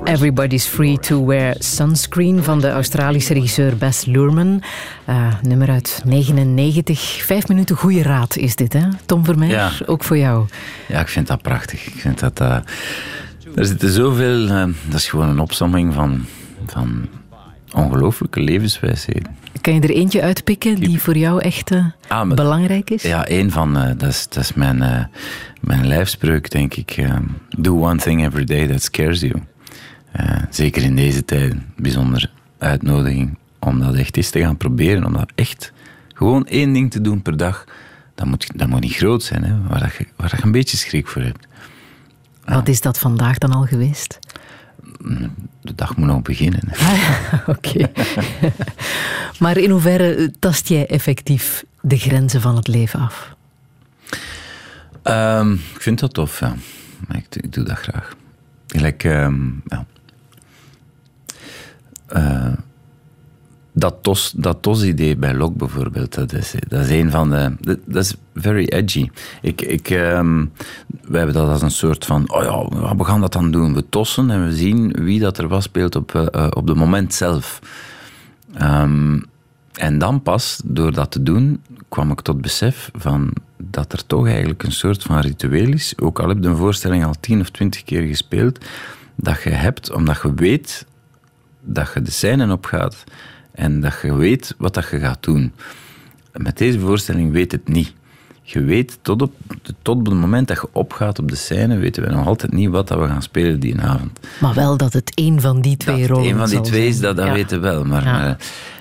Everybody's 0.08 0.66
Free 0.66 0.98
to 0.98 1.26
Wear 1.26 1.54
Sunscreen 1.58 2.42
van 2.42 2.60
de 2.60 2.70
Australische 2.70 3.34
regisseur 3.34 3.76
Bess 3.76 4.04
Luhrmann. 4.04 4.62
Eh, 5.04 5.32
nummer 5.42 5.70
uit 5.70 6.00
99. 6.04 7.00
Vijf 7.00 7.48
minuten 7.48 7.76
goede 7.76 8.02
raad 8.02 8.36
is 8.36 8.56
dit, 8.56 8.72
hè? 8.72 8.82
Tom 9.06 9.24
Vermeer, 9.24 9.48
Ja. 9.50 9.70
ook 9.86 10.04
voor 10.04 10.18
jou. 10.18 10.46
Ja, 10.88 11.00
ik 11.00 11.08
vind 11.08 11.26
dat 11.26 11.42
prachtig. 11.42 11.86
Ik 11.86 12.00
vind 12.00 12.18
dat... 12.18 12.40
eh, 12.40 12.56
er 13.54 13.64
zitten 13.66 13.90
zoveel... 13.90 14.48
eh, 14.48 14.64
dat 14.88 14.98
is 14.98 15.08
gewoon 15.08 15.28
een 15.28 15.38
opsomming 15.38 15.94
van, 15.94 16.24
van 16.66 17.08
ongelooflijke 17.74 18.40
levenswijsheden. 18.40 19.36
Kan 19.60 19.74
je 19.74 19.80
er 19.80 19.90
eentje 19.90 20.22
uitpikken 20.22 20.74
die 20.80 21.00
voor 21.00 21.16
jou 21.16 21.40
echt 21.40 21.70
Ah, 22.08 22.28
belangrijk 22.34 22.90
is? 22.90 23.02
Ja, 23.02 23.26
één 23.26 23.50
van... 23.50 23.72
dat, 23.96 24.08
is, 24.08 24.26
dat 24.28 24.42
is 24.42 24.52
mijn, 24.54 25.08
mijn 25.60 25.86
lijfspreuk, 25.86 26.50
denk 26.50 26.74
ik. 26.74 27.04
do 27.58 27.80
one 27.84 27.96
thing 27.96 28.24
every 28.24 28.44
day 28.44 28.66
that 28.66 28.82
scares 28.82 29.20
you. 29.20 29.32
Eh, 30.12 30.42
zeker 30.50 30.82
in 30.82 30.96
deze 30.96 31.24
tijden. 31.24 31.72
Bijzonder 31.76 32.30
uitnodiging 32.58 33.36
om 33.58 33.80
dat 33.80 33.94
echt 33.94 34.16
eens 34.16 34.30
te 34.30 34.40
gaan 34.40 34.56
proberen. 34.56 35.04
Om 35.04 35.12
dat 35.12 35.32
echt 35.34 35.72
gewoon 36.14 36.46
één 36.46 36.72
ding 36.72 36.90
te 36.90 37.00
doen 37.00 37.22
per 37.22 37.36
dag. 37.36 37.64
Dat 38.14 38.26
moet, 38.26 38.58
dat 38.58 38.68
moet 38.68 38.80
niet 38.80 38.94
groot 38.94 39.22
zijn, 39.22 39.44
hè, 39.44 39.62
waar, 39.68 39.80
dat 39.80 39.94
je, 39.94 40.06
waar 40.16 40.28
dat 40.28 40.38
je 40.38 40.44
een 40.44 40.52
beetje 40.52 40.76
schrik 40.76 41.06
voor 41.06 41.22
hebt. 41.22 41.46
Wat 42.44 42.68
is 42.68 42.80
dat 42.80 42.98
vandaag 42.98 43.38
dan 43.38 43.52
al 43.52 43.64
geweest? 43.64 44.18
De 45.60 45.74
dag 45.74 45.96
moet 45.96 46.06
nog 46.06 46.22
beginnen. 46.22 46.60
Ah 46.78 47.48
oké. 47.48 47.90
maar 49.40 49.56
in 49.56 49.70
hoeverre 49.70 50.14
eh, 50.14 50.28
tast 50.38 50.68
jij 50.68 50.86
effectief 50.86 51.64
de 51.80 51.98
grenzen 51.98 52.40
van 52.40 52.56
het 52.56 52.68
leven 52.68 53.00
af? 53.00 53.36
Ehm, 55.02 55.52
ik 55.52 55.80
vind 55.80 55.98
dat 55.98 56.14
tof, 56.14 56.40
ja. 56.40 56.54
Ik, 57.08 57.26
ik 57.30 57.52
doe 57.52 57.64
dat 57.64 57.78
graag. 57.78 58.14
Gelijk, 58.66 59.04
ehm, 59.04 59.46
ja. 59.66 59.86
Eh, 62.08 62.52
dat 63.72 63.94
TOS, 64.00 64.32
dat 64.36 64.62
TOS-idee 64.62 65.16
bij 65.16 65.34
Lok 65.34 65.56
bijvoorbeeld, 65.56 66.14
dat 66.14 66.32
is, 66.32 66.54
dat 66.68 66.80
is 66.80 66.90
een 66.90 67.10
van 67.10 67.30
de... 67.30 67.56
Dat, 67.86 68.04
is 68.04 68.14
very 68.34 68.64
edgy. 68.64 69.10
Ik, 69.42 69.60
ik, 69.60 69.90
ehm, 69.90 70.44
wij 70.86 71.18
hebben 71.18 71.34
dat 71.34 71.48
als 71.48 71.62
een 71.62 71.70
soort 71.70 72.04
van... 72.04 72.30
Oh 72.32 72.42
ja, 72.42 72.94
we 72.96 73.04
gaan 73.04 73.20
dat 73.20 73.32
dan 73.32 73.50
doen. 73.50 73.74
We 73.74 73.88
tossen 73.88 74.30
en 74.30 74.46
we 74.46 74.56
zien 74.56 74.92
wie 74.92 75.20
dat 75.20 75.38
er 75.38 75.48
was 75.48 75.64
speelt 75.64 75.96
op, 75.96 76.14
eh, 76.14 76.26
eh, 76.30 76.46
op 76.50 76.68
het 76.68 76.76
moment 76.76 77.14
zelf. 77.14 77.58
Ehm, 78.54 79.20
en 79.72 79.98
dan 79.98 80.22
pas, 80.22 80.60
door 80.64 80.92
dat 80.92 81.10
te 81.10 81.22
doen, 81.22 81.62
kwam 81.88 82.10
ik 82.10 82.20
tot 82.20 82.40
besef 82.40 82.90
van 82.94 83.32
dat 83.56 83.92
er 83.92 84.06
toch 84.06 84.26
eigenlijk 84.26 84.62
een 84.62 84.72
soort 84.72 85.02
van 85.02 85.20
ritueel 85.20 85.72
is. 85.72 85.94
Ook 85.98 86.20
al 86.20 86.28
heb 86.28 86.42
je 86.42 86.48
een 86.48 86.56
voorstelling 86.56 87.04
al 87.04 87.14
tien 87.20 87.40
of 87.40 87.50
twintig 87.50 87.84
keer 87.84 88.02
gespeeld, 88.02 88.64
dat 89.14 89.42
je 89.42 89.50
hebt, 89.50 89.92
omdat 89.92 90.20
je 90.22 90.34
weet 90.34 90.86
dat 91.68 91.90
je 91.94 92.02
de 92.02 92.10
scène 92.10 92.52
opgaat 92.52 93.04
en 93.52 93.80
dat 93.80 93.98
je 94.02 94.14
weet 94.14 94.54
wat 94.58 94.74
dat 94.74 94.88
je 94.90 94.98
gaat 94.98 95.22
doen. 95.22 95.52
Met 96.32 96.58
deze 96.58 96.80
voorstelling 96.80 97.32
weet 97.32 97.52
het 97.52 97.68
niet. 97.68 97.92
Je 98.42 98.62
weet, 98.62 98.98
tot 99.02 99.22
op, 99.22 99.32
tot 99.82 99.98
op 99.98 100.06
het 100.06 100.14
moment 100.14 100.48
dat 100.48 100.56
je 100.56 100.68
opgaat 100.72 101.18
op 101.18 101.28
de 101.28 101.36
scène, 101.36 101.76
weten 101.76 102.02
we 102.02 102.10
nog 102.10 102.26
altijd 102.26 102.52
niet 102.52 102.68
wat 102.68 102.88
dat 102.88 102.98
we 102.98 103.06
gaan 103.06 103.22
spelen 103.22 103.60
die 103.60 103.80
avond. 103.80 104.18
Maar 104.40 104.54
wel 104.54 104.76
dat 104.76 104.92
het 104.92 105.12
één 105.14 105.40
van 105.40 105.60
die 105.60 105.76
twee 105.76 106.00
Dat 106.00 106.08
rollen 106.10 106.30
een 106.30 106.38
van 106.38 106.48
die 106.48 106.60
twee 106.60 106.88
is, 106.88 107.00
dat, 107.00 107.16
dat 107.16 107.26
Ja. 107.26 107.32
weten 107.32 107.60
we 107.60 107.68
wel. 107.68 107.84
Maar, 107.84 108.04
Ja. 108.04 108.12
maar- 108.12 108.36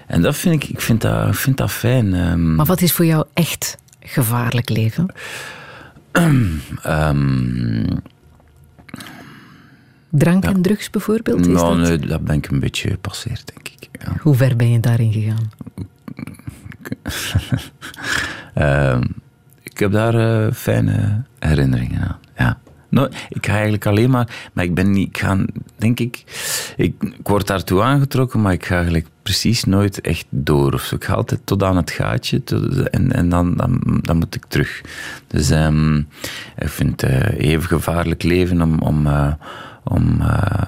en 0.07 0.21
dat 0.21 0.35
vind 0.35 0.63
ik, 0.63 0.69
ik 0.69 0.81
vind 0.81 1.01
dat, 1.01 1.27
ik 1.27 1.33
vind 1.35 1.57
dat 1.57 1.71
fijn. 1.71 2.13
ehm. 2.13 2.55
Maar 2.55 2.65
wat 2.65 2.81
is 2.81 2.93
voor 2.93 3.05
jou 3.05 3.25
echt 3.33 3.77
gevaarlijk 3.99 4.69
leven? 4.69 5.05
Ehm, 6.11 7.83
Drank 10.09 10.45
en 10.45 10.61
drugs 10.61 10.89
bijvoorbeeld? 10.89 11.39
Is 11.39 11.47
nou, 11.47 11.77
dat... 11.77 11.87
nee, 11.87 12.07
dat 12.07 12.23
ben 12.23 12.35
ik 12.35 12.47
een 12.47 12.59
beetje 12.59 12.89
gepasseerd, 12.89 13.51
denk 13.53 13.67
ik. 13.67 13.89
Ja. 14.01 14.15
Hoe 14.21 14.35
ver 14.35 14.55
ben 14.55 14.71
je 14.71 14.79
daarin 14.79 15.13
gegaan? 15.13 15.51
Ehm, 18.53 19.03
ik 19.63 19.79
heb 19.79 19.91
daar 19.91 20.15
eh, 20.15 20.53
fijne 20.53 21.23
herinneringen 21.39 22.01
aan. 22.01 22.17
Ja. 22.37 22.57
Nou, 22.89 23.11
ik 23.29 23.45
ga 23.45 23.53
eigenlijk 23.53 23.85
alleen 23.85 24.09
maar, 24.09 24.49
maar 24.53 24.63
ik 24.63 24.73
ben 24.73 24.91
niet, 24.91 25.07
ik 25.07 25.17
ga, 25.17 25.45
denk 25.75 25.99
ik, 25.99 26.23
ik, 26.77 26.95
ik 27.03 27.27
word 27.27 27.47
daartoe 27.47 27.81
aangetrokken, 27.81 28.41
maar 28.41 28.53
ik 28.53 28.65
ga 28.65 28.75
eigenlijk 28.75 29.07
precies 29.23 29.63
nooit 29.63 30.01
echt 30.01 30.25
door. 30.29 30.73
Of 30.73 30.81
zo. 30.81 30.95
Ik 30.95 31.03
ga 31.03 31.13
altijd 31.13 31.41
tot 31.43 31.63
aan 31.63 31.75
het 31.75 31.91
gaatje 31.91 32.43
tot- 32.43 32.89
en, 32.89 33.11
en 33.11 33.29
dan, 33.29 33.55
dan, 33.55 33.99
dan 34.01 34.17
moet 34.17 34.35
ik 34.35 34.45
terug. 34.47 34.81
Dus 35.27 35.49
ehm, 35.49 35.97
ik 36.57 36.69
vind 36.69 37.01
het 37.01 37.09
eh, 37.09 37.49
even 37.49 37.67
gevaarlijk 37.67 38.23
leven 38.23 38.61
om, 38.61 38.79
om, 38.79 39.07
eh, 39.07 39.33
om 39.89 40.21
eh, 40.21 40.61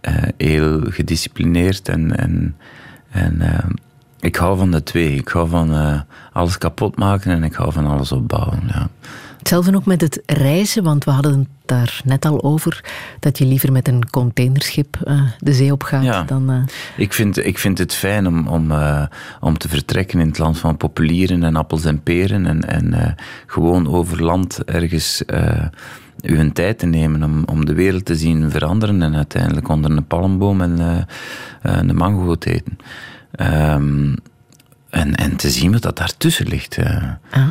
eh, 0.00 0.28
heel 0.36 0.80
gedisciplineerd 0.84 1.88
en, 1.88 2.16
en, 2.16 2.56
en 3.10 3.40
eh, 3.40 3.64
ik 4.20 4.36
hou 4.36 4.58
van 4.58 4.70
de 4.70 4.82
twee. 4.82 5.14
Ik 5.14 5.28
hou 5.28 5.48
van 5.48 6.04
alles 6.32 6.58
kapot 6.58 6.96
maken 6.96 7.32
en 7.32 7.42
ik 7.42 7.54
hou 7.54 7.72
van 7.72 7.86
alles 7.86 8.12
opbouwen. 8.12 8.62
Ja. 8.66 8.88
Hetzelfde 9.38 9.76
ook 9.76 9.86
met 9.86 10.00
het 10.00 10.22
reizen, 10.26 10.82
want 10.82 11.04
we 11.04 11.10
hadden 11.10 11.38
het 11.38 11.48
daar 11.64 12.00
net 12.04 12.24
al 12.24 12.42
over 12.42 12.84
dat 13.20 13.38
je 13.38 13.46
liever 13.46 13.72
met 13.72 13.88
een 13.88 14.10
containerschip 14.10 14.98
de 15.38 15.52
zee 15.52 15.72
op 15.72 15.82
gaat 15.82 16.04
Ja. 16.04 16.22
dan... 16.22 16.68
Ik, 16.96 17.12
vind, 17.12 17.46
ik 17.46 17.58
vind 17.58 17.78
het 17.78 17.94
fijn 17.94 18.26
om, 18.26 18.46
om, 18.46 18.72
om 19.40 19.58
te 19.58 19.68
vertrekken 19.68 20.20
in 20.20 20.26
het 20.26 20.38
land 20.38 20.58
van 20.58 20.76
populieren 20.76 21.42
en 21.42 21.56
appels 21.56 21.84
en 21.84 22.02
peren 22.02 22.46
en, 22.46 22.68
en 22.68 23.16
gewoon 23.46 23.88
over 23.88 24.22
land 24.22 24.64
ergens 24.64 25.22
eh 26.24 26.38
uw 26.38 26.52
tijd 26.52 26.78
te 26.78 26.86
nemen 26.86 27.22
om, 27.22 27.42
om 27.46 27.64
de 27.66 27.74
wereld 27.74 28.04
te 28.04 28.16
zien 28.16 28.50
veranderen 28.50 29.02
en 29.02 29.14
uiteindelijk 29.14 29.68
onder 29.68 29.90
een 29.90 30.06
palmboom 30.06 30.60
en 30.60 30.78
eh, 30.80 30.96
eh, 31.62 31.78
een 31.82 31.96
mango 31.96 32.34
te 32.34 32.50
eten. 32.52 32.78
Ehm, 33.32 34.14
en, 34.90 35.14
en 35.14 35.36
te 35.36 35.50
zien 35.50 35.72
wat 35.72 35.82
dat 35.82 35.96
daartussen 35.96 36.46
ligt. 36.48 36.76
eh. 36.76 37.02
ah. 37.30 37.48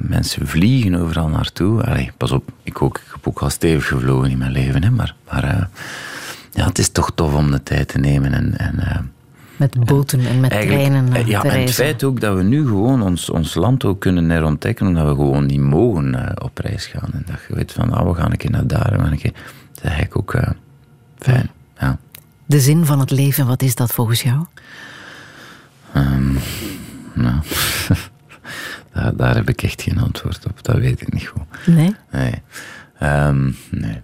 Mensen 0.00 0.46
vliegen 0.46 0.94
overal 0.94 1.28
naartoe. 1.28 1.82
Allee, 1.82 2.10
pas 2.16 2.30
op, 2.32 2.50
ik, 2.62 2.82
ook, 2.82 2.96
ik 2.98 3.12
heb 3.12 3.28
ook 3.28 3.38
al 3.38 3.50
stevig 3.50 3.86
gevlogen 3.86 4.30
in 4.30 4.38
mijn 4.38 4.52
leven. 4.52 4.82
Hè, 4.82 4.90
maar 4.90 5.14
maar 5.30 5.68
ja, 6.52 6.66
het 6.66 6.78
is 6.78 6.88
toch 6.88 7.12
tof 7.14 7.34
om 7.34 7.50
de 7.50 7.62
tijd 7.62 7.88
te 7.88 7.98
nemen. 7.98 8.32
En, 8.34 8.58
en, 8.58 9.10
Met 9.56 9.84
boten 9.84 10.20
en 10.26 10.40
met 10.40 10.50
Eigenlijk, 10.50 10.82
treinen 10.82 11.12
eh, 11.12 11.20
eh, 11.20 11.26
ja, 11.26 11.40
te 11.40 11.48
en 11.48 11.60
het 11.60 11.74
feit 11.74 12.04
ook 12.04 12.20
dat 12.20 12.36
we 12.36 12.42
nu 12.42 12.66
gewoon 12.66 13.02
ons, 13.02 13.30
ons 13.30 13.54
land 13.54 13.84
ook 13.84 14.00
kunnen 14.00 14.30
herontdekken, 14.30 14.86
omdat 14.86 15.08
we 15.08 15.14
gewoon 15.14 15.46
niet 15.46 15.60
mogen 15.60 16.14
eh, 16.14 16.44
op 16.44 16.58
reis 16.58 16.86
gaan. 16.86 17.08
En 17.12 17.22
dat 17.26 17.36
je 17.48 17.54
weet 17.54 17.72
van, 17.72 17.92
ah, 17.92 18.08
we 18.08 18.14
gaan 18.14 18.30
een 18.30 18.36
keer 18.36 18.50
naar 18.50 18.66
daar, 18.66 18.92
we 18.92 18.98
gaan 18.98 19.12
een 19.12 19.18
keer... 19.18 19.32
Dat 19.32 19.84
is 19.84 19.90
eigenlijk 19.90 20.16
ook 20.16 20.34
eh, 20.34 20.50
fijn. 21.18 21.50
Ja. 21.78 21.98
De 22.46 22.60
zin 22.60 22.84
van 22.84 23.00
het 23.00 23.10
leven, 23.10 23.46
wat 23.46 23.62
is 23.62 23.74
dat 23.74 23.92
volgens 23.92 24.22
jou? 24.22 24.44
Ehm, 25.92 26.32
nou, 27.14 27.40
daar, 28.92 29.16
daar 29.16 29.34
heb 29.34 29.48
ik 29.48 29.62
echt 29.62 29.82
geen 29.82 29.98
antwoord 29.98 30.46
op. 30.46 30.64
Dat 30.64 30.76
weet 30.76 31.00
ik 31.00 31.12
niet 31.12 31.26
goed. 31.26 31.66
Nee? 31.66 31.94
Nee. 32.10 32.42
Ehm, 32.98 33.52
nee. 33.70 34.00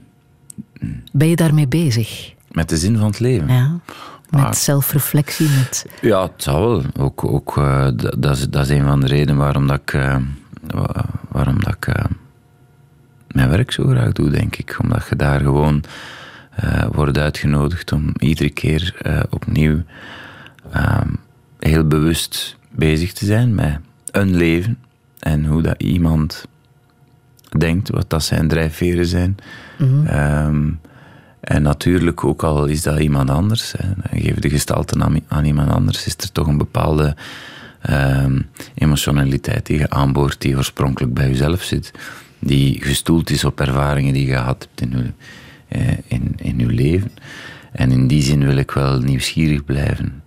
Ben 1.13 1.29
je 1.29 1.37
daarmee 1.37 1.69
bezig? 1.69 2.35
Met 2.51 2.69
de 2.69 2.77
zin 2.77 2.97
van 2.97 3.07
het 3.07 3.21
leven. 3.21 3.49
Ja. 3.49 3.81
Met 4.41 4.57
zelfreflectie, 4.57 5.49
met... 5.49 5.87
Ja, 6.01 6.23
het 6.23 6.43
zou 6.43 6.61
wel. 6.69 7.05
Ook, 7.05 7.25
ook, 7.25 7.57
eh, 7.57 7.89
dat, 8.19 8.37
is, 8.37 8.49
dat 8.49 8.63
is 8.63 8.69
een 8.69 8.85
van 8.87 9.01
de 9.01 9.07
redenen 9.07 9.37
waarom 9.37 9.67
dat 9.67 9.81
ik, 9.81 9.93
eh, 9.93 10.17
wa- 10.67 11.05
waarom 11.29 11.63
dat 11.63 11.75
ik 11.75 11.87
eh, 11.87 12.05
mijn 13.29 13.49
werk 13.49 13.71
zo 13.73 13.87
graag 13.87 14.13
doe, 14.13 14.31
denk 14.31 14.57
ik. 14.57 14.77
Omdat 14.83 15.07
je 15.09 15.17
daar 15.17 15.41
gewoon 15.41 15.85
wordt 16.93 17.19
uitgenodigd 17.19 17.93
om 17.93 18.13
iedere 18.19 18.51
keer 18.51 18.95
opnieuw 19.31 19.83
ehm, 20.73 21.09
heel 21.59 21.87
bewust 21.87 22.57
bezig 22.71 23.13
te 23.13 23.25
zijn 23.25 23.55
met 23.55 23.79
een 24.11 24.37
leven 24.37 24.79
en 25.19 25.45
hoe 25.45 25.63
dat 25.63 25.83
iemand 25.83 26.47
denkt, 27.59 27.91
wat 27.91 28.11
dat 28.11 28.23
zijn 28.25 28.49
drijfveren 28.49 29.07
zijn. 29.07 29.37
Ehm, 30.07 30.71
en 31.43 31.63
natuurlijk, 31.63 32.25
ook 32.25 32.43
al 32.43 32.65
is 32.65 32.83
dat 32.83 32.99
iemand 32.99 33.31
anders, 33.31 33.75
hè, 33.79 34.19
geef 34.19 34.35
de 34.35 34.51
gestalte 34.51 35.23
aan, 35.29 35.45
iemand 35.45 35.71
anders, 35.71 36.07
is 36.07 36.17
er 36.17 36.33
toch 36.33 36.47
een 36.47 36.59
bepaalde 36.59 37.17
ehm, 37.81 38.41
emotionaliteit 38.75 39.67
die 39.67 39.79
je 39.79 39.91
aanboort, 39.91 40.41
die 40.41 40.57
oorspronkelijk 40.57 41.15
bij 41.15 41.29
jezelf 41.29 41.63
zit, 41.63 41.93
die 42.39 42.83
gestoeld 42.83 43.31
is 43.31 43.45
op 43.45 43.61
ervaringen 43.61 44.13
die 44.13 44.27
je 44.27 44.33
gehad 44.33 44.69
hebt 44.69 44.93
in 44.93 44.99
je, 44.99 45.13
eh, 45.69 45.99
in, 46.07 46.35
in 46.37 46.59
je 46.59 46.67
leven. 46.67 47.11
En 47.73 47.91
in 47.91 48.07
die 48.07 48.23
zin 48.23 48.47
wil 48.47 48.57
ik 48.57 48.71
wel 48.71 48.99
nieuwsgierig 48.99 49.65
blijven 49.65 50.23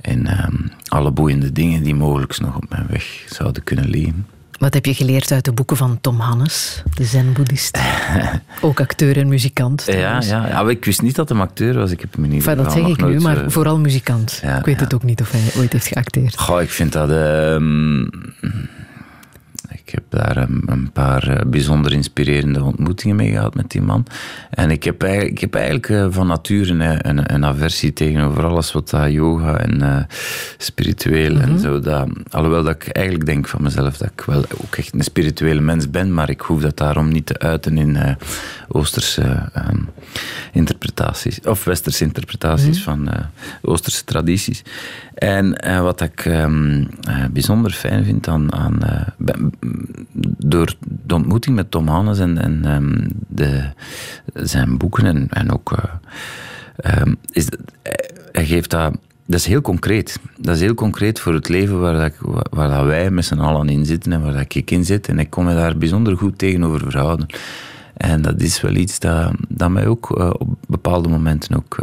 in 0.00 0.26
ehm, 0.26 0.56
alle 0.88 1.10
boeiende 1.10 1.52
dingen 1.52 1.82
die 1.82 1.94
mogelijk 1.94 2.40
nog 2.40 2.56
op 2.56 2.68
mijn 2.68 2.86
weg 2.86 3.24
zouden 3.26 3.64
kunnen 3.64 3.88
liggen. 3.88 4.26
Wat 4.62 4.74
heb 4.74 4.86
je 4.86 4.94
geleerd 4.94 5.32
uit 5.32 5.44
de 5.44 5.52
boeken 5.52 5.76
van 5.76 5.98
Tom 6.00 6.20
Hannes, 6.20 6.82
de 6.94 7.04
zen-boeddhist? 7.04 7.78
Ook 8.60 8.80
acteur 8.80 9.16
en 9.16 9.28
muzikant. 9.28 9.84
Ja, 9.86 9.94
ja, 9.94 10.20
ja, 10.20 10.62
maar 10.62 10.70
ik 10.70 10.84
wist 10.84 11.02
niet 11.02 11.14
dat 11.14 11.28
hij 11.28 11.38
acteur 11.38 11.74
was. 11.74 11.90
Ik 11.90 12.00
heb 12.00 12.14
hem 12.14 12.24
Enfin, 12.32 12.56
dat 12.56 12.72
zeg 12.72 12.86
ik 12.86 13.04
nu, 13.04 13.20
maar 13.20 13.44
eh, 13.44 13.50
vooral 13.50 13.78
muzikant. 13.78 14.38
ja, 14.42 14.58
ik 14.58 14.64
weet 14.64 14.76
ja. 14.78 14.84
het 14.84 14.94
ook 14.94 15.02
niet 15.02 15.20
of 15.20 15.30
hij 15.30 15.40
ooit 15.56 15.72
heeft 15.72 15.86
geacteerd. 15.86 16.38
Goh, 16.38 16.62
ik 16.62 16.70
vind 16.70 16.92
dat. 16.92 17.10
ehm, 17.10 18.00
heb 19.92 20.04
daar 20.08 20.36
een, 20.36 20.62
een 20.66 20.90
paar 20.92 21.28
eh, 21.28 21.46
bijzonder 21.46 21.92
inspirerende 21.92 22.62
ontmoetingen 22.62 23.16
mee 23.16 23.30
gehad 23.30 23.54
met 23.54 23.70
die 23.70 23.82
man. 23.82 24.06
En 24.50 24.70
ik 24.70 24.84
heb, 24.84 25.02
eigenlijk- 25.02 25.32
ik 25.32 25.40
heb 25.40 25.54
eigenlijk 25.54 25.88
eh, 25.88 26.06
van 26.10 26.26
nature 26.26 26.72
een, 26.72 27.08
een, 27.08 27.34
een 27.34 27.44
aversie 27.44 27.92
tegenover 27.92 28.44
alles 28.44 28.72
wat 28.72 28.90
dat 28.90 29.10
yoga 29.12 29.56
en 29.58 29.82
eh, 29.82 30.04
spiritueel 30.58 31.38
en 31.40 31.58
zo. 31.58 31.80
Dat, 31.80 32.08
alhoewel 32.30 32.62
dat 32.62 32.74
ik 32.74 32.88
eigenlijk 32.88 33.26
denk 33.26 33.48
van 33.48 33.62
mezelf 33.62 33.96
dat 33.96 34.10
ik 34.16 34.20
wel 34.24 34.44
ook 34.64 34.76
echt 34.76 34.94
een 34.94 35.02
spirituele 35.02 35.60
mens 35.60 35.90
ben, 35.90 36.14
maar 36.14 36.30
ik 36.30 36.40
hoef 36.40 36.60
dat 36.60 36.76
daarom 36.76 37.08
niet 37.08 37.26
te 37.26 37.38
uiten 37.38 37.78
in 37.78 38.16
Oosterse 38.68 39.48
ehm, 39.52 39.78
interpretaties, 40.52 41.40
of 41.40 41.64
Westerse 41.64 42.04
interpretaties 42.04 42.82
van 42.82 43.08
eh, 43.08 43.24
Oosterse 43.62 44.04
tradities. 44.04 44.62
En 45.14 45.56
eh, 45.56 45.80
wat 45.80 46.00
ik 46.00 46.24
ehm, 46.24 46.84
eh, 47.08 47.24
bijzonder 47.32 47.70
fijn 47.70 48.04
vind 48.04 48.28
aan, 48.28 48.82
eh, 48.82 49.00
door 50.38 50.74
de 51.06 51.14
ontmoeting 51.14 51.56
met 51.56 51.70
Tom 51.70 51.88
Hannes 51.88 52.18
en, 52.18 52.38
en 52.38 52.64
ehm, 52.64 53.08
de, 53.28 53.64
zijn 54.34 54.78
boeken 54.78 55.06
en, 55.06 55.26
en 55.30 55.52
ook 55.52 55.72
eh, 55.72 55.84
ehm, 56.76 57.14
is 57.32 57.46
dat, 57.46 57.60
hij- 58.32 58.44
geeft 58.46 58.70
dat. 58.70 58.96
Dat 59.26 59.40
is 59.40 59.46
heel 59.46 59.60
concreet. 59.60 60.18
Dat 60.38 60.54
is 60.54 60.60
heel 60.60 60.74
concreet 60.74 61.20
voor 61.20 61.34
het 61.34 61.48
leven 61.48 61.80
waar, 61.80 61.94
dat 61.94 62.12
waar 62.50 62.68
dat 62.68 62.84
wij 62.84 63.10
met 63.10 63.24
z'n 63.24 63.38
allen 63.38 63.68
in 63.68 63.86
zitten 63.86 64.12
en 64.12 64.22
waar 64.22 64.32
dat 64.32 64.54
ik 64.54 64.70
in 64.70 64.84
zit. 64.84 65.08
En 65.08 65.18
ik 65.18 65.30
kon 65.30 65.44
me 65.44 65.54
daar 65.54 65.78
bijzonder 65.78 66.16
goed 66.16 66.38
tegenover 66.38 66.80
verhouden. 66.80 67.26
En 67.96 68.22
dat 68.22 68.40
is 68.40 68.60
wel 68.60 68.74
iets 68.74 68.98
dat, 68.98 69.32
dat 69.48 69.70
mij 69.70 69.86
ook 69.86 70.18
op 70.40 70.48
bepaalde 70.68 71.08
momenten 71.08 71.56
ook 71.56 71.78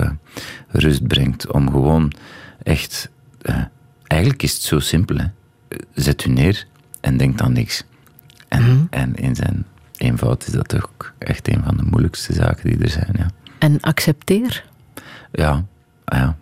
rust 0.68 1.08
brengt. 1.08 1.52
Om 1.52 1.72
gewoon 1.72 2.12
echt... 2.64 3.10
eh, 3.50 3.64
eigenlijk 4.08 4.44
is 4.44 4.54
het 4.54 4.62
zo 4.62 4.80
simpel. 4.80 5.18
Hè. 5.18 5.26
Zet 5.94 6.26
u 6.26 6.30
neer 6.30 6.66
en 7.02 7.18
denk 7.18 7.42
aan 7.42 7.54
niks. 7.54 7.84
En, 8.48 8.88
en 8.90 9.16
in 9.16 9.36
zijn 9.36 9.66
eenvoud 9.98 10.48
is 10.48 10.54
dat 10.54 10.76
ook 10.84 11.14
echt 11.18 11.48
een 11.48 11.62
van 11.66 11.78
de 11.78 11.84
moeilijkste 11.84 12.34
zaken 12.34 12.70
die 12.70 12.80
er 12.84 12.90
zijn. 12.90 13.10
Ja, 13.18 13.28
En 13.60 13.80
accepteer. 13.82 14.64
ja, 15.32 15.66
ja. 16.06 16.38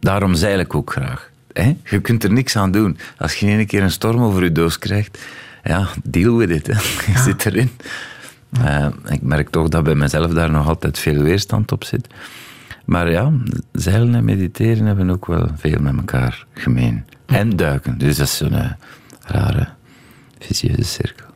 daarom 0.00 0.34
zeil 0.34 0.58
ik 0.58 0.74
ook 0.74 0.92
graag. 0.92 1.30
Hè? 1.52 1.76
Je 1.84 2.00
kunt 2.00 2.24
er 2.24 2.32
niks 2.32 2.56
aan 2.56 2.70
doen. 2.70 2.98
Als 3.18 3.34
je 3.34 3.46
een 3.46 3.66
keer 3.66 3.82
een 3.82 3.90
storm 3.90 4.22
over 4.22 4.42
je 4.42 4.52
doos 4.52 4.78
krijgt, 4.78 5.18
ja, 5.64 5.88
deal 6.04 6.36
with 6.36 6.50
it. 6.50 6.66
Hè. 6.66 6.72
Je 7.12 7.18
zit 7.18 7.46
erin. 7.46 7.70
Eh, 8.64 8.86
ik 9.08 9.22
merk 9.22 9.48
toch 9.50 9.68
dat 9.68 9.84
bij 9.84 9.94
mezelf 9.94 10.32
daar 10.32 10.50
nog 10.50 10.68
altijd 10.68 10.98
veel 10.98 11.22
weerstand 11.22 11.72
op 11.72 11.84
zit. 11.84 12.06
Maar 12.86 13.10
ja, 13.10 13.32
zeilen 13.72 14.14
en 14.14 14.24
mediteren 14.24 14.86
hebben 14.86 15.10
ook 15.10 15.26
wel 15.26 15.48
veel 15.54 15.80
met 15.80 15.96
elkaar 15.96 16.46
gemeen. 16.54 17.04
En 17.26 17.56
duiken. 17.56 17.98
Dus 17.98 18.16
dat 18.16 18.26
is 18.26 18.36
zo'n 18.36 18.52
eh, 18.52 18.70
rare, 19.20 19.68
vicieuze 20.38 20.84
cirkel. 20.84 21.26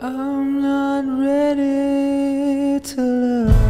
I'm 0.00 0.60
not 0.60 1.04
ready 1.20 2.80
to 2.80 3.02
love. 3.02 3.61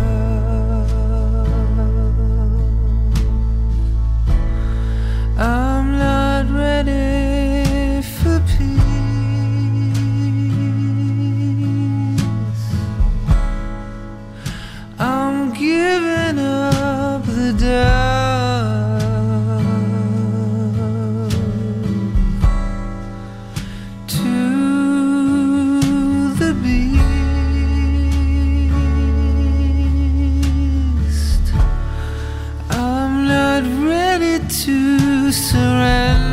Surrender 35.32 36.31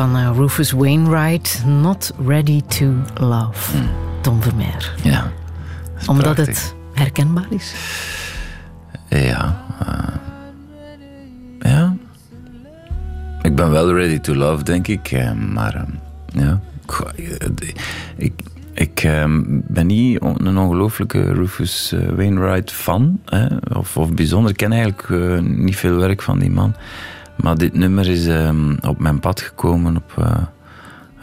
van 0.00 0.16
eh, 0.16 0.30
Rufus 0.36 0.70
Wainwright. 0.70 1.62
Not 1.66 2.12
Ready 2.26 2.60
to 2.60 2.94
Love. 3.20 3.76
Tom 4.20 4.42
Vermeer. 4.42 4.94
Ja. 5.02 5.32
Omdat 6.06 6.22
prachtig. 6.34 6.46
het 6.46 6.74
herkenbaar 6.94 7.46
is. 7.50 7.74
Ja. 9.08 9.64
eh, 9.78 11.70
ja. 11.72 11.96
Ik 13.42 13.54
ben 13.54 13.70
wel 13.70 13.94
ready 13.94 14.18
to 14.18 14.34
love, 14.34 14.64
denk 14.64 14.88
ik. 14.88 15.10
eh, 15.12 15.32
Maar 15.32 15.74
eh, 15.74 15.82
ja. 16.42 16.60
Ik, 18.16 18.32
ik 18.72 19.02
eh, 19.02 19.24
ben 19.66 19.86
niet 19.86 20.22
een 20.22 20.58
ongelooflijke 20.58 21.32
Rufus 21.32 21.94
Wainwright 22.16 22.72
fan. 22.72 23.20
Hè, 23.24 23.46
of, 23.76 23.96
of 23.96 24.12
bijzonder. 24.14 24.50
Ik 24.50 24.56
ken 24.56 24.72
eigenlijk 24.72 25.08
niet 25.40 25.76
veel 25.76 25.96
werk 25.96 26.22
van 26.22 26.38
die 26.38 26.50
man. 26.50 26.74
Maar 27.42 27.58
dit 27.58 27.74
nummer 27.74 28.08
is 28.08 28.26
eh, 28.26 28.54
op 28.80 28.98
mijn 28.98 29.20
pad 29.20 29.40
gekomen 29.40 29.96
op 29.96 30.12
eh, 30.18 30.42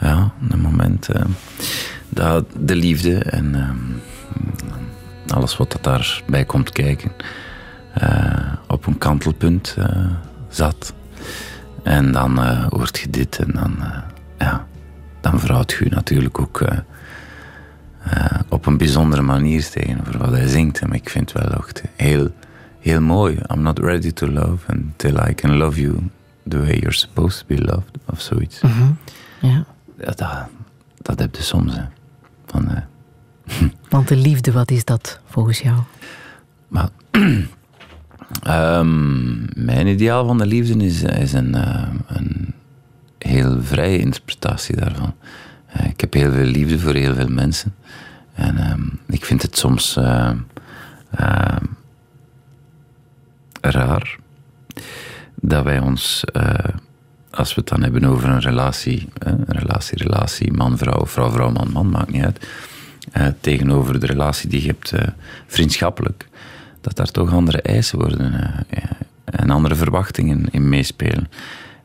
ja, 0.00 0.32
een 0.50 0.60
moment 0.60 1.08
eh, 1.08 1.24
dat 2.08 2.44
de 2.60 2.76
liefde 2.76 3.18
en 3.18 3.54
eh, 3.54 3.70
alles 5.36 5.56
wat 5.56 5.72
dat 5.72 5.84
daarbij 5.84 6.44
komt 6.44 6.70
kijken 6.70 7.10
eh, 7.94 8.52
op 8.68 8.86
een 8.86 8.98
kantelpunt 8.98 9.74
eh, 9.78 10.06
zat. 10.48 10.94
En 11.82 12.12
dan 12.12 12.38
hoort 12.68 12.98
je 12.98 13.10
dit 13.10 13.38
en 13.38 13.52
dan, 13.52 13.76
ja, 14.38 14.66
dan 15.20 15.40
verhoudt 15.40 15.72
je 15.72 15.86
natuurlijk 15.90 16.40
ook 16.40 16.62
op 18.48 18.66
een 18.66 18.76
bijzondere 18.76 19.22
manier 19.22 19.68
tegenover 19.68 20.18
wat 20.18 20.30
hij 20.30 20.46
zingt. 20.46 20.80
En 20.80 20.92
ik 20.92 21.08
vind 21.08 21.32
het 21.32 21.42
wel 21.42 21.58
echt 21.58 21.82
heel, 21.96 22.28
heel 22.80 23.00
mooi. 23.00 23.38
I'm 23.52 23.62
not 23.62 23.78
ready 23.78 24.12
to 24.12 24.26
love 24.26 24.72
until 24.98 25.28
I 25.28 25.34
can 25.34 25.56
love 25.56 25.80
you 25.80 26.10
the 26.48 26.58
way 26.58 26.78
you're 26.78 26.92
supposed 26.92 27.38
to 27.38 27.44
be 27.46 27.64
loved. 27.64 27.98
Of 28.06 28.20
zoiets. 28.20 28.60
Ja. 29.40 29.66
Ja, 29.98 30.12
dat, 30.14 30.48
dat 31.02 31.18
heb 31.18 31.36
je 31.36 31.42
soms. 31.42 31.74
Hè. 31.74 31.82
Van, 32.46 32.68
eh, 32.70 32.82
Want 33.90 34.08
de 34.08 34.16
liefde, 34.16 34.52
wat 34.52 34.70
is 34.70 34.84
dat 34.84 35.20
volgens 35.24 35.60
jou? 35.60 35.78
Maar 36.68 36.88
ehm, 38.42 39.64
mijn 39.64 39.86
ideaal 39.86 40.26
van 40.26 40.38
de 40.38 40.46
liefde 40.46 40.84
is, 40.84 41.02
is 41.02 41.32
een, 41.32 41.54
eh, 41.54 41.88
een 42.06 42.54
heel 43.18 43.62
vrije 43.62 43.98
interpretatie 43.98 44.76
daarvan. 44.76 45.14
Eh, 45.66 45.86
ik 45.86 46.00
heb 46.00 46.12
heel 46.12 46.32
veel 46.32 46.44
liefde 46.44 46.78
voor 46.78 46.94
heel 46.94 47.14
veel 47.14 47.28
mensen. 47.28 47.74
En 48.34 48.56
ehm, 48.56 48.82
ik 49.06 49.24
vind 49.24 49.42
het 49.42 49.58
soms 49.58 49.96
eh, 49.96 50.30
eh, 51.10 51.56
raar 53.60 54.18
dat 55.40 55.64
wij 55.64 55.78
ons, 55.78 56.24
eh, 56.24 56.54
als 57.30 57.54
we 57.54 57.60
het 57.60 57.68
dan 57.68 57.82
hebben 57.82 58.04
over 58.04 58.28
een 58.28 58.40
relatie, 58.40 59.08
een 59.18 59.44
relatie, 59.46 59.98
relatie, 59.98 60.52
man-vrouw, 60.52 61.06
vrouw-vrouw, 61.06 61.50
man-man, 61.50 61.90
maakt 61.90 62.10
niet 62.10 62.24
uit, 62.24 62.48
eh, 63.12 63.26
tegenover 63.40 64.00
de 64.00 64.06
relatie 64.06 64.48
die 64.48 64.60
je 64.60 64.66
hebt 64.66 64.92
eh, 64.92 65.08
vriendschappelijk, 65.46 66.28
dat 66.80 66.96
daar 66.96 67.10
toch 67.10 67.32
andere 67.32 67.62
eisen 67.62 67.98
worden 67.98 68.52
en 69.24 69.50
andere 69.50 69.74
verwachtingen 69.74 70.46
in 70.50 70.68
meespelen. 70.68 71.28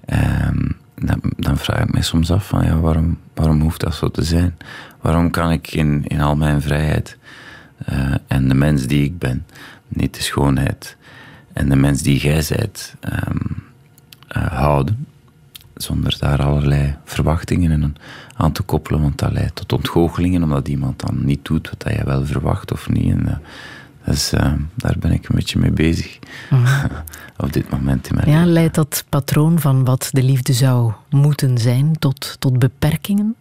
Ehm, 0.06 0.70
dan, 0.96 1.22
dan 1.38 1.58
vraag 1.58 1.84
ik 1.84 1.94
mij 1.94 2.02
soms 2.02 2.32
af 2.32 2.48
van 2.48 2.66
ja, 2.66 2.80
waarom, 2.80 3.18
waarom 3.34 3.62
hoeft 3.62 3.80
dat 3.80 3.96
zo 3.96 4.10
te 4.12 4.24
zijn? 4.24 4.58
Waarom 5.02 5.32
kan 5.32 5.52
ik 5.52 5.72
in, 5.72 6.04
in 6.08 6.22
al 6.22 6.36
mijn 6.36 6.62
vrijheid 6.62 7.18
en 8.28 8.48
de 8.48 8.54
mens 8.54 8.86
die 8.86 9.04
ik 9.04 9.18
ben, 9.18 9.46
niet 9.88 10.16
de 10.16 10.22
schoonheid 10.22 10.98
en 11.54 11.70
de 11.70 11.76
mens 11.76 12.02
die 12.02 12.20
jij 12.20 12.42
zijt, 12.42 12.96
ehm, 13.00 13.38
eh, 14.28 14.46
houden? 14.48 15.08
Zonder 15.76 16.16
daar 16.20 16.42
allerlei 16.44 16.96
verwachtingen 17.06 17.96
aan- 18.36 18.52
te 18.52 18.62
koppelen, 18.64 19.02
want 19.02 19.18
dat 19.20 19.32
leidt 19.32 19.56
tot 19.56 19.74
ontgoochelingen, 19.74 20.44
omdat 20.44 20.68
iemand 20.68 21.00
dan 21.00 21.26
niet 21.26 21.46
doet 21.46 21.70
wat 21.70 21.94
jij 21.94 22.04
wel 22.06 22.26
verwacht 22.26 22.72
of 22.72 22.90
niet. 22.90 23.12
En, 23.12 23.42
dus 24.06 24.30
daar 24.76 24.96
ben 25.00 25.12
ik 25.12 25.30
een 25.30 25.36
beetje 25.36 25.60
mee 25.60 25.72
bezig 25.72 26.20
op 27.38 27.54
dit 27.54 27.70
moment 27.70 28.08
in 28.10 28.16
mijn 28.16 28.30
Ja, 28.30 28.38
leven. 28.38 28.52
leidt 28.52 28.76
dat 28.76 29.04
patroon 29.10 29.60
van 29.60 29.86
wat 29.86 30.10
de 30.12 30.24
liefde 30.24 30.54
zou 30.54 30.92
moeten 31.10 31.58
zijn 31.58 32.00
tot, 32.00 32.36
tot 32.40 32.60
beperkingen? 32.60 33.36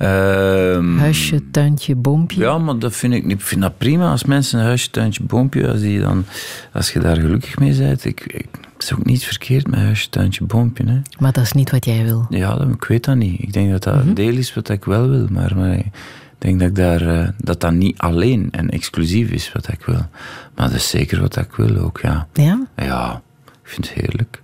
Ehm, 0.00 0.98
Huisje, 0.98 1.50
tuintje, 1.50 1.94
boompje? 1.96 2.40
Ja, 2.40 2.58
maar 2.58 2.78
dat 2.78 2.96
vind 2.96 3.12
ik 3.12 3.24
niet. 3.24 3.42
Vind 3.42 3.60
dat 3.60 3.78
prima 3.78 4.10
als 4.10 4.24
mensen 4.24 4.58
een 4.58 4.64
huisje, 4.64 4.90
tuintje, 4.90 5.22
boompje, 5.22 5.68
als, 5.68 5.80
die 5.80 6.00
dan, 6.00 6.24
als 6.72 6.92
je 6.92 6.98
daar 6.98 7.16
gelukkig 7.16 7.58
mee 7.58 7.76
bent. 7.78 8.04
Ik, 8.04 8.20
ik, 8.20 8.46
het 8.72 8.82
is 8.82 8.92
ook 8.94 9.04
niet 9.04 9.24
verkeerd 9.24 9.66
met 9.66 9.78
huisje, 9.80 10.08
tuintje, 10.08 10.44
boompje. 10.44 10.84
Hè. 10.86 11.00
Maar 11.18 11.32
dat 11.32 11.44
is 11.44 11.52
niet 11.52 11.70
wat 11.70 11.84
jij 11.84 12.04
wil. 12.04 12.26
Ja, 12.28 12.56
dat, 12.56 12.68
ik 12.68 12.84
weet 12.84 13.04
dat 13.04 13.16
niet. 13.16 13.42
Ik 13.42 13.52
denk 13.52 13.70
dat 13.70 13.82
dat 13.82 13.94
een 13.94 14.14
deel 14.14 14.36
is 14.36 14.54
wat 14.54 14.68
ik 14.68 14.84
wel 14.84 15.08
wil, 15.08 15.26
maar, 15.30 15.56
maar 15.56 15.76
ik 15.76 15.92
denk 16.38 16.58
dat, 16.60 16.68
ik 16.68 16.74
daar, 16.74 17.00
eh, 17.00 17.28
dat 17.38 17.60
dat 17.60 17.72
niet 17.72 17.98
alleen 17.98 18.48
en 18.50 18.70
exclusief 18.70 19.30
is 19.30 19.52
wat 19.52 19.68
ik 19.68 19.84
wil. 19.84 20.06
Maar 20.54 20.68
dat 20.68 20.72
is 20.72 20.88
zeker 20.88 21.20
wat 21.20 21.36
ik 21.36 21.52
wil 21.52 21.76
ook, 21.76 22.00
ja. 22.02 22.26
Ja? 22.32 22.66
Ja, 22.76 23.22
ik 23.44 23.68
vind 23.68 23.88
het 23.88 23.98
heerlijk. 23.98 24.40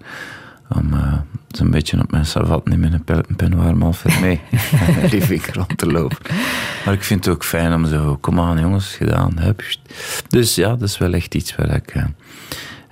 Om 0.68 0.94
zo'n 1.56 1.70
beetje 1.70 2.00
op 2.00 2.10
mijn 2.10 2.26
savat 2.26 2.68
niet 2.68 2.78
met 2.78 2.92
een, 2.92 3.04
pe- 3.04 3.24
een 3.28 3.36
peignoir 3.36 3.76
malfait 3.76 4.20
mee 4.20 4.40
de 5.00 5.08
living 5.10 5.54
rond 5.54 5.78
te 5.78 5.86
lopen. 5.86 6.16
Maar 6.84 6.94
ik 6.94 7.02
vind 7.02 7.24
het 7.24 7.34
ook 7.34 7.44
fijn 7.44 7.74
om 7.74 7.86
zo, 7.86 8.16
kom 8.20 8.40
aan 8.40 8.60
jongens, 8.60 8.94
gedaan. 8.94 9.38
Hup. 9.38 9.62
Dus 10.28 10.54
ja, 10.54 10.68
dat 10.68 10.88
is 10.88 10.98
wel 10.98 11.12
echt 11.12 11.34
iets 11.34 11.56
waar 11.56 11.74
ik 11.74 11.90
eh, 11.90 12.04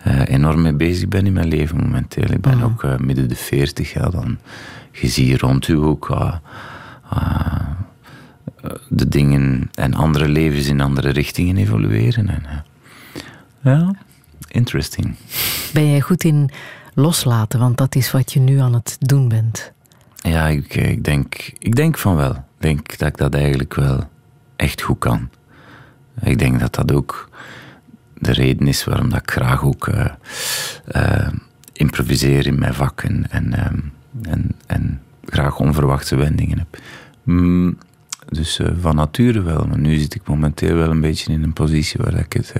eh, 0.03 0.29
enorm 0.35 0.63
mee 0.63 0.73
bezig 0.75 1.09
ben 1.09 1.27
in 1.27 1.33
mijn 1.33 1.49
leven 1.49 1.77
momenteel. 1.77 2.31
Ik 2.31 2.41
ben 2.41 2.63
ook 2.63 2.85
eh, 2.85 2.97
midden 2.97 3.29
de 3.29 3.37
veertig, 3.37 3.93
ja, 3.93 4.09
dan 4.11 4.39
je 4.93 5.09
ziet 5.09 5.41
rond 5.41 5.69
u 5.69 5.75
ook 5.77 6.11
ah, 6.11 6.35
ah, 7.09 7.61
de 8.89 9.09
dingen 9.09 9.71
en 9.75 9.95
andere 9.95 10.29
levens 10.29 10.67
in 10.67 10.81
andere 10.81 11.11
richtingen 11.11 11.57
evolueren. 11.57 12.29
En, 12.29 12.43
ja, 13.63 13.95
interesting. 14.49 15.15
Ben 15.73 15.91
jij 15.91 16.01
goed 16.01 16.25
in 16.25 16.51
loslaten? 16.95 17.59
Want 17.59 17.77
dat 17.77 17.95
is 17.95 18.11
wat 18.11 18.33
je 18.33 18.41
nu 18.41 18.59
aan 18.59 18.75
het 18.75 18.97
doen 19.01 19.29
bent. 19.29 19.73
Ja, 20.17 20.47
ik, 20.49 20.77
eh, 20.77 20.91
ik, 20.91 21.05
denk, 21.05 21.53
ik 21.59 21.77
denk 21.77 21.99
van 21.99 22.17
wel. 22.17 22.31
Ik 22.31 22.43
denk 22.59 22.99
dat 22.99 23.09
ik 23.09 23.17
dat 23.17 23.35
eigenlijk 23.35 23.75
wel 23.75 24.09
echt 24.57 24.83
goed 24.83 24.99
kan. 24.99 25.29
Ik 26.21 26.39
denk 26.39 26.61
dat 26.61 26.75
dat 26.75 26.93
ook 26.93 27.29
de 28.15 28.33
reden 28.33 28.69
is 28.69 28.85
waarom 28.85 29.11
dat 29.11 29.21
ik 29.21 29.31
graag 29.31 29.65
ook 29.65 29.89
eh, 29.89 30.07
eh, 30.85 31.33
improviseer 31.73 32.47
in 32.47 32.59
mijn 32.59 32.75
vak 32.75 33.03
en, 33.03 33.31
en, 33.31 33.53
ehm, 33.53 33.79
en, 34.23 34.53
en 34.67 35.01
graag 35.25 35.59
onverwachte 35.59 36.17
wendingen 36.17 36.59
heb. 36.59 36.79
Mm, 37.23 37.79
dus 38.29 38.61
van 38.81 38.97
nature 38.97 39.43
wel, 39.43 39.67
maar 39.67 39.79
nu 39.79 39.97
zit 39.97 40.15
ik 40.15 40.29
momenteel 40.29 40.77
wel 40.77 40.91
een 40.91 41.01
beetje 41.01 41.33
in 41.33 41.43
een 41.43 41.53
positie 41.53 42.01
waar 42.03 42.15
ik 42.19 42.33
het 42.33 42.53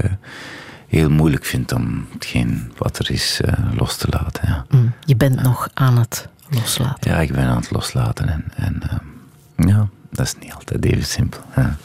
heel 0.89 1.11
moeilijk 1.11 1.45
vind 1.45 1.73
om 1.73 2.07
hetgeen 2.13 2.73
wat 2.79 2.99
er 2.99 3.11
is 3.11 3.41
eh, 3.41 3.53
los 3.77 3.97
te 3.97 4.07
laten. 4.11 4.49
Ja. 4.49 4.65
Mm, 4.71 4.93
Je 5.05 5.17
bent 5.17 5.43
nog 5.43 5.69
aan 5.75 5.99
het 5.99 6.29
loslaten. 6.51 7.11
Ja, 7.11 7.17
ik 7.21 7.33
ben 7.33 7.45
aan 7.45 7.57
het 7.57 7.71
loslaten. 7.71 8.29
En, 8.29 8.45
en 8.57 8.83
ehm, 8.91 9.69
ja, 9.69 9.89
dat 10.11 10.27
is 10.27 10.35
niet 10.41 10.53
altijd 10.55 10.85
even 10.85 11.05
simpel. 11.05 11.41
Ja. 11.57 11.77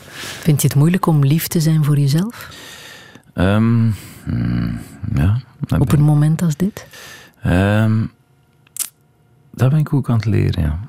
Vind 0.41 0.61
je 0.61 0.67
het 0.67 0.77
moeilijk 0.77 1.05
om 1.05 1.23
lief 1.26 1.47
te 1.47 1.59
zijn 1.61 1.84
voor 1.84 1.97
jezelf? 1.97 2.49
Ehm, 3.34 3.89
hmm, 4.23 4.80
ja, 5.15 5.39
Op 5.77 5.91
een 5.91 6.01
moment 6.01 6.41
als 6.41 6.55
dit? 6.55 6.85
ehm, 7.41 8.05
dat 9.51 9.69
ben 9.69 9.80
ik 9.80 9.93
ook 9.93 10.09
aan 10.09 10.15
het 10.15 10.26
leren, 10.26 10.63
ja. 10.63 10.80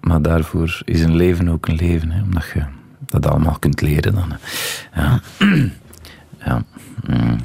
Maar 0.00 0.22
daarvoor 0.22 0.80
is 0.84 1.00
een 1.02 1.16
leven 1.16 1.48
ook 1.48 1.68
een 1.68 1.74
leven, 1.74 2.10
hè, 2.10 2.22
omdat 2.22 2.44
je 2.54 2.64
dat 3.06 3.26
allemaal 3.26 3.58
kunt 3.58 3.80
leren 3.80 4.14
dan. 4.14 4.32
hè. 4.32 5.00
Ja. 5.02 5.20
ja. 6.44 6.64
mm, 7.10 7.38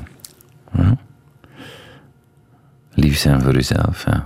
ja. 0.73 0.97
Lief 2.93 3.17
zijn 3.17 3.41
voor 3.41 3.53
jezelf, 3.53 4.05
ja. 4.05 4.23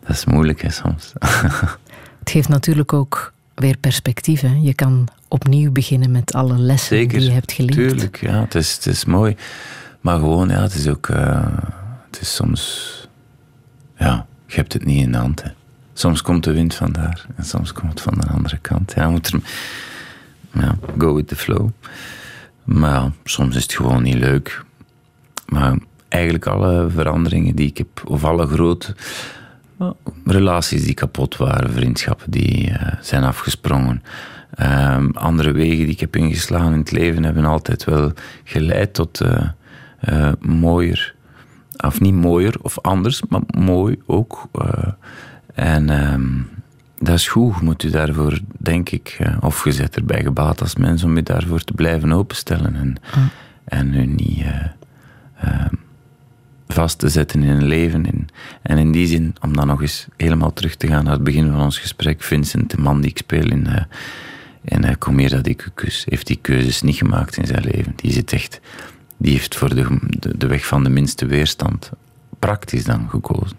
Dat 0.00 0.16
is 0.16 0.24
moeilijk, 0.24 0.62
hè, 0.62 0.70
soms. 0.70 1.12
Het 2.18 2.30
geeft 2.30 2.48
natuurlijk 2.48 2.92
ook 2.92 3.32
weer 3.54 3.76
perspectief. 3.76 4.40
Hè? 4.40 4.58
Je 4.62 4.74
kan 4.74 5.08
opnieuw 5.28 5.72
beginnen 5.72 6.10
met 6.10 6.32
alle 6.32 6.58
lessen 6.58 6.96
Zeker, 6.96 7.18
die 7.18 7.26
je 7.28 7.34
hebt 7.34 7.52
geleerd. 7.52 7.72
Tuurlijk, 7.72 8.20
ja, 8.20 8.40
het 8.40 8.54
is, 8.54 8.74
het 8.74 8.86
is 8.86 9.04
mooi. 9.04 9.36
Maar 10.00 10.18
gewoon, 10.18 10.48
ja, 10.48 10.60
het 10.62 10.74
is 10.74 10.88
ook... 10.88 11.08
eh, 11.08 11.46
het 12.10 12.20
is 12.20 12.34
soms... 12.34 12.92
Ja, 13.98 14.26
je 14.46 14.54
hebt 14.56 14.72
het 14.72 14.84
niet 14.84 15.02
in 15.02 15.12
de 15.12 15.18
hand, 15.18 15.42
hè. 15.42 15.50
Soms 15.92 16.22
komt 16.22 16.44
de 16.44 16.52
wind 16.52 16.74
van 16.74 16.92
daar 16.92 17.26
en 17.36 17.44
soms 17.44 17.72
komt 17.72 17.90
het 17.90 18.00
van 18.00 18.14
de 18.18 18.26
andere 18.26 18.58
kant. 18.58 18.92
Ja, 18.96 19.08
moet 19.10 19.26
er... 19.32 19.40
Ja, 20.52 20.78
go 20.98 21.14
with 21.14 21.28
the 21.28 21.36
flow. 21.36 21.70
Maar 22.64 23.10
soms 23.24 23.56
is 23.56 23.62
het 23.62 23.72
gewoon 23.72 24.02
niet 24.02 24.14
leuk. 24.14 24.64
Maar 25.46 25.78
eigenlijk 26.08 26.46
alle 26.46 26.90
veranderingen 26.90 27.56
die 27.56 27.68
ik 27.68 27.78
heb, 27.78 28.02
of 28.04 28.24
alle 28.24 28.46
grote 28.46 28.94
relaties 30.24 30.84
die 30.84 30.94
kapot 30.94 31.36
waren, 31.36 31.72
vriendschappen 31.72 32.30
die 32.30 32.70
eh, 32.70 32.92
zijn 33.00 33.24
afgesprongen, 33.24 34.02
ehm, 34.54 35.10
andere 35.10 35.52
wegen 35.52 35.84
die 35.84 35.94
ik 35.94 36.00
heb 36.00 36.16
ingeslagen 36.16 36.72
in 36.72 36.78
het 36.78 36.90
leven 36.90 37.24
hebben 37.24 37.44
altijd 37.44 37.84
wel 37.84 38.12
geleid 38.44 38.94
tot 38.94 39.20
eh, 39.20 39.48
eh, 40.00 40.32
mooier 40.40 41.14
Of 41.76 42.00
niet 42.00 42.14
mooier 42.14 42.54
of 42.62 42.80
anders, 42.80 43.22
maar 43.28 43.40
mooi 43.58 43.96
ook. 44.06 44.48
en 45.54 45.90
ehm, 45.90 46.26
dat 46.98 47.14
is 47.14 47.28
goed. 47.28 47.60
Moet 47.60 47.82
u 47.82 47.90
daarvoor, 47.90 48.38
denk 48.58 48.90
ik, 48.90 49.18
of 49.40 49.64
je 49.64 49.72
zet 49.72 49.96
erbij 49.96 50.22
gebaat 50.22 50.60
als 50.60 50.76
mens 50.76 51.04
om 51.04 51.16
je 51.16 51.22
daarvoor 51.22 51.60
te 51.60 51.72
blijven 51.72 52.12
openstellen. 52.12 52.74
En, 52.74 52.96
en 53.64 53.94
u 53.94 54.06
niet 54.06 54.44
eh, 55.36 55.50
ehm, 55.50 55.74
vast 56.68 56.98
te 56.98 57.08
zetten 57.08 57.42
in 57.42 57.48
een 57.48 57.66
leven. 57.66 58.06
En, 58.06 58.26
en 58.62 58.78
in 58.78 58.92
die 58.92 59.06
zin, 59.06 59.34
om 59.40 59.56
dan 59.56 59.66
nog 59.66 59.82
eens 59.82 60.06
helemaal 60.16 60.52
terug 60.52 60.76
te 60.76 60.86
gaan 60.86 61.04
naar 61.04 61.12
het 61.12 61.24
begin 61.24 61.50
van 61.50 61.60
ons 61.60 61.78
gesprek, 61.78 62.22
Vincent, 62.22 62.70
de 62.70 62.78
man 62.78 63.00
die 63.00 63.10
ik 63.10 63.18
speel 63.18 63.50
in, 63.50 63.66
eh, 63.66 63.84
in 64.64 64.98
Kom 64.98 65.18
hier 65.18 65.30
dat 65.30 65.46
ik 65.46 65.64
u 65.66 65.70
kus, 65.74 66.06
heeft 66.08 66.26
die 66.26 66.38
keuzes 66.40 66.82
niet 66.82 66.96
gemaakt 66.96 67.36
in 67.36 67.46
zijn 67.46 67.64
leven. 67.64 67.92
Die 67.96 68.12
zit 68.12 68.32
echt, 68.32 68.60
die 69.16 69.32
heeft 69.32 69.56
voor 69.56 69.74
de, 69.74 69.98
de, 70.18 70.38
de 70.38 70.46
weg 70.46 70.66
van 70.66 70.84
de 70.84 70.90
minste 70.90 71.26
weerstand 71.26 71.90
praktisch 72.38 72.84
dan 72.84 73.10
gekozen. 73.10 73.56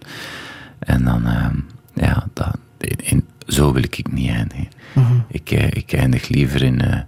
En 0.79 1.03
dan, 1.03 1.25
ehm, 1.27 1.55
ja, 1.93 2.27
dat, 2.33 2.57
in, 2.97 3.25
zo 3.47 3.73
wil 3.73 3.83
ik 3.83 4.11
niet 4.11 4.29
eindigen. 4.29 4.67
ik, 5.27 5.51
eh, 5.51 5.67
ik 5.69 5.93
eindig 5.93 6.27
liever 6.27 6.61
in 6.61 6.81
eh, 6.81 7.01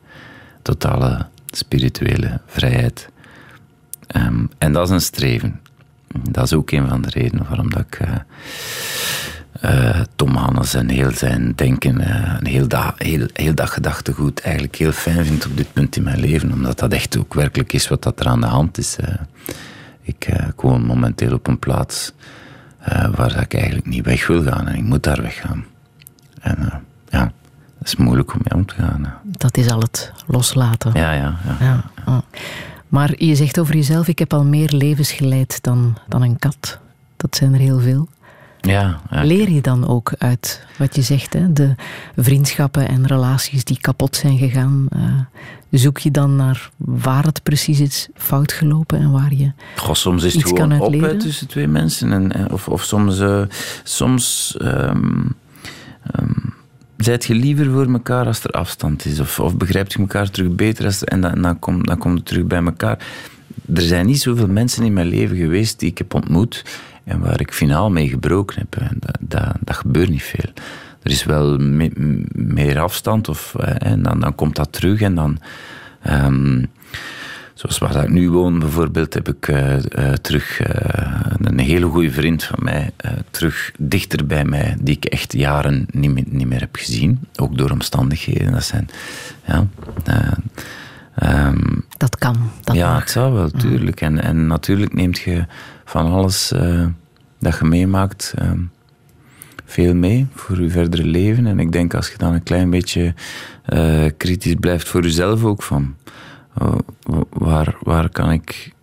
totale 0.62 1.28
spirituele 1.48 2.42
vrijheid. 2.46 3.10
Ehm, 4.10 4.46
en 4.58 4.74
dat 4.74 4.88
is 4.88 4.94
een 4.94 5.02
streven. 5.02 5.60
Dat 6.30 6.44
is 6.44 6.54
ook 6.54 6.72
een 6.72 6.88
van 6.88 7.02
de 7.02 7.10
redenen 7.10 7.46
waarom 7.48 7.70
dat 7.70 7.80
ik 7.80 8.00
eh, 8.00 8.16
eh, 9.62 10.02
Tom 10.16 10.36
Hannes 10.36 10.74
en 10.74 10.90
heel 10.90 11.12
zijn 11.12 11.54
denken, 11.56 12.02
eh, 12.02 12.36
een 12.40 12.48
heel, 12.48 12.68
da 12.68 12.94
heel, 12.98 13.28
heel 13.34 13.56
dat 13.56 13.70
gedachtegoed 13.70 14.42
eigenlijk 14.42 14.76
heel 14.76 14.92
fijn 14.92 15.26
vind 15.26 15.46
op 15.46 15.58
dit 15.58 15.74
punt 15.74 15.96
in 15.96 16.04
mijn 16.04 16.20
leven. 16.20 16.52
Omdat 16.52 16.80
dat 16.80 16.94
echt 16.94 17.18
ook 17.18 17.34
werkelijk 17.34 17.74
is 17.74 17.88
wat 17.88 18.04
dat 18.04 18.20
er 18.20 18.28
aan 18.28 18.42
de 18.42 18.48
hand 18.48 18.78
is. 18.78 18.96
ik 20.02 20.30
woon 20.56 20.86
momenteel 20.86 21.34
op 21.34 21.48
een 21.48 21.60
plaats 21.60 22.14
waar 23.16 23.34
dat 23.34 23.42
ik 23.42 23.54
eigenlijk 23.54 23.86
niet 23.86 24.06
weg 24.06 24.28
wil 24.28 24.44
gaan 24.44 24.68
en 24.68 24.76
ik 24.76 24.84
moet 24.84 25.04
daar 25.04 25.22
weggaan. 25.22 25.66
En 26.42 26.84
ja, 27.10 27.32
dat 27.78 27.88
is 27.88 27.96
moeilijk 27.96 28.34
om 28.34 28.40
mee 28.44 28.60
om 28.60 28.66
te 28.66 28.76
gaan. 28.76 29.14
Dat 29.24 29.58
is 29.58 29.70
al 29.72 29.80
het 29.80 30.12
loslaten. 30.28 30.92
Ja, 30.94 31.12
ja, 31.12 31.38
ja. 31.60 31.84
Ja. 32.06 32.24
Maar 32.90 33.24
je 33.24 33.36
zegt 33.36 33.60
over 33.60 33.76
jezelf, 33.76 34.08
ik 34.08 34.20
heb 34.20 34.34
al 34.34 34.44
meer 34.44 34.70
levens 34.74 35.12
geleid 35.12 35.64
dan, 35.64 35.98
dan 36.08 36.22
een 36.22 36.40
kat. 36.40 36.80
Dat 37.18 37.36
zijn 37.36 37.54
er 37.54 37.60
heel 37.60 37.80
veel. 37.80 38.08
ja, 38.62 39.00
ja. 39.12 39.24
Leer 39.24 39.50
je 39.52 39.62
dan 39.62 39.88
ook 39.88 40.14
uit 40.18 40.66
wat 40.78 40.96
je 40.96 41.02
zegt, 41.02 41.34
hè? 41.34 41.54
de 41.54 41.76
vriendschappen 42.16 42.88
en 42.88 43.08
relaties 43.08 43.64
die 43.64 43.78
kapot 43.82 44.16
zijn 44.16 44.38
gegaan? 44.38 44.88
eh, 44.92 45.80
zoek 45.80 45.98
je 45.98 46.12
dan 46.12 46.36
naar 46.36 46.70
waar 46.78 47.24
het 47.24 47.44
precies 47.44 47.80
is 47.80 48.08
fout 48.16 48.52
gelopen 48.52 49.00
en 49.00 49.12
waar 49.12 49.34
je 49.34 49.52
Goh, 49.76 49.94
soms 49.96 50.24
is 50.24 50.34
het 50.34 50.48
gewoon 50.48 50.80
op 50.80 50.94
hè, 50.94 51.18
tussen 51.18 51.48
twee 51.48 51.68
mensen. 51.68 52.12
En, 52.12 52.32
en- 52.32 52.52
of, 52.52 52.68
of 52.68 52.84
soms, 52.84 53.20
eh, 53.20 53.42
soms 53.84 54.56
ehm, 54.62 55.22
ehm, 56.12 56.32
zijt 57.04 57.26
je 57.26 57.36
liever 57.36 57.72
voor 57.72 57.92
elkaar 57.92 58.26
als 58.26 58.44
er 58.44 58.52
afstand 58.52 59.06
is. 59.06 59.20
Of, 59.20 59.40
of 59.40 59.58
begrijpt 59.58 59.94
je 59.94 60.00
elkaar 60.00 60.30
terug 60.30 60.56
beter 60.56 60.86
als 60.86 61.04
en 61.04 61.22
dan, 61.22 61.42
dan, 61.42 61.60
komt 61.60 61.88
dan 61.88 61.98
komt 61.98 62.18
het 62.18 62.26
terug 62.26 62.46
bij 62.46 62.64
elkaar. 62.64 62.98
Er 63.74 63.82
zijn 63.82 64.06
niet 64.06 64.22
zoveel 64.22 64.48
mensen 64.48 64.84
in 64.84 64.94
mijn 64.94 65.08
leven 65.08 65.38
geweest 65.38 65.80
die 65.80 65.90
ik 65.90 65.98
heb 65.98 66.14
ontmoet 66.14 66.66
en 67.04 67.20
waar 67.20 67.40
ik 67.40 67.54
finaal 67.54 67.90
mee 67.90 68.10
gebroken 68.10 68.60
heb. 68.60 68.82
En 68.82 68.98
Dat, 69.20 69.52
dat, 69.60 69.76
gebeurt 69.76 70.10
niet 70.10 70.24
veel. 70.24 70.52
Er 71.04 71.12
is 71.12 71.24
wel 71.24 71.58
meer 72.32 72.80
afstand 72.80 73.30
of, 73.30 73.56
eh, 73.56 73.92
en 73.92 74.02
dan, 74.02 74.20
dan 74.20 74.36
komt 74.36 74.56
dat 74.56 74.72
terug 74.72 75.02
en 75.02 75.16
dan... 75.16 75.40
ehm, 76.02 76.64
Zoals 77.60 77.78
waar 77.78 78.04
ik 78.04 78.10
nu 78.10 78.30
woon 78.30 78.60
bijvoorbeeld, 78.60 79.14
heb 79.14 79.28
ik 79.28 79.48
eh, 79.48 79.76
eh, 79.76 80.14
terug 80.14 80.60
eh, 80.60 81.22
een 81.42 81.60
hele 81.60 81.86
goede 81.86 82.12
vriend 82.12 82.44
van 82.44 82.60
mij, 82.62 82.92
terug 83.32 83.72
dichter 83.78 84.26
bij 84.26 84.46
mij, 84.46 84.78
die 84.82 84.96
ik 84.96 85.06
echt 85.06 85.34
jaren 85.34 85.86
niet 85.92 86.14
meer, 86.14 86.24
niet 86.28 86.48
meer 86.48 86.60
heb 86.60 86.76
gezien. 86.76 87.20
Ook 87.36 87.58
door 87.58 87.70
omstandigheden. 87.70 88.52
Dat 88.52 88.64
zijn, 88.64 88.90
ja, 89.46 89.68
eh, 90.04 90.32
ehm, 91.16 91.76
Dat 91.98 92.18
kan. 92.18 92.52
Dat 92.64 92.76
ja, 92.76 92.92
mag. 92.92 93.00
het 93.00 93.10
zou 93.10 93.34
wel, 93.34 93.50
tuurlijk. 93.50 94.02
En, 94.02 94.24
en 94.24 94.48
natuurlijk 94.48 94.94
neemt 94.94 95.20
je 95.20 95.46
van 95.86 96.12
alles 96.12 96.54
dat 97.40 97.58
je 97.60 97.66
meemaakt 97.66 98.34
ehm, 98.38 98.62
veel 99.66 99.96
mee 99.96 100.28
voor 100.34 100.62
je 100.62 100.70
verdere 100.70 101.06
leven. 101.06 101.48
En 101.48 101.60
ik 101.60 101.72
denk 101.72 101.94
als 101.94 102.10
je 102.10 102.18
dan 102.18 102.34
een 102.34 102.44
klein 102.44 102.70
beetje 102.70 103.14
kritisch 104.18 104.56
blijft 104.60 104.88
voor 104.88 105.02
jezelf 105.04 105.44
ook 105.44 105.64
van 105.64 105.96
waar, 107.30 107.76
waar 107.82 108.10
kan 108.10 108.32
ik 108.32 108.74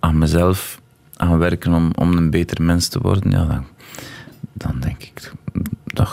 aan 0.00 0.18
mezelf 0.18 0.80
aan 1.16 1.38
werken 1.38 1.74
om, 1.74 1.90
om 1.94 2.16
een 2.16 2.30
beter 2.30 2.62
mens 2.62 2.88
te 2.88 2.98
worden, 3.00 3.30
ja, 3.30 3.44
dan, 3.44 3.64
dan 4.52 4.80
denk 4.80 5.02
ik 5.02 5.32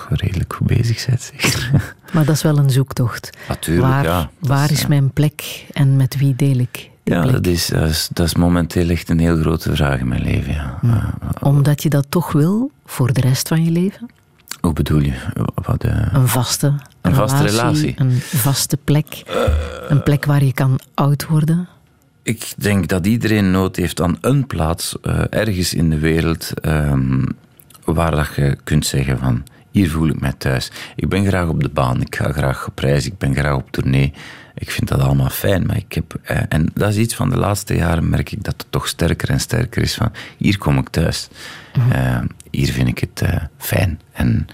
je 0.09 0.15
redelijk 0.15 0.53
goed 0.53 0.67
bezig 0.67 1.05
bent. 1.05 1.21
Zeker. 1.21 1.71
Maar 2.13 2.25
dat 2.25 2.35
is 2.35 2.41
wel 2.41 2.57
een 2.57 2.69
zoektocht. 2.69 3.30
Natuurlijk, 3.47 3.88
waar 3.88 4.03
ja. 4.03 4.30
Waar 4.39 4.71
is 4.71 4.81
ja. 4.81 4.88
mijn 4.88 5.11
plek 5.11 5.65
en 5.71 5.95
met 5.95 6.17
wie 6.17 6.35
deel 6.35 6.57
ik 6.57 6.89
die 7.03 7.13
Ja, 7.13 7.21
plek? 7.21 7.34
dat 7.34 7.47
is, 7.47 7.67
dat, 7.67 7.89
is, 7.89 8.09
dat 8.13 8.25
is 8.25 8.35
momenteel 8.35 8.89
echt 8.89 9.09
een 9.09 9.19
heel 9.19 9.38
grote 9.38 9.75
vraag 9.75 9.99
in 9.99 10.07
mijn 10.07 10.21
leven. 10.21 10.53
Ja. 10.53 10.80
Eh, 10.81 11.07
Omdat 11.39 11.84
je 11.84 11.89
dat 11.89 12.05
toch 12.09 12.31
wil 12.31 12.71
voor 12.85 13.13
de 13.13 13.21
rest 13.21 13.47
van 13.47 13.63
je 13.63 13.71
leven? 13.71 14.09
Hoe 14.64 14.73
bedoel 14.73 14.99
je? 14.99 15.14
Wat, 15.53 15.84
eh, 15.84 16.07
Een 16.14 16.27
vaste, 16.27 16.73
Een 17.02 17.15
vaste 17.15 17.44
relatie. 17.44 17.94
Een 17.98 18.11
vaste 18.22 18.77
plek. 18.77 19.23
een 19.88 20.03
plek 20.03 20.26
waar 20.26 20.44
je 20.44 20.53
kan 20.53 20.80
oud 20.94 21.27
worden. 21.27 21.68
Ik 22.22 22.53
denk 22.57 22.88
dat 22.88 23.06
iedereen 23.07 23.52
nood 23.52 23.76
heeft 23.76 24.02
aan 24.02 24.18
een 24.22 24.48
plaats 24.48 24.95
eh, 25.02 25.19
ergens 25.30 25.73
in 25.73 25.90
de 25.90 25.99
wereld 25.99 26.52
ehm, 26.61 27.26
waar 27.84 28.11
dat 28.11 28.35
je 28.35 28.57
kunt 28.64 28.85
zeggen 28.85 29.19
van 29.19 29.44
hier 29.72 29.90
voel 29.90 30.07
ik 30.07 30.19
mij 30.19 30.34
thuis. 30.38 30.72
Ik 30.95 31.10
ben 31.10 31.26
graag 31.26 31.48
op 31.48 31.64
de 31.64 31.69
baan, 31.69 32.02
ik 32.02 32.15
ga 32.15 32.31
graag 32.31 32.68
op 32.68 32.80
reis, 32.80 33.06
ik 33.06 33.18
ben 33.18 33.35
graag 33.35 33.56
op 33.56 33.72
tournee. 33.72 34.14
Ik 34.55 34.71
vind 34.71 34.88
dat 34.88 34.99
allemaal 34.99 35.30
fijn, 35.30 35.65
maar 35.65 35.77
ik 35.77 35.93
heb... 35.93 36.19
eh, 36.23 36.41
en 36.49 36.69
dat 36.73 36.89
is 36.89 36.97
iets 36.97 37.15
van 37.15 37.30
de 37.30 37.38
laatste 37.38 37.75
jaren 37.75 38.09
merk 38.09 38.31
ik 38.31 38.43
dat 38.43 38.53
het 38.57 38.65
toch 38.71 38.88
sterker 38.88 39.30
en 39.30 39.39
sterker 39.39 39.81
is 39.81 39.93
van 39.93 40.11
hier 40.38 40.57
kom 40.57 40.77
ik 40.77 40.89
thuis. 40.89 41.27
Eh, 41.91 42.21
hier 42.51 42.71
vind 42.73 42.88
ik 42.88 42.97
het 42.97 43.21
eh, 43.21 43.43
fijn. 43.57 43.99
En 44.11 44.47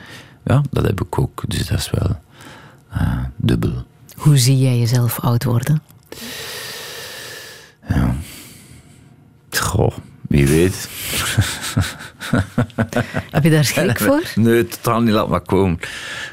ja, 0.46 0.62
dat 0.72 0.86
heb 0.86 1.02
ik 1.02 1.20
ook, 1.20 1.44
dus 1.48 1.68
dat 1.68 1.80
is 1.80 1.90
wel 1.90 2.20
dubbel. 3.36 3.86
Hoe 4.16 4.38
zie 4.38 4.58
jij 4.58 4.78
jezelf 4.80 5.20
oud 5.20 5.44
worden? 5.44 5.82
Ja. 7.90 8.16
Goh, 9.52 9.98
wie 10.28 10.48
weet. 10.48 10.90
Heb 13.32 13.44
je 13.44 13.50
daar 13.50 13.66
schrik 13.66 14.00
voor? 14.08 14.24
Nee, 14.36 14.68
totaal 14.68 15.02
niet. 15.02 15.14
Laat 15.14 15.30
maar 15.30 15.42
komen. 15.42 15.80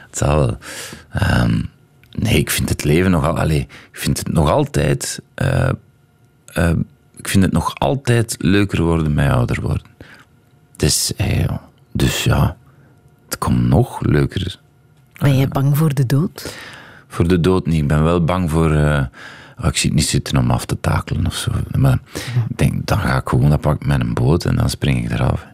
Het 0.07 0.19
zal 0.19 0.37
wel. 0.37 0.59
Ehm, 1.13 1.63
nee, 2.19 2.39
ik 2.39 2.51
vind 2.51 2.69
het 2.69 2.85
leven 2.85 3.11
nog 3.11 3.25
al... 3.27 3.39
Allee, 3.39 3.61
ik 3.61 3.99
vind 3.99 4.19
het 4.19 4.33
nog 4.33 4.51
altijd... 4.51 5.23
eh, 5.35 5.69
eh, 6.47 6.71
ik 7.17 7.29
vind 7.29 7.45
het 7.45 7.53
nog 7.53 7.75
altijd 7.75 8.37
leuker 8.39 8.83
worden 8.83 9.15
met 9.15 9.31
ouder 9.31 9.61
worden. 9.61 9.87
Dus, 10.77 11.15
eh, 11.17 11.41
ja. 11.41 11.61
dus 11.93 12.25
ja, 12.25 12.57
het 13.25 13.39
komt 13.39 13.63
nog 13.63 14.01
leuker. 14.01 14.59
Ben 15.19 15.37
je 15.37 15.49
bang 15.49 15.77
voor 15.77 15.95
de 15.95 16.07
dood? 16.07 16.57
Voor 17.09 17.29
de 17.29 17.41
dood 17.41 17.67
niet. 17.67 17.83
Ik 17.83 17.89
ben 17.89 18.03
wel 18.03 18.25
bang 18.25 18.51
voor... 18.51 18.71
eh, 18.71 19.05
oh, 19.59 19.67
ik 19.67 19.77
zie 19.77 19.91
het 19.91 19.99
niet 19.99 20.09
zitten 20.09 20.37
om 20.37 20.51
af 20.51 20.65
te 20.65 20.81
takelen 20.81 21.27
of 21.27 21.35
zo. 21.35 21.51
Maar 21.79 21.99
ik 22.49 22.59
denk, 22.59 22.87
dan 22.87 22.99
ga 22.99 23.17
ik 23.17 23.29
gewoon, 23.29 23.49
dan 23.49 23.61
pak 23.61 23.75
ik 23.75 23.87
met 23.87 24.01
een 24.01 24.15
boot 24.15 24.45
en 24.45 24.57
dan 24.57 24.71
spring 24.71 25.05
ik 25.05 25.11
eraf. 25.11 25.47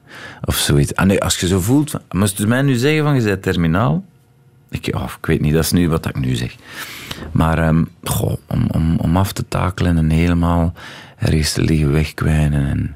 Of 0.44 0.56
zoiets. 0.56 0.94
Ah, 0.94 1.06
nee, 1.06 1.22
als 1.22 1.40
je 1.40 1.46
zo 1.46 1.60
voelt... 1.60 1.94
Moest 2.10 2.38
je 2.38 2.46
mij 2.46 2.62
nu 2.62 2.74
zeggen 2.74 3.02
van, 3.04 3.14
je 3.14 3.22
bent 3.22 3.42
terminaal? 3.42 4.04
Ik, 4.72 4.94
oh, 4.94 5.10
ik 5.20 5.26
weet 5.26 5.40
niet, 5.40 5.52
dat 5.54 5.62
is 5.64 5.72
nu 5.72 5.88
wat 5.88 6.06
ik 6.08 6.18
nu 6.18 6.34
zeg. 6.34 6.54
Maar 7.32 7.58
ehm, 7.58 7.84
goh, 8.04 8.36
om, 8.46 8.66
om, 8.70 8.96
om 8.98 9.16
af 9.16 9.32
te 9.32 9.48
takelen 9.48 9.96
en 9.96 10.10
helemaal 10.10 10.72
ergens 11.18 11.52
te 11.52 11.62
liggen 11.62 11.92
wegkwijnen. 11.92 12.66
En, 12.66 12.94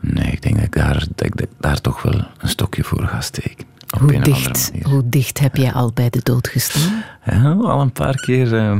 nee, 0.00 0.32
ik 0.32 0.42
denk 0.42 0.54
dat 0.54 0.64
ik, 0.64 0.74
daar, 0.74 1.06
dat 1.14 1.26
ik 1.26 1.46
daar 1.60 1.80
toch 1.80 2.02
wel 2.02 2.14
een 2.38 2.48
stokje 2.48 2.84
voor 2.84 3.02
ga 3.06 3.20
steken. 3.20 3.64
Op 3.94 4.00
Hoe 4.00 4.20
dicht, 4.20 4.72
hoe 4.82 5.08
dicht 5.08 5.38
heb 5.38 5.56
jij 5.56 5.72
al 5.72 5.92
bij 5.92 6.10
de 6.10 6.20
dood 6.22 6.48
gestaan? 6.48 7.02
Ja, 7.24 7.52
al 7.52 7.80
een 7.80 7.92
paar 7.92 8.14
keer. 8.20 8.54
eh, 8.56 8.76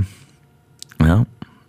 ja, 0.96 1.24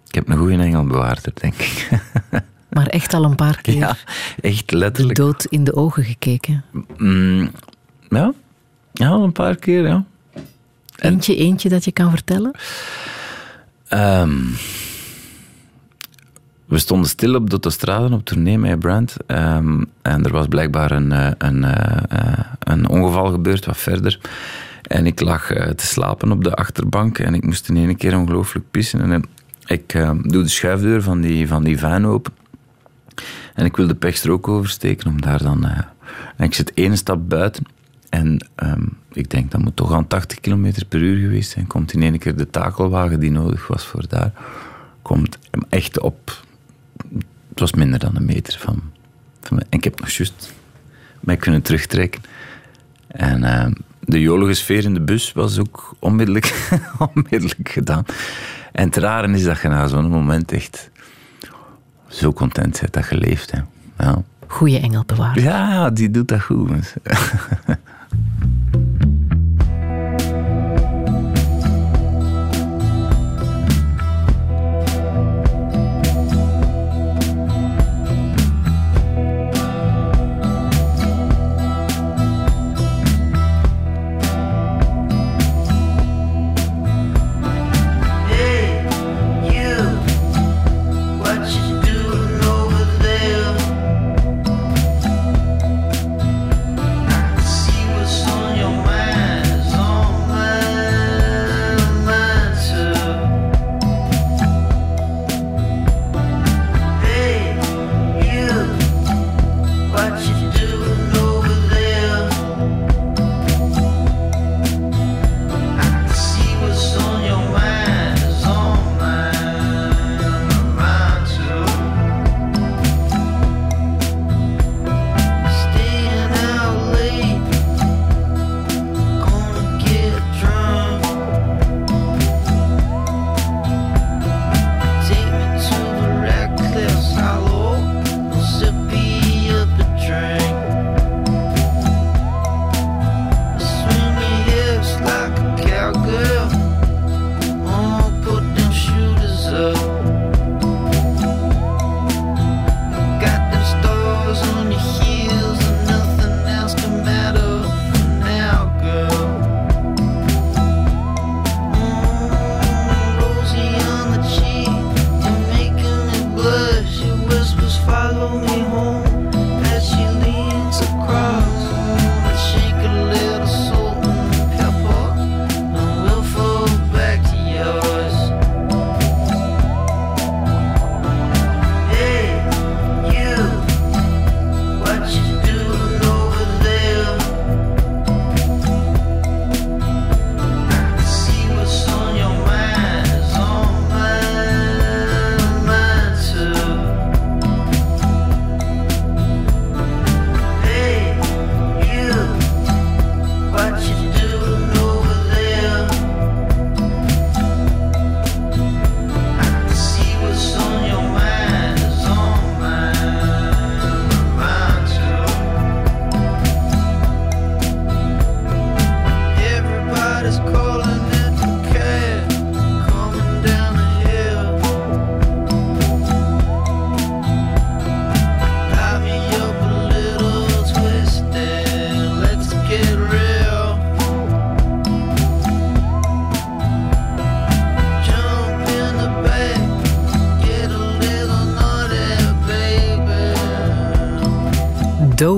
ik 0.08 0.16
heb 0.16 0.30
een 0.30 0.38
goede 0.38 0.58
engelbewaarder, 0.58 1.32
denk 1.34 1.54
ik. 1.56 1.88
Maar 2.70 2.88
echt 2.88 3.14
al 3.14 3.24
een 3.24 3.36
paar 3.36 3.62
keer 3.62 3.76
ja, 3.76 3.96
echt 4.42 4.70
de 4.70 4.78
letterlijk. 4.78 5.18
dood 5.18 5.46
in 5.46 5.64
de 5.64 5.76
ogen 5.76 6.04
gekeken. 6.04 6.64
Mm, 6.98 7.52
ja. 8.10 8.34
ja, 8.94 9.08
al 9.10 9.24
een 9.24 9.32
paar 9.32 9.56
keer, 9.56 9.88
ja. 9.88 10.06
Eentje, 11.00 11.36
eentje 11.36 11.70
dat 11.70 11.86
je 11.86 11.92
kan 11.92 12.10
vertellen? 12.10 12.52
Ehm, 13.88 14.40
we 16.66 16.78
stonden 16.78 17.10
stil 17.10 17.36
op 17.36 17.46
de 17.46 17.52
autostrade 17.52 18.16
op 18.16 18.26
tournee 18.26 18.58
met 18.58 18.80
Brand. 18.80 19.16
ehm, 19.26 19.84
en 20.02 20.24
er 20.24 20.32
was 20.32 20.48
blijkbaar 20.48 20.92
een, 20.92 21.12
eh, 21.12 21.32
een, 21.38 21.64
eh, 21.64 22.04
eh, 22.10 22.46
een 22.60 22.90
ongeval 22.90 23.32
gebeurd 23.32 23.66
wat 23.66 23.78
verder. 23.78 24.20
En 24.82 25.06
ik 25.06 25.22
lag 25.22 25.48
te 25.76 25.86
slapen 25.86 26.32
op 26.32 26.44
de 26.44 26.54
achterbank 26.54 27.20
en 27.20 27.34
ik 27.34 27.46
moest 27.46 27.70
in 27.70 27.78
één 27.78 27.96
keer 27.96 28.18
ongelooflijk 28.18 28.66
pissen. 28.72 29.12
En 29.12 29.24
ik 29.66 29.92
doe 30.22 30.44
de 30.44 30.48
schuifdeur 30.48 31.02
van 31.02 31.22
die, 31.22 31.48
van 31.48 31.64
die 31.64 31.80
van 31.80 32.06
open. 32.06 32.34
En 33.54 33.66
ik 33.66 33.76
wil 33.76 33.88
de 33.88 33.96
pechstrook 33.96 34.48
oversteken 34.48 35.10
om 35.10 35.22
daar 35.22 35.44
dan... 35.44 35.66
en 36.36 36.46
ik 36.46 36.54
zit 36.54 36.74
één 36.74 36.98
stap 36.98 37.30
buiten. 37.30 37.64
En 38.10 38.48
ehm, 38.56 38.86
ik 39.18 39.30
denk 39.30 39.52
dat 39.52 39.62
moet 39.62 39.76
toch 39.76 39.94
aan 39.94 40.08
80 40.08 40.40
km 40.40 40.72
per 40.90 41.00
uur 41.00 41.20
geweest 41.20 41.52
zijn. 41.52 41.68
Komt 41.68 41.94
in 41.94 42.04
één 42.04 42.20
keer 42.20 42.36
de 42.36 42.50
takelwagen 42.50 43.20
die 43.20 43.32
nodig 43.32 43.68
was 43.68 43.86
voor 43.86 44.04
daar. 44.08 44.32
Komt 45.02 45.38
hem 45.52 45.62
echt 45.70 46.00
op... 46.00 46.44
Het 47.50 47.60
was 47.60 47.74
minder 47.74 48.00
dan 48.00 48.16
een 48.16 48.26
meter 48.26 48.60
van... 48.60 48.82
van 49.42 49.60
en 49.60 49.66
ik 49.70 49.84
heb 49.84 50.00
nog 50.00 50.10
juist 50.10 50.54
mij 51.20 51.38
kunnen 51.38 51.62
terugtrekken. 51.62 52.22
En 53.08 53.44
ehm, 53.44 53.72
de 54.00 54.22
jolige 54.22 54.54
sfeer 54.54 54.84
in 54.84 54.94
de 54.94 55.02
bus 55.02 55.34
was 55.34 55.60
ook 55.60 55.96
onmiddellijk, 56.00 56.70
onmiddellijk 57.14 57.70
gedaan. 57.70 58.06
En 58.72 58.86
het 58.86 58.98
rare 58.98 59.34
is 59.34 59.44
dat 59.44 59.62
je 59.62 59.68
na 59.68 59.88
zo'n 59.88 60.10
moment 60.10 60.52
echt 60.52 60.90
zo 62.08 62.34
content 62.34 62.80
bent 62.80 62.94
dat 62.94 63.10
je 63.10 63.18
leeft. 63.18 63.52
Hè. 63.52 63.60
Ja. 63.98 64.24
Goeie 64.48 64.80
engelbewaarder. 64.80 65.44
ja, 65.44 65.90
die 65.90 66.12
doet 66.12 66.28
dat 66.28 66.42
goed. 66.42 66.94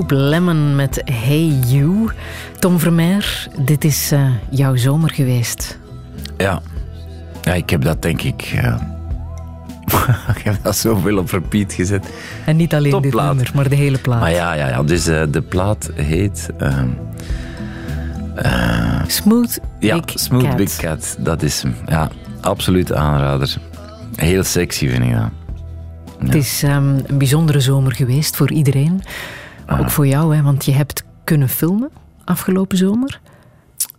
Dope 0.00 0.14
Lemon 0.14 0.76
met 0.76 1.02
Hey 1.04 1.58
You. 1.66 2.10
Tom 2.58 2.78
Vermeer, 2.78 3.48
dit 3.64 3.84
is 3.84 4.12
eh, 4.12 4.26
jouw 4.50 4.76
zomer 4.76 5.10
geweest. 5.10 5.78
Ja. 6.36 6.62
ja, 7.42 7.52
ik 7.52 7.70
heb 7.70 7.82
dat 7.82 8.02
denk 8.02 8.22
ik... 8.22 8.40
ja. 8.40 8.96
ik 10.36 10.42
heb 10.42 10.56
dat 10.62 10.76
zoveel 10.76 11.18
op 11.18 11.30
repeat 11.30 11.72
gezet. 11.72 12.06
En 12.44 12.56
niet 12.56 12.74
alleen 12.74 12.90
dit 12.90 13.02
Topplaat. 13.02 13.34
nummer, 13.34 13.50
maar 13.54 13.68
de 13.68 13.74
hele 13.74 13.98
plaat. 13.98 14.20
Maar 14.20 14.32
ja, 14.32 14.52
ja, 14.52 14.68
ja 14.68 14.82
dus 14.82 15.06
eh, 15.06 15.22
de 15.30 15.42
plaat 15.42 15.90
heet... 15.94 16.48
eh, 16.58 16.82
Smooth 19.06 19.58
ja, 19.78 20.00
Big 20.00 20.18
Smooth 20.18 20.44
Cat. 20.44 20.56
Big 20.56 20.76
Cat. 20.76 21.16
Dat 21.18 21.42
is 21.42 21.62
hem. 21.62 21.74
Ja, 21.86 22.10
absoluut 22.40 22.92
aanrader. 22.92 23.56
Heel 24.14 24.42
sexy 24.42 24.88
vind 24.88 25.04
ik 25.04 25.12
dat. 25.12 25.30
Het 26.18 26.34
is 26.34 26.62
ehm, 26.62 26.98
een 27.06 27.18
bijzondere 27.18 27.60
zomer 27.60 27.92
geweest 27.92 28.36
voor 28.36 28.50
iedereen. 28.50 29.02
Maar 29.70 29.78
Ah. 29.78 29.84
ook 29.84 29.90
voor 29.90 30.06
jou, 30.06 30.36
hè, 30.36 30.42
want 30.42 30.64
je 30.64 30.72
hebt 30.72 31.04
kunnen 31.24 31.48
filmen 31.48 31.90
afgelopen 32.24 32.76
zomer. 32.78 33.20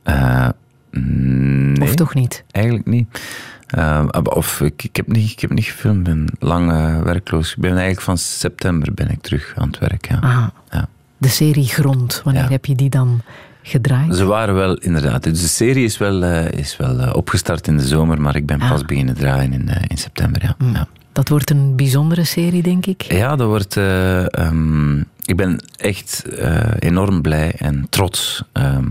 Eh, 0.04 0.48
mm, 0.92 1.72
nee, 1.74 1.88
Of 1.90 1.96
toch 1.96 2.14
niet? 2.14 2.44
eigenlijk 2.52 2.86
niet. 2.88 3.22
Eh, 3.68 4.06
of 4.24 4.62
ik, 4.62 4.84
ik, 4.84 4.96
heb 4.96 5.08
niet, 5.08 5.32
ik 5.32 5.40
heb 5.40 5.52
niet 5.52 5.66
gefilmd, 5.66 5.98
ik 5.98 6.04
ben 6.14 6.26
lang 6.40 6.72
eh, 6.72 7.02
werkloos. 7.02 7.52
Ik 7.52 7.58
ben 7.62 7.72
eigenlijk 7.72 8.02
van 8.02 8.18
september 8.18 8.94
ben 8.94 9.10
ik 9.12 9.22
terug 9.22 9.54
aan 9.58 9.68
het 9.68 9.80
werk. 9.80 10.08
Ja. 10.10 10.18
Ah, 10.22 10.48
Ja. 10.70 10.88
de 11.18 11.28
serie 11.28 11.66
Grond, 11.68 12.22
wanneer 12.24 12.44
Ja. 12.44 12.50
heb 12.50 12.66
je 12.66 12.76
die 12.76 12.90
dan 12.90 13.22
gedraaid? 13.64 14.16
Ze 14.16 14.26
waren 14.26 14.56
wel, 14.56 14.78
inderdaad. 14.78 15.24
Dus 15.24 15.42
de 15.42 15.48
serie 15.48 15.84
is 15.84 15.98
wel, 15.98 16.24
is 16.50 16.78
wel 16.78 17.12
opgestart 17.12 17.68
in 17.68 17.78
de 17.78 17.88
zomer, 17.88 18.22
maar 18.22 18.36
ik 18.36 18.46
ben 18.46 18.62
Ah. 18.62 18.70
pas 18.70 18.86
beginnen 18.86 19.16
draaien 19.16 19.54
in, 19.54 19.70
in 19.88 19.98
september. 19.98 20.42
Ja. 20.44 20.56
Ja. 20.74 20.88
Dat 21.14 21.30
wordt 21.30 21.50
een 21.50 21.76
bijzondere 21.76 22.24
serie, 22.24 22.62
denk 22.62 22.86
ik. 22.86 23.02
ja, 23.02 23.36
dat 23.36 23.48
wordt. 23.48 23.78
eh, 23.78 24.38
ehm, 24.40 25.02
ik 25.26 25.36
ben 25.36 25.60
echt 25.78 26.26
eh, 26.26 26.74
enorm 26.80 27.22
blij 27.22 27.54
en 27.58 27.86
trots 27.90 28.44
ehm, 28.52 28.88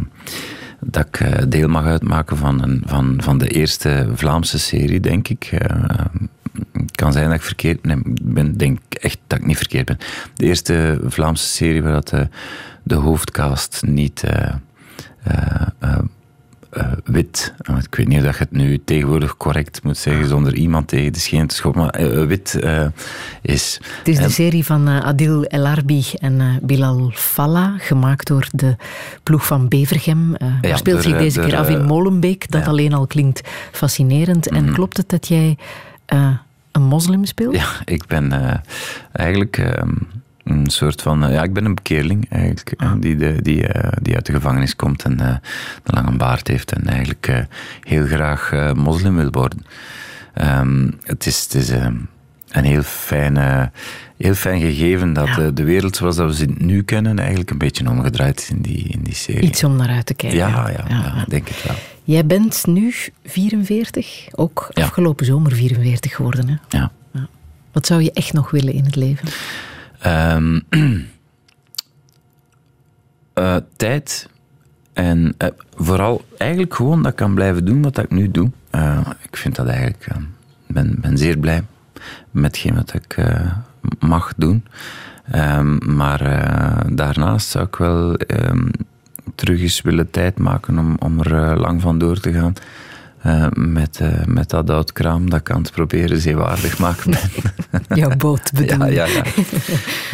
dat 0.81 1.07
ik 1.07 1.21
eh, 1.21 1.43
deel 1.49 1.69
mag 1.69 1.85
uitmaken 1.85 2.37
van, 2.37 2.63
een, 2.63 2.83
van, 2.87 3.19
van 3.23 3.39
de 3.39 3.49
eerste 3.49 4.09
Vlaamse 4.15 4.59
serie, 4.59 5.01
denk 5.01 5.29
ik. 5.29 5.45
Eh, 5.45 6.05
het 6.73 6.97
kan 6.97 7.13
zijn 7.13 7.25
dat 7.25 7.35
ik 7.35 7.43
verkeerd 7.43 7.79
ik 7.87 8.35
ben. 8.35 8.57
denk 8.57 8.81
echt 8.89 9.19
dat 9.27 9.39
ik 9.39 9.47
niet 9.47 9.57
verkeerd 9.57 9.87
ben. 9.87 9.99
De 10.35 10.45
eerste 10.45 11.01
Vlaamse 11.05 11.49
serie 11.49 11.83
waar 11.83 11.93
dat 11.93 12.15
de 12.83 12.95
hoofdcast 12.95 13.83
niet. 13.87 14.25
Eh, 16.71 16.83
eh, 16.83 16.87
eh, 16.87 16.93
eh, 16.93 16.99
wit. 17.05 17.55
Want 17.63 17.85
Ik 17.85 17.95
weet 17.95 18.09
niet 18.09 18.19
of 18.19 18.25
dat 18.25 18.37
je 18.37 18.41
het 18.43 18.53
nu 18.53 18.81
tegenwoordig 18.85 19.37
correct 19.37 19.83
moet 19.83 19.97
zeggen 19.97 20.29
zonder 20.29 20.55
iemand 20.55 20.89
tegen 20.89 21.13
de 21.13 21.19
scheen 21.19 21.47
te 21.47 21.55
schoppen, 21.55 21.83
maar 21.83 21.91
eh, 21.91 22.27
wit 22.27 22.55
eh, 22.55 22.87
is. 23.43 23.81
Het 23.99 24.09
is 24.09 24.19
de 24.19 24.29
serie 24.31 24.65
van 24.65 24.89
eh, 24.89 24.99
Adil 25.01 25.45
El 25.45 25.67
Arbi 25.67 26.05
en 26.19 26.41
eh, 26.41 26.47
Bilal 26.63 27.11
Falla, 27.15 27.75
gemaakt 27.79 28.27
door 28.27 28.47
de 28.53 28.77
ploeg 29.23 29.47
van 29.47 29.69
Bevergem. 29.69 30.35
Eh 30.35 30.49
Ja, 30.61 30.77
speelt 30.77 30.95
door, 30.97 31.03
zich 31.05 31.13
eh, 31.13 31.19
deze 31.19 31.41
door, 31.41 31.49
keer 31.49 31.59
af 31.59 31.69
in 31.69 31.79
eh, 31.81 31.87
Molenbeek, 31.87 32.51
dat 32.51 32.63
ja. 32.63 32.69
alleen 32.69 32.93
al 32.93 33.07
klinkt 33.07 33.41
fascinerend. 33.73 34.49
En 34.49 34.65
Mhm. 34.65 34.73
klopt 34.75 34.97
het 34.97 35.09
dat 35.09 35.29
jij 35.29 35.57
eh, 36.07 36.29
een 36.73 36.83
moslim 36.83 37.25
speelt? 37.25 37.55
Ja, 37.55 37.67
ik 37.85 38.07
ben 38.07 38.33
eh, 38.33 38.55
eigenlijk 39.13 39.59
ehm, 39.59 39.93
een 40.51 40.71
soort 40.71 41.03
van... 41.03 41.25
eh, 41.25 41.33
ja, 41.33 41.43
ik 41.43 41.53
ben 41.53 41.65
een 41.65 41.75
bekeerling 41.75 42.27
eigenlijk, 42.31 42.73
eh, 42.77 42.93
die, 43.01 43.17
de, 43.17 43.43
die, 43.43 43.67
eh, 43.67 43.93
die 44.03 44.15
uit 44.15 44.27
de 44.27 44.33
gevangenis 44.33 44.77
komt 44.77 45.03
en 45.03 45.21
een 45.21 45.41
lange 45.85 46.17
baard 46.17 46.49
heeft 46.49 46.73
en 46.73 46.87
eigenlijk 46.87 47.47
heel 47.83 48.07
graag 48.07 48.53
moslim 48.75 49.17
wil 49.17 49.31
worden. 49.31 49.65
Ehm, 50.35 50.91
het 51.05 51.27
is, 51.27 51.43
het 51.43 51.55
is 51.55 51.71
ehm, 51.71 51.95
een 52.51 52.65
heel 52.65 52.83
fijn, 52.83 53.37
eh, 53.37 53.63
heel 54.17 54.35
fijn 54.35 54.61
gegeven 54.61 55.13
dat 55.13 55.27
Ja. 55.29 55.51
de 55.51 55.65
wereld 55.65 55.97
zoals 55.97 56.17
dat 56.17 56.27
we 56.31 56.35
ze 56.37 56.47
nu 56.59 56.83
kennen 56.83 57.19
eigenlijk 57.19 57.51
een 57.51 57.59
beetje 57.59 57.89
omgedraaid 57.89 58.41
is 58.41 58.51
in 58.51 58.61
die, 58.63 58.85
in 58.89 59.03
die 59.03 59.15
serie. 59.15 59.41
Iets 59.43 59.65
om 59.65 59.77
naar 59.77 59.89
uit 59.89 60.07
te 60.07 60.15
kijken. 60.15 60.39
ja, 60.39 60.69
ja, 60.69 60.85
ja, 60.89 61.25
denk 61.29 61.49
het 61.49 61.63
wel. 61.67 61.77
Jij 62.05 62.27
bent 62.27 62.67
nu 62.67 62.95
44, 63.25 64.27
ook 64.35 64.71
Ja. 64.75 64.83
afgelopen 64.85 65.27
zomer 65.27 65.53
44 65.53 66.15
geworden. 66.15 66.49
Hè? 66.49 66.79
Ja. 66.79 66.91
Wat 67.73 67.87
zou 67.87 68.03
je 68.03 68.13
echt 68.13 68.33
nog 68.33 68.51
willen 68.51 68.73
in 68.75 68.85
het 68.85 68.97
leven? 68.97 69.29
Ehm, 70.01 70.61
eh, 73.33 73.57
tijd 73.77 74.29
en 75.01 75.35
eh, 75.39 75.49
vooral 75.77 76.25
eigenlijk 76.39 76.75
gewoon 76.75 77.03
dat 77.03 77.11
ik 77.11 77.17
kan 77.17 77.35
blijven 77.35 77.65
doen 77.65 77.83
wat 77.83 77.99
ik 77.99 78.11
nu 78.11 78.31
doe. 78.31 78.51
Eh, 78.71 79.07
ik 79.23 79.37
vind 79.37 79.57
dat 79.57 79.67
eigenlijk, 79.67 80.07
eh, 80.09 80.17
ben, 80.67 80.97
ben 81.01 81.19
zeer 81.19 81.39
blij 81.39 81.63
met 82.31 82.65
wat 82.75 82.95
ik 82.95 83.17
mag 83.99 84.33
doen. 84.37 84.65
Ehm, 85.31 85.97
maar 85.97 86.19
daarnaast 86.93 87.49
zou 87.49 87.67
ik 87.67 87.77
wel 87.77 88.15
ehm, 88.15 88.69
terug 89.35 89.61
eens 89.61 89.83
willen 89.83 90.11
tijd 90.11 90.39
maken 90.39 90.79
om, 90.79 90.97
om 90.99 91.21
er 91.21 91.59
lang 91.61 91.81
van 91.81 91.99
door 91.99 92.21
te 92.21 92.33
gaan. 92.33 92.53
Eh, 93.21 93.47
met, 93.55 94.01
eh, 94.01 94.25
met 94.25 94.51
dat 94.51 94.71
oud 94.71 94.93
kraam 94.93 95.31
dat 95.31 95.41
ik 95.41 95.51
aan 95.51 95.63
het 95.63 95.73
proberen 95.73 96.21
zeewaardig 96.21 96.79
maken 96.79 97.11
ben. 97.11 97.31
Jouw 97.99 98.17
boot 98.17 98.53
bedoel 98.55 98.87
Ja, 98.87 99.07
ja, 99.07 99.07
ja. 99.07 99.23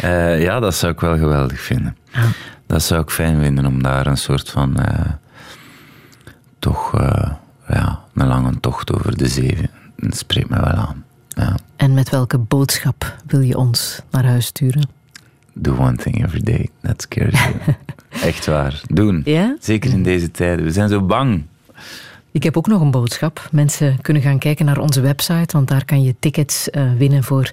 Eh, 0.01 0.41
ja, 0.41 0.59
dat 0.59 0.75
zou 0.75 0.91
ik 0.93 0.99
wel 0.99 1.17
geweldig 1.17 1.61
vinden. 1.61 1.97
Ja. 2.11 2.25
Dat 2.65 2.83
zou 2.83 3.01
ik 3.01 3.09
fijn 3.09 3.41
vinden 3.41 3.65
om 3.65 3.83
daar 3.83 4.07
een 4.07 4.17
soort 4.17 4.49
van. 4.49 4.77
toch. 6.59 6.91
ja, 7.67 7.99
een 8.13 8.27
lange 8.27 8.59
tocht 8.59 8.93
over 8.93 9.17
de 9.17 9.27
zee. 9.27 9.69
Dat 9.95 10.17
spreekt 10.17 10.49
me 10.49 10.55
wel 10.55 10.73
aan. 10.73 11.03
Ja. 11.27 11.55
En 11.75 11.93
met 11.93 12.09
welke 12.09 12.37
boodschap 12.37 13.15
wil 13.27 13.39
je 13.39 13.57
ons 13.57 14.01
naar 14.11 14.25
huis 14.25 14.45
sturen? 14.45 14.89
Do 15.53 15.75
one 15.77 15.95
thing 15.95 16.23
every 16.23 16.41
day. 16.43 16.69
That 16.81 17.01
scares 17.01 17.43
you. 17.45 17.55
Echt 18.09 18.45
waar. 18.45 18.81
Doen. 18.87 19.21
Ja? 19.25 19.55
Zeker 19.59 19.91
in 19.91 20.03
deze 20.03 20.31
tijden. 20.31 20.65
We 20.65 20.71
zijn 20.71 20.89
zo 20.89 21.01
bang. 21.01 21.43
Ik 22.37 22.43
heb 22.43 22.57
ook 22.57 22.67
nog 22.67 22.81
een 22.81 22.91
boodschap. 22.91 23.47
Mensen 23.51 24.01
kunnen 24.01 24.21
gaan 24.21 24.39
kijken 24.39 24.65
naar 24.65 24.79
onze 24.79 25.01
website, 25.01 25.55
want 25.55 25.67
daar 25.67 25.85
kan 25.85 26.03
je 26.03 26.15
tickets 26.19 26.69
eh, 26.69 26.93
winnen 26.97 27.23
voor 27.23 27.51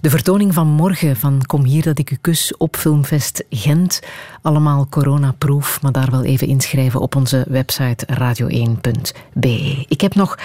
de 0.00 0.10
vertoning 0.10 0.54
van 0.54 0.66
morgen 0.66 1.16
van 1.16 1.42
Kom 1.46 1.64
hier 1.64 1.82
dat 1.82 1.98
ik 1.98 2.10
u 2.10 2.16
kus 2.20 2.56
op 2.56 2.76
Filmfest 2.76 3.44
Gent. 3.50 4.00
Allemaal 4.42 4.86
coronaproof, 4.88 5.82
maar 5.82 5.92
daar 5.92 6.10
wel 6.10 6.24
even 6.24 6.46
inschrijven 6.46 7.00
op 7.00 7.16
onze 7.16 7.44
website 7.48 8.06
radio1.be. 8.20 9.84
Ik 9.88 10.00
heb 10.00 10.14
nog 10.14 10.38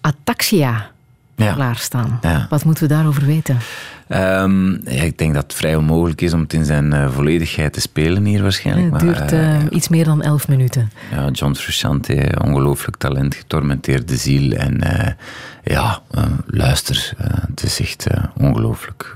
Ataxia 0.00 0.91
Ja. 1.36 1.52
klaarstaan. 1.52 2.18
Ja. 2.22 2.46
Wat 2.50 2.64
moeten 2.64 2.88
we 2.88 2.94
daarover 2.94 3.26
weten? 3.26 3.58
Ehm, 4.08 4.70
ja, 4.70 5.02
ik 5.02 5.18
denk 5.18 5.34
dat 5.34 5.42
het 5.42 5.54
vrij 5.54 5.76
onmogelijk 5.76 6.20
is 6.20 6.32
om 6.32 6.40
het 6.40 6.52
in 6.52 6.64
zijn 6.64 6.92
eh, 6.92 7.10
volledigheid 7.10 7.72
te 7.72 7.80
spelen 7.80 8.24
hier 8.24 8.42
waarschijnlijk. 8.42 8.92
Het 8.92 9.00
duurt 9.00 9.32
eh, 9.32 9.56
eh, 9.56 9.62
iets 9.70 9.88
meer 9.88 10.04
dan 10.04 10.22
elf 10.22 10.48
minuten. 10.48 10.90
Ja, 11.10 11.28
John 11.28 11.54
Frusciante, 11.54 12.38
ongelooflijk 12.44 12.96
talent, 12.96 13.34
getormenteerde 13.34 14.16
ziel. 14.16 14.52
En 14.52 14.80
ja, 15.64 16.00
luister, 16.46 17.12
het 17.46 17.62
is 17.62 17.80
echt 17.80 18.06
ongelooflijk. 18.36 19.12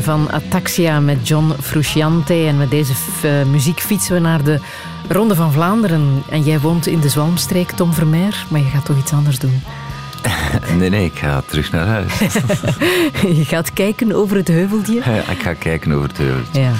Van 0.00 0.30
Ataxia 0.30 1.00
met 1.00 1.28
John 1.28 1.52
Frusciante. 1.60 2.34
En 2.34 2.56
met 2.56 2.70
deze 2.70 2.92
eh, 3.22 3.42
muziek 3.42 3.80
fietsen 3.80 4.14
we 4.14 4.20
naar 4.20 4.44
de 4.44 4.60
Ronde 5.08 5.34
van 5.34 5.52
Vlaanderen. 5.52 6.22
En 6.28 6.42
jij 6.42 6.60
woont 6.60 6.86
in 6.86 7.00
de 7.00 7.08
Zwalmstreek, 7.08 7.70
Tom 7.70 7.92
Vermeer, 7.92 8.46
maar 8.48 8.60
je 8.60 8.66
gaat 8.66 8.84
toch 8.84 8.98
iets 8.98 9.12
anders 9.12 9.38
doen. 9.38 9.62
Nee, 10.78 10.88
nee, 10.90 11.04
ik 11.04 11.18
ga 11.18 11.42
terug 11.46 11.72
naar 11.72 11.86
huis. 11.86 12.18
je 13.38 13.44
gaat 13.44 13.72
kijken 13.72 14.12
over 14.12 14.36
het 14.36 14.48
heuveltje. 14.48 14.96
ik 15.36 15.42
ga 15.42 15.54
kijken 15.54 15.92
over 15.92 16.08
het 16.08 16.18
heuveltje. 16.18 16.60
Ja. 16.60 16.72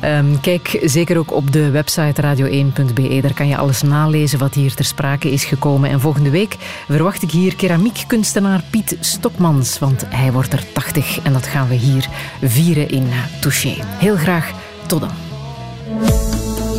Ehm, 0.00 0.40
kijk 0.40 0.80
zeker 0.84 1.18
ook 1.18 1.32
op 1.32 1.52
de 1.52 1.70
website 1.70 2.22
radio1.be. 2.22 3.18
Daar 3.20 3.34
kan 3.34 3.48
je 3.48 3.56
alles 3.56 3.82
nalezen 3.82 4.38
wat 4.38 4.54
hier 4.54 4.74
ter 4.74 4.84
sprake 4.84 5.30
is 5.30 5.44
gekomen. 5.44 5.90
En 5.90 6.00
volgende 6.00 6.30
week 6.30 6.56
verwacht 6.88 7.22
ik 7.22 7.30
hier 7.30 7.56
keramiekkunstenaar 7.56 8.62
Piet 8.70 8.96
Stokmans. 9.00 9.78
Want 9.78 10.04
hij 10.08 10.32
wordt 10.32 10.52
er 10.52 10.64
80 10.72 11.20
en 11.22 11.32
dat 11.32 11.46
gaan 11.46 11.68
we 11.68 11.74
hier 11.74 12.08
vieren 12.42 12.88
in 12.88 13.08
Touché. 13.40 13.74
Heel 13.98 14.16
graag 14.16 14.50
tot 14.86 15.00
dan. 15.00 15.10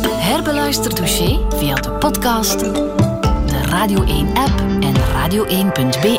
Herbeluister 0.08 0.94
Touché 0.94 1.38
via 1.56 1.74
de 1.74 1.90
podcast, 1.90 2.58
de 2.58 3.62
Radio 3.64 4.04
1-app 4.04 4.60
en 4.80 4.94
radio1.be. 4.94 6.18